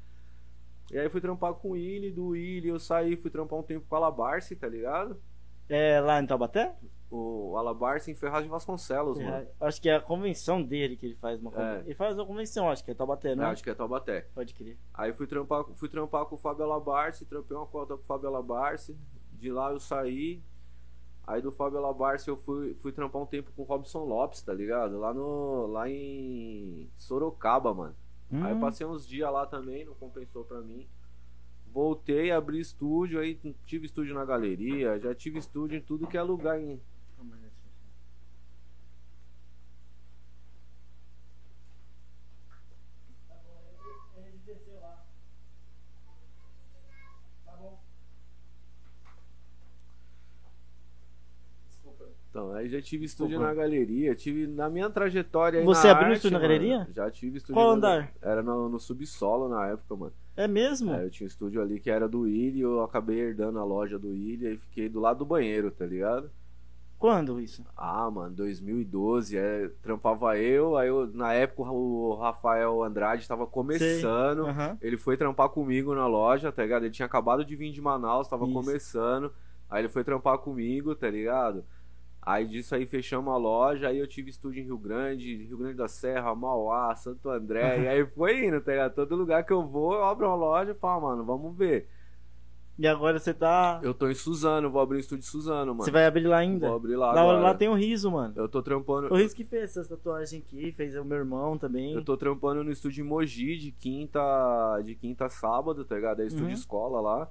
E 0.92 0.98
aí 0.98 1.08
fui 1.08 1.22
trampar 1.22 1.54
com 1.54 1.68
o 1.68 1.72
Willy, 1.72 2.10
do 2.12 2.28
Willy 2.28 2.68
eu 2.68 2.78
saí, 2.78 3.16
fui 3.16 3.30
trampar 3.30 3.58
um 3.58 3.62
tempo 3.62 3.86
com 3.88 3.94
a 3.94 3.98
Alabarce, 3.98 4.54
tá 4.54 4.68
ligado? 4.68 5.16
É 5.70 6.00
lá 6.00 6.20
em 6.20 6.26
Taubaté? 6.26 6.74
O 7.10 7.56
Alabarce 7.56 8.10
em 8.10 8.14
Ferraz 8.14 8.44
de 8.44 8.50
Vasconcelos, 8.50 9.18
mano. 9.18 9.30
É, 9.36 9.48
acho 9.60 9.80
que 9.80 9.88
é 9.88 9.94
a 9.96 10.00
convenção 10.00 10.62
dele 10.62 10.96
que 10.96 11.06
ele 11.06 11.14
faz 11.14 11.40
uma 11.40 11.50
conven- 11.50 11.66
É. 11.66 11.80
Ele 11.86 11.94
faz 11.94 12.14
uma 12.14 12.26
convenção, 12.26 12.68
acho 12.68 12.84
que 12.84 12.90
é 12.90 12.94
Taubaté, 12.94 13.34
não? 13.34 13.46
acho 13.46 13.62
que 13.64 13.70
é 13.70 13.74
Taubaté. 13.74 14.26
Pode 14.34 14.52
crer. 14.52 14.76
Aí 14.92 15.12
fui 15.14 15.26
trampar, 15.26 15.64
fui 15.74 15.88
trampar 15.88 16.26
com 16.26 16.34
o 16.34 16.38
Fábio 16.38 16.64
Alabarce, 16.64 17.24
trampei 17.24 17.56
uma 17.56 17.66
cota 17.66 17.96
com 17.96 18.02
o 18.02 18.06
Fábio 18.06 18.28
Alabarce. 18.28 18.94
De 19.46 19.52
lá 19.52 19.70
eu 19.70 19.78
saí. 19.78 20.42
Aí 21.24 21.40
do 21.40 21.52
Fábio 21.52 21.78
Alabarce 21.78 22.26
eu 22.26 22.36
fui, 22.36 22.74
fui 22.74 22.90
trampar 22.90 23.22
um 23.22 23.26
tempo 23.26 23.52
com 23.54 23.62
o 23.62 23.64
Robson 23.64 24.02
Lopes, 24.04 24.42
tá 24.42 24.52
ligado? 24.52 24.98
Lá 24.98 25.14
no. 25.14 25.68
Lá 25.68 25.88
em 25.88 26.90
Sorocaba, 26.96 27.72
mano. 27.72 27.94
Aí 28.32 28.52
Hum. 28.54 28.58
passei 28.60 28.84
uns 28.84 29.06
dias 29.06 29.32
lá 29.32 29.46
também, 29.46 29.84
não 29.84 29.94
compensou 29.94 30.44
pra 30.44 30.60
mim. 30.60 30.88
Voltei, 31.72 32.32
abri 32.32 32.58
estúdio, 32.58 33.20
aí 33.20 33.38
tive 33.66 33.86
estúdio 33.86 34.16
na 34.16 34.24
galeria, 34.24 34.98
já 34.98 35.14
tive 35.14 35.38
estúdio 35.38 35.78
em 35.78 35.80
tudo 35.82 36.08
que 36.08 36.16
é 36.18 36.22
lugar 36.22 36.60
em. 36.60 36.80
Então, 52.36 52.52
aí 52.52 52.68
já 52.68 52.82
tive 52.82 53.06
estúdio 53.06 53.38
Desculpa. 53.38 53.54
na 53.54 53.62
galeria, 53.62 54.14
tive 54.14 54.46
na 54.46 54.68
minha 54.68 54.90
trajetória 54.90 55.60
aí 55.60 55.64
Você 55.64 55.86
na 55.86 55.92
abriu 55.94 56.08
arte, 56.08 56.16
estúdio 56.18 56.38
na 56.38 56.46
mano, 56.46 56.58
galeria? 56.58 56.88
Já 56.92 57.10
tive 57.10 57.38
estúdio 57.38 57.54
Qual 57.54 57.68
na- 57.68 57.72
andar? 57.72 58.12
Era 58.20 58.42
no, 58.42 58.68
no 58.68 58.78
subsolo 58.78 59.48
na 59.48 59.68
época, 59.68 59.96
mano. 59.96 60.12
É 60.36 60.46
mesmo? 60.46 60.92
É, 60.92 61.04
eu 61.06 61.10
tinha 61.10 61.24
um 61.24 61.28
estúdio 61.28 61.62
ali 61.62 61.80
que 61.80 61.88
era 61.90 62.06
do 62.06 62.20
Willy, 62.20 62.60
eu 62.60 62.82
acabei 62.82 63.18
herdando 63.20 63.58
a 63.58 63.64
loja 63.64 63.98
do 63.98 64.08
Willy, 64.10 64.48
aí 64.48 64.56
fiquei 64.58 64.86
do 64.86 65.00
lado 65.00 65.20
do 65.20 65.24
banheiro, 65.24 65.70
tá 65.70 65.86
ligado? 65.86 66.30
Quando 66.98 67.40
isso? 67.40 67.64
Ah, 67.74 68.10
mano, 68.10 68.34
2012, 68.36 69.36
é, 69.38 69.70
trampava 69.82 70.38
eu, 70.38 70.76
aí 70.76 70.88
eu, 70.88 71.06
na 71.14 71.32
época 71.32 71.70
o 71.70 72.14
Rafael 72.16 72.82
Andrade 72.82 73.26
tava 73.26 73.46
começando, 73.46 74.46
Aham. 74.46 74.76
ele 74.82 74.98
foi 74.98 75.16
trampar 75.16 75.48
comigo 75.48 75.94
na 75.94 76.06
loja, 76.06 76.52
tá 76.52 76.62
ligado? 76.62 76.84
Ele 76.84 76.92
tinha 76.92 77.06
acabado 77.06 77.44
de 77.46 77.56
vir 77.56 77.70
de 77.72 77.80
Manaus, 77.80 78.28
tava 78.28 78.44
Isso. 78.44 78.52
começando, 78.54 79.32
aí 79.70 79.82
ele 79.82 79.88
foi 79.88 80.04
trampar 80.04 80.36
comigo, 80.38 80.94
tá 80.94 81.08
ligado? 81.10 81.64
Aí 82.26 82.44
disso 82.44 82.74
aí 82.74 82.84
fechamos 82.84 83.32
a 83.32 83.36
loja, 83.36 83.86
aí 83.86 83.98
eu 84.00 84.06
tive 84.08 84.30
estúdio 84.30 84.60
em 84.60 84.64
Rio 84.64 84.76
Grande, 84.76 85.44
Rio 85.44 85.58
Grande 85.58 85.76
da 85.76 85.86
Serra, 85.86 86.34
Mauá, 86.34 86.92
Santo 86.96 87.30
André, 87.30 87.78
e 87.84 87.88
aí 87.88 88.04
foi 88.04 88.44
indo, 88.46 88.60
tá 88.60 88.72
ligado? 88.72 88.94
Todo 88.96 89.14
lugar 89.14 89.44
que 89.44 89.52
eu 89.52 89.64
vou, 89.64 89.94
eu 89.94 90.04
abro 90.04 90.26
uma 90.26 90.34
loja 90.34 90.72
e 90.72 90.74
falo, 90.74 91.02
mano, 91.02 91.24
vamos 91.24 91.56
ver. 91.56 91.88
E 92.78 92.86
agora 92.86 93.18
você 93.18 93.32
tá. 93.32 93.80
Eu 93.82 93.94
tô 93.94 94.06
em 94.08 94.12
Suzano, 94.14 94.68
vou 94.70 94.82
abrir 94.82 94.96
um 94.96 95.00
estúdio 95.00 95.22
em 95.22 95.26
Suzano, 95.26 95.72
mano. 95.72 95.84
Você 95.84 95.90
vai 95.90 96.04
abrir 96.04 96.26
lá 96.26 96.38
ainda? 96.38 96.66
Vou 96.66 96.76
abrir 96.76 96.96
lá 96.96 97.12
Lá, 97.12 97.22
agora. 97.22 97.38
lá 97.38 97.54
tem 97.54 97.68
o 97.68 97.74
riso, 97.74 98.10
mano. 98.10 98.34
Eu 98.36 98.48
tô 98.50 98.60
trampando. 98.60 99.06
O 99.10 99.16
riso 99.16 99.34
que 99.34 99.44
fez 99.44 99.62
essas 99.70 99.88
tatuagens 99.88 100.42
aqui, 100.42 100.72
fez 100.72 100.94
o 100.94 101.02
meu 101.04 101.16
irmão 101.16 101.56
também. 101.56 101.94
Eu 101.94 102.04
tô 102.04 102.18
trampando 102.18 102.62
no 102.62 102.70
estúdio 102.70 103.02
em 103.02 103.08
Mogi 103.08 103.56
de 103.56 103.70
quinta, 103.72 104.20
de 104.84 104.94
quinta 104.94 105.24
a 105.24 105.28
sábado, 105.30 105.86
tá 105.86 105.94
ligado? 105.94 106.20
É 106.20 106.26
estúdio 106.26 106.48
Uhum. 106.48 106.52
escola 106.52 107.00
lá. 107.00 107.30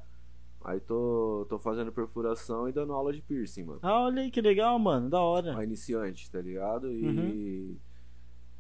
Aí 0.68 0.80
tô, 0.80 1.46
tô 1.48 1.60
fazendo 1.60 1.92
perfuração 1.92 2.68
e 2.68 2.72
dando 2.72 2.92
aula 2.92 3.14
de 3.14 3.22
piercing, 3.22 3.64
mano. 3.66 3.80
Ah, 3.84 4.02
olha 4.06 4.24
aí 4.24 4.32
que 4.32 4.42
legal, 4.42 4.80
mano. 4.80 5.08
Da 5.12 5.22
hora. 5.22 5.54
Pra 5.54 5.64
iniciante, 5.64 6.30
tá 6.32 6.42
ligado? 6.42 6.92
E, 6.92 7.06
Uhum. 7.06 7.20
e 7.30 7.78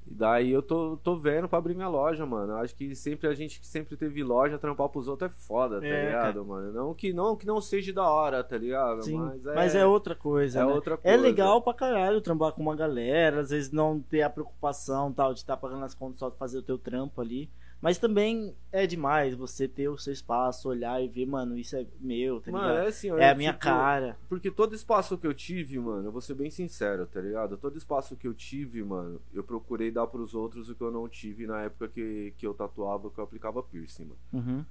daí 0.06 0.52
eu 0.52 0.62
tô, 0.62 0.98
tô 0.98 1.16
vendo 1.18 1.50
pra 1.50 1.58
abrir 1.58 1.74
minha 1.74 1.88
loja, 1.88 2.24
mano. 2.24 2.58
Acho 2.58 2.76
que 2.76 2.94
sempre 2.96 3.28
a 3.28 3.34
gente 3.34 3.60
que 3.60 3.66
sempre 3.66 3.98
teve 3.98 4.24
loja, 4.24 4.60
trampar 4.60 4.88
pros 4.90 5.08
outros 5.08 5.32
é 5.32 5.34
foda, 5.34 5.80
tá 5.82 5.88
É, 5.88 6.06
ligado, 6.06 6.46
mano? 6.46 6.72
Não 6.72 6.94
que, 6.94 7.12
não 7.12 7.36
que 7.36 7.48
não 7.48 7.60
seja 7.60 7.92
da 7.92 8.08
hora, 8.08 8.44
tá 8.44 8.56
ligado? 8.56 9.02
Sim. 9.04 9.18
Mas 9.18 9.44
é, 9.48 9.56
Mas 9.56 9.74
é 9.76 9.84
outra 9.88 10.14
coisa. 10.14 10.60
é 10.60 10.64
né? 10.64 10.72
outra 10.72 10.94
É 10.94 10.98
coisa. 10.98 11.18
legal 11.18 11.60
pra 11.64 11.74
caralho 11.74 12.22
trampar 12.22 12.52
com 12.52 12.62
uma 12.62 12.76
galera, 12.76 13.40
às 13.42 13.50
vezes 13.50 13.72
não 13.72 14.00
ter 14.00 14.22
a 14.22 14.30
preocupação 14.30 15.12
tal 15.12 15.34
de 15.34 15.40
estar 15.40 15.58
pagando 15.58 15.84
as 15.84 15.96
contas 15.96 16.20
só 16.20 16.30
de 16.30 16.38
fazer 16.38 16.60
o 16.60 16.64
teu 16.64 16.78
trampo 16.78 17.20
ali. 17.20 17.50
Mas 17.86 18.00
também 18.00 18.56
é 18.72 18.88
demais 18.88 19.36
você 19.36 19.68
ter 19.68 19.90
o 19.90 19.96
seu 19.96 20.12
espaço, 20.12 20.68
olhar 20.68 21.00
e 21.04 21.08
ver, 21.08 21.28
mano, 21.28 21.56
isso 21.56 21.76
é 21.76 21.86
meu, 22.00 22.42
tá 22.42 22.52
Mano, 22.52 22.68
ligado? 22.70 22.84
é 22.84 22.88
assim, 22.88 23.12
É 23.12 23.30
a 23.30 23.36
minha 23.36 23.52
tipo, 23.54 23.64
cara. 23.64 24.18
Porque 24.28 24.50
todo 24.50 24.74
espaço 24.74 25.16
que 25.20 25.28
eu 25.28 25.36
tive, 25.36 25.78
mano, 25.78 26.08
eu 26.08 26.12
vou 26.12 26.20
ser 26.20 26.34
bem 26.34 26.50
sincero, 26.50 27.06
tá 27.06 27.22
ligado? 27.22 27.58
Todo 27.58 27.78
espaço 27.78 28.16
que 28.16 28.28
eu 28.28 28.34
tive, 28.34 28.84
mano, 28.84 29.22
eu 29.32 29.44
procurei 29.44 29.92
dar 29.92 30.08
pros 30.08 30.34
outros 30.34 30.68
o 30.68 30.74
que 30.74 30.82
eu 30.82 30.90
não 30.90 31.08
tive 31.08 31.46
na 31.46 31.62
época 31.62 31.88
que, 31.88 32.34
que 32.36 32.48
eu 32.48 32.56
tatuava, 32.56 33.12
que 33.12 33.20
eu 33.20 33.24
aplicava 33.24 33.62
piercing, 33.62 34.06
mano. 34.06 34.20
Uhum. 34.34 34.66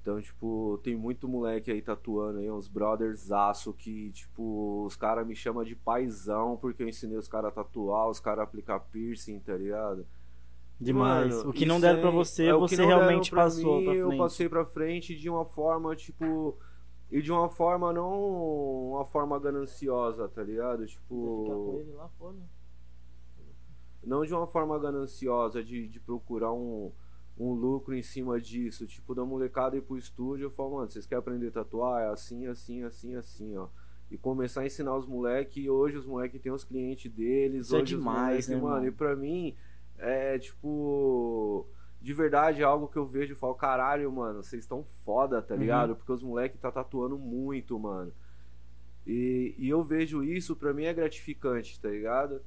Então, 0.00 0.20
tipo, 0.22 0.78
tem 0.84 0.94
muito 0.94 1.26
moleque 1.26 1.72
aí 1.72 1.82
tatuando 1.82 2.38
aí, 2.38 2.48
uns 2.48 2.68
brothers 2.68 3.32
aço 3.32 3.72
que, 3.72 4.12
tipo, 4.12 4.84
os 4.86 4.94
caras 4.94 5.26
me 5.26 5.34
chamam 5.34 5.64
de 5.64 5.74
paizão 5.74 6.56
porque 6.56 6.84
eu 6.84 6.88
ensinei 6.88 7.18
os 7.18 7.26
caras 7.26 7.48
a 7.48 7.54
tatuar, 7.64 8.08
os 8.08 8.20
caras 8.20 8.42
a 8.42 8.44
aplicar 8.44 8.78
piercing, 8.78 9.40
tá 9.40 9.56
ligado? 9.56 10.06
Demais. 10.80 11.34
Mano, 11.36 11.50
o 11.50 11.52
que 11.52 11.66
não 11.66 11.80
deram 11.80 12.00
pra 12.00 12.10
aí- 12.10 12.14
você, 12.14 12.46
é, 12.46 12.52
você 12.54 12.84
realmente 12.86 13.30
pra 13.30 13.44
passou 13.44 13.78
mim, 13.78 13.84
pra 13.84 13.94
Eu 13.94 14.06
frente. 14.08 14.18
passei 14.18 14.48
pra 14.48 14.64
frente 14.64 15.16
de 15.16 15.28
uma 15.28 15.44
forma, 15.44 15.94
tipo. 15.96 16.56
E 17.10 17.20
de 17.22 17.32
uma 17.32 17.48
forma 17.48 17.92
não. 17.92 18.90
Uma 18.92 19.04
forma 19.04 19.38
gananciosa, 19.40 20.28
tá 20.28 20.42
ligado? 20.42 20.86
Ficar 20.86 21.00
com 21.08 21.42
Tipo. 21.44 21.76
ele 21.80 21.92
lá 21.92 22.08
fora. 22.18 22.36
Não 24.04 24.24
de 24.24 24.32
uma 24.32 24.46
forma 24.46 24.78
gananciosa, 24.78 25.62
de, 25.62 25.88
de 25.88 25.98
procurar 26.00 26.52
um, 26.52 26.92
um 27.38 27.52
lucro 27.52 27.94
em 27.94 28.02
cima 28.02 28.40
disso. 28.40 28.86
Tipo, 28.86 29.14
da 29.14 29.24
molecada 29.24 29.76
ir 29.76 29.82
pro 29.82 29.96
estúdio, 29.98 30.44
eu 30.44 30.50
falo, 30.50 30.76
mano, 30.76 30.88
vocês 30.88 31.06
querem 31.06 31.20
aprender 31.20 31.48
a 31.48 31.52
tatuar? 31.52 32.02
É 32.02 32.08
assim, 32.08 32.46
assim, 32.46 32.82
assim, 32.84 33.14
assim, 33.16 33.56
ó. 33.56 33.66
E 34.10 34.16
começar 34.16 34.62
a 34.62 34.66
ensinar 34.66 34.96
os 34.96 35.06
moleques, 35.06 35.62
e 35.62 35.68
hoje 35.68 35.96
os 35.98 36.06
moleques 36.06 36.40
têm 36.40 36.50
os 36.52 36.64
clientes 36.64 37.10
deles, 37.12 37.66
Isso 37.66 37.76
é 37.76 37.82
hoje 37.82 37.96
demais, 37.96 38.14
os 38.16 38.22
moleques, 38.22 38.48
né, 38.48 38.56
mano, 38.56 38.74
mano? 38.76 38.86
e 38.86 38.90
pra 38.90 39.14
mim, 39.16 39.54
é 39.98 40.38
tipo. 40.38 41.66
De 42.00 42.12
verdade, 42.14 42.60
é 42.62 42.64
algo 42.64 42.86
que 42.88 42.96
eu 42.96 43.04
vejo 43.04 43.32
e 43.32 43.36
falo, 43.36 43.54
caralho, 43.54 44.10
mano, 44.12 44.42
vocês 44.42 44.62
estão 44.62 44.84
foda, 45.04 45.42
tá 45.42 45.54
Uhum. 45.54 45.60
ligado? 45.60 45.96
Porque 45.96 46.12
os 46.12 46.22
moleques 46.22 46.60
tá 46.60 46.70
tatuando 46.70 47.18
muito, 47.18 47.76
mano. 47.78 48.12
E, 49.06 49.54
e 49.58 49.68
eu 49.68 49.82
vejo 49.82 50.22
isso, 50.22 50.54
pra 50.54 50.72
mim 50.72 50.84
é 50.84 50.94
gratificante, 50.94 51.80
tá 51.80 51.88
ligado? 51.88 52.40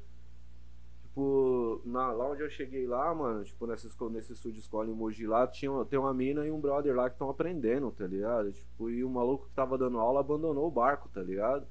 Tipo, 1.04 1.82
na- 1.86 2.12
lá 2.14 2.32
onde 2.32 2.42
eu 2.42 2.50
cheguei 2.50 2.88
lá, 2.88 3.14
mano, 3.14 3.44
tipo, 3.44 3.68
nessa, 3.68 3.90
nesse 4.10 4.32
estúdio 4.32 4.60
escola 4.60 4.90
em 4.90 4.94
Mogi 4.94 5.28
lá, 5.28 5.46
tinha, 5.46 5.72
tem 5.90 6.00
uma 6.00 6.14
mina 6.14 6.46
e 6.48 6.52
um 6.52 6.60
brother 6.62 6.96
lá 6.96 7.10
que 7.10 7.16
estão 7.16 7.30
aprendendo, 7.30 7.92
tá 7.92 8.08
ligado? 8.08 8.54
Tipo, 8.54 8.90
e 8.90 9.04
o 9.04 9.10
maluco 9.10 9.48
que 9.48 9.54
tava 9.54 9.78
dando 9.78 10.00
aula 10.00 10.22
abandonou 10.22 10.66
o 10.68 10.72
barco, 10.72 11.10
tá 11.10 11.22
ligado? 11.22 11.68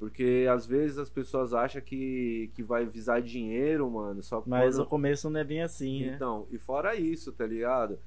Porque 0.00 0.46
às 0.50 0.66
vezes 0.66 0.96
as 0.98 1.10
pessoas 1.10 1.52
acham 1.54 1.80
que, 1.82 2.50
que 2.54 2.62
vai 2.62 2.86
visar 2.86 3.20
dinheiro, 3.20 3.88
mano, 3.90 4.22
só 4.22 4.42
Mas 4.46 4.74
quando- 4.76 4.84
o 4.86 4.88
começo 4.88 5.28
não 5.30 5.38
é 5.38 5.44
bem 5.44 5.62
assim, 5.62 6.06
né? 6.06 6.14
então, 6.16 6.46
e 6.50 6.58
fora 6.58 6.96
isso, 6.96 7.30
tá 7.32 7.46
ligado? 7.46 7.98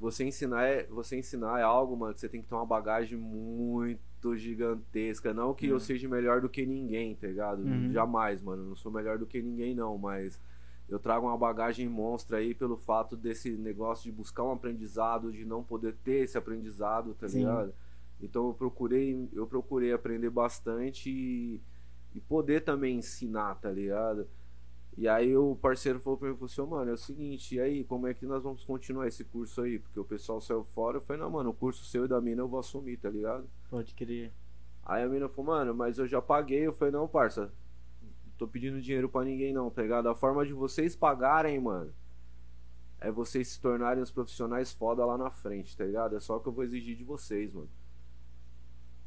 Você 0.00 0.24
ensinar 0.24 0.64
é, 0.64 0.84
você 0.86 1.16
ensinar 1.18 1.60
é 1.60 1.62
algo, 1.62 1.94
mano, 1.96 2.14
que 2.14 2.20
você 2.20 2.28
tem 2.28 2.40
que 2.42 2.48
ter 2.48 2.54
uma 2.54 2.64
bagagem 2.66 3.16
muito 3.18 4.34
gigantesca. 4.34 5.32
Não 5.34 5.54
que 5.54 5.66
eu 5.66 5.74
Uhum. 5.74 5.78
seja 5.80 6.08
melhor 6.08 6.40
do 6.40 6.48
que 6.48 6.64
ninguém, 6.66 7.14
tá 7.14 7.26
ligado? 7.26 7.60
Uhum. 7.62 7.92
Jamais, 7.92 8.42
mano. 8.42 8.62
eu 8.62 8.68
Não 8.70 8.74
sou 8.76 8.90
melhor 8.90 9.18
do 9.18 9.26
que 9.26 9.40
ninguém, 9.42 9.74
não. 9.74 9.96
Mas 9.98 10.40
eu 10.88 10.98
trago 10.98 11.26
uma 11.26 11.36
bagagem 11.38 11.88
monstra 11.88 12.38
aí 12.38 12.54
pelo 12.54 12.76
fato 12.76 13.16
desse 13.16 13.50
negócio 13.52 14.04
de 14.04 14.10
buscar 14.10 14.42
um 14.44 14.52
aprendizado, 14.52 15.30
de 15.30 15.44
não 15.44 15.62
poder 15.62 15.94
ter 16.02 16.24
esse 16.24 16.36
aprendizado, 16.38 17.14
tá 17.14 17.28
Sim. 17.28 17.40
ligado? 17.40 17.72
Então 18.22 18.46
eu 18.48 18.54
procurei, 18.54 19.28
eu 19.32 19.46
procurei 19.46 19.92
aprender 19.92 20.30
bastante 20.30 21.10
e, 21.10 21.60
e 22.14 22.20
poder 22.20 22.62
também 22.62 22.96
ensinar, 22.98 23.56
tá 23.56 23.70
ligado? 23.70 24.28
E 24.96 25.08
aí 25.08 25.36
o 25.36 25.56
parceiro 25.56 25.98
falou 25.98 26.18
pra 26.18 26.28
mim, 26.28 26.34
falou 26.34 26.46
assim, 26.46 26.60
"Ô, 26.60 26.66
mano, 26.66 26.90
é 26.90 26.94
o 26.94 26.98
seguinte, 26.98 27.54
e 27.56 27.60
aí, 27.60 27.82
como 27.82 28.06
é 28.06 28.14
que 28.14 28.26
nós 28.26 28.42
vamos 28.42 28.64
continuar 28.64 29.08
esse 29.08 29.24
curso 29.24 29.62
aí? 29.62 29.78
Porque 29.78 29.98
o 29.98 30.04
pessoal 30.04 30.40
saiu 30.40 30.64
fora, 30.64 30.98
eu 30.98 31.00
falei, 31.00 31.20
não, 31.20 31.30
mano, 31.30 31.50
o 31.50 31.54
curso 31.54 31.84
seu 31.84 32.04
e 32.04 32.08
da 32.08 32.20
mina 32.20 32.42
eu 32.42 32.48
vou 32.48 32.60
assumir, 32.60 32.98
tá 32.98 33.08
ligado? 33.08 33.48
Pode 33.70 33.94
crer. 33.94 34.32
Aí 34.84 35.02
a 35.02 35.08
mina 35.08 35.28
falou, 35.28 35.52
mano, 35.52 35.74
mas 35.74 35.98
eu 35.98 36.06
já 36.06 36.20
paguei, 36.20 36.66
eu 36.66 36.72
falei, 36.72 36.92
não, 36.92 37.08
parça, 37.08 37.52
não 38.02 38.32
tô 38.36 38.46
pedindo 38.46 38.82
dinheiro 38.82 39.08
pra 39.08 39.24
ninguém 39.24 39.52
não, 39.52 39.70
tá 39.70 39.82
ligado? 39.82 40.08
A 40.08 40.14
forma 40.14 40.44
de 40.44 40.52
vocês 40.52 40.94
pagarem, 40.94 41.58
mano, 41.58 41.92
é 43.00 43.10
vocês 43.10 43.48
se 43.48 43.60
tornarem 43.60 44.02
os 44.02 44.10
profissionais 44.10 44.72
foda 44.72 45.04
lá 45.06 45.16
na 45.16 45.30
frente, 45.30 45.76
tá 45.76 45.84
ligado? 45.84 46.16
É 46.16 46.20
só 46.20 46.36
o 46.36 46.40
que 46.40 46.48
eu 46.48 46.52
vou 46.52 46.64
exigir 46.64 46.96
de 46.96 47.02
vocês, 47.02 47.52
mano. 47.52 47.68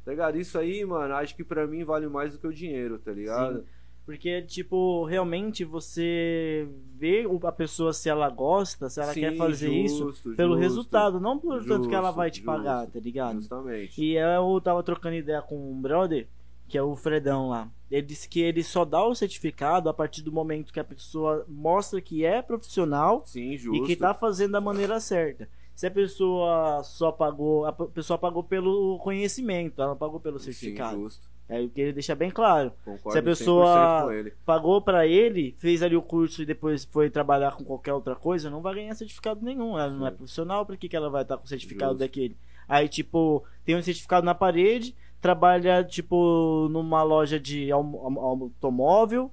Tá 0.06 0.12
ligado? 0.12 0.38
Isso 0.38 0.56
aí, 0.56 0.84
mano, 0.84 1.14
acho 1.14 1.34
que 1.34 1.42
pra 1.42 1.66
mim 1.66 1.82
vale 1.82 2.06
mais 2.06 2.32
do 2.32 2.38
que 2.38 2.46
o 2.46 2.52
dinheiro, 2.52 2.96
tá 2.96 3.10
ligado? 3.10 3.64
Porque, 4.04 4.40
tipo, 4.42 5.04
realmente 5.04 5.64
você 5.64 6.68
vê 6.94 7.26
a 7.42 7.50
pessoa 7.50 7.92
se 7.92 8.08
ela 8.08 8.30
gosta, 8.30 8.88
se 8.88 9.00
ela 9.00 9.12
Sim, 9.12 9.18
quer 9.18 9.36
fazer 9.36 9.68
isso 9.68 10.04
justo, 10.04 10.30
pelo 10.36 10.50
justo. 10.52 10.60
resultado, 10.62 11.18
não 11.18 11.36
por 11.36 11.64
tanto 11.64 11.88
que 11.88 11.94
ela 11.94 12.06
Justo, 12.06 12.16
vai 12.16 12.30
te 12.30 12.40
pagar, 12.40 12.82
justo, 12.82 12.92
tá 12.92 13.00
ligado? 13.00 13.34
Justamente. 13.40 14.00
E 14.00 14.16
eu 14.16 14.60
tava 14.62 14.80
trocando 14.84 15.16
ideia 15.16 15.42
com 15.42 15.72
um 15.72 15.82
brother, 15.82 16.28
que 16.68 16.78
é 16.78 16.82
o 16.82 16.94
Fredão 16.94 17.48
lá. 17.48 17.68
Ele 17.90 18.06
disse 18.06 18.28
que 18.28 18.40
ele 18.40 18.62
só 18.62 18.84
dá 18.84 19.04
o 19.04 19.12
certificado 19.12 19.88
a 19.88 19.94
partir 19.94 20.22
do 20.22 20.30
momento 20.30 20.72
que 20.72 20.78
a 20.78 20.84
pessoa 20.84 21.44
mostra 21.48 22.00
que 22.00 22.24
é 22.24 22.40
profissional 22.40 23.24
Sim, 23.26 23.56
justo. 23.58 23.82
e 23.82 23.86
que 23.88 23.96
tá 23.96 24.14
fazendo 24.14 24.52
da 24.52 24.60
maneira 24.60 25.00
certa. 25.00 25.48
Se 25.76 25.86
a 25.86 25.90
pessoa 25.90 26.82
só 26.82 27.12
pagou, 27.12 27.66
a 27.66 27.72
pessoa 27.72 28.18
pagou 28.18 28.42
pelo 28.42 28.98
conhecimento, 28.98 29.82
ela 29.82 29.90
não 29.90 29.96
pagou 29.96 30.18
pelo 30.18 30.38
certificado. 30.38 30.96
Sim, 30.96 31.02
justo. 31.02 31.28
É 31.46 31.60
o 31.60 31.68
que 31.68 31.82
ele 31.82 31.92
deixa 31.92 32.14
bem 32.14 32.30
claro. 32.30 32.72
Concordo 32.82 33.12
Se 33.12 33.18
a 33.18 33.22
100% 33.22 33.24
pessoa 33.24 34.32
pagou 34.46 34.80
pra 34.80 35.06
ele, 35.06 35.54
fez 35.58 35.82
ali 35.82 35.94
o 35.94 36.00
curso 36.00 36.40
e 36.40 36.46
depois 36.46 36.86
foi 36.86 37.10
trabalhar 37.10 37.54
com 37.56 37.62
qualquer 37.62 37.92
outra 37.92 38.16
coisa, 38.16 38.48
não 38.48 38.62
vai 38.62 38.74
ganhar 38.74 38.94
certificado 38.94 39.44
nenhum. 39.44 39.78
Ela 39.78 39.92
não 39.92 40.06
é 40.06 40.10
Sim. 40.10 40.16
profissional, 40.16 40.64
por 40.64 40.78
que, 40.78 40.88
que 40.88 40.96
ela 40.96 41.10
vai 41.10 41.20
estar 41.22 41.36
com 41.36 41.44
certificado 41.44 41.92
Justo. 41.92 42.00
daquele? 42.00 42.38
Aí, 42.66 42.88
tipo, 42.88 43.44
tem 43.62 43.76
um 43.76 43.82
certificado 43.82 44.24
na 44.24 44.34
parede, 44.34 44.96
trabalha, 45.20 45.84
tipo, 45.84 46.68
numa 46.70 47.02
loja 47.02 47.38
de 47.38 47.70
automóvel. 47.70 49.30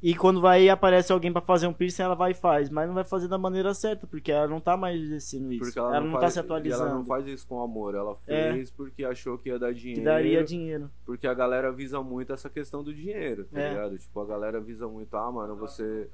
E 0.00 0.14
quando 0.14 0.40
vai 0.40 0.68
aparece 0.68 1.12
alguém 1.12 1.32
pra 1.32 1.42
fazer 1.42 1.66
um 1.66 1.72
piercing, 1.72 2.02
ela 2.02 2.14
vai 2.14 2.30
e 2.30 2.34
faz, 2.34 2.70
mas 2.70 2.86
não 2.86 2.94
vai 2.94 3.02
fazer 3.02 3.26
da 3.26 3.36
maneira 3.36 3.74
certa, 3.74 4.06
porque 4.06 4.30
ela 4.30 4.46
não 4.46 4.60
tá 4.60 4.76
mais 4.76 5.00
exercendo 5.00 5.52
isso. 5.52 5.64
Porque 5.64 5.78
ela, 5.78 5.96
ela, 5.96 6.04
não, 6.04 6.12
faz, 6.12 6.22
tá 6.22 6.30
se 6.30 6.38
e 6.38 6.38
Ela 6.38 6.46
não 6.48 6.56
atualizando. 6.56 7.04
faz 7.04 7.26
isso 7.26 7.46
com 7.48 7.60
amor, 7.60 7.96
ela 7.96 8.16
É. 8.28 8.52
fez 8.52 8.70
porque 8.70 9.04
achou 9.04 9.36
que 9.36 9.48
ia 9.48 9.58
dar 9.58 9.74
dinheiro. 9.74 10.00
Que 10.00 10.04
daria 10.04 10.44
dinheiro. 10.44 10.88
Porque 11.04 11.26
a 11.26 11.34
galera 11.34 11.72
visa 11.72 12.00
muito 12.00 12.32
essa 12.32 12.48
questão 12.48 12.84
do 12.84 12.94
dinheiro, 12.94 13.44
tá 13.52 13.60
É. 13.60 13.70
ligado? 13.70 13.98
Tipo, 13.98 14.20
a 14.20 14.26
galera 14.26 14.60
visa 14.60 14.86
muito, 14.86 15.16
ah, 15.16 15.32
mano, 15.32 15.56
você. 15.56 16.08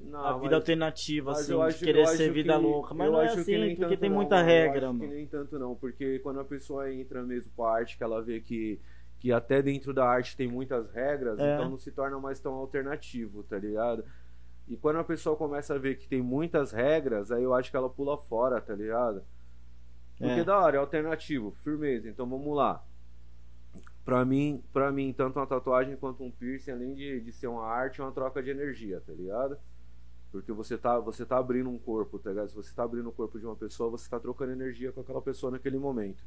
Não, 0.00 0.20
a 0.24 0.32
vida 0.34 0.44
mas- 0.44 0.52
alternativa, 0.54 1.30
mas 1.32 1.40
assim, 1.40 1.60
acho- 1.62 1.84
querer 1.84 2.06
ser 2.08 2.30
vida 2.32 2.54
que- 2.56 2.62
louca. 2.62 2.94
Mas 2.94 3.06
eu 3.06 3.12
não 3.12 3.20
é 3.20 3.24
acho 3.24 3.34
que 3.36 3.40
assim, 3.40 3.58
nem 3.58 3.68
porque 3.76 3.88
tanto 3.90 4.00
tem 4.00 4.10
não, 4.10 4.16
muita 4.16 4.42
regra, 4.42 4.80
eu 4.80 4.88
acho 4.90 4.98
mano. 4.98 5.10
Que 5.10 5.14
nem 5.16 5.26
tanto 5.26 5.58
não, 5.58 5.74
porque 5.74 6.18
quando 6.20 6.40
a 6.40 6.44
pessoa 6.44 6.92
entra 6.92 7.22
mesmo 7.22 7.50
pra 7.56 7.70
arte, 7.70 7.96
que 7.96 8.04
ela 8.04 8.20
vê 8.22 8.40
que, 8.40 8.78
que 9.24 9.32
até 9.32 9.62
dentro 9.62 9.94
da 9.94 10.06
arte 10.06 10.36
tem 10.36 10.46
muitas 10.46 10.90
regras, 10.92 11.38
É. 11.38 11.54
então 11.54 11.70
não 11.70 11.78
se 11.78 11.90
torna 11.90 12.18
mais 12.18 12.38
tão 12.40 12.52
alternativo, 12.52 13.42
tá 13.42 13.56
ligado? 13.58 14.04
E 14.68 14.76
quando 14.76 14.98
a 14.98 15.04
pessoa 15.04 15.34
começa 15.34 15.74
a 15.74 15.78
ver 15.78 15.96
que 15.96 16.06
tem 16.06 16.20
muitas 16.20 16.72
regras, 16.72 17.32
aí 17.32 17.42
eu 17.42 17.54
acho 17.54 17.70
que 17.70 17.76
ela 17.78 17.88
pula 17.88 18.18
fora, 18.18 18.60
tá 18.60 18.74
ligado? 18.74 19.24
Porque 20.18 20.40
É. 20.40 20.44
da 20.44 20.58
hora, 20.58 20.76
é 20.76 20.78
alternativo, 20.78 21.52
firmeza. 21.64 22.06
Então 22.06 22.28
vamos 22.28 22.54
lá. 22.54 22.84
Pra 24.04 24.26
mim, 24.26 24.62
pra 24.74 24.92
mim, 24.92 25.10
tanto 25.16 25.38
uma 25.38 25.46
tatuagem 25.46 25.96
quanto 25.96 26.22
um 26.22 26.30
piercing, 26.30 26.72
além 26.72 26.94
de, 26.94 27.22
de 27.22 27.32
ser 27.32 27.46
uma 27.46 27.64
arte, 27.64 28.02
é 28.02 28.04
uma 28.04 28.12
troca 28.12 28.42
de 28.42 28.50
energia, 28.50 29.00
tá 29.06 29.14
ligado? 29.14 29.56
Porque 30.30 30.52
você 30.52 30.76
tá, 30.76 30.98
você 31.00 31.24
tá 31.24 31.38
abrindo 31.38 31.70
um 31.70 31.78
corpo, 31.78 32.18
tá 32.18 32.28
ligado? 32.28 32.50
Se 32.50 32.56
você 32.56 32.74
tá 32.74 32.82
abrindo 32.84 33.08
o 33.08 33.12
corpo 33.12 33.38
de 33.40 33.46
uma 33.46 33.56
pessoa, 33.56 33.88
você 33.88 34.06
tá 34.06 34.20
trocando 34.20 34.52
energia 34.52 34.92
com 34.92 35.00
aquela 35.00 35.22
pessoa 35.22 35.50
naquele 35.50 35.78
momento. 35.78 36.22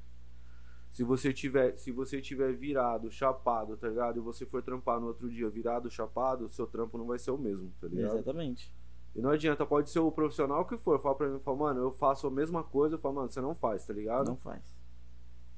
Se 0.98 1.04
você 1.04 1.32
tiver, 1.32 1.76
se 1.76 1.92
você 1.92 2.20
tiver 2.20 2.54
virado, 2.54 3.12
chapado, 3.12 3.78
tá 3.78 3.88
ligado? 3.88 4.18
E 4.18 4.20
você 4.20 4.48
for 4.48 4.64
trampar 4.64 5.00
no 5.00 5.06
outro 5.06 5.30
dia 5.30 5.48
virado, 5.48 5.92
chapado, 5.92 6.50
seu 6.50 6.66
trampo 6.66 6.98
não 6.98 7.06
vai 7.06 7.20
ser 7.20 7.30
o 7.30 7.38
mesmo, 7.38 7.72
tá 7.80 7.88
ligado? 7.88 8.16
Exatamente. 8.16 8.74
E 9.16 9.22
não 9.22 9.30
adianta, 9.30 9.64
pode 9.64 9.92
ser 9.92 10.00
o 10.00 10.12
profissional 10.12 10.66
que 10.66 10.76
for, 10.76 11.00
fala 11.00 11.14
pra 11.14 11.30
mim, 11.30 11.40
fala, 11.42 11.56
mano, 11.56 11.82
eu 11.82 11.92
faço 11.92 12.26
a 12.26 12.32
mesma 12.32 12.64
coisa, 12.64 12.96
eu 12.96 13.00
falo, 13.00 13.14
mano, 13.14 13.30
você 13.30 13.40
não 13.40 13.54
faz, 13.54 13.86
tá 13.86 13.94
ligado? 13.94 14.26
Não 14.26 14.38
faz. 14.38 14.76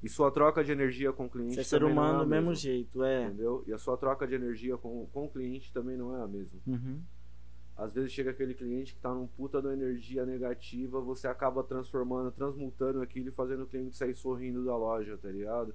E 0.02 0.10
sua 0.10 0.30
troca 0.30 0.62
de 0.62 0.72
energia 0.72 1.10
com 1.10 1.24
o 1.24 1.30
cliente 1.30 1.54
Você 1.54 1.60
é 1.62 1.64
ser 1.64 1.80
não 1.80 1.90
humano 1.90 2.20
é 2.20 2.24
do 2.24 2.28
mesmo 2.28 2.54
jeito, 2.54 3.02
é. 3.02 3.24
Entendeu? 3.24 3.64
E 3.66 3.72
a 3.72 3.78
sua 3.78 3.96
troca 3.96 4.26
de 4.26 4.34
energia 4.34 4.76
com, 4.76 5.06
com 5.06 5.24
o 5.24 5.30
cliente 5.30 5.72
também 5.72 5.96
não 5.96 6.14
é 6.14 6.22
a 6.22 6.28
mesma. 6.28 6.60
Uhum. 6.66 7.00
Às 7.80 7.94
vezes 7.94 8.12
chega 8.12 8.30
aquele 8.30 8.52
cliente 8.52 8.94
que 8.94 9.00
tá 9.00 9.12
num 9.14 9.26
puta 9.26 9.62
da 9.62 9.72
energia 9.72 10.26
negativa, 10.26 11.00
você 11.00 11.26
acaba 11.26 11.64
transformando, 11.64 12.30
transmutando 12.30 13.00
aquilo 13.00 13.28
e 13.28 13.32
fazendo 13.32 13.62
o 13.62 13.66
cliente 13.66 13.96
sair 13.96 14.12
sorrindo 14.12 14.62
da 14.66 14.76
loja, 14.76 15.16
tá 15.16 15.30
ligado? 15.30 15.74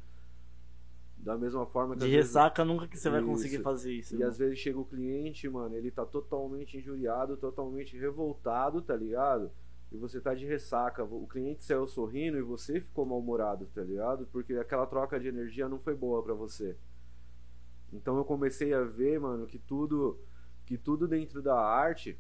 Da 1.18 1.36
mesma 1.36 1.66
forma 1.66 1.96
que 1.96 2.02
De 2.02 2.06
às 2.06 2.12
vezes- 2.12 2.28
ressaca 2.28 2.64
nunca 2.64 2.88
que 2.88 2.96
você 2.96 3.10
vai 3.10 3.22
Isso. 3.22 3.28
conseguir 3.30 3.64
fazer 3.64 3.92
isso. 3.92 4.14
E 4.14 4.18
irmão. 4.18 4.30
às 4.30 4.38
vezes 4.38 4.60
chega 4.60 4.78
o 4.80 4.86
cliente, 4.86 5.50
mano, 5.50 5.76
ele 5.76 5.90
tá 5.90 6.06
totalmente 6.06 6.78
injuriado, 6.78 7.38
totalmente 7.38 7.98
revoltado, 7.98 8.84
tá 8.84 8.96
ligado? 8.96 9.50
E 9.92 9.98
você 9.98 10.22
tá 10.22 10.36
de 10.36 10.46
ressaca. 10.46 11.04
O 11.04 11.26
cliente 11.26 11.64
saiu 11.64 11.88
sorrindo 11.88 12.38
e 12.38 12.42
você 12.44 12.80
ficou 12.82 13.04
mal-humorado, 13.08 13.66
tá 13.74 13.82
ligado? 13.82 14.28
Porque 14.32 14.54
aquela 14.54 14.86
troca 14.86 15.20
de 15.20 15.28
energia 15.28 15.68
não 15.68 15.80
foi 15.80 15.96
boa 15.96 16.22
pra 16.22 16.36
você. 16.36 16.76
Então 17.92 18.16
eu 18.18 18.26
comecei 18.26 18.76
a 18.76 18.84
ver, 18.84 19.20
mano, 19.20 19.48
que 19.48 19.58
tudo 19.58 20.20
que 20.66 20.78
tudo 20.78 21.08
dentro 21.08 21.42
da 21.42 21.60
arte 21.60 22.18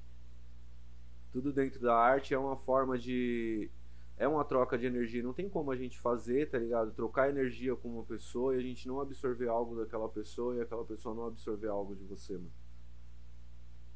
tudo 1.32 1.52
dentro 1.52 1.82
da 1.82 1.94
arte 1.94 2.34
é 2.34 2.40
uma 2.40 2.56
forma 2.56 2.98
de 2.98 3.70
é 4.18 4.26
uma 4.26 4.46
troca 4.46 4.78
de 4.78 4.86
energia, 4.86 5.22
não 5.22 5.34
tem 5.34 5.50
como 5.50 5.70
a 5.72 5.76
gente 5.76 6.00
fazer, 6.00 6.50
tá 6.50 6.58
ligado? 6.58 6.94
Trocar 6.94 7.30
energia 7.30 7.76
com 7.76 7.90
uma 7.90 8.04
pessoa 8.04 8.56
e 8.56 8.60
a 8.60 8.62
gente 8.62 8.88
não 8.88 9.02
absorver 9.02 9.50
algo 9.50 9.76
daquela 9.76 10.08
pessoa 10.08 10.56
e 10.56 10.62
aquela 10.62 10.86
pessoa 10.86 11.14
não 11.14 11.26
absorver 11.26 11.68
algo 11.68 11.94
de 11.94 12.06
você, 12.06 12.34
mano. 12.34 12.52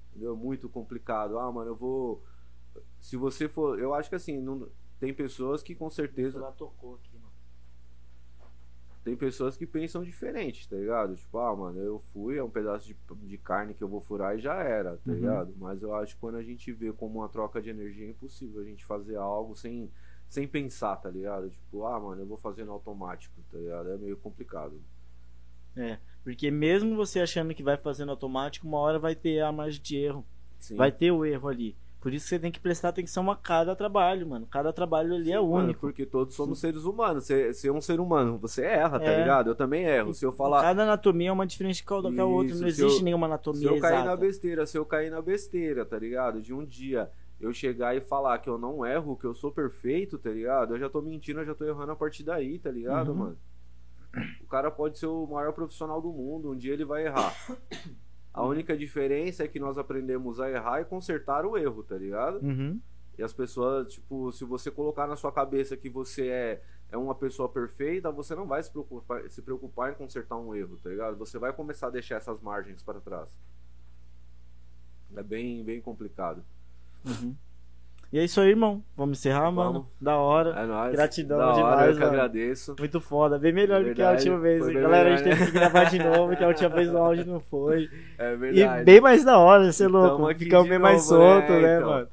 Entendeu? 0.10 0.34
É 0.34 0.36
muito 0.36 0.68
complicado. 0.68 1.40
Ah, 1.40 1.50
mano, 1.50 1.72
eu 1.72 1.76
vou. 1.76 2.22
Se 3.00 3.16
você 3.16 3.48
for. 3.48 3.80
Eu 3.80 3.94
acho 3.94 4.10
que 4.10 4.16
assim, 4.16 4.42
não... 4.42 4.70
tem 5.00 5.14
pessoas 5.14 5.64
que 5.64 5.74
com 5.74 5.90
certeza. 5.90 6.38
Ela 6.38 6.52
tocou 6.52 6.96
aqui. 6.96 7.09
Tem 9.04 9.16
pessoas 9.16 9.56
que 9.58 9.66
pensam 9.66 10.04
diferente, 10.04 10.68
tá 10.70 10.76
ligado? 10.76 11.16
Tipo, 11.16 11.38
ah, 11.40 11.56
mano, 11.56 11.80
eu 11.80 12.00
fui, 12.14 12.38
é 12.38 12.44
um 12.44 12.50
pedaço 12.50 12.86
de, 12.86 12.96
de 13.24 13.38
carne 13.38 13.74
que 13.74 13.82
eu 13.84 13.88
vou 13.88 14.02
furar 14.02 14.36
e 14.38 14.40
já 14.42 14.56
era, 14.62 14.98
tá 14.98 15.02
Uhum. 15.12 15.16
ligado? 15.16 15.54
Mas 15.58 15.82
eu 15.82 15.96
acho 15.96 16.16
que 16.16 16.20
quando 16.22 16.36
a 16.36 16.44
gente 16.44 16.72
vê 16.74 16.92
como 16.92 17.20
uma 17.20 17.30
troca 17.30 17.62
de 17.62 17.70
energia, 17.70 18.06
é 18.06 18.10
impossível 18.10 18.62
a 18.62 18.66
gente 18.66 18.86
fazer 18.86 19.16
algo 19.16 19.56
sem, 19.56 19.90
sem 20.28 20.48
pensar, 20.48 20.98
tá 20.98 21.10
ligado? 21.10 21.50
Tipo, 21.50 21.86
ah, 21.86 22.00
mano, 22.00 22.22
eu 22.22 22.26
vou 22.28 22.38
fazer 22.38 22.66
no 22.66 22.74
automático, 22.74 23.36
tá 23.52 23.58
ligado? 23.58 23.90
É 23.90 23.98
meio 23.98 24.18
complicado. 24.18 24.80
É. 25.76 25.98
Porque 26.24 26.52
mesmo 26.52 26.96
você 26.96 27.22
achando 27.22 27.54
que 27.56 27.64
vai 27.64 27.78
fazendo 27.78 28.10
automático, 28.12 28.68
uma 28.68 28.80
hora 28.80 29.00
vai 29.00 29.16
ter 29.16 29.40
a 29.42 29.52
margem 29.52 29.82
de 29.82 29.96
erro. 29.96 30.26
Sim. 30.58 30.76
Vai 30.76 30.92
ter 30.92 31.10
o 31.12 31.24
erro 31.26 31.48
ali. 31.48 31.76
Por 32.02 32.14
isso 32.14 32.26
que 32.26 32.30
você 32.30 32.40
tem 32.40 32.50
que 32.52 32.62
prestar 32.62 32.90
atenção 32.90 33.30
a 33.30 33.36
cada 33.36 33.76
trabalho, 33.76 34.26
mano. 34.26 34.48
Cada 34.50 34.72
trabalho 34.72 35.14
ali 35.16 35.34
é 35.34 35.38
Sim, 35.40 35.50
mano, 35.50 35.66
único. 35.66 35.82
porque 35.82 36.06
todos 36.06 36.34
somos 36.34 36.58
seres 36.60 36.86
humanos. 36.86 37.26
Você, 37.26 37.52
você 37.54 37.68
é 37.68 37.74
um 37.74 37.82
ser 37.82 38.00
humano, 38.00 38.38
você 38.38 38.64
erra, 38.64 39.00
tá 39.00 39.06
É. 39.12 39.20
ligado? 39.20 39.50
Eu 39.50 39.56
também 39.56 39.84
erro. 39.84 40.14
Se 40.14 40.26
eu 40.26 40.32
falar. 40.32 40.62
Cada 40.62 40.84
anatomia 40.84 41.28
é 41.28 41.32
uma 41.32 41.46
diferente 41.46 41.84
que 41.86 41.94
a 41.94 42.02
que 42.02 42.20
a 42.22 42.26
outra. 42.26 42.52
Não 42.56 42.58
se 42.62 42.66
existe 42.68 43.00
eu- 43.00 43.04
nenhuma 43.04 43.28
Se 43.28 43.34
anatomia 43.34 43.68
eu 43.68 43.80
cair 43.82 43.96
na 43.96 44.02
exata. 44.02 44.18
besteira, 44.18 44.66
se 44.66 44.78
eu 44.78 44.86
cair 44.86 45.12
na 45.12 45.22
besteira, 45.22 45.86
tá 45.86 46.00
ligado? 46.00 46.42
De 46.42 46.54
um 46.54 46.64
dia 46.66 47.10
eu 47.40 47.52
chegar 47.54 47.94
e 47.96 48.00
falar 48.02 48.38
que 48.40 48.50
eu 48.50 48.58
não 48.58 48.86
erro, 48.86 49.18
que 49.18 49.26
eu 49.26 49.34
sou 49.34 49.52
perfeito, 49.52 50.18
tá 50.18 50.30
ligado? 50.30 50.76
Eu 50.76 50.80
já 50.80 50.90
tô 50.90 51.02
mentindo, 51.02 51.42
eu 51.42 51.46
já 51.46 51.54
tô 51.56 51.66
errando 51.66 51.92
a 51.92 51.96
partir 51.98 52.24
daí, 52.24 52.60
tá 52.60 52.72
ligado, 52.72 53.10
Uhum. 53.12 53.18
mano? 53.18 53.38
O 54.42 54.48
cara 54.48 54.72
pode 54.72 54.98
ser 54.98 55.06
o 55.06 55.28
maior 55.28 55.52
profissional 55.54 56.02
do 56.02 56.12
mundo, 56.12 56.50
um 56.52 56.56
dia 56.56 56.74
ele 56.74 56.86
vai 56.86 57.06
errar. 57.06 57.34
A 58.40 58.46
única 58.46 58.78
diferença 58.78 59.44
é 59.44 59.50
que 59.50 59.60
nós 59.60 59.78
aprendemos 59.78 60.40
a 60.40 60.50
errar 60.50 60.80
e 60.80 60.86
consertar 60.86 61.46
o 61.46 61.58
erro, 61.58 61.84
tá 61.84 61.98
ligado? 61.98 62.40
Uhum. 62.42 62.80
E 63.18 63.22
as 63.22 63.34
pessoas, 63.34 63.92
tipo, 63.92 64.32
se 64.32 64.46
você 64.46 64.72
colocar 64.72 65.06
na 65.08 65.18
sua 65.18 65.30
cabeça 65.30 65.76
que 65.76 65.90
você 65.90 66.30
é, 66.30 66.64
é 66.90 66.96
uma 66.96 67.14
pessoa 67.14 67.50
perfeita, 67.50 68.10
você 68.10 68.34
não 68.34 68.48
vai 68.48 68.64
se 68.64 68.72
preocupar, 68.72 69.30
se 69.30 69.42
preocupar 69.42 69.92
em 69.92 69.96
consertar 69.96 70.38
um 70.38 70.56
erro, 70.56 70.80
tá 70.82 70.90
ligado? 70.90 71.18
Você 71.18 71.38
vai 71.38 71.52
começar 71.52 71.88
a 71.88 71.90
deixar 71.90 72.16
essas 72.16 72.40
margens 72.40 72.82
para 72.82 73.02
trás. 73.02 73.38
É 75.18 75.22
bem, 75.22 75.62
bem 75.62 75.82
complicado. 75.82 76.42
Uhum. 77.06 77.36
E 78.12 78.18
é 78.18 78.24
isso 78.24 78.42
aí, 78.42 78.50
irmão. 78.50 78.84
Vamos 78.98 79.20
encerrar, 79.20 79.52
Vamos. 79.52 79.56
mano. 79.74 79.88
Da 80.02 80.18
hora. 80.18 80.50
É 80.60 80.66
nóis. 80.66 80.92
Gratidão 80.94 81.38
da 81.38 81.46
hora, 81.48 81.56
demais, 81.58 81.88
eu 81.90 81.94
que 81.94 82.00
mano. 82.00 82.12
agradeço. 82.12 82.76
Muito 82.80 83.00
foda. 83.00 83.38
Bem 83.38 83.54
melhor 83.54 83.84
do 83.84 83.94
que 83.94 84.02
a 84.02 84.06
Verdade, 84.12 84.30
última 84.30 84.40
vez. 84.40 84.66
bem 84.66 84.82
Galera, 84.82 85.10
a 85.14 85.18
gente 85.18 85.24
teve 85.30 85.40
né? 85.40 85.46
que 85.46 85.52
gravar 85.52 85.84
de 85.84 86.00
novo, 86.00 86.36
que 86.36 86.44
a 86.44 86.48
última 86.48 86.70
vez 86.70 86.90
o 86.92 86.98
áudio 86.98 87.26
não 87.28 87.40
foi. 87.40 87.88
É 88.18 88.34
E 88.34 88.36
verdade. 88.36 88.84
bem 88.84 89.00
mais 89.00 89.24
da 89.24 89.38
hora, 89.38 89.72
você 89.72 89.84
é 89.84 89.88
louco. 89.88 90.34
Ficamos 90.36 90.68
bem 90.68 90.80
mais 90.80 91.10
novo, 91.12 91.24
né? 91.24 91.30
solto, 91.48 91.52
né, 91.62 91.78
Então. 91.78 91.90
mano? 91.90 92.08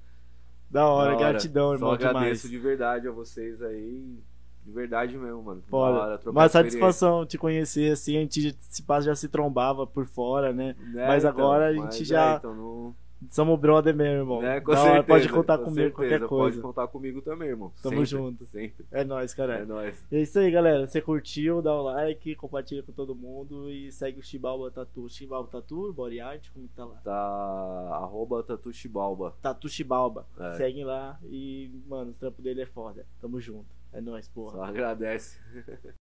Da 0.70 0.86
hora, 0.86 1.10
Da 1.12 1.16
hora. 1.16 1.28
gratidão, 1.30 1.72
irmão. 1.72 1.88
Só 1.88 1.94
agradeço 1.94 2.46
demais. 2.46 2.50
de 2.50 2.58
verdade 2.58 3.08
a 3.08 3.12
vocês 3.12 3.62
aí. 3.62 4.18
De 4.66 4.72
verdade 4.72 5.16
mesmo, 5.16 5.42
mano. 5.44 5.60
Da 5.62 5.66
Foda. 5.70 5.98
hora, 5.98 6.20
Uma 6.26 6.48
satisfação 6.48 7.24
te 7.24 7.38
conhecer, 7.38 7.92
assim, 7.92 8.16
a 8.16 8.20
gente 8.20 8.54
se 8.68 8.82
passa 8.82 9.06
já 9.06 9.14
se 9.14 9.28
trombava 9.28 9.86
por 9.86 10.04
fora, 10.04 10.52
né? 10.52 10.74
Né, 10.92 11.06
Mas 11.06 11.24
então, 11.24 11.30
agora 11.30 11.70
a 11.70 11.72
mas 11.72 11.94
gente 11.96 12.02
é, 12.02 12.04
já- 12.04 12.34
então 12.36 12.52
não- 12.54 12.94
Somos 13.30 13.58
brother 13.58 13.94
mesmo, 13.94 14.20
irmão. 14.20 14.42
né, 14.42 14.60
com 14.60 14.72
da 14.72 14.80
hora, 14.80 14.92
certeza, 14.96 15.06
pode 15.06 15.28
contar 15.30 15.58
com 15.58 15.64
comigo 15.64 15.80
certeza, 15.80 15.94
qualquer 15.96 16.28
coisa. 16.28 16.60
Pode 16.60 16.62
contar 16.74 16.88
comigo 16.88 17.22
também, 17.22 17.48
irmão. 17.48 17.72
Tamo 17.82 17.94
Sempre, 17.96 18.06
junto. 18.06 18.44
Sempre. 18.46 18.86
É 18.92 19.04
nóis, 19.04 19.32
É 19.32 19.36
caralho. 19.36 19.66
nóis. 19.66 20.06
É 20.12 20.20
isso 20.20 20.38
aí, 20.38 20.50
galera. 20.50 20.86
Você 20.86 21.00
curtiu, 21.00 21.62
dá 21.62 21.74
o 21.74 21.82
like, 21.82 22.34
compartilha 22.36 22.82
com 22.82 22.92
todo 22.92 23.14
mundo 23.14 23.70
e 23.70 23.90
segue 23.90 24.20
o 24.20 24.22
Chibalba 24.22 24.70
Tatu. 24.70 25.08
Chibalba 25.08 25.48
Tatu, 25.50 25.92
Body 25.94 26.20
Art, 26.20 26.48
como 26.52 26.68
que 26.68 26.74
tá 26.74 26.84
lá? 26.84 26.96
Tá. 27.02 27.98
Arroba 28.02 28.42
Tatu 28.42 28.70
Chibalba. 28.72 29.34
Tatu 29.40 29.68
Chibalba. 29.68 30.26
É. 30.38 30.52
Seguem 30.54 30.84
lá 30.84 31.18
e, 31.24 31.70
mano, 31.88 32.10
o 32.10 32.14
trampo 32.14 32.42
dele 32.42 32.62
é 32.62 32.66
foda. 32.66 33.06
Tamo 33.20 33.40
junto. 33.40 33.74
É 33.92 34.00
nóis, 34.00 34.28
porra. 34.28 34.58
Só 34.58 34.64
agradece. 34.64 35.38